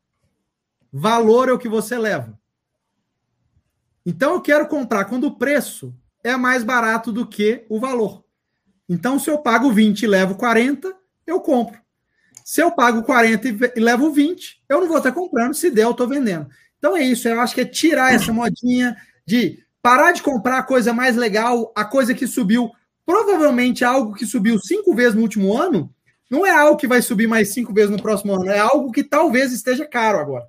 valor 0.94 1.50
é 1.50 1.52
o 1.52 1.58
que 1.58 1.68
você 1.68 1.98
leva. 1.98 2.40
Então 4.06 4.34
eu 4.34 4.42
quero 4.42 4.68
comprar 4.68 5.06
quando 5.06 5.24
o 5.24 5.36
preço 5.36 5.96
é 6.24 6.38
mais 6.38 6.64
barato 6.64 7.12
do 7.12 7.26
que 7.26 7.66
o 7.70 7.80
valor. 7.80 8.24
Então, 8.88 9.18
se 9.18 9.28
eu 9.28 9.40
pago 9.40 9.72
20 9.72 10.04
e 10.04 10.08
levo 10.08 10.36
40, 10.36 10.96
eu 11.26 11.42
compro. 11.42 11.82
Se 12.44 12.62
eu 12.62 12.70
pago 12.70 13.02
40 13.02 13.48
e 13.76 13.80
levo 13.80 14.12
20, 14.12 14.62
eu 14.70 14.80
não 14.80 14.88
vou 14.88 15.00
estar 15.00 15.12
comprando. 15.12 15.56
Se 15.56 15.72
der, 15.72 15.86
eu 15.86 15.92
estou 15.92 16.08
vendendo. 16.08 16.48
Então 16.78 16.96
é 16.96 17.02
isso. 17.04 17.28
Eu 17.28 17.42
acho 17.42 17.56
que 17.56 17.62
é 17.62 17.66
tirar 17.66 18.14
essa 18.14 18.32
modinha 18.32 18.96
de 19.26 19.58
parar 19.82 20.12
de 20.12 20.22
comprar 20.22 20.60
a 20.60 20.64
coisa 20.64 20.94
mais 20.94 21.16
legal, 21.16 21.74
a 21.76 21.84
coisa 21.84 22.14
que 22.14 22.28
subiu 22.28 22.70
provavelmente 23.06 23.86
algo 23.86 24.14
que 24.14 24.26
subiu 24.26 24.60
cinco 24.60 24.96
vezes 24.96 25.16
no 25.16 25.22
último 25.22 25.56
ano, 25.56 25.94
não 26.30 26.46
é 26.46 26.52
algo 26.52 26.78
que 26.78 26.88
vai 26.88 27.02
subir 27.02 27.28
mais 27.28 27.54
cinco 27.54 27.74
vezes 27.74 27.92
no 27.92 28.02
próximo 28.02 28.34
ano, 28.34 28.50
é 28.50 28.58
algo 28.58 28.92
que 28.92 29.04
talvez 29.04 29.54
esteja 29.54 29.86
caro 29.86 30.20
agora. 30.20 30.48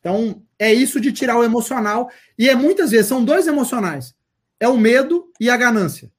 Então, 0.00 0.42
é 0.58 0.72
isso 0.72 1.00
de 1.00 1.12
tirar 1.12 1.38
o 1.38 1.44
emocional. 1.44 2.10
E 2.36 2.48
é 2.48 2.54
muitas 2.56 2.90
vezes, 2.90 3.06
são 3.06 3.24
dois 3.24 3.46
emocionais. 3.46 4.14
É 4.58 4.66
o 4.68 4.76
medo 4.76 5.30
e 5.38 5.48
a 5.48 5.56
ganância. 5.56 6.10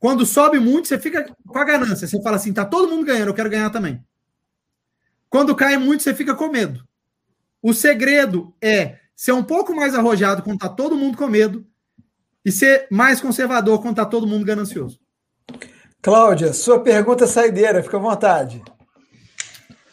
Quando 0.00 0.26
sobe 0.26 0.58
muito, 0.58 0.88
você 0.88 0.98
fica 0.98 1.32
com 1.46 1.58
a 1.58 1.64
ganância. 1.64 2.06
Você 2.06 2.22
fala 2.22 2.36
assim: 2.36 2.52
tá 2.52 2.64
todo 2.64 2.88
mundo 2.88 3.04
ganhando, 3.04 3.28
eu 3.28 3.34
quero 3.34 3.50
ganhar 3.50 3.70
também. 3.70 4.02
Quando 5.28 5.54
cai 5.54 5.76
muito, 5.76 6.02
você 6.02 6.14
fica 6.14 6.34
com 6.34 6.48
medo. 6.48 6.84
O 7.62 7.74
segredo 7.74 8.54
é 8.60 8.98
ser 9.14 9.32
um 9.32 9.42
pouco 9.42 9.74
mais 9.74 9.94
arrojado 9.94 10.42
quando 10.42 10.58
tá 10.58 10.68
todo 10.68 10.96
mundo 10.96 11.16
com 11.16 11.26
medo 11.26 11.66
e 12.48 12.52
ser 12.52 12.86
mais 12.90 13.20
conservador 13.20 13.82
quando 13.82 13.96
tá 13.96 14.06
todo 14.06 14.26
mundo 14.26 14.44
ganancioso. 14.44 14.98
Cláudia, 16.00 16.54
sua 16.54 16.80
pergunta 16.80 17.26
saideira, 17.26 17.82
fica 17.82 17.98
à 17.98 18.00
vontade. 18.00 18.62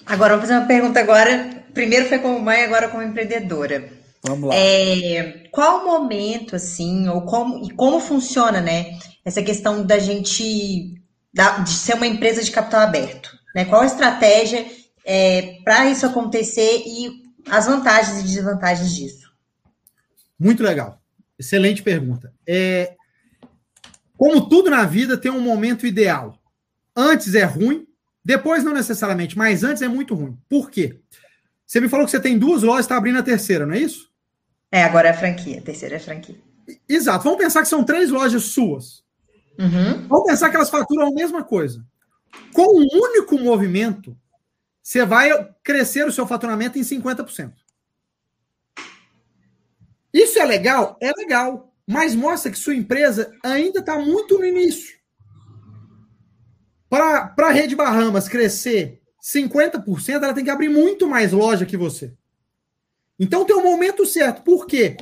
Agora, 0.06 0.38
vou 0.38 0.42
fazer 0.42 0.54
uma 0.54 0.66
pergunta 0.66 1.02
agora. 1.02 1.66
Primeiro 1.74 2.08
foi 2.08 2.20
como 2.20 2.40
mãe, 2.40 2.64
agora 2.64 2.88
como 2.88 3.04
empreendedora. 3.04 3.90
Vamos 4.24 4.50
lá. 4.50 4.56
É, 4.56 5.44
qual 5.52 5.82
o 5.82 5.86
momento, 5.86 6.56
assim, 6.56 7.10
ou 7.10 7.24
como, 7.24 7.66
e 7.66 7.72
como 7.72 8.00
funciona, 8.00 8.62
né? 8.62 8.98
Essa 9.26 9.44
questão 9.44 9.86
da 9.86 10.00
gente, 10.00 10.94
da, 11.34 11.58
de 11.58 11.72
ser 11.72 11.96
uma 11.96 12.08
empresa 12.08 12.42
de 12.42 12.52
capital 12.52 12.82
aberto, 12.82 13.32
né? 13.54 13.66
Qual 13.66 13.82
a 13.82 13.86
estratégia 13.86 14.66
é, 15.04 15.58
para 15.66 15.90
isso 15.90 16.06
acontecer 16.06 16.84
e 16.86 17.26
as 17.50 17.66
vantagens 17.66 18.22
e 18.22 18.24
desvantagens 18.24 18.96
disso? 18.96 19.30
Muito 20.40 20.64
legal. 20.64 21.02
Excelente 21.38 21.84
pergunta. 21.84 22.34
É, 22.48 22.96
como 24.18 24.48
tudo 24.48 24.70
na 24.70 24.86
vida, 24.86 25.18
tem 25.18 25.32
um 25.32 25.42
momento 25.42 25.86
ideal. 25.86 26.40
Antes 26.96 27.36
é 27.36 27.44
ruim, 27.44 27.86
depois 28.24 28.64
não 28.64 28.74
necessariamente, 28.74 29.38
mas 29.38 29.64
antes 29.64 29.82
é 29.82 29.88
muito 29.88 30.16
ruim. 30.16 30.38
Por 30.50 30.72
quê? 30.72 31.00
Você 31.66 31.80
me 31.82 31.90
falou 31.90 32.06
que 32.06 32.12
você 32.12 32.20
tem 32.20 32.38
duas 32.38 32.64
lojas, 32.64 32.86
está 32.86 32.98
abrindo 32.98 33.20
a 33.20 33.24
terceira, 33.24 33.66
não 33.66 33.74
é 33.74 33.80
isso? 33.80 34.10
É, 34.72 34.84
agora 34.84 35.10
é 35.10 35.12
a 35.12 35.18
franquia. 35.18 35.60
A 35.60 35.62
terceira 35.62 35.96
é 35.96 35.98
a 35.98 36.02
franquia. 36.02 36.36
Exato. 36.88 37.24
Vamos 37.24 37.40
pensar 37.40 37.62
que 37.62 37.68
são 37.68 37.84
três 37.84 38.10
lojas 38.10 38.44
suas. 38.44 39.04
Uhum. 39.60 40.08
Vamos 40.08 40.28
pensar 40.28 40.50
que 40.50 40.56
elas 40.56 40.70
faturam 40.70 41.08
a 41.08 41.12
mesma 41.12 41.44
coisa. 41.44 41.86
Com 42.54 42.80
um 42.80 42.88
único 42.92 43.38
movimento, 43.40 44.18
você 44.82 45.06
vai 45.06 45.30
crescer 45.64 46.06
o 46.06 46.12
seu 46.12 46.28
faturamento 46.28 46.78
em 46.78 46.82
50%. 46.82 47.54
Isso 50.16 50.40
é 50.40 50.46
legal? 50.46 50.98
É 51.02 51.12
legal. 51.12 51.74
Mas 51.86 52.16
mostra 52.16 52.50
que 52.50 52.58
sua 52.58 52.74
empresa 52.74 53.36
ainda 53.44 53.80
está 53.80 54.00
muito 54.00 54.40
no 54.40 54.46
início. 54.46 54.96
Para 56.90 57.34
a 57.38 57.52
Rede 57.52 57.76
Bahamas 57.76 58.30
crescer 58.30 59.02
50%, 59.22 60.24
ela 60.24 60.34
tem 60.34 60.46
que 60.46 60.50
abrir 60.50 60.70
muito 60.70 61.06
mais 61.06 61.34
loja 61.34 61.66
que 61.66 61.76
você. 61.76 62.14
Então 63.20 63.44
tem 63.44 63.58
um 63.58 63.64
momento 63.64 64.06
certo. 64.06 64.42
Por 64.42 64.66
quê? 64.66 64.96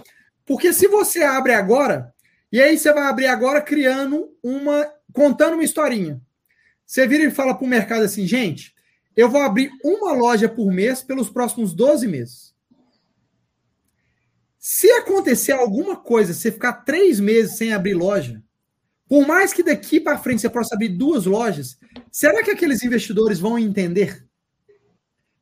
Porque 0.48 0.74
se 0.74 0.88
você 0.88 1.22
abre 1.22 1.54
agora, 1.54 2.12
e 2.52 2.60
aí 2.60 2.76
você 2.76 2.92
vai 2.92 3.04
abrir 3.04 3.28
agora 3.28 3.62
criando 3.62 4.36
uma. 4.42 4.92
contando 5.14 5.54
uma 5.54 5.64
historinha. 5.64 6.20
Você 6.88 7.06
vira 7.06 7.24
e 7.24 7.30
fala 7.30 7.54
para 7.54 7.66
o 7.66 7.70
mercado 7.70 8.02
assim, 8.02 8.26
gente, 8.26 8.74
eu 9.16 9.30
vou 9.30 9.42
abrir 9.42 9.70
uma 9.84 10.12
loja 10.12 10.50
por 10.50 10.72
mês 10.72 11.04
pelos 11.04 11.30
próximos 11.30 11.72
12 11.72 12.08
meses. 12.08 12.53
Se 14.66 14.90
acontecer 14.92 15.52
alguma 15.52 15.98
coisa, 15.98 16.34
você 16.34 16.50
ficar 16.50 16.72
três 16.72 17.20
meses 17.20 17.58
sem 17.58 17.74
abrir 17.74 17.96
loja, 17.96 18.42
por 19.10 19.28
mais 19.28 19.52
que 19.52 19.62
daqui 19.62 20.00
para 20.00 20.18
frente 20.18 20.40
você 20.40 20.50
possa 20.50 20.74
abrir 20.74 20.88
duas 20.88 21.26
lojas, 21.26 21.78
será 22.10 22.42
que 22.42 22.50
aqueles 22.50 22.82
investidores 22.82 23.42
vão 23.42 23.60
entender? 23.60 24.26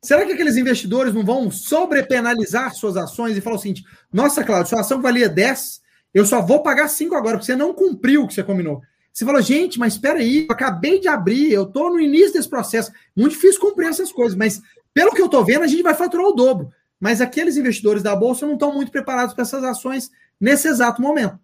Será 0.02 0.26
que 0.26 0.32
aqueles 0.32 0.56
investidores 0.56 1.14
não 1.14 1.24
vão 1.24 1.52
sobrepenalizar 1.52 2.74
suas 2.74 2.96
ações 2.96 3.36
e 3.36 3.40
falar 3.40 3.54
o 3.54 3.58
seguinte: 3.60 3.84
nossa, 4.12 4.42
Claudio, 4.42 4.70
sua 4.70 4.80
ação 4.80 5.00
valia 5.00 5.28
10, 5.28 5.80
eu 6.12 6.26
só 6.26 6.42
vou 6.42 6.60
pagar 6.60 6.88
5 6.88 7.14
agora, 7.14 7.36
porque 7.36 7.46
você 7.46 7.54
não 7.54 7.72
cumpriu 7.72 8.24
o 8.24 8.26
que 8.26 8.34
você 8.34 8.42
combinou. 8.42 8.82
Você 9.12 9.24
falou, 9.24 9.40
gente, 9.40 9.78
mas 9.78 9.92
espera 9.92 10.18
aí, 10.18 10.46
eu 10.48 10.52
acabei 10.52 10.98
de 10.98 11.06
abrir, 11.06 11.52
eu 11.52 11.62
estou 11.62 11.90
no 11.90 12.00
início 12.00 12.32
desse 12.32 12.48
processo. 12.48 12.90
Muito 13.14 13.34
difícil 13.34 13.60
cumprir 13.60 13.86
essas 13.86 14.10
coisas, 14.10 14.36
mas 14.36 14.60
pelo 14.92 15.12
que 15.12 15.22
eu 15.22 15.26
estou 15.26 15.44
vendo, 15.44 15.62
a 15.62 15.68
gente 15.68 15.84
vai 15.84 15.94
faturar 15.94 16.26
o 16.26 16.32
dobro 16.32 16.72
mas 17.02 17.20
aqueles 17.20 17.56
investidores 17.56 18.00
da 18.00 18.14
bolsa 18.14 18.46
não 18.46 18.52
estão 18.52 18.72
muito 18.72 18.92
preparados 18.92 19.34
para 19.34 19.42
essas 19.42 19.64
ações 19.64 20.08
nesse 20.40 20.68
exato 20.68 21.02
momento. 21.02 21.36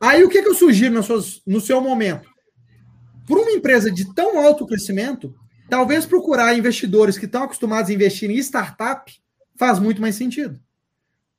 Aí 0.00 0.22
o 0.22 0.28
que, 0.28 0.40
que 0.40 0.48
eu 0.48 0.54
sugiro 0.54 0.94
no, 0.94 1.02
seus, 1.02 1.42
no 1.44 1.60
seu 1.60 1.80
momento? 1.80 2.30
Para 3.26 3.40
uma 3.40 3.50
empresa 3.50 3.90
de 3.90 4.14
tão 4.14 4.38
alto 4.38 4.64
crescimento, 4.64 5.34
talvez 5.68 6.06
procurar 6.06 6.56
investidores 6.56 7.18
que 7.18 7.24
estão 7.24 7.42
acostumados 7.42 7.90
a 7.90 7.94
investir 7.94 8.30
em 8.30 8.36
startup 8.36 9.12
faz 9.56 9.80
muito 9.80 10.00
mais 10.00 10.14
sentido. 10.14 10.60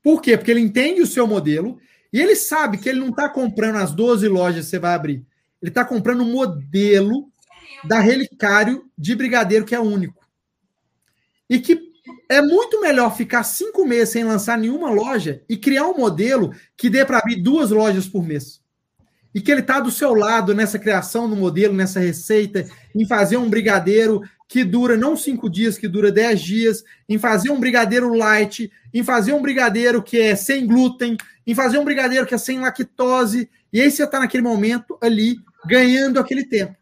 Por 0.03 0.21
quê? 0.21 0.35
Porque 0.35 0.51
ele 0.51 0.59
entende 0.59 1.01
o 1.01 1.07
seu 1.07 1.25
modelo 1.25 1.79
e 2.11 2.19
ele 2.19 2.35
sabe 2.35 2.77
que 2.77 2.89
ele 2.89 2.99
não 2.99 3.11
está 3.11 3.29
comprando 3.29 3.77
as 3.77 3.93
12 3.93 4.27
lojas 4.27 4.65
que 4.65 4.71
você 4.71 4.79
vai 4.79 4.93
abrir. 4.93 5.25
Ele 5.61 5.69
está 5.69 5.85
comprando 5.85 6.23
o 6.23 6.25
modelo 6.25 7.31
da 7.85 8.01
Relicário 8.01 8.83
de 8.97 9.15
Brigadeiro, 9.15 9.63
que 9.63 9.73
é 9.73 9.79
único. 9.79 10.27
E 11.49 11.57
que 11.57 11.86
é 12.29 12.41
muito 12.41 12.81
melhor 12.81 13.15
ficar 13.15 13.43
cinco 13.43 13.85
meses 13.85 14.09
sem 14.09 14.23
lançar 14.23 14.57
nenhuma 14.57 14.89
loja 14.89 15.41
e 15.47 15.55
criar 15.55 15.87
um 15.87 15.97
modelo 15.97 16.53
que 16.75 16.89
dê 16.89 17.05
para 17.05 17.19
abrir 17.19 17.41
duas 17.41 17.71
lojas 17.71 18.07
por 18.07 18.23
mês. 18.23 18.61
E 19.33 19.41
que 19.41 19.51
ele 19.51 19.61
está 19.61 19.79
do 19.79 19.91
seu 19.91 20.13
lado 20.13 20.53
nessa 20.53 20.79
criação 20.79 21.29
do 21.29 21.35
modelo, 21.35 21.73
nessa 21.73 21.99
receita, 21.99 22.65
em 22.95 23.05
fazer 23.05 23.37
um 23.37 23.49
brigadeiro 23.49 24.21
que 24.47 24.63
dura 24.63 24.97
não 24.97 25.15
cinco 25.15 25.49
dias, 25.49 25.77
que 25.77 25.87
dura 25.87 26.11
dez 26.11 26.41
dias, 26.41 26.83
em 27.07 27.17
fazer 27.17 27.49
um 27.49 27.59
brigadeiro 27.59 28.13
light, 28.13 28.71
em 28.93 29.03
fazer 29.03 29.33
um 29.33 29.41
brigadeiro 29.41 30.01
que 30.01 30.19
é 30.19 30.35
sem 30.35 30.65
glúten, 30.65 31.17
em 31.45 31.53
fazer 31.53 31.77
um 31.77 31.85
brigadeiro 31.85 32.25
que 32.25 32.33
é 32.33 32.37
sem 32.37 32.59
lactose. 32.59 33.49
E 33.71 33.81
aí 33.81 33.91
você 33.91 34.03
está 34.03 34.19
naquele 34.19 34.43
momento 34.43 34.97
ali 35.01 35.37
ganhando 35.65 36.19
aquele 36.19 36.45
tempo. 36.45 36.75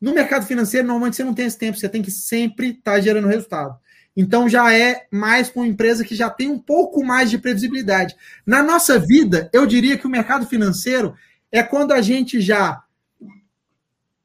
No 0.00 0.14
mercado 0.14 0.46
financeiro, 0.46 0.86
normalmente 0.86 1.16
você 1.16 1.24
não 1.24 1.34
tem 1.34 1.46
esse 1.46 1.58
tempo, 1.58 1.78
você 1.78 1.88
tem 1.88 2.02
que 2.02 2.10
sempre 2.10 2.70
estar 2.70 2.92
tá 2.92 3.00
gerando 3.00 3.28
resultado. 3.28 3.76
Então 4.16 4.48
já 4.48 4.72
é 4.76 5.06
mais 5.10 5.48
para 5.48 5.62
uma 5.62 5.68
empresa 5.68 6.04
que 6.04 6.14
já 6.14 6.28
tem 6.28 6.48
um 6.48 6.58
pouco 6.58 7.04
mais 7.04 7.30
de 7.30 7.38
previsibilidade. 7.38 8.14
Na 8.46 8.62
nossa 8.62 8.98
vida, 8.98 9.48
eu 9.52 9.66
diria 9.66 9.96
que 9.96 10.06
o 10.06 10.10
mercado 10.10 10.46
financeiro 10.46 11.14
é 11.50 11.62
quando 11.62 11.92
a 11.92 12.02
gente 12.02 12.40
já 12.40 12.82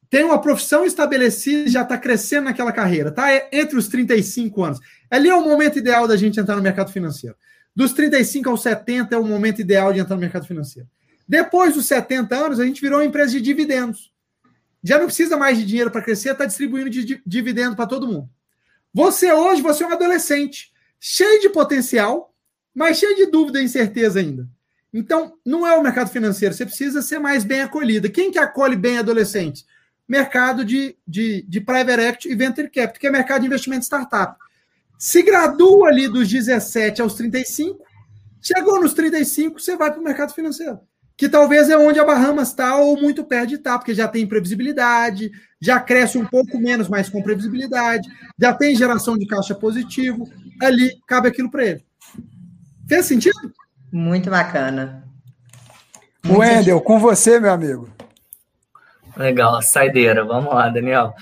tem 0.09 0.23
uma 0.23 0.39
profissão 0.39 0.85
estabelecida 0.85 1.67
e 1.67 1.71
já 1.71 1.81
está 1.81 1.97
crescendo 1.97 2.45
naquela 2.45 2.71
carreira, 2.71 3.11
tá? 3.11 3.31
É 3.31 3.49
entre 3.51 3.77
os 3.77 3.87
35 3.87 4.63
anos. 4.63 4.79
Ali 5.09 5.29
é 5.29 5.35
o 5.35 5.43
momento 5.43 5.77
ideal 5.77 6.07
da 6.07 6.15
gente 6.15 6.39
entrar 6.39 6.55
no 6.55 6.61
mercado 6.61 6.91
financeiro. 6.91 7.35
Dos 7.75 7.93
35 7.93 8.49
aos 8.49 8.61
70 8.61 9.15
é 9.15 9.17
o 9.17 9.23
momento 9.23 9.61
ideal 9.61 9.93
de 9.93 9.99
entrar 9.99 10.15
no 10.15 10.21
mercado 10.21 10.47
financeiro. 10.47 10.87
Depois 11.27 11.73
dos 11.73 11.85
70 11.85 12.35
anos, 12.35 12.59
a 12.59 12.65
gente 12.65 12.81
virou 12.81 12.99
uma 12.99 13.05
empresa 13.05 13.31
de 13.33 13.41
dividendos. 13.41 14.11
Já 14.81 14.97
não 14.97 15.05
precisa 15.05 15.35
mais 15.35 15.57
de 15.57 15.65
dinheiro 15.65 15.91
para 15.91 16.01
crescer, 16.01 16.31
está 16.31 16.45
distribuindo 16.45 16.89
de 16.89 17.21
dividendo 17.25 17.75
para 17.75 17.85
todo 17.85 18.07
mundo. 18.07 18.29
Você 18.97 19.31
hoje, 19.31 19.61
você 19.61 19.83
é 19.83 19.87
um 19.87 19.93
adolescente, 19.93 20.73
cheio 20.99 21.39
de 21.39 21.49
potencial, 21.49 22.33
mas 22.73 22.97
cheio 22.97 23.15
de 23.15 23.27
dúvida 23.27 23.61
e 23.61 23.65
incerteza 23.65 24.19
ainda. 24.19 24.49
Então, 24.91 25.37
não 25.45 25.67
é 25.67 25.77
o 25.77 25.83
mercado 25.83 26.09
financeiro, 26.09 26.55
você 26.55 26.65
precisa 26.65 27.03
ser 27.03 27.19
mais 27.19 27.43
bem 27.43 27.61
acolhida. 27.61 28.09
Quem 28.09 28.31
que 28.31 28.39
acolhe 28.39 28.75
bem 28.75 28.97
adolescentes? 28.97 29.67
Mercado 30.07 30.65
de, 30.65 30.97
de, 31.07 31.45
de 31.47 31.61
private 31.61 32.01
equity 32.01 32.29
e 32.29 32.35
venture 32.35 32.71
capital, 32.71 32.99
que 32.99 33.05
é 33.05 33.11
mercado 33.11 33.41
de 33.41 33.45
investimento 33.45 33.83
startup. 33.83 34.35
Se 34.97 35.21
gradua 35.21 35.89
ali 35.89 36.07
dos 36.07 36.27
17 36.27 36.99
aos 36.99 37.13
35, 37.13 37.79
chegou 38.41 38.81
nos 38.81 38.95
35, 38.95 39.59
você 39.59 39.77
vai 39.77 39.91
para 39.91 40.01
o 40.01 40.03
mercado 40.03 40.33
financeiro 40.33 40.79
que 41.17 41.27
talvez 41.27 41.67
é 41.69 41.77
onde 41.77 41.99
a 41.99 42.05
Bahamas 42.05 42.49
está 42.49 42.77
ou 42.77 43.01
muito 43.01 43.23
perto 43.23 43.49
de 43.49 43.55
estar, 43.55 43.71
tá, 43.71 43.77
porque 43.79 43.95
já 43.95 44.07
tem 44.07 44.27
previsibilidade, 44.27 45.31
já 45.59 45.79
cresce 45.79 46.17
um 46.17 46.25
pouco 46.25 46.59
menos, 46.59 46.87
mas 46.87 47.09
com 47.09 47.23
previsibilidade, 47.23 48.07
já 48.39 48.53
tem 48.53 48.75
geração 48.75 49.17
de 49.17 49.25
caixa 49.25 49.55
positivo, 49.55 50.29
ali 50.61 50.91
cabe 51.07 51.27
aquilo 51.27 51.49
para 51.49 51.65
ele. 51.65 51.85
Fez 52.87 53.05
sentido? 53.05 53.51
Muito 53.91 54.29
bacana. 54.29 55.03
Wendel, 56.25 56.79
com 56.81 56.99
você, 56.99 57.39
meu 57.39 57.51
amigo. 57.51 57.89
Legal, 59.15 59.61
saideira. 59.61 60.23
Vamos 60.23 60.53
lá, 60.53 60.69
Daniel. 60.69 61.13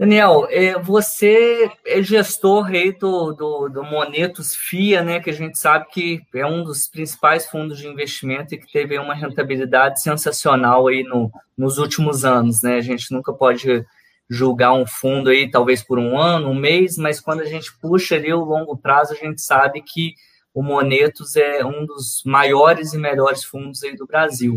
Daniel, 0.00 0.46
é, 0.48 0.78
você 0.78 1.70
é 1.84 2.02
gestor 2.02 2.68
aí 2.68 2.90
do, 2.90 3.34
do, 3.34 3.68
do, 3.68 3.84
Monetos 3.84 4.56
FIA, 4.56 5.04
né, 5.04 5.20
que 5.20 5.28
a 5.28 5.32
gente 5.34 5.58
sabe 5.58 5.88
que 5.90 6.22
é 6.34 6.46
um 6.46 6.64
dos 6.64 6.88
principais 6.88 7.46
fundos 7.46 7.76
de 7.76 7.86
investimento 7.86 8.54
e 8.54 8.58
que 8.58 8.72
teve 8.72 8.98
uma 8.98 9.12
rentabilidade 9.12 10.00
sensacional 10.00 10.86
aí 10.86 11.02
no, 11.02 11.30
nos 11.54 11.76
últimos 11.76 12.24
anos, 12.24 12.62
né? 12.62 12.76
A 12.76 12.80
gente 12.80 13.12
nunca 13.12 13.30
pode 13.30 13.84
julgar 14.26 14.72
um 14.72 14.86
fundo 14.86 15.28
aí, 15.28 15.50
talvez 15.50 15.82
por 15.82 15.98
um 15.98 16.18
ano, 16.18 16.48
um 16.48 16.54
mês, 16.54 16.96
mas 16.96 17.20
quando 17.20 17.42
a 17.42 17.46
gente 17.46 17.70
puxa 17.78 18.14
ali 18.14 18.32
o 18.32 18.42
longo 18.42 18.78
prazo, 18.78 19.12
a 19.12 19.16
gente 19.16 19.42
sabe 19.42 19.82
que 19.82 20.14
o 20.54 20.62
Monetos 20.62 21.36
é 21.36 21.62
um 21.62 21.84
dos 21.84 22.22
maiores 22.24 22.94
e 22.94 22.98
melhores 22.98 23.44
fundos 23.44 23.82
aí 23.82 23.94
do 23.94 24.06
Brasil. 24.06 24.56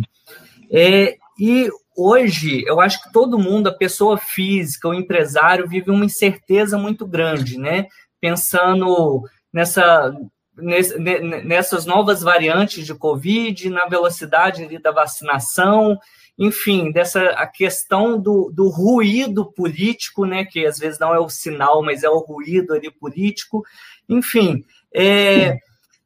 É, 0.71 1.17
e 1.37 1.69
hoje, 1.95 2.63
eu 2.65 2.79
acho 2.79 3.01
que 3.01 3.11
todo 3.11 3.39
mundo, 3.39 3.67
a 3.67 3.73
pessoa 3.73 4.17
física, 4.17 4.87
o 4.87 4.93
empresário, 4.93 5.67
vive 5.67 5.91
uma 5.91 6.05
incerteza 6.05 6.77
muito 6.77 7.05
grande, 7.05 7.57
né? 7.57 7.87
Pensando 8.19 9.23
nessa 9.51 10.13
nessas 10.55 11.85
novas 11.85 12.21
variantes 12.21 12.85
de 12.85 12.93
Covid, 12.93 13.69
na 13.71 13.85
velocidade 13.85 14.77
da 14.77 14.91
vacinação, 14.91 15.97
enfim, 16.37 16.91
dessa 16.91 17.21
a 17.31 17.47
questão 17.47 18.19
do, 18.19 18.51
do 18.53 18.69
ruído 18.69 19.51
político, 19.51 20.25
né, 20.25 20.45
que 20.45 20.65
às 20.65 20.77
vezes 20.77 20.99
não 20.99 21.13
é 21.13 21.19
o 21.19 21.29
sinal, 21.29 21.83
mas 21.83 22.03
é 22.03 22.09
o 22.09 22.19
ruído 22.19 22.73
ali 22.73 22.91
político, 22.91 23.63
enfim. 24.07 24.63
É, 24.93 25.57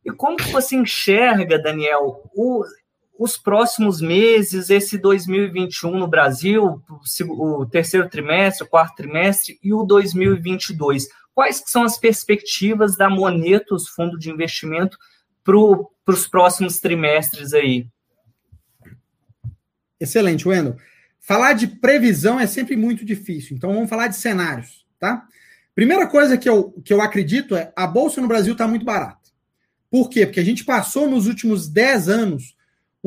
e 0.06 0.12
como 0.12 0.38
que 0.38 0.52
você 0.52 0.76
enxerga, 0.76 1.60
Daniel, 1.60 2.24
o, 2.34 2.64
os 3.18 3.38
próximos 3.38 4.00
meses, 4.00 4.70
esse 4.70 4.98
2021 4.98 5.98
no 5.98 6.08
Brasil, 6.08 6.82
o 7.28 7.66
terceiro 7.66 8.10
trimestre, 8.10 8.66
o 8.66 8.70
quarto 8.70 8.96
trimestre 8.96 9.60
e 9.64 9.74
o 9.74 9.84
2022? 9.84 11.08
Quais 11.34 11.64
são 11.66 11.84
as 11.84 11.98
perspectivas 11.98 12.96
da 12.96 13.10
Monetos, 13.10 13.88
fundo 13.88 14.18
de 14.18 14.30
investimento, 14.30 14.98
para 15.44 15.56
os 16.14 16.28
próximos 16.28 16.80
trimestres 16.80 17.54
aí? 17.54 17.88
Excelente, 20.00 20.48
Wendel. 20.48 20.78
Falar 21.20 21.54
de 21.54 21.68
previsão 21.68 22.40
é 22.40 22.48
sempre 22.48 22.76
muito 22.76 23.04
difícil, 23.04 23.56
então 23.56 23.74
vamos 23.74 23.90
falar 23.90 24.08
de 24.08 24.16
cenários, 24.16 24.86
tá? 25.00 25.26
Primeira 25.76 26.08
coisa 26.08 26.38
que 26.38 26.50
eu, 26.50 26.72
que 26.84 26.94
eu 26.94 27.02
acredito 27.02 27.56
é 27.56 27.72
a 27.76 27.86
bolsa 27.86 28.20
no 28.22 28.28
Brasil 28.28 28.54
está 28.54 28.68
muito 28.68 28.86
barata. 28.86 29.30
Por 29.92 30.10
quê? 30.10 30.26
Porque 30.26 30.40
a 30.40 30.46
gente 30.46 30.66
passou 30.66 31.10
nos 31.10 31.28
últimos 31.28 31.68
10 31.68 32.10
anos 32.10 32.57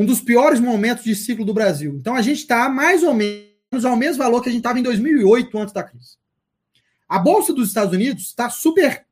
um 0.01 0.07
dos 0.07 0.23
piores 0.23 0.59
momentos 0.59 1.05
de 1.05 1.15
ciclo 1.15 1.45
do 1.45 1.53
Brasil. 1.53 1.95
Então 1.95 2.15
a 2.15 2.23
gente 2.23 2.39
está 2.39 2.71
mais 2.71 3.03
ou 3.03 3.13
menos 3.13 3.85
ao 3.85 3.95
mesmo 3.95 4.23
valor 4.23 4.41
que 4.41 4.49
a 4.49 4.53
gente 4.53 4.61
estava 4.61 4.79
em 4.79 4.83
2008, 4.83 5.59
antes 5.59 5.75
da 5.75 5.83
crise. 5.83 6.17
A 7.07 7.19
bolsa 7.19 7.53
dos 7.53 7.69
Estados 7.69 7.93
Unidos 7.93 8.25
está 8.25 8.49
super 8.49 9.05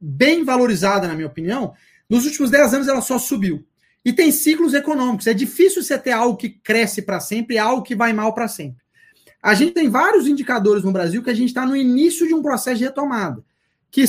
bem 0.00 0.44
valorizada, 0.44 1.08
na 1.08 1.14
minha 1.14 1.26
opinião. 1.26 1.74
Nos 2.08 2.26
últimos 2.26 2.48
10 2.48 2.74
anos 2.74 2.86
ela 2.86 3.00
só 3.00 3.18
subiu. 3.18 3.66
E 4.04 4.12
tem 4.12 4.30
ciclos 4.30 4.72
econômicos. 4.72 5.26
É 5.26 5.34
difícil 5.34 5.82
você 5.82 5.98
ter 5.98 6.12
algo 6.12 6.36
que 6.36 6.48
cresce 6.48 7.02
para 7.02 7.18
sempre 7.18 7.56
e 7.56 7.58
algo 7.58 7.82
que 7.82 7.96
vai 7.96 8.12
mal 8.12 8.32
para 8.32 8.46
sempre. 8.46 8.84
A 9.42 9.52
gente 9.52 9.72
tem 9.72 9.88
vários 9.88 10.28
indicadores 10.28 10.84
no 10.84 10.92
Brasil 10.92 11.24
que 11.24 11.30
a 11.30 11.34
gente 11.34 11.48
está 11.48 11.66
no 11.66 11.74
início 11.74 12.24
de 12.28 12.34
um 12.34 12.40
processo 12.42 12.78
de 12.78 12.84
retomada. 12.84 13.42
Que 13.90 14.04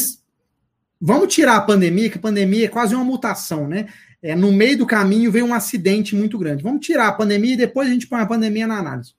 vamos 1.02 1.34
tirar 1.34 1.56
a 1.56 1.62
pandemia, 1.62 2.12
que 2.12 2.20
a 2.20 2.22
pandemia 2.22 2.66
é 2.66 2.70
quase 2.70 2.94
uma 2.94 3.04
mutação, 3.04 3.68
né? 3.68 3.88
É, 4.22 4.36
no 4.36 4.52
meio 4.52 4.78
do 4.78 4.86
caminho 4.86 5.32
veio 5.32 5.46
um 5.46 5.54
acidente 5.54 6.16
muito 6.16 6.38
grande. 6.38 6.64
Vamos 6.64 6.86
tirar 6.86 7.08
a 7.08 7.14
pandemia 7.14 7.54
e 7.54 7.58
depois 7.58 7.90
a 7.90 7.92
gente 7.92 8.08
põe 8.08 8.22
a 8.22 8.26
pandemia 8.26 8.68
na 8.68 8.78
análise. 8.78 9.14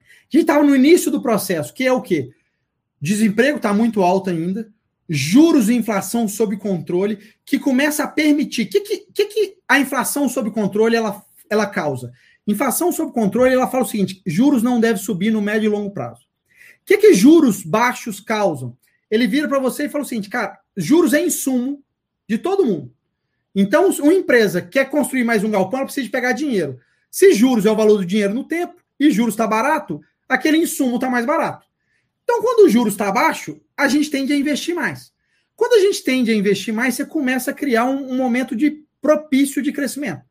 A 0.00 0.04
gente 0.30 0.42
estava 0.42 0.64
no 0.64 0.74
início 0.74 1.10
do 1.10 1.22
processo, 1.22 1.72
que 1.72 1.84
é 1.84 1.92
o 1.92 2.02
quê? 2.02 2.30
Desemprego 3.00 3.58
está 3.58 3.72
muito 3.72 4.02
alto 4.02 4.30
ainda, 4.30 4.72
juros 5.08 5.68
e 5.68 5.74
inflação 5.74 6.26
sob 6.26 6.56
controle, 6.56 7.18
que 7.44 7.58
começa 7.58 8.04
a 8.04 8.08
permitir. 8.08 8.62
O 8.62 8.68
que, 8.68 8.80
que, 8.80 9.24
que, 9.26 9.56
a 9.68 9.78
inflação 9.78 10.28
sob 10.28 10.50
controle 10.50 10.96
ela, 10.96 11.22
ela 11.50 11.66
causa? 11.66 12.12
Inflação 12.46 12.90
sob 12.90 13.12
controle, 13.12 13.52
ela 13.52 13.68
fala 13.68 13.84
o 13.84 13.88
seguinte: 13.88 14.22
juros 14.26 14.62
não 14.62 14.80
devem 14.80 15.02
subir 15.02 15.30
no 15.30 15.42
médio 15.42 15.66
e 15.66 15.70
longo 15.70 15.90
prazo. 15.90 16.22
O 16.22 16.84
que, 16.84 16.98
que 16.98 17.14
juros 17.14 17.62
baixos 17.62 18.18
causam? 18.18 18.76
Ele 19.10 19.26
vira 19.26 19.46
para 19.46 19.58
você 19.58 19.84
e 19.84 19.88
fala 19.88 20.04
o 20.04 20.06
seguinte, 20.06 20.30
cara, 20.30 20.58
juros 20.76 21.12
é 21.12 21.24
insumo 21.24 21.82
de 22.28 22.38
todo 22.38 22.64
mundo. 22.64 22.92
Então, 23.54 23.90
uma 23.90 24.14
empresa 24.14 24.62
quer 24.62 24.88
construir 24.88 25.24
mais 25.24 25.44
um 25.44 25.50
galpão, 25.50 25.80
ela 25.80 25.86
precisa 25.86 26.06
de 26.06 26.10
pegar 26.10 26.32
dinheiro. 26.32 26.78
Se 27.10 27.32
juros 27.32 27.66
é 27.66 27.70
o 27.70 27.76
valor 27.76 27.98
do 27.98 28.06
dinheiro 28.06 28.32
no 28.32 28.44
tempo 28.44 28.74
e 28.98 29.10
juros 29.10 29.34
está 29.34 29.46
barato, 29.46 30.00
aquele 30.28 30.56
insumo 30.56 30.94
está 30.94 31.10
mais 31.10 31.26
barato. 31.26 31.66
Então, 32.24 32.40
quando 32.40 32.66
o 32.66 32.68
juros 32.68 32.94
está 32.94 33.12
baixo, 33.12 33.60
a 33.76 33.88
gente 33.88 34.10
tende 34.10 34.32
a 34.32 34.36
investir 34.36 34.74
mais. 34.74 35.12
Quando 35.54 35.74
a 35.74 35.80
gente 35.80 36.02
tende 36.02 36.30
a 36.30 36.34
investir 36.34 36.72
mais, 36.72 36.94
você 36.94 37.04
começa 37.04 37.50
a 37.50 37.54
criar 37.54 37.84
um, 37.84 38.12
um 38.12 38.16
momento 38.16 38.56
de 38.56 38.84
propício 39.00 39.60
de 39.60 39.72
crescimento. 39.72 40.22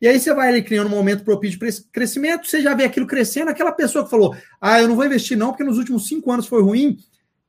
E 0.00 0.08
aí 0.08 0.18
você 0.18 0.34
vai 0.34 0.48
ali 0.48 0.62
criando 0.62 0.86
um 0.86 0.90
momento 0.90 1.22
propício 1.22 1.58
de 1.58 1.82
crescimento, 1.92 2.46
você 2.46 2.60
já 2.60 2.74
vê 2.74 2.84
aquilo 2.84 3.06
crescendo, 3.06 3.50
aquela 3.50 3.70
pessoa 3.70 4.02
que 4.02 4.10
falou, 4.10 4.34
ah, 4.60 4.80
eu 4.80 4.88
não 4.88 4.96
vou 4.96 5.04
investir 5.04 5.36
não, 5.36 5.50
porque 5.50 5.62
nos 5.62 5.78
últimos 5.78 6.08
cinco 6.08 6.32
anos 6.32 6.46
foi 6.46 6.62
ruim. 6.62 6.98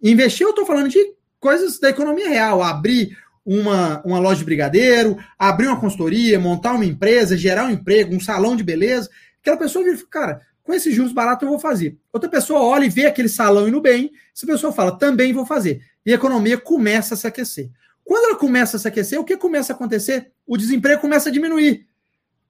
Investir, 0.02 0.46
eu 0.46 0.52
estou 0.52 0.66
falando 0.66 0.90
de 0.90 1.00
coisas 1.40 1.80
da 1.80 1.90
economia 1.90 2.30
real, 2.30 2.62
abrir 2.62 3.18
uma, 3.46 4.02
uma 4.06 4.20
loja 4.20 4.40
de 4.40 4.46
brigadeiro, 4.46 5.18
abrir 5.38 5.68
uma 5.68 5.80
consultoria, 5.80 6.40
montar 6.40 6.74
uma 6.74 6.86
empresa, 6.86 7.38
gerar 7.38 7.66
um 7.66 7.70
emprego, 7.70 8.16
um 8.16 8.20
salão 8.20 8.56
de 8.56 8.64
beleza. 8.64 9.10
Aquela 9.42 9.58
pessoa 9.58 9.84
vira, 9.84 9.98
cara, 10.10 10.42
com 10.64 10.74
esses 10.74 10.96
juros 10.96 11.12
baratos 11.12 11.44
eu 11.44 11.50
vou 11.50 11.60
fazer. 11.60 11.98
Outra 12.12 12.30
pessoa 12.30 12.62
olha 12.62 12.86
e 12.86 12.90
vê 12.90 13.06
aquele 13.06 13.30
salão 13.30 13.68
indo 13.68 13.82
bem, 13.82 14.12
essa 14.36 14.46
pessoa 14.46 14.72
fala, 14.72 14.98
também 14.98 15.34
vou 15.34 15.46
fazer. 15.46 15.82
E 16.06 16.12
a 16.12 16.16
economia 16.16 16.58
começa 16.58 17.14
a 17.14 17.18
se 17.18 17.28
aquecer. 17.28 17.70
Quando 18.04 18.26
ela 18.26 18.36
começa 18.36 18.78
a 18.78 18.80
se 18.80 18.88
aquecer, 18.88 19.20
o 19.20 19.24
que 19.24 19.38
começa 19.38 19.74
a 19.74 19.76
acontecer? 19.76 20.32
O 20.46 20.58
desemprego 20.58 21.02
começa 21.02 21.30
a 21.30 21.32
diminuir. 21.32 21.86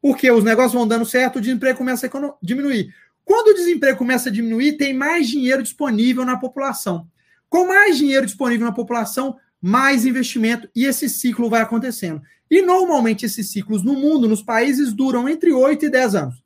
Porque 0.02 0.30
os 0.30 0.44
negócios 0.44 0.74
vão 0.74 0.88
dando 0.88 1.06
certo, 1.06 1.38
o 1.38 1.42
desemprego 1.42 1.78
começa 1.78 2.08
a 2.08 2.34
diminuir. 2.42 2.94
Quando 3.24 3.50
o 3.50 3.54
desemprego 3.54 3.98
começa 3.98 4.30
a 4.30 4.32
diminuir, 4.32 4.74
tem 4.74 4.94
mais 4.94 5.28
dinheiro 5.30 5.64
disponível 5.64 6.26
na 6.26 6.38
população. 6.38 7.08
Com 7.50 7.68
mais 7.68 7.98
dinheiro 7.98 8.26
disponível 8.26 8.66
na 8.66 8.74
população, 8.74 9.38
mais 9.64 10.06
investimento 10.06 10.68
e 10.76 10.84
esse 10.84 11.08
ciclo 11.08 11.50
vai 11.50 11.62
acontecendo. 11.62 12.22
E 12.52 12.62
normalmente 12.62 13.26
esses 13.26 13.50
ciclos 13.50 13.82
no 13.82 13.94
mundo, 13.94 14.28
nos 14.28 14.44
países, 14.44 14.92
duram 14.92 15.30
entre 15.30 15.54
8 15.54 15.86
e 15.86 15.90
10 15.90 16.16
anos. 16.16 16.44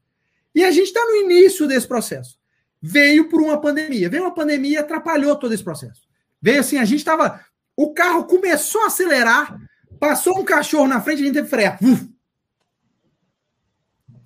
E 0.53 0.63
a 0.63 0.69
gente 0.69 0.89
está 0.89 1.03
no 1.03 1.15
início 1.15 1.67
desse 1.67 1.87
processo. 1.87 2.37
Veio 2.79 3.27
por 3.27 3.41
uma 3.41 3.59
pandemia. 3.59 4.07
Veio 4.07 4.21
uma 4.21 4.35
pandemia 4.35 4.81
atrapalhou 4.81 5.35
todo 5.35 5.51
esse 5.51 5.63
processo. 5.63 6.03
Veio 6.39 6.59
assim, 6.59 6.77
a 6.77 6.85
gente 6.85 6.99
estava. 6.99 7.43
O 7.75 7.91
carro 7.91 8.25
começou 8.25 8.83
a 8.83 8.87
acelerar, 8.87 9.59
passou 9.99 10.39
um 10.39 10.45
cachorro 10.45 10.87
na 10.87 11.01
frente, 11.01 11.23
a 11.23 11.25
gente 11.25 11.33
teve 11.33 11.49
frear. 11.49 11.79
Uf. 11.83 12.07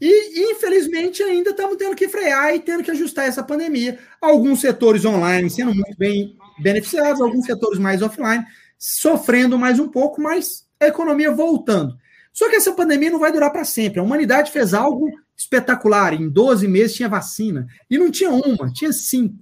E, 0.01 0.51
infelizmente, 0.51 1.23
ainda 1.23 1.51
estamos 1.51 1.77
tendo 1.77 1.95
que 1.95 2.09
frear 2.09 2.53
e 2.53 2.59
tendo 2.59 2.83
que 2.83 2.91
ajustar 2.91 3.25
essa 3.25 3.41
pandemia. 3.41 3.99
Alguns 4.19 4.59
setores 4.59 5.05
online 5.05 5.49
sendo 5.49 5.73
muito 5.73 5.97
bem 5.97 6.35
beneficiados, 6.59 7.21
alguns 7.21 7.45
setores 7.45 7.79
mais 7.79 8.01
offline 8.01 8.45
sofrendo 8.81 9.59
mais 9.59 9.79
um 9.79 9.87
pouco, 9.87 10.19
mas 10.19 10.67
a 10.79 10.87
economia 10.87 11.31
voltando. 11.31 11.95
Só 12.33 12.49
que 12.49 12.55
essa 12.55 12.73
pandemia 12.73 13.11
não 13.11 13.19
vai 13.19 13.31
durar 13.31 13.51
para 13.51 13.63
sempre. 13.63 13.99
A 13.99 14.03
humanidade 14.03 14.51
fez 14.51 14.73
algo 14.73 15.07
espetacular. 15.37 16.15
Em 16.15 16.27
12 16.27 16.67
meses 16.67 16.95
tinha 16.95 17.07
vacina. 17.07 17.67
E 17.87 17.99
não 17.99 18.09
tinha 18.09 18.31
uma, 18.31 18.73
tinha 18.73 18.91
cinco. 18.91 19.37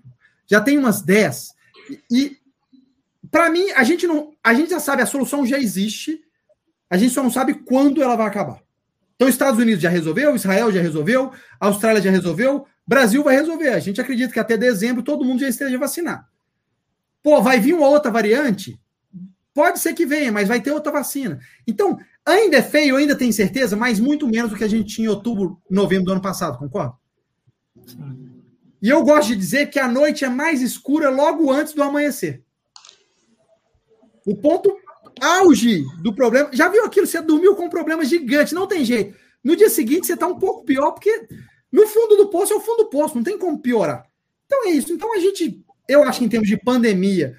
Já 0.45 0.59
tem 0.59 0.77
umas 0.77 1.01
10. 1.01 1.53
E, 2.11 2.35
para 3.31 3.49
mim, 3.49 3.71
a 3.71 3.83
gente 3.85 4.05
não. 4.05 4.33
A 4.43 4.53
gente 4.53 4.71
já 4.71 4.79
sabe, 4.79 5.03
a 5.03 5.05
solução 5.05 5.45
já 5.45 5.57
existe. 5.57 6.19
A 6.89 6.97
gente 6.97 7.13
só 7.13 7.23
não 7.23 7.31
sabe 7.31 7.53
quando 7.53 8.03
ela 8.03 8.17
vai 8.17 8.27
acabar. 8.27 8.61
Então, 9.15 9.29
Estados 9.29 9.59
Unidos 9.59 9.81
já 9.81 9.89
resolveu, 9.89 10.35
Israel 10.35 10.69
já 10.69 10.81
resolveu, 10.81 11.31
Austrália 11.59 12.01
já 12.01 12.11
resolveu, 12.11 12.65
Brasil 12.85 13.23
vai 13.23 13.35
resolver. 13.35 13.69
A 13.69 13.79
gente 13.79 14.01
acredita 14.01 14.33
que 14.33 14.39
até 14.39 14.57
dezembro 14.57 15.01
todo 15.01 15.23
mundo 15.23 15.39
já 15.39 15.47
esteja 15.47 15.77
vacinado. 15.77 16.25
Pô, 17.23 17.41
vai 17.41 17.59
vir 17.59 17.73
uma 17.73 17.87
outra 17.87 18.11
variante? 18.11 18.77
Pode 19.53 19.79
ser 19.79 19.93
que 19.93 20.05
venha, 20.05 20.31
mas 20.31 20.47
vai 20.47 20.61
ter 20.61 20.71
outra 20.71 20.91
vacina. 20.91 21.39
Então, 21.67 21.97
ainda 22.25 22.57
é 22.57 22.61
feio, 22.61 22.95
ainda 22.95 23.15
tem 23.15 23.31
certeza, 23.31 23.75
mas 23.75 23.99
muito 23.99 24.27
menos 24.27 24.51
do 24.51 24.57
que 24.57 24.63
a 24.63 24.69
gente 24.69 24.95
tinha 24.95 25.07
em 25.07 25.09
outubro, 25.09 25.61
novembro 25.69 26.05
do 26.05 26.11
ano 26.13 26.21
passado, 26.21 26.57
concorda? 26.57 26.93
E 28.81 28.87
eu 28.89 29.03
gosto 29.03 29.29
de 29.29 29.35
dizer 29.35 29.69
que 29.69 29.79
a 29.79 29.87
noite 29.87 30.23
é 30.23 30.29
mais 30.29 30.61
escura 30.61 31.09
logo 31.09 31.51
antes 31.51 31.73
do 31.73 31.83
amanhecer. 31.83 32.43
O 34.25 34.35
ponto 34.35 34.73
auge 35.19 35.83
do 36.01 36.13
problema. 36.13 36.49
Já 36.53 36.69
viu 36.69 36.85
aquilo? 36.85 37.07
Você 37.07 37.21
dormiu 37.21 37.55
com 37.55 37.65
um 37.65 37.69
problema 37.69 38.05
gigante, 38.05 38.53
não 38.53 38.67
tem 38.67 38.85
jeito. 38.85 39.17
No 39.43 39.55
dia 39.55 39.69
seguinte, 39.69 40.07
você 40.07 40.13
está 40.13 40.27
um 40.27 40.37
pouco 40.37 40.63
pior, 40.63 40.91
porque 40.91 41.27
no 41.71 41.87
fundo 41.87 42.15
do 42.15 42.29
poço 42.29 42.53
é 42.53 42.55
o 42.55 42.61
fundo 42.61 42.83
do 42.83 42.89
poço, 42.89 43.15
não 43.15 43.23
tem 43.23 43.37
como 43.37 43.59
piorar. 43.59 44.05
Então 44.45 44.67
é 44.67 44.71
isso. 44.71 44.93
Então 44.93 45.13
a 45.13 45.19
gente, 45.19 45.63
eu 45.87 46.03
acho 46.03 46.19
que 46.19 46.25
em 46.25 46.29
termos 46.29 46.47
de 46.47 46.57
pandemia, 46.57 47.35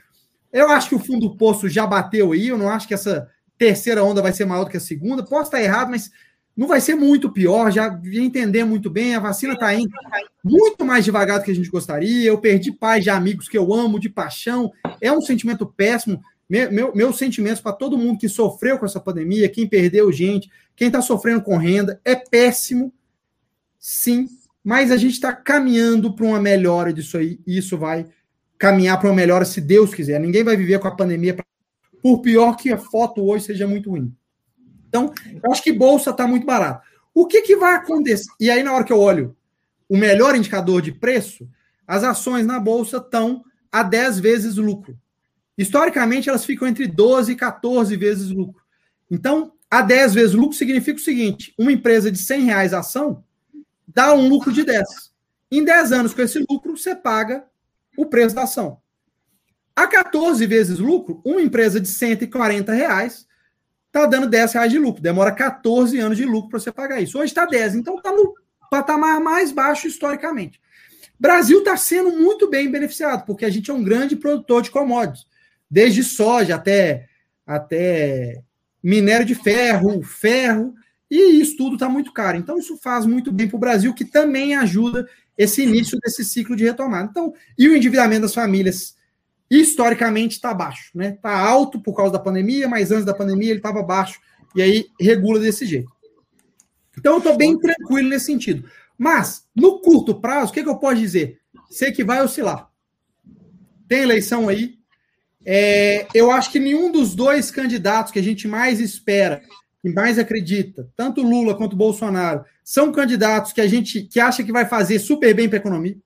eu 0.52 0.68
acho 0.68 0.89
que 0.89 0.94
o 0.94 0.98
fundo 0.98 1.28
do 1.28 1.36
poço 1.36 1.68
já 1.68 1.86
bateu 1.86 2.32
aí. 2.32 2.48
Eu 2.48 2.59
não 2.59 2.68
acho 2.68 2.89
que 2.89 2.94
essa 2.94 3.28
terceira 3.56 4.02
onda 4.02 4.22
vai 4.22 4.32
ser 4.32 4.44
maior 4.44 4.64
do 4.64 4.70
que 4.70 4.77
a 4.77 4.81
segunda. 4.81 5.24
Posso 5.24 5.44
estar 5.44 5.62
errado, 5.62 5.90
mas 5.90 6.10
não 6.56 6.66
vai 6.66 6.81
ser 6.81 6.94
muito 6.94 7.31
pior. 7.31 7.70
Já 7.70 8.01
entender 8.12 8.64
muito 8.64 8.90
bem. 8.90 9.14
A 9.14 9.20
vacina 9.20 9.55
está 9.55 9.72
indo 9.74 9.90
muito 10.43 10.85
mais 10.85 11.05
devagar 11.05 11.39
do 11.39 11.44
que 11.44 11.51
a 11.51 11.55
gente 11.55 11.70
gostaria. 11.70 12.28
Eu 12.28 12.39
perdi 12.39 12.72
pais 12.72 13.05
de 13.05 13.10
amigos 13.10 13.48
que 13.48 13.56
eu 13.56 13.72
amo 13.72 14.01
de 14.01 14.09
paixão. 14.09 14.72
É 15.01 15.12
um 15.12 15.20
sentimento 15.20 15.66
péssimo. 15.66 16.20
Meu, 16.51 16.72
meu, 16.72 16.94
meus 16.97 17.16
sentimentos 17.16 17.60
para 17.60 17.72
todo 17.72 17.97
mundo 17.97 18.18
que 18.18 18.28
sofreu 18.28 18.77
com 18.77 18.85
essa 18.85 18.98
pandemia, 18.98 19.48
quem 19.48 19.68
perdeu 19.68 20.10
gente, 20.10 20.51
quem 20.74 20.89
está 20.89 21.01
sofrendo 21.01 21.43
com 21.43 21.56
renda, 21.56 22.01
é 22.05 22.16
péssimo, 22.16 22.93
sim, 23.78 24.27
mas 24.64 24.90
a 24.90 24.97
gente 24.97 25.12
está 25.12 25.32
caminhando 25.32 26.12
para 26.12 26.27
uma 26.27 26.40
melhora 26.40 26.93
disso 26.93 27.16
aí, 27.16 27.39
e 27.47 27.56
isso 27.56 27.78
vai 27.78 28.05
caminhar 28.61 29.01
para 29.01 29.09
uma 29.09 29.16
melhora 29.16 29.47
se 29.47 29.59
Deus 29.59 29.95
quiser. 29.95 30.20
Ninguém 30.20 30.45
vai 30.45 30.55
viver 30.55 30.78
com 30.78 30.87
a 30.87 30.95
pandemia, 30.95 31.35
por 32.03 32.20
pior 32.20 32.55
que 32.57 32.70
a 32.70 32.77
foto 32.77 33.24
hoje 33.27 33.47
seja 33.47 33.66
muito 33.66 33.89
ruim. 33.89 34.15
Então, 34.87 35.12
eu 35.43 35.51
acho 35.51 35.62
que 35.62 35.73
bolsa 35.73 36.11
está 36.11 36.27
muito 36.27 36.45
barato. 36.45 36.87
O 37.15 37.27
que, 37.27 37.41
que 37.41 37.57
vai 37.57 37.74
acontecer? 37.74 38.31
E 38.39 38.51
aí, 38.51 38.62
na 38.62 38.74
hora 38.74 38.85
que 38.85 38.93
eu 38.93 39.01
olho 39.01 39.35
o 39.89 39.97
melhor 39.97 40.37
indicador 40.37 40.81
de 40.81 40.93
preço, 40.93 41.49
as 41.85 42.05
ações 42.05 42.47
na 42.47 42.61
bolsa 42.61 42.99
estão 42.99 43.43
a 43.73 43.82
10 43.82 44.20
vezes 44.20 44.57
lucro. 44.57 44.97
Historicamente, 45.59 46.28
elas 46.28 46.45
ficam 46.45 46.69
entre 46.69 46.87
12 46.87 47.32
e 47.32 47.37
14 47.37 47.97
vezes 47.97 48.31
lucro. 48.31 48.62
Então, 49.11 49.53
a 49.70 49.81
10 49.81 50.15
vezes 50.15 50.35
lucro 50.35 50.57
significa 50.57 50.99
o 50.99 51.03
seguinte: 51.03 51.55
uma 51.59 51.73
empresa 51.73 52.11
de 52.11 52.19
100 52.19 52.45
reais 52.45 52.74
a 52.74 52.81
ação 52.81 53.24
dá 53.89 54.15
um 54.15 54.28
lucro 54.28 54.53
de 54.53 54.65
10. 54.65 54.87
Em 55.51 55.65
10 55.65 55.93
anos, 55.93 56.15
com 56.15 56.23
esse 56.23 56.39
lucro, 56.49 56.77
você 56.77 56.95
paga 56.95 57.49
o 58.02 58.06
preço 58.06 58.35
da 58.35 58.43
ação. 58.43 58.78
A 59.77 59.86
14 59.86 60.44
vezes 60.47 60.78
lucro, 60.78 61.20
uma 61.24 61.40
empresa 61.40 61.81
de 61.81 61.89
140 61.89 62.72
reais 62.72 63.27
está 63.86 64.06
dando 64.06 64.28
10 64.28 64.52
reais 64.52 64.70
de 64.70 64.78
lucro. 64.78 65.02
Demora 65.02 65.32
14 65.32 65.98
anos 65.98 66.16
de 66.16 66.24
lucro 66.24 66.51
para 66.51 66.59
você 66.59 66.72
pagar 66.72 67.01
isso. 67.01 67.18
Hoje 67.18 67.27
está 67.27 67.44
10, 67.44 67.77
então 67.77 67.97
está 67.97 68.12
no 68.12 68.35
patamar 68.70 69.20
mais 69.20 69.52
baixo 69.52 69.86
historicamente. 69.86 70.60
Brasil 71.18 71.59
está 71.59 71.77
sendo 71.77 72.12
muito 72.12 72.48
bem 72.48 72.70
beneficiado, 72.70 73.27
porque 73.27 73.44
a 73.44 73.51
gente 73.51 73.70
é 73.70 73.74
um 73.74 73.85
grande 73.85 74.16
produtor 74.16 74.62
de 74.62 74.70
commodities, 74.70 75.27
desde 75.70 76.02
soja 76.02 76.55
até, 76.55 77.09
até 77.47 78.40
minério 78.82 79.27
de 79.27 79.35
ferro, 79.35 80.02
ferro, 80.02 80.74
e 81.10 81.40
isso 81.40 81.56
tudo 81.56 81.74
está 81.74 81.89
muito 81.89 82.12
caro. 82.12 82.39
Então, 82.39 82.59
isso 82.59 82.78
faz 82.78 83.05
muito 83.05 83.31
bem 83.31 83.48
para 83.48 83.56
o 83.56 83.60
Brasil, 83.60 83.93
que 83.93 84.05
também 84.05 84.55
ajuda 84.55 85.06
esse 85.41 85.62
início 85.62 85.99
desse 85.99 86.23
ciclo 86.23 86.55
de 86.55 86.65
retomada. 86.65 87.09
Então, 87.11 87.33
e 87.59 87.67
o 87.67 87.75
endividamento 87.75 88.21
das 88.23 88.35
famílias, 88.35 88.95
historicamente, 89.51 90.35
está 90.35 90.53
baixo. 90.53 90.89
Está 90.89 90.99
né? 90.99 91.12
Tá 91.12 91.39
alto 91.39 91.81
por 91.81 91.97
causa 91.97 92.12
da 92.12 92.19
pandemia, 92.19 92.69
mas 92.69 92.91
antes 92.91 93.07
da 93.07 93.15
pandemia 93.15 93.49
ele 93.49 93.59
estava 93.59 93.83
baixo, 93.83 94.21
e 94.55 94.61
aí 94.61 94.87
regula 95.01 95.41
desse 95.41 95.65
jeito. 95.65 95.91
Então, 96.99 97.15
eu 97.15 97.19
estou 97.19 97.39
bem 97.39 97.59
tranquilo 97.59 98.11
nesse 98.11 98.27
sentido. 98.27 98.69
Mas, 98.99 99.47
no 99.57 99.81
curto 99.81 100.21
prazo, 100.21 100.51
o 100.51 100.55
que, 100.55 100.62
que 100.62 100.69
eu 100.69 100.77
posso 100.77 100.97
dizer? 100.97 101.39
Sei 101.71 101.91
que 101.91 102.05
vai 102.05 102.23
oscilar. 102.23 102.69
Tem 103.89 104.03
eleição 104.03 104.47
aí. 104.47 104.75
É, 105.43 106.07
eu 106.12 106.31
acho 106.31 106.53
que 106.53 106.61
nenhum 106.61 106.93
dos 106.93 107.15
dois 107.15 107.51
candidatos 107.51 108.12
que 108.12 108.19
a 108.19 108.23
gente 108.23 108.47
mais 108.47 108.79
espera 108.79 109.41
que 109.81 109.89
mais 109.89 110.19
acredita, 110.19 110.91
tanto 110.95 111.23
Lula 111.23 111.57
quanto 111.57 111.75
Bolsonaro, 111.75 112.45
são 112.71 112.93
candidatos 112.93 113.53
que 113.53 113.61
a 113.61 113.67
gente 113.67 114.03
que 114.03 114.21
acha 114.21 114.45
que 114.45 114.53
vai 114.53 114.65
fazer 114.65 115.01
super 115.01 115.35
bem 115.35 115.49
para 115.49 115.59
a 115.59 115.63
economia. 115.63 115.99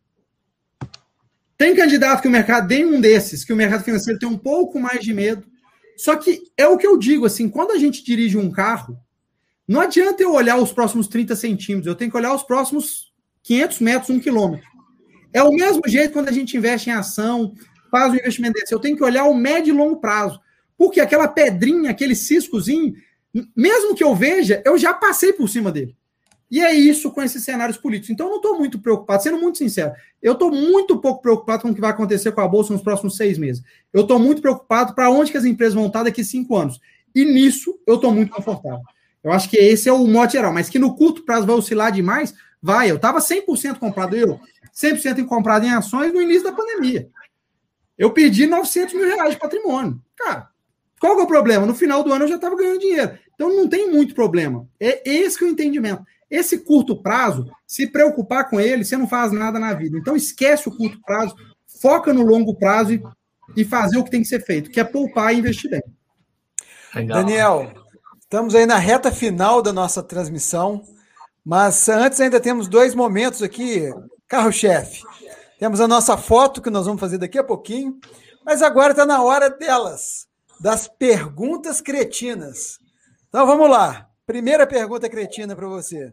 Tem 1.59 1.77
candidato 1.77 2.23
que 2.23 2.29
o 2.29 2.31
mercado, 2.31 2.67
tem 2.69 2.87
um 2.87 3.03
desses, 3.03 3.45
que 3.45 3.53
o 3.53 3.57
mercado 3.57 3.85
financeiro 3.85 4.19
tem 4.19 4.27
um 4.27 4.39
pouco 4.39 4.81
mais 4.81 5.01
de 5.05 5.13
medo. 5.13 5.47
Só 5.95 6.17
que 6.17 6.41
é 6.57 6.67
o 6.67 6.79
que 6.79 6.87
eu 6.87 6.97
digo, 6.97 7.27
assim, 7.27 7.51
quando 7.51 7.73
a 7.73 7.77
gente 7.77 8.03
dirige 8.03 8.39
um 8.39 8.51
carro, 8.51 8.99
não 9.69 9.79
adianta 9.79 10.23
eu 10.23 10.33
olhar 10.33 10.57
os 10.57 10.73
próximos 10.73 11.07
30 11.07 11.37
centímetros, 11.37 11.87
eu 11.87 11.95
tenho 11.95 12.11
que 12.11 12.17
olhar 12.17 12.35
os 12.35 12.43
próximos 12.43 13.13
500 13.43 13.81
metros, 13.81 14.09
um 14.09 14.19
quilômetro. 14.19 14.67
É 15.35 15.43
o 15.43 15.53
mesmo 15.53 15.83
jeito 15.87 16.15
quando 16.15 16.31
a 16.31 16.33
gente 16.33 16.57
investe 16.57 16.89
em 16.89 16.95
ação, 16.95 17.55
faz 17.91 18.11
um 18.11 18.17
investimento 18.17 18.59
desse. 18.59 18.75
Eu 18.75 18.81
tenho 18.81 18.97
que 18.97 19.05
olhar 19.05 19.27
o 19.27 19.35
médio 19.35 19.75
e 19.75 19.77
longo 19.77 20.01
prazo. 20.01 20.41
Porque 20.79 20.99
aquela 20.99 21.29
pedrinha, 21.29 21.91
aquele 21.91 22.15
ciscozinho, 22.15 22.95
mesmo 23.55 23.95
que 23.95 24.03
eu 24.03 24.15
veja, 24.15 24.63
eu 24.65 24.79
já 24.79 24.95
passei 24.95 25.31
por 25.31 25.47
cima 25.47 25.71
dele. 25.71 25.95
E 26.51 26.61
é 26.61 26.73
isso 26.73 27.11
com 27.11 27.23
esses 27.23 27.43
cenários 27.43 27.77
políticos. 27.77 28.11
Então, 28.11 28.27
eu 28.27 28.31
não 28.31 28.37
estou 28.37 28.59
muito 28.59 28.79
preocupado, 28.79 29.23
sendo 29.23 29.39
muito 29.39 29.59
sincero, 29.59 29.93
eu 30.23 30.35
estou 30.35 30.51
muito 30.51 30.99
pouco 30.99 31.21
preocupado 31.21 31.63
com 31.63 31.71
o 31.71 31.75
que 31.75 31.81
vai 31.81 31.91
acontecer 31.91 32.33
com 32.33 32.41
a 32.41 32.49
Bolsa 32.49 32.73
nos 32.73 32.83
próximos 32.83 33.17
seis 33.17 33.39
meses. 33.39 33.63
Eu 33.93 34.03
estou 34.03 34.19
muito 34.19 34.41
preocupado 34.41 34.95
para 34.95 35.11
onde 35.11 35.31
que 35.31 35.37
as 35.37 35.45
empresas 35.45 35.75
vão 35.75 35.87
estar 35.87 36.03
daqui 36.03 36.23
cinco 36.23 36.57
anos. 36.57 36.81
E 37.15 37.25
nisso, 37.25 37.79
eu 37.87 37.97
estou 37.97 38.13
muito 38.13 38.33
confortável. 38.33 38.83
Eu 39.23 39.33
acho 39.33 39.49
que 39.49 39.57
esse 39.57 39.89
é 39.89 39.93
o 39.93 40.07
mote 40.07 40.35
geral. 40.35 40.53
Mas 40.53 40.69
que 40.69 40.79
no 40.79 40.95
curto 40.95 41.25
prazo 41.25 41.47
vai 41.47 41.57
oscilar 41.57 41.91
demais, 41.91 42.35
vai. 42.61 42.91
Eu 42.91 42.97
estava 42.97 43.21
100% 43.21 43.79
comprado, 43.79 44.15
eu 44.15 44.39
100% 44.75 45.25
comprado 45.25 45.65
em 45.65 45.73
ações 45.73 46.13
no 46.13 46.21
início 46.21 46.45
da 46.45 46.53
pandemia. 46.53 47.09
Eu 47.97 48.11
perdi 48.11 48.47
900 48.47 48.95
mil 48.95 49.07
reais 49.07 49.35
de 49.35 49.41
patrimônio. 49.41 50.01
Cara, 50.17 50.49
qual 51.01 51.15
que 51.15 51.23
é 51.23 51.25
o 51.25 51.29
problema? 51.29 51.65
No 51.65 51.75
final 51.75 52.03
do 52.03 52.13
ano 52.13 52.25
eu 52.25 52.29
já 52.29 52.35
estava 52.35 52.57
ganhando 52.57 52.81
dinheiro. 52.81 53.19
Então 53.35 53.55
não 53.55 53.69
tem 53.69 53.91
muito 53.91 54.15
problema. 54.15 54.69
É 54.79 55.09
esse 55.09 55.39
que 55.39 55.45
é 55.45 55.47
o 55.47 55.51
entendimento. 55.51 56.05
Esse 56.35 56.59
curto 56.59 57.01
prazo, 57.01 57.49
se 57.65 57.87
preocupar 57.87 58.51
com 58.51 58.61
ele, 58.61 58.85
você 58.85 58.97
não 58.97 59.07
faz 59.07 59.31
nada 59.31 59.57
na 59.57 59.73
vida. 59.73 59.97
Então 59.97 60.17
esquece 60.17 60.69
o 60.69 60.77
curto 60.77 61.01
prazo, 61.03 61.37
foca 61.81 62.13
no 62.13 62.25
longo 62.25 62.57
prazo 62.57 62.93
e, 62.93 63.03
e 63.57 63.65
fazer 63.65 63.99
o 63.99 64.03
que 64.03 64.11
tem 64.11 64.21
que 64.21 64.27
ser 64.27 64.45
feito, 64.45 64.69
que 64.69 64.81
é 64.81 64.85
poupar 64.85 65.33
e 65.33 65.39
investir 65.39 65.71
bem. 65.71 65.83
Legal. 66.93 67.19
Daniel, 67.19 67.73
estamos 68.19 68.53
aí 68.57 68.67
na 68.67 68.79
reta 68.79 69.13
final 69.13 69.63
da 69.63 69.73
nossa 69.73 70.03
transmissão, 70.03 70.83
mas 71.45 71.89
antes 71.89 72.21
ainda 72.21 72.41
temos 72.41 72.67
dois 72.67 72.97
momentos 72.97 73.41
aqui, 73.41 73.93
carro-chefe. 74.27 75.05
Temos 75.61 75.81
a 75.81 75.87
nossa 75.87 76.17
foto 76.17 76.61
que 76.61 76.69
nós 76.69 76.87
vamos 76.87 77.01
fazer 77.01 77.19
daqui 77.19 77.39
a 77.39 77.45
pouquinho, 77.45 77.97
mas 78.45 78.61
agora 78.61 78.91
está 78.91 79.07
na 79.07 79.23
hora 79.23 79.49
delas, 79.49 80.27
das 80.59 80.89
perguntas 80.89 81.81
cretinas. 81.81 82.81
Então 83.29 83.47
vamos 83.47 83.71
lá. 83.71 84.09
Primeira 84.27 84.67
pergunta 84.67 85.09
cretina 85.09 85.55
para 85.55 85.69
você. 85.69 86.13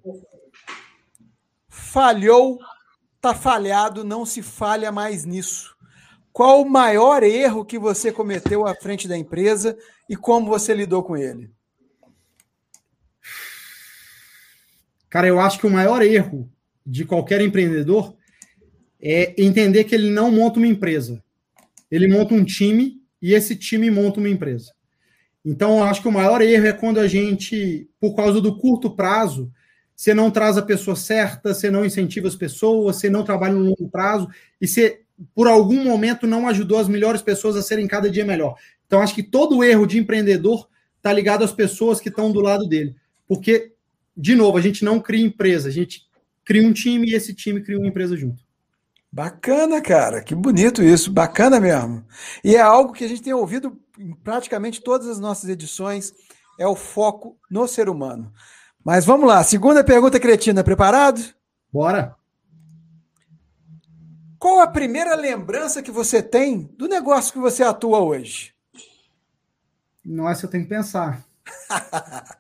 Falhou, 1.69 2.59
tá 3.21 3.33
falhado, 3.33 4.03
não 4.03 4.25
se 4.25 4.41
falha 4.41 4.91
mais 4.91 5.23
nisso. 5.23 5.75
Qual 6.33 6.61
o 6.61 6.69
maior 6.69 7.23
erro 7.23 7.65
que 7.65 7.79
você 7.79 8.11
cometeu 8.11 8.65
à 8.65 8.75
frente 8.75 9.07
da 9.07 9.17
empresa 9.17 9.77
e 10.09 10.15
como 10.15 10.47
você 10.47 10.73
lidou 10.73 11.03
com 11.03 11.15
ele? 11.15 11.49
Cara, 15.09 15.27
eu 15.27 15.39
acho 15.39 15.59
que 15.59 15.67
o 15.67 15.71
maior 15.71 16.01
erro 16.01 16.49
de 16.85 17.05
qualquer 17.05 17.41
empreendedor 17.41 18.15
é 19.01 19.33
entender 19.41 19.85
que 19.85 19.95
ele 19.95 20.09
não 20.09 20.31
monta 20.31 20.57
uma 20.57 20.67
empresa. 20.67 21.23
Ele 21.89 22.07
monta 22.07 22.33
um 22.33 22.43
time 22.43 23.01
e 23.21 23.33
esse 23.33 23.55
time 23.55 23.89
monta 23.89 24.19
uma 24.19 24.29
empresa. 24.29 24.73
Então, 25.43 25.79
eu 25.79 25.83
acho 25.83 26.01
que 26.01 26.07
o 26.07 26.11
maior 26.11 26.41
erro 26.41 26.67
é 26.67 26.73
quando 26.73 26.99
a 26.99 27.07
gente, 27.07 27.89
por 27.99 28.15
causa 28.15 28.39
do 28.39 28.57
curto 28.57 28.91
prazo, 28.91 29.51
você 29.95 30.13
não 30.13 30.31
traz 30.31 30.57
a 30.57 30.61
pessoa 30.61 30.95
certa, 30.95 31.53
você 31.53 31.69
não 31.69 31.85
incentiva 31.85 32.27
as 32.27 32.35
pessoas, 32.35 32.95
você 32.95 33.09
não 33.09 33.23
trabalha 33.23 33.53
no 33.53 33.65
longo 33.65 33.89
prazo 33.89 34.27
e 34.59 34.67
você, 34.67 35.01
por 35.33 35.47
algum 35.47 35.83
momento, 35.83 36.25
não 36.25 36.47
ajudou 36.47 36.79
as 36.79 36.87
melhores 36.87 37.21
pessoas 37.21 37.55
a 37.55 37.61
serem 37.61 37.87
cada 37.87 38.09
dia 38.09 38.25
melhor. 38.25 38.55
Então, 38.85 39.01
acho 39.01 39.15
que 39.15 39.23
todo 39.23 39.63
erro 39.63 39.85
de 39.85 39.97
empreendedor 39.97 40.67
está 40.97 41.11
ligado 41.11 41.43
às 41.43 41.51
pessoas 41.51 41.99
que 41.99 42.09
estão 42.09 42.31
do 42.31 42.39
lado 42.39 42.67
dele. 42.67 42.95
Porque, 43.27 43.73
de 44.15 44.35
novo, 44.35 44.57
a 44.57 44.61
gente 44.61 44.83
não 44.83 44.99
cria 44.99 45.25
empresa, 45.25 45.69
a 45.69 45.71
gente 45.71 46.07
cria 46.43 46.67
um 46.67 46.73
time 46.73 47.09
e 47.09 47.15
esse 47.15 47.33
time 47.33 47.61
cria 47.61 47.77
uma 47.77 47.87
empresa 47.87 48.15
junto. 48.15 48.43
Bacana, 49.11 49.81
cara, 49.81 50.23
que 50.23 50.33
bonito 50.33 50.81
isso, 50.81 51.11
bacana 51.11 51.59
mesmo. 51.59 52.05
E 52.43 52.55
é 52.55 52.61
algo 52.61 52.93
que 52.93 53.03
a 53.03 53.07
gente 53.09 53.21
tem 53.21 53.33
ouvido 53.33 53.77
em 53.99 54.13
praticamente 54.13 54.81
todas 54.81 55.07
as 55.07 55.19
nossas 55.19 55.49
edições, 55.49 56.13
é 56.57 56.65
o 56.65 56.77
foco 56.77 57.37
no 57.49 57.67
ser 57.67 57.89
humano. 57.89 58.31
Mas 58.83 59.03
vamos 59.05 59.27
lá, 59.27 59.43
segunda 59.43 59.83
pergunta 59.83 60.17
cretina, 60.19 60.63
preparado? 60.63 61.21
Bora. 61.71 62.15
Qual 64.39 64.59
a 64.59 64.67
primeira 64.67 65.13
lembrança 65.13 65.83
que 65.83 65.91
você 65.91 66.23
tem 66.23 66.73
do 66.77 66.87
negócio 66.87 67.33
que 67.33 67.39
você 67.39 67.63
atua 67.63 67.99
hoje? 67.99 68.53
Nossa, 70.03 70.45
eu 70.45 70.49
tenho 70.49 70.63
que 70.63 70.69
pensar. 70.69 71.21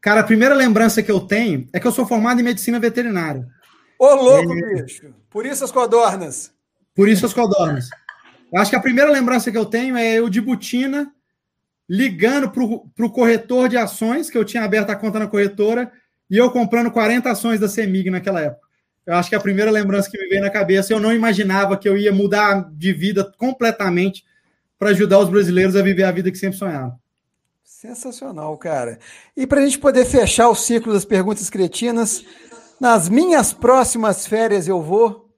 Cara, 0.00 0.22
a 0.22 0.24
primeira 0.24 0.54
lembrança 0.54 1.02
que 1.02 1.12
eu 1.12 1.20
tenho 1.20 1.68
é 1.72 1.78
que 1.78 1.86
eu 1.86 1.92
sou 1.92 2.04
formado 2.04 2.40
em 2.40 2.44
medicina 2.44 2.80
veterinária. 2.80 3.46
Ô, 4.02 4.16
louco, 4.16 4.52
é... 4.52 4.82
bicho! 4.82 5.14
Por 5.30 5.46
isso 5.46 5.62
as 5.62 5.70
codornas. 5.70 6.52
Por 6.92 7.08
isso 7.08 7.24
as 7.24 7.32
codornas. 7.32 7.88
Eu 8.52 8.60
acho 8.60 8.68
que 8.68 8.76
a 8.76 8.80
primeira 8.80 9.08
lembrança 9.08 9.52
que 9.52 9.56
eu 9.56 9.64
tenho 9.64 9.96
é 9.96 10.18
eu 10.18 10.28
de 10.28 10.40
botina 10.40 11.14
ligando 11.88 12.50
para 12.50 13.06
o 13.06 13.12
corretor 13.12 13.68
de 13.68 13.76
ações, 13.76 14.28
que 14.28 14.36
eu 14.36 14.44
tinha 14.44 14.64
aberto 14.64 14.90
a 14.90 14.96
conta 14.96 15.20
na 15.20 15.28
corretora, 15.28 15.92
e 16.28 16.36
eu 16.36 16.50
comprando 16.50 16.90
40 16.90 17.30
ações 17.30 17.60
da 17.60 17.68
CEMIG 17.68 18.10
naquela 18.10 18.40
época. 18.40 18.66
Eu 19.06 19.14
acho 19.14 19.28
que 19.28 19.36
a 19.36 19.40
primeira 19.40 19.70
lembrança 19.70 20.10
que 20.10 20.18
me 20.18 20.28
veio 20.28 20.42
na 20.42 20.50
cabeça, 20.50 20.92
eu 20.92 20.98
não 20.98 21.12
imaginava 21.12 21.76
que 21.76 21.88
eu 21.88 21.96
ia 21.96 22.12
mudar 22.12 22.68
de 22.72 22.92
vida 22.92 23.32
completamente 23.38 24.24
para 24.80 24.90
ajudar 24.90 25.20
os 25.20 25.28
brasileiros 25.28 25.76
a 25.76 25.82
viver 25.82 26.02
a 26.02 26.10
vida 26.10 26.28
que 26.28 26.38
sempre 26.38 26.58
sonharam. 26.58 26.98
Sensacional, 27.62 28.56
cara. 28.58 28.98
E 29.36 29.46
para 29.46 29.60
a 29.60 29.64
gente 29.64 29.78
poder 29.78 30.04
fechar 30.04 30.48
o 30.48 30.56
ciclo 30.56 30.92
das 30.92 31.04
perguntas 31.04 31.48
cretinas, 31.48 32.24
nas 32.82 33.08
minhas 33.08 33.52
próximas 33.52 34.26
férias 34.26 34.66
eu 34.66 34.82
vou. 34.82 35.32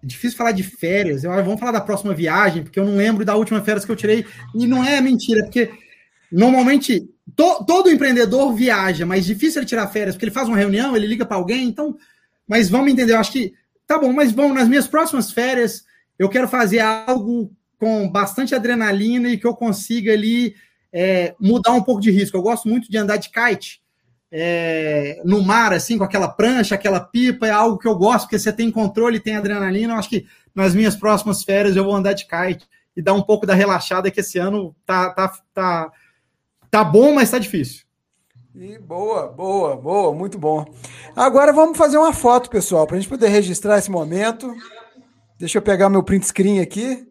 É 0.00 0.06
difícil 0.06 0.38
falar 0.38 0.52
de 0.52 0.62
férias. 0.62 1.24
Eu, 1.24 1.32
vamos 1.32 1.58
falar 1.58 1.72
da 1.72 1.80
próxima 1.80 2.14
viagem, 2.14 2.62
porque 2.62 2.78
eu 2.78 2.84
não 2.84 2.94
lembro 2.94 3.24
da 3.24 3.34
última 3.34 3.60
férias 3.60 3.84
que 3.84 3.90
eu 3.90 3.96
tirei. 3.96 4.24
E 4.54 4.68
não 4.68 4.84
é 4.84 5.00
mentira, 5.00 5.42
porque 5.42 5.68
normalmente 6.30 7.10
to, 7.34 7.64
todo 7.66 7.90
empreendedor 7.90 8.54
viaja, 8.54 9.04
mas 9.04 9.26
difícil 9.26 9.62
ele 9.62 9.68
tirar 9.68 9.88
férias, 9.88 10.14
porque 10.14 10.26
ele 10.26 10.32
faz 10.32 10.46
uma 10.46 10.56
reunião, 10.56 10.96
ele 10.96 11.08
liga 11.08 11.26
para 11.26 11.38
alguém. 11.38 11.66
Então, 11.66 11.96
mas 12.46 12.68
vamos 12.68 12.92
entender. 12.92 13.14
Eu 13.14 13.18
acho 13.18 13.32
que 13.32 13.52
tá 13.84 13.98
bom, 13.98 14.12
mas 14.12 14.30
vamos 14.30 14.54
nas 14.54 14.68
minhas 14.68 14.86
próximas 14.86 15.32
férias 15.32 15.84
eu 16.16 16.28
quero 16.28 16.46
fazer 16.46 16.78
algo 16.78 17.50
com 17.80 18.08
bastante 18.08 18.54
adrenalina 18.54 19.28
e 19.30 19.38
que 19.38 19.46
eu 19.46 19.56
consiga 19.56 20.12
ali 20.12 20.54
é, 20.98 21.34
mudar 21.38 21.72
um 21.72 21.82
pouco 21.82 22.00
de 22.00 22.10
risco. 22.10 22.34
Eu 22.38 22.42
gosto 22.42 22.66
muito 22.66 22.90
de 22.90 22.96
andar 22.96 23.18
de 23.18 23.28
kite. 23.28 23.82
é, 24.32 25.20
no 25.24 25.42
mar, 25.42 25.72
assim, 25.74 25.98
com 25.98 26.04
aquela 26.04 26.26
prancha, 26.26 26.74
aquela 26.74 27.00
pipa, 27.00 27.46
é 27.46 27.50
algo 27.50 27.78
que 27.78 27.86
eu 27.86 27.94
gosto, 27.94 28.24
porque 28.24 28.38
você 28.38 28.50
tem 28.52 28.70
controle, 28.70 29.20
tem 29.20 29.36
adrenalina. 29.36 29.92
Eu 29.92 29.98
acho 29.98 30.08
que 30.08 30.26
nas 30.54 30.74
minhas 30.74 30.96
próximas 30.96 31.44
férias 31.44 31.76
eu 31.76 31.84
vou 31.84 31.94
andar 31.94 32.14
de 32.14 32.26
kite 32.26 32.66
e 32.96 33.02
dar 33.02 33.12
um 33.12 33.22
pouco 33.22 33.44
da 33.46 33.54
relaxada, 33.54 34.10
que 34.10 34.20
esse 34.20 34.38
ano 34.38 34.74
tá, 34.86 35.10
tá, 35.10 35.38
tá, 35.52 35.92
tá 36.70 36.82
bom, 36.82 37.12
mas 37.14 37.30
tá 37.30 37.38
difícil. 37.38 37.84
E 38.54 38.78
boa, 38.78 39.28
boa, 39.28 39.76
boa, 39.76 40.14
muito 40.14 40.38
bom. 40.38 40.64
Agora 41.14 41.52
vamos 41.52 41.76
fazer 41.76 41.98
uma 41.98 42.14
foto, 42.14 42.48
pessoal, 42.48 42.86
para 42.86 42.96
a 42.96 43.00
gente 43.00 43.08
poder 43.10 43.28
registrar 43.28 43.76
esse 43.76 43.90
momento. 43.90 44.50
Deixa 45.38 45.58
eu 45.58 45.62
pegar 45.62 45.90
meu 45.90 46.02
print 46.02 46.26
screen 46.26 46.60
aqui. 46.60 47.06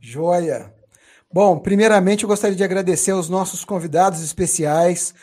Joia. 0.00 0.75
Bom, 1.36 1.58
primeiramente 1.58 2.24
eu 2.24 2.28
gostaria 2.30 2.56
de 2.56 2.64
agradecer 2.64 3.10
aos 3.10 3.28
nossos 3.28 3.62
convidados 3.62 4.22
especiais, 4.22 5.14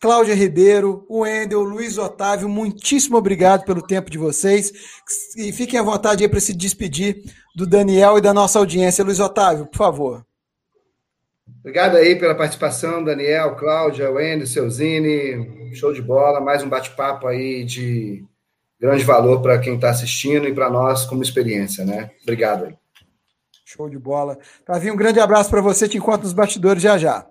Cláudia 0.00 0.34
Ribeiro, 0.34 1.06
Wendel, 1.08 1.60
Luiz 1.60 1.98
Otávio, 1.98 2.48
muitíssimo 2.48 3.16
obrigado 3.16 3.64
pelo 3.64 3.80
tempo 3.80 4.10
de 4.10 4.18
vocês. 4.18 4.72
E 5.36 5.52
fiquem 5.52 5.78
à 5.78 5.82
vontade 5.84 6.24
aí 6.24 6.28
para 6.28 6.40
se 6.40 6.52
despedir 6.52 7.22
do 7.54 7.64
Daniel 7.64 8.18
e 8.18 8.20
da 8.20 8.34
nossa 8.34 8.58
audiência. 8.58 9.04
Luiz 9.04 9.20
Otávio, 9.20 9.66
por 9.66 9.76
favor. 9.76 10.26
Obrigado 11.60 11.96
aí 11.96 12.16
pela 12.16 12.34
participação, 12.34 13.04
Daniel, 13.04 13.54
Cláudia, 13.54 14.10
Wendel, 14.10 14.48
Seuzini. 14.48 15.76
Show 15.76 15.92
de 15.92 16.02
bola. 16.02 16.40
Mais 16.40 16.64
um 16.64 16.68
bate-papo 16.68 17.28
aí 17.28 17.62
de 17.62 18.24
grande 18.80 19.04
valor 19.04 19.40
para 19.40 19.60
quem 19.60 19.76
está 19.76 19.90
assistindo 19.90 20.48
e 20.48 20.52
para 20.52 20.68
nós 20.68 21.04
como 21.04 21.22
experiência, 21.22 21.84
né? 21.84 22.10
Obrigado 22.24 22.64
aí. 22.64 22.81
Show 23.72 23.88
de 23.88 23.98
bola. 23.98 24.38
Tavinho, 24.66 24.92
um 24.92 24.96
grande 24.96 25.18
abraço 25.18 25.48
para 25.48 25.62
você. 25.62 25.88
Te 25.88 25.96
encontro 25.96 26.24
nos 26.24 26.34
bastidores 26.34 26.82
já 26.82 26.98
já. 26.98 27.26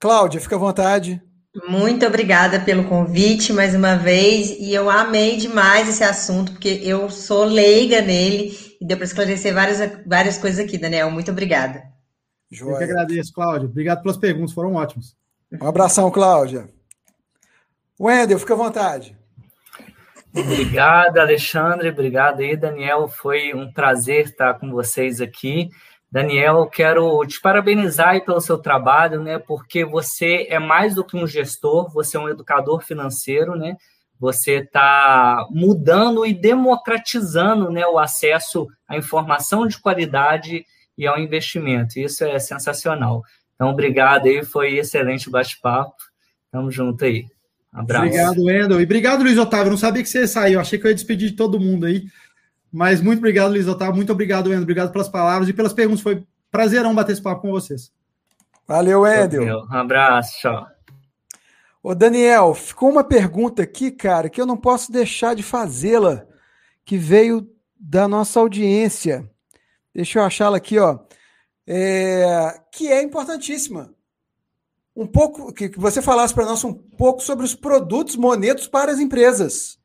Cláudia, 0.00 0.40
fica 0.40 0.56
à 0.56 0.58
vontade. 0.58 1.22
Muito 1.68 2.06
obrigada 2.06 2.58
pelo 2.60 2.88
convite 2.88 3.52
mais 3.52 3.74
uma 3.74 3.96
vez. 3.96 4.48
E 4.58 4.72
eu 4.72 4.88
amei 4.88 5.36
demais 5.36 5.90
esse 5.90 6.02
assunto, 6.02 6.52
porque 6.52 6.80
eu 6.82 7.10
sou 7.10 7.44
leiga 7.44 8.00
nele 8.00 8.56
e 8.80 8.86
deu 8.86 8.96
para 8.96 9.04
esclarecer 9.04 9.52
várias, 9.52 9.78
várias 10.06 10.38
coisas 10.38 10.64
aqui, 10.64 10.78
Daniel. 10.78 11.10
Muito 11.10 11.30
obrigada. 11.30 11.82
Joia. 12.50 12.72
Eu 12.72 12.78
que 12.78 12.84
agradeço, 12.84 13.32
Cláudia. 13.34 13.68
Obrigado 13.68 14.00
pelas 14.00 14.16
perguntas, 14.16 14.54
foram 14.54 14.72
ótimas. 14.72 15.14
Um 15.60 15.66
abração, 15.66 16.10
Cláudia. 16.10 16.66
Wendel, 18.00 18.38
fica 18.38 18.54
à 18.54 18.56
vontade. 18.56 19.17
Obrigado, 20.40 21.18
Alexandre. 21.18 21.88
Obrigado 21.88 22.40
aí, 22.40 22.56
Daniel. 22.56 23.08
Foi 23.08 23.52
um 23.54 23.72
prazer 23.72 24.26
estar 24.26 24.54
com 24.54 24.70
vocês 24.70 25.20
aqui. 25.20 25.68
Daniel, 26.10 26.66
quero 26.66 27.24
te 27.26 27.40
parabenizar 27.40 28.24
pelo 28.24 28.40
seu 28.40 28.56
trabalho, 28.56 29.22
né? 29.22 29.38
Porque 29.38 29.84
você 29.84 30.46
é 30.48 30.58
mais 30.58 30.94
do 30.94 31.04
que 31.04 31.16
um 31.16 31.26
gestor, 31.26 31.92
você 31.92 32.16
é 32.16 32.20
um 32.20 32.28
educador 32.28 32.82
financeiro, 32.82 33.54
né? 33.56 33.76
Você 34.18 34.56
está 34.56 35.46
mudando 35.50 36.24
e 36.24 36.32
democratizando 36.32 37.70
né, 37.70 37.86
o 37.86 37.98
acesso 37.98 38.66
à 38.88 38.96
informação 38.96 39.66
de 39.66 39.78
qualidade 39.78 40.64
e 40.96 41.06
ao 41.06 41.18
investimento. 41.18 41.98
Isso 41.98 42.24
é 42.24 42.38
sensacional. 42.38 43.22
Então, 43.54 43.68
obrigado 43.70 44.26
aí, 44.26 44.44
foi 44.44 44.78
excelente 44.78 45.30
bate-papo. 45.30 45.94
Tamo 46.50 46.70
junto 46.70 47.04
aí. 47.04 47.26
Abraço. 47.72 48.06
Obrigado, 48.06 48.44
Wendel. 48.44 48.80
E 48.80 48.84
obrigado, 48.84 49.22
Luiz 49.22 49.38
Otávio. 49.38 49.70
Não 49.70 49.78
sabia 49.78 50.02
que 50.02 50.08
você 50.08 50.20
ia 50.20 50.28
sair. 50.28 50.54
Eu 50.54 50.60
achei 50.60 50.78
que 50.78 50.86
eu 50.86 50.90
ia 50.90 50.94
despedir 50.94 51.30
de 51.30 51.36
todo 51.36 51.60
mundo 51.60 51.86
aí. 51.86 52.06
Mas 52.72 53.00
muito 53.00 53.18
obrigado, 53.18 53.50
Luiz 53.50 53.66
Otávio. 53.66 53.96
Muito 53.96 54.12
obrigado, 54.12 54.46
Wendel. 54.46 54.62
Obrigado 54.62 54.92
pelas 54.92 55.08
palavras 55.08 55.48
e 55.48 55.52
pelas 55.52 55.72
perguntas. 55.72 56.02
Foi 56.02 56.24
prazerão 56.50 56.94
bater 56.94 57.12
esse 57.12 57.22
papo 57.22 57.42
com 57.42 57.50
vocês. 57.50 57.92
Valeu, 58.66 59.02
Wendel. 59.02 59.66
Um 59.70 59.74
abraço, 59.74 60.38
tchau. 60.40 60.66
Ô, 61.82 61.94
Daniel, 61.94 62.54
ficou 62.54 62.90
uma 62.90 63.04
pergunta 63.04 63.62
aqui, 63.62 63.90
cara, 63.90 64.28
que 64.28 64.40
eu 64.40 64.46
não 64.46 64.56
posso 64.56 64.90
deixar 64.90 65.34
de 65.34 65.42
fazê-la, 65.42 66.26
que 66.84 66.98
veio 66.98 67.48
da 67.78 68.08
nossa 68.08 68.40
audiência. 68.40 69.28
Deixa 69.94 70.18
eu 70.18 70.24
achá-la 70.24 70.56
aqui, 70.56 70.78
ó. 70.78 70.98
É, 71.66 72.60
que 72.72 72.88
é 72.88 73.02
importantíssima 73.02 73.94
um 74.98 75.06
pouco 75.06 75.52
que, 75.52 75.70
você 75.76 76.02
falasse 76.02 76.34
para 76.34 76.44
nós 76.44 76.64
um 76.64 76.74
pouco 76.74 77.22
sobre 77.22 77.44
os 77.44 77.54
produtos 77.54 78.16
monetos 78.16 78.66
para 78.66 78.90
as 78.90 78.98
empresas. 78.98 79.78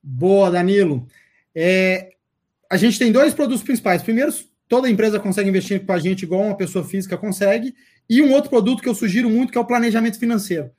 Boa, 0.00 0.52
Danilo. 0.52 1.04
É, 1.52 2.10
a 2.70 2.76
gente 2.76 2.96
tem 2.96 3.10
dois 3.10 3.34
produtos 3.34 3.64
principais. 3.64 4.04
Primeiro, 4.04 4.32
toda 4.68 4.88
empresa 4.88 5.18
consegue 5.18 5.48
investir 5.48 5.84
com 5.84 5.92
a 5.92 5.98
gente 5.98 6.22
igual 6.22 6.42
uma 6.42 6.56
pessoa 6.56 6.84
física 6.84 7.18
consegue. 7.18 7.74
E 8.08 8.22
um 8.22 8.32
outro 8.32 8.48
produto 8.48 8.80
que 8.80 8.88
eu 8.88 8.94
sugiro 8.94 9.28
muito, 9.28 9.50
que 9.50 9.58
é 9.58 9.60
o 9.60 9.66
planejamento 9.66 10.16
financeiro. 10.16 10.70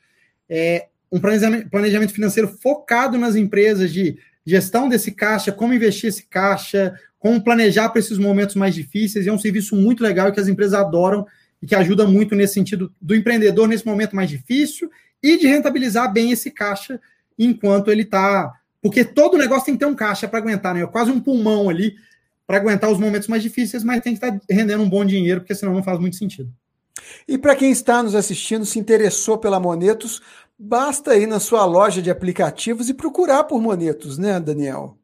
É 0.49 0.87
um 1.11 1.19
planejamento 1.19 2.13
financeiro 2.13 2.47
focado 2.47 3.17
nas 3.17 3.35
empresas 3.35 3.91
de 3.91 4.17
gestão 4.45 4.87
desse 4.87 5.11
caixa, 5.11 5.51
como 5.51 5.73
investir 5.73 6.07
esse 6.07 6.23
caixa, 6.23 6.97
como 7.19 7.43
planejar 7.43 7.89
para 7.89 7.99
esses 7.99 8.17
momentos 8.17 8.55
mais 8.55 8.73
difíceis. 8.73 9.25
E 9.25 9.29
é 9.29 9.33
um 9.33 9.37
serviço 9.37 9.75
muito 9.75 10.01
legal 10.01 10.31
que 10.31 10.39
as 10.39 10.47
empresas 10.47 10.73
adoram 10.73 11.27
e 11.61 11.67
que 11.67 11.75
ajuda 11.75 12.05
muito 12.05 12.35
nesse 12.35 12.53
sentido 12.53 12.91
do 13.01 13.15
empreendedor 13.15 13.67
nesse 13.67 13.85
momento 13.85 14.15
mais 14.15 14.29
difícil 14.29 14.89
e 15.21 15.37
de 15.37 15.47
rentabilizar 15.47 16.11
bem 16.11 16.31
esse 16.31 16.51
caixa 16.51 16.99
enquanto 17.37 17.91
ele 17.91 18.03
está. 18.03 18.53
Porque 18.81 19.03
todo 19.03 19.37
negócio 19.37 19.65
tem 19.65 19.73
que 19.73 19.79
ter 19.79 19.85
um 19.85 19.95
caixa 19.95 20.27
para 20.27 20.39
aguentar, 20.39 20.73
né? 20.73 20.81
É 20.81 20.87
quase 20.87 21.11
um 21.11 21.19
pulmão 21.19 21.69
ali 21.69 21.95
para 22.45 22.57
aguentar 22.57 22.89
os 22.89 22.99
momentos 22.99 23.27
mais 23.27 23.43
difíceis, 23.43 23.83
mas 23.83 24.01
tem 24.01 24.15
que 24.15 24.25
estar 24.25 24.31
tá 24.31 24.45
rendendo 24.49 24.83
um 24.83 24.89
bom 24.89 25.03
dinheiro, 25.03 25.41
porque 25.41 25.55
senão 25.55 25.73
não 25.73 25.83
faz 25.83 25.99
muito 25.99 26.15
sentido. 26.15 26.51
E 27.27 27.37
para 27.37 27.55
quem 27.55 27.71
está 27.71 28.01
nos 28.01 28.15
assistindo, 28.15 28.65
se 28.65 28.79
interessou 28.79 29.37
pela 29.37 29.59
Monetos, 29.59 30.21
basta 30.57 31.17
ir 31.17 31.27
na 31.27 31.39
sua 31.39 31.65
loja 31.65 32.01
de 32.01 32.09
aplicativos 32.09 32.89
e 32.89 32.93
procurar 32.93 33.43
por 33.43 33.61
Monetos, 33.61 34.17
né, 34.17 34.39
Daniel? 34.39 34.97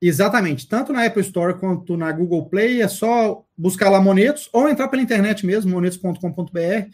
Exatamente. 0.00 0.68
Tanto 0.68 0.92
na 0.92 1.04
Apple 1.04 1.22
Store 1.22 1.58
quanto 1.58 1.96
na 1.96 2.10
Google 2.12 2.48
Play, 2.48 2.80
é 2.80 2.88
só 2.88 3.44
buscar 3.56 3.90
lá 3.90 4.00
Monetos 4.00 4.48
ou 4.52 4.68
entrar 4.68 4.88
pela 4.88 5.02
internet 5.02 5.44
mesmo, 5.44 5.70
monetos.com.br, 5.72 6.90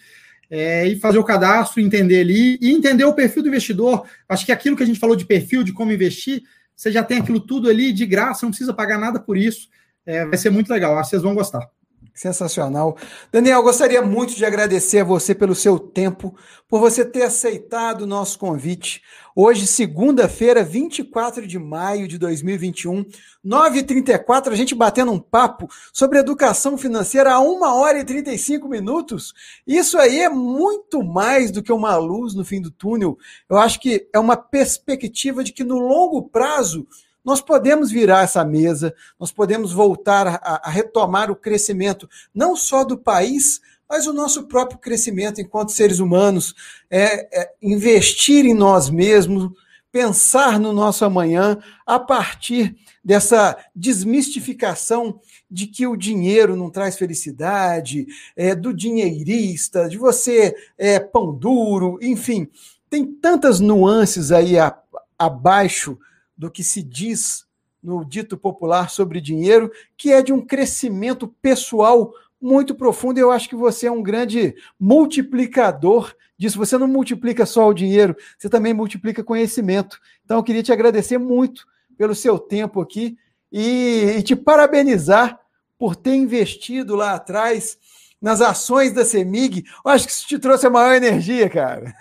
é, 0.51 0.87
e 0.87 0.97
fazer 0.97 1.19
o 1.19 1.25
cadastro, 1.25 1.81
entender 1.81 2.21
ali 2.21 2.59
e 2.61 2.71
entender 2.71 3.05
o 3.05 3.15
perfil 3.15 3.43
do 3.43 3.49
investidor. 3.49 4.07
Acho 4.29 4.47
que 4.47 4.53
aquilo 4.53 4.77
que 4.77 4.83
a 4.83 4.87
gente 4.87 4.99
falou 4.99 5.17
de 5.17 5.27
perfil, 5.27 5.63
de 5.63 5.73
como 5.73 5.93
investir, 5.93 6.43
você 6.75 6.91
já 6.91 7.03
tem 7.03 7.19
aquilo 7.19 7.41
tudo 7.41 7.69
ali 7.69 7.93
de 7.93 8.07
graça, 8.07 8.47
não 8.47 8.51
precisa 8.51 8.73
pagar 8.73 8.99
nada 8.99 9.21
por 9.21 9.37
isso. 9.37 9.69
É, 10.07 10.25
vai 10.25 10.39
ser 10.39 10.51
muito 10.51 10.71
legal, 10.71 10.95
acho 10.95 11.05
que 11.05 11.11
vocês 11.11 11.23
vão 11.23 11.35
gostar. 11.35 11.69
Sensacional. 12.15 12.97
Daniel, 13.33 13.61
gostaria 13.61 14.01
muito 14.01 14.37
de 14.37 14.45
agradecer 14.45 15.01
a 15.01 15.05
você 15.05 15.35
pelo 15.35 15.53
seu 15.53 15.81
tempo, 15.81 16.33
por 16.69 16.79
você 16.79 17.05
ter 17.05 17.23
aceitado 17.23 18.03
o 18.03 18.07
nosso 18.07 18.39
convite. 18.39 19.03
Hoje, 19.35 19.67
segunda-feira, 19.67 20.63
24 20.63 21.45
de 21.45 21.59
maio 21.59 22.07
de 22.07 22.17
2021, 22.17 23.05
9h34, 23.45 24.53
a 24.53 24.55
gente 24.55 24.77
batendo 24.77 25.11
um 25.11 25.19
papo 25.19 25.69
sobre 25.93 26.21
educação 26.21 26.79
financeira 26.79 27.33
a 27.33 27.41
1 27.41 27.63
hora 27.63 27.99
e 27.99 28.05
35 28.05 28.69
minutos. 28.69 29.35
Isso 29.67 29.99
aí 29.99 30.21
é 30.21 30.29
muito 30.29 31.03
mais 31.03 31.51
do 31.51 31.65
que 31.65 31.73
uma 31.73 31.97
luz 31.97 32.33
no 32.33 32.45
fim 32.45 32.61
do 32.63 32.71
túnel. 32.71 33.19
Eu 33.51 33.59
acho 33.59 33.81
que 33.81 34.09
é 34.13 34.21
uma 34.21 34.37
perspectiva 34.37 35.43
de 35.43 35.53
que 35.53 35.65
no 35.65 35.81
longo 35.81 36.23
prazo 36.23 36.87
nós 37.25 37.41
podemos 37.41 37.91
virar 37.91 38.25
essa 38.25 38.45
mesa, 38.45 38.95
nós 39.19 39.33
podemos 39.33 39.73
voltar 39.73 40.27
a, 40.27 40.61
a, 40.65 40.71
retomar 40.71 41.31
o 41.31 41.37
crescimento, 41.37 42.09
não 42.35 42.55
só 42.55 42.85
do 42.85 42.99
país, 42.99 43.61
mas 43.89 44.07
o 44.07 44.13
nosso 44.13 44.45
próprio 44.45 44.79
crescimento 44.79 45.41
enquanto 45.41 45.73
seres 45.73 45.99
humanos, 45.99 46.55
é, 46.91 47.43
é 47.43 47.53
investir 47.63 48.45
em 48.45 48.55
nós 48.55 48.91
mesmos, 48.91 49.51
pensar 49.91 50.59
no 50.59 50.73
nosso 50.73 51.05
amanhã 51.05 51.57
a 51.87 52.01
partir 52.01 52.77
dessa 53.03 53.57
desmistificação 53.77 55.21
de 55.49 55.69
que 55.69 55.87
o 55.87 55.97
dinheiro 55.97 56.57
não 56.57 56.69
traz 56.69 56.97
felicidade, 56.97 58.07
é, 58.37 58.55
do 58.55 58.75
dinheirista, 58.75 59.89
de 59.89 59.97
você 59.97 60.53
é 60.77 60.99
pão 60.99 61.33
duro, 61.33 61.99
enfim, 62.03 62.49
tem 62.91 63.07
tantas 63.07 63.61
nuances 63.61 64.33
aí 64.33 64.59
a, 64.59 64.77
abaixo 65.19 65.97
do 66.37 66.51
que 66.51 66.65
se 66.65 66.83
diz 66.83 67.45
no 67.83 68.05
dito 68.05 68.37
popular 68.37 68.89
sobre 68.89 69.21
dinheiro, 69.21 69.71
que 69.97 70.11
é 70.11 70.23
de 70.23 70.33
um 70.33 70.45
crescimento 70.45 71.29
pessoal 71.43 72.13
muito 72.41 72.75
profundo. 72.75 73.19
Eu 73.19 73.31
acho 73.31 73.49
que 73.49 73.55
você 73.57 73.87
é 73.87 73.93
um 73.93 74.03
grande 74.03 74.55
multiplicador 74.81 76.15
disso. 76.39 76.59
Você 76.59 76.79
não 76.79 76.89
multiplica 76.89 77.45
só 77.45 77.69
o 77.69 77.75
dinheiro, 77.75 78.17
você 78.39 78.49
também 78.49 78.73
multiplica 78.73 79.23
conhecimento. 79.23 80.01
Então, 80.25 80.39
eu 80.39 80.43
queria 80.43 80.63
te 80.63 80.73
agradecer 80.73 81.19
muito 81.19 81.67
pelo 81.97 82.15
seu 82.15 82.39
tempo 82.39 82.81
aqui 82.81 83.17
e, 83.53 84.17
e 84.19 84.23
te 84.23 84.35
parabenizar 84.35 85.39
por 85.79 85.95
ter 85.95 86.15
investido 86.15 86.97
lá 86.97 87.15
atrás 87.15 87.79
nas 88.21 88.41
ações 88.41 88.93
da 88.93 89.05
CEMIG. 89.05 89.65
Eu 89.85 89.91
acho 89.91 90.07
que 90.07 90.13
isso 90.13 90.27
te 90.27 90.39
trouxe 90.39 90.67
a 90.67 90.71
maior 90.71 90.95
energia, 90.95 91.49
cara. 91.49 91.95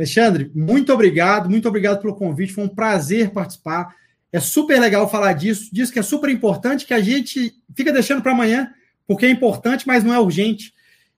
Alexandre, 0.00 0.50
muito 0.54 0.92
obrigado, 0.92 1.50
muito 1.50 1.68
obrigado 1.68 2.00
pelo 2.00 2.14
convite, 2.14 2.54
foi 2.54 2.64
um 2.64 2.68
prazer 2.68 3.30
participar. 3.30 3.94
É 4.32 4.40
super 4.40 4.80
legal 4.80 5.10
falar 5.10 5.34
disso, 5.34 5.68
disso 5.72 5.92
que 5.92 5.98
é 5.98 6.02
super 6.02 6.30
importante, 6.30 6.86
que 6.86 6.94
a 6.94 7.00
gente 7.00 7.52
fica 7.76 7.92
deixando 7.92 8.22
para 8.22 8.32
amanhã, 8.32 8.72
porque 9.06 9.26
é 9.26 9.30
importante, 9.30 9.86
mas 9.86 10.02
não 10.02 10.14
é 10.14 10.18
urgente. 10.18 10.72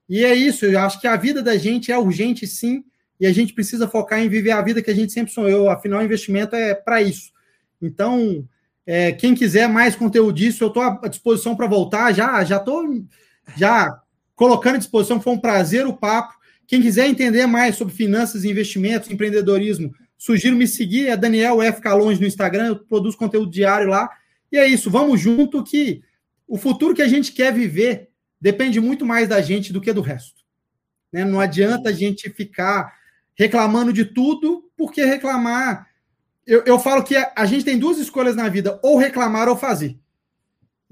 E 0.08 0.24
é 0.24 0.34
isso, 0.34 0.66
eu 0.66 0.78
acho 0.80 1.00
que 1.00 1.06
a 1.06 1.16
vida 1.16 1.42
da 1.42 1.56
gente 1.56 1.92
é 1.92 1.96
urgente 1.96 2.46
sim, 2.46 2.82
e 3.20 3.26
a 3.26 3.32
gente 3.32 3.52
precisa 3.52 3.86
focar 3.86 4.18
em 4.18 4.28
viver 4.28 4.50
a 4.50 4.60
vida 4.60 4.82
que 4.82 4.90
a 4.90 4.94
gente 4.94 5.12
sempre 5.12 5.32
sonhou. 5.32 5.70
Afinal, 5.70 6.00
o 6.00 6.04
investimento 6.04 6.56
é 6.56 6.74
para 6.74 7.00
isso. 7.00 7.30
Então, 7.80 8.44
é, 8.84 9.12
quem 9.12 9.32
quiser 9.32 9.68
mais 9.68 9.94
conteúdo 9.94 10.32
disso, 10.32 10.64
eu 10.64 10.68
estou 10.68 10.82
à 10.82 11.06
disposição 11.06 11.54
para 11.54 11.68
voltar. 11.68 12.12
Já 12.12 12.42
já 12.42 12.56
estou 12.56 12.82
já 13.56 13.96
colocando 14.34 14.74
à 14.74 14.78
disposição. 14.78 15.20
Foi 15.20 15.34
um 15.34 15.38
prazer 15.38 15.86
o 15.86 15.92
papo. 15.92 16.34
Quem 16.72 16.80
quiser 16.80 17.06
entender 17.06 17.46
mais 17.46 17.76
sobre 17.76 17.92
finanças, 17.92 18.46
investimentos, 18.46 19.10
empreendedorismo, 19.10 19.94
sugiro 20.16 20.56
me 20.56 20.66
seguir. 20.66 21.08
É 21.08 21.14
Daniel 21.14 21.60
F. 21.60 21.82
Calonge 21.82 22.18
no 22.18 22.26
Instagram. 22.26 22.68
Eu 22.68 22.76
produzo 22.76 23.18
conteúdo 23.18 23.50
diário 23.50 23.90
lá. 23.90 24.08
E 24.50 24.56
é 24.56 24.66
isso. 24.66 24.90
Vamos 24.90 25.20
junto 25.20 25.62
que 25.62 26.02
o 26.48 26.56
futuro 26.56 26.94
que 26.94 27.02
a 27.02 27.08
gente 27.08 27.32
quer 27.32 27.52
viver 27.52 28.08
depende 28.40 28.80
muito 28.80 29.04
mais 29.04 29.28
da 29.28 29.42
gente 29.42 29.70
do 29.70 29.82
que 29.82 29.92
do 29.92 30.00
resto. 30.00 30.40
Né? 31.12 31.26
Não 31.26 31.40
adianta 31.40 31.90
a 31.90 31.92
gente 31.92 32.30
ficar 32.30 32.90
reclamando 33.34 33.92
de 33.92 34.06
tudo, 34.06 34.64
porque 34.74 35.04
reclamar. 35.04 35.86
Eu, 36.46 36.62
eu 36.64 36.78
falo 36.78 37.04
que 37.04 37.14
a, 37.14 37.30
a 37.36 37.44
gente 37.44 37.66
tem 37.66 37.78
duas 37.78 37.98
escolhas 37.98 38.34
na 38.34 38.48
vida: 38.48 38.80
ou 38.82 38.96
reclamar 38.96 39.46
ou 39.46 39.58
fazer. 39.58 39.98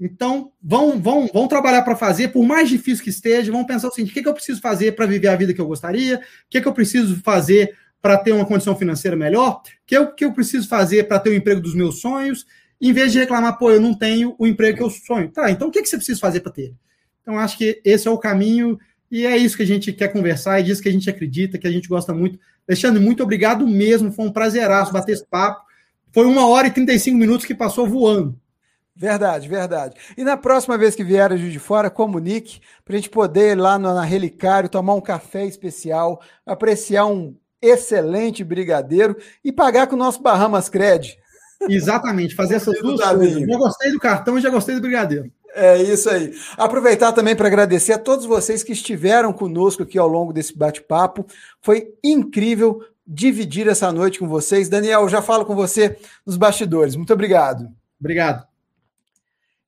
Então, 0.03 0.51
vão, 0.59 0.99
vão, 0.99 1.29
vão 1.31 1.47
trabalhar 1.47 1.83
para 1.83 1.95
fazer, 1.95 2.29
por 2.29 2.43
mais 2.43 2.67
difícil 2.67 3.03
que 3.03 3.11
esteja, 3.11 3.51
vão 3.51 3.63
pensar 3.63 3.91
seguinte: 3.91 4.09
o 4.09 4.13
que, 4.15 4.23
que 4.23 4.27
eu 4.27 4.33
preciso 4.33 4.59
fazer 4.59 4.93
para 4.93 5.05
viver 5.05 5.27
a 5.27 5.35
vida 5.35 5.53
que 5.53 5.61
eu 5.61 5.67
gostaria? 5.67 6.17
O 6.17 6.21
que, 6.49 6.59
que 6.59 6.67
eu 6.67 6.73
preciso 6.73 7.21
fazer 7.21 7.77
para 8.01 8.17
ter 8.17 8.31
uma 8.31 8.43
condição 8.43 8.75
financeira 8.75 9.15
melhor? 9.15 9.57
O 9.57 9.61
que 9.85 9.95
eu, 9.95 10.11
que 10.11 10.25
eu 10.25 10.33
preciso 10.33 10.67
fazer 10.67 11.07
para 11.07 11.19
ter 11.19 11.29
o 11.29 11.35
emprego 11.35 11.61
dos 11.61 11.75
meus 11.75 12.01
sonhos? 12.01 12.47
Em 12.81 12.91
vez 12.91 13.11
de 13.11 13.19
reclamar, 13.19 13.59
pô, 13.59 13.69
eu 13.69 13.79
não 13.79 13.93
tenho 13.93 14.35
o 14.39 14.47
emprego 14.47 14.77
que 14.77 14.83
eu 14.83 14.89
sonho. 14.89 15.29
Tá, 15.29 15.51
então 15.51 15.67
o 15.67 15.71
que, 15.71 15.83
que 15.83 15.87
você 15.87 15.97
precisa 15.97 16.19
fazer 16.19 16.39
para 16.39 16.51
ter? 16.51 16.73
Então, 17.21 17.37
acho 17.37 17.55
que 17.55 17.79
esse 17.85 18.07
é 18.07 18.11
o 18.11 18.17
caminho 18.17 18.79
e 19.11 19.23
é 19.27 19.37
isso 19.37 19.55
que 19.55 19.61
a 19.61 19.67
gente 19.67 19.93
quer 19.93 20.07
conversar, 20.07 20.59
é 20.59 20.63
disso 20.63 20.81
que 20.81 20.89
a 20.89 20.91
gente 20.91 21.07
acredita, 21.07 21.59
que 21.59 21.67
a 21.67 21.71
gente 21.71 21.87
gosta 21.87 22.11
muito. 22.11 22.39
Alexandre, 22.67 22.99
muito 22.99 23.21
obrigado 23.21 23.67
mesmo. 23.67 24.11
Foi 24.11 24.25
um 24.25 24.31
prazeraço 24.31 24.91
bater 24.91 25.11
esse 25.11 25.27
papo. 25.27 25.61
Foi 26.11 26.25
uma 26.25 26.47
hora 26.47 26.67
e 26.67 26.71
35 26.71 27.15
minutos 27.15 27.45
que 27.45 27.53
passou 27.53 27.87
voando. 27.87 28.40
Verdade, 28.95 29.47
verdade. 29.47 29.95
E 30.17 30.23
na 30.23 30.35
próxima 30.35 30.77
vez 30.77 30.95
que 30.95 31.03
vier 31.03 31.31
a 31.31 31.37
Juiz 31.37 31.53
de 31.53 31.59
Fora, 31.59 31.89
comunique 31.89 32.59
para 32.83 32.95
a 32.95 32.97
gente 32.97 33.09
poder 33.09 33.51
ir 33.51 33.55
lá 33.55 33.79
na 33.79 34.03
Relicário 34.03 34.69
tomar 34.69 34.93
um 34.93 35.01
café 35.01 35.45
especial, 35.45 36.21
apreciar 36.45 37.05
um 37.05 37.35
excelente 37.61 38.43
brigadeiro 38.43 39.15
e 39.43 39.51
pagar 39.51 39.87
com 39.87 39.95
o 39.95 39.99
nosso 39.99 40.21
Bahamas 40.21 40.67
Cred. 40.67 41.17
Exatamente, 41.69 42.35
fazer 42.35 42.55
essas 42.55 42.79
duas 42.81 43.01
coisas. 43.01 43.47
Já 43.47 43.57
gostei 43.57 43.91
do 43.91 43.99
cartão 43.99 44.37
e 44.37 44.41
já 44.41 44.49
gostei 44.49 44.75
do 44.75 44.81
brigadeiro. 44.81 45.31
É 45.53 45.81
isso 45.81 46.09
aí. 46.09 46.33
Aproveitar 46.57 47.11
também 47.11 47.35
para 47.35 47.47
agradecer 47.47 47.93
a 47.93 47.99
todos 47.99 48.25
vocês 48.25 48.63
que 48.63 48.71
estiveram 48.71 49.33
conosco 49.33 49.83
aqui 49.83 49.97
ao 49.97 50.07
longo 50.07 50.33
desse 50.33 50.57
bate-papo. 50.57 51.25
Foi 51.61 51.93
incrível 52.03 52.83
dividir 53.05 53.67
essa 53.67 53.91
noite 53.91 54.17
com 54.17 54.27
vocês. 54.27 54.69
Daniel, 54.69 55.09
já 55.09 55.21
falo 55.21 55.45
com 55.45 55.55
você 55.55 55.97
nos 56.25 56.37
bastidores. 56.37 56.95
Muito 56.95 57.13
obrigado. 57.13 57.69
Obrigado. 57.99 58.50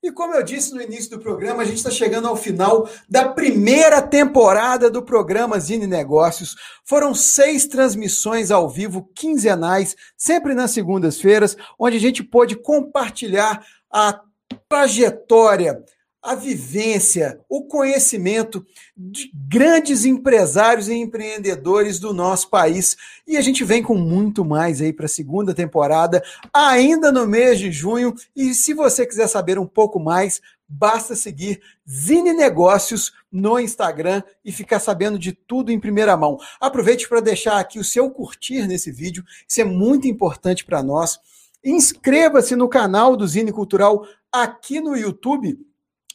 E 0.04 0.12
como 0.12 0.36
eu 0.36 0.44
disse 0.44 0.76
no 0.76 0.82
início 0.82 1.12
do 1.12 1.20
programa, 1.20 1.64
a 1.64 1.66
gente 1.66 1.78
está 1.78 1.90
chegando 1.90 2.28
ao 2.28 2.36
final 2.36 2.90
da 3.10 3.30
primeira 3.30 4.02
temporada 4.02 4.90
do 4.90 5.02
programa 5.02 5.58
Zine 5.58 5.88
Negócios. 5.88 6.58
Foram 6.84 7.16
seis 7.16 7.66
transmissões 7.68 8.52
ao 8.52 8.70
vivo 8.70 9.10
quinzenais, 9.16 9.96
sempre 10.18 10.54
nas 10.54 10.72
segundas-feiras, 10.72 11.56
onde 11.80 11.96
a 11.96 12.00
gente 12.02 12.22
pôde 12.22 12.58
compartilhar 12.58 13.66
a 13.90 14.20
trajetória, 14.68 15.82
a 16.24 16.36
vivência, 16.36 17.42
o 17.50 17.66
conhecimento 17.66 18.66
de 18.96 19.30
grandes 19.34 20.06
empresários 20.06 20.88
e 20.88 20.94
empreendedores 20.94 22.00
do 22.00 22.14
nosso 22.14 22.50
país. 22.50 22.96
E 23.28 23.36
a 23.36 23.42
gente 23.42 23.66
vem 23.66 23.84
com 23.84 23.96
muito 23.96 24.46
mais 24.46 24.82
aí 24.82 24.94
para 24.94 25.06
a 25.06 25.10
segunda 25.10 25.54
temporada, 25.54 26.24
ainda 26.54 27.12
no 27.12 27.28
mês 27.28 27.60
de 27.60 27.72
junho. 27.72 28.14
E 28.34 28.54
se 28.54 28.74
você 28.74 29.06
quiser 29.06 29.28
saber 29.28 29.60
um 29.60 29.68
pouco 29.68 30.00
mais, 30.00 30.40
basta 30.68 31.14
seguir 31.14 31.62
Zine 31.88 32.32
Negócios 32.32 33.12
no 33.30 33.60
Instagram 33.60 34.24
e 34.46 34.52
ficar 34.52 34.80
sabendo 34.80 35.20
de 35.20 35.34
tudo 35.34 35.72
em 35.72 35.80
primeira 35.80 36.16
mão. 36.16 36.38
Aproveite 36.60 37.08
para 37.10 37.20
deixar 37.20 37.60
aqui 37.60 37.80
o 37.80 37.84
seu 37.84 38.10
curtir 38.10 38.66
nesse 38.66 38.92
vídeo, 38.92 39.26
isso 39.46 39.60
é 39.60 39.66
muito 39.66 40.08
importante 40.08 40.64
para 40.64 40.82
nós. 40.82 41.20
Inscreva-se 41.64 42.56
no 42.56 42.70
canal 42.70 43.16
do 43.16 43.28
Zine 43.28 43.52
Cultural 43.52 44.06
aqui 44.32 44.80
no 44.80 44.96
YouTube. 44.96 45.58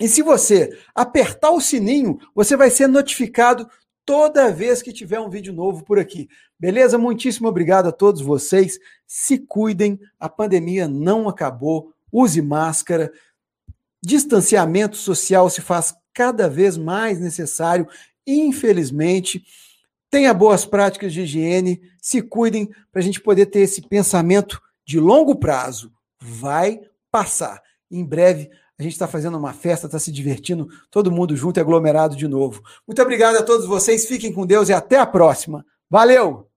E 0.01 0.07
se 0.09 0.23
você 0.23 0.79
apertar 0.95 1.51
o 1.51 1.61
sininho, 1.61 2.19
você 2.35 2.57
vai 2.57 2.71
ser 2.71 2.87
notificado 2.87 3.69
toda 4.05 4.51
vez 4.51 4.81
que 4.81 4.93
tiver 4.93 5.21
um 5.21 5.29
vídeo 5.29 5.53
novo 5.53 5.85
por 5.85 5.99
aqui. 5.99 6.29
Beleza? 6.59 6.97
Muitíssimo 6.97 7.49
obrigado 7.49 7.89
a 7.89 7.93
todos 7.93 8.23
vocês. 8.23 8.79
Se 9.07 9.39
cuidem, 9.39 10.01
a 10.19 10.29
pandemia 10.29 10.89
não 10.89 11.29
acabou. 11.29 11.93
Use 12.11 12.41
máscara. 12.41 13.13
Distanciamento 14.03 14.97
social 14.97 15.51
se 15.51 15.61
faz 15.61 15.95
cada 16.15 16.49
vez 16.49 16.77
mais 16.77 17.21
necessário, 17.21 17.87
infelizmente. 18.27 19.45
Tenha 20.11 20.33
boas 20.33 20.65
práticas 20.65 21.13
de 21.13 21.23
higiene, 21.23 21.83
se 22.01 22.23
cuidem 22.23 22.67
para 22.91 23.01
a 23.01 23.05
gente 23.05 23.21
poder 23.21 23.47
ter 23.47 23.61
esse 23.61 23.83
pensamento 23.83 24.59
de 24.87 24.99
longo 24.99 25.37
prazo. 25.37 25.93
Vai 26.19 26.81
passar. 27.11 27.63
Em 27.91 28.05
breve 28.05 28.51
a 28.79 28.83
gente 28.83 28.93
está 28.93 29.09
fazendo 29.09 29.37
uma 29.37 29.53
festa, 29.53 29.87
está 29.87 29.99
se 29.99 30.13
divertindo, 30.13 30.69
todo 30.91 31.11
mundo 31.11 31.35
junto 31.35 31.59
e 31.59 31.61
aglomerado 31.61 32.15
de 32.15 32.29
novo. 32.29 32.63
Muito 32.87 33.03
obrigado 33.03 33.37
a 33.37 33.43
todos 33.43 33.67
vocês, 33.67 34.07
fiquem 34.07 34.33
com 34.33 34.47
Deus 34.47 34.69
e 34.69 34.73
até 34.73 34.99
a 34.99 35.07
próxima. 35.07 35.67
Valeu! 35.91 36.49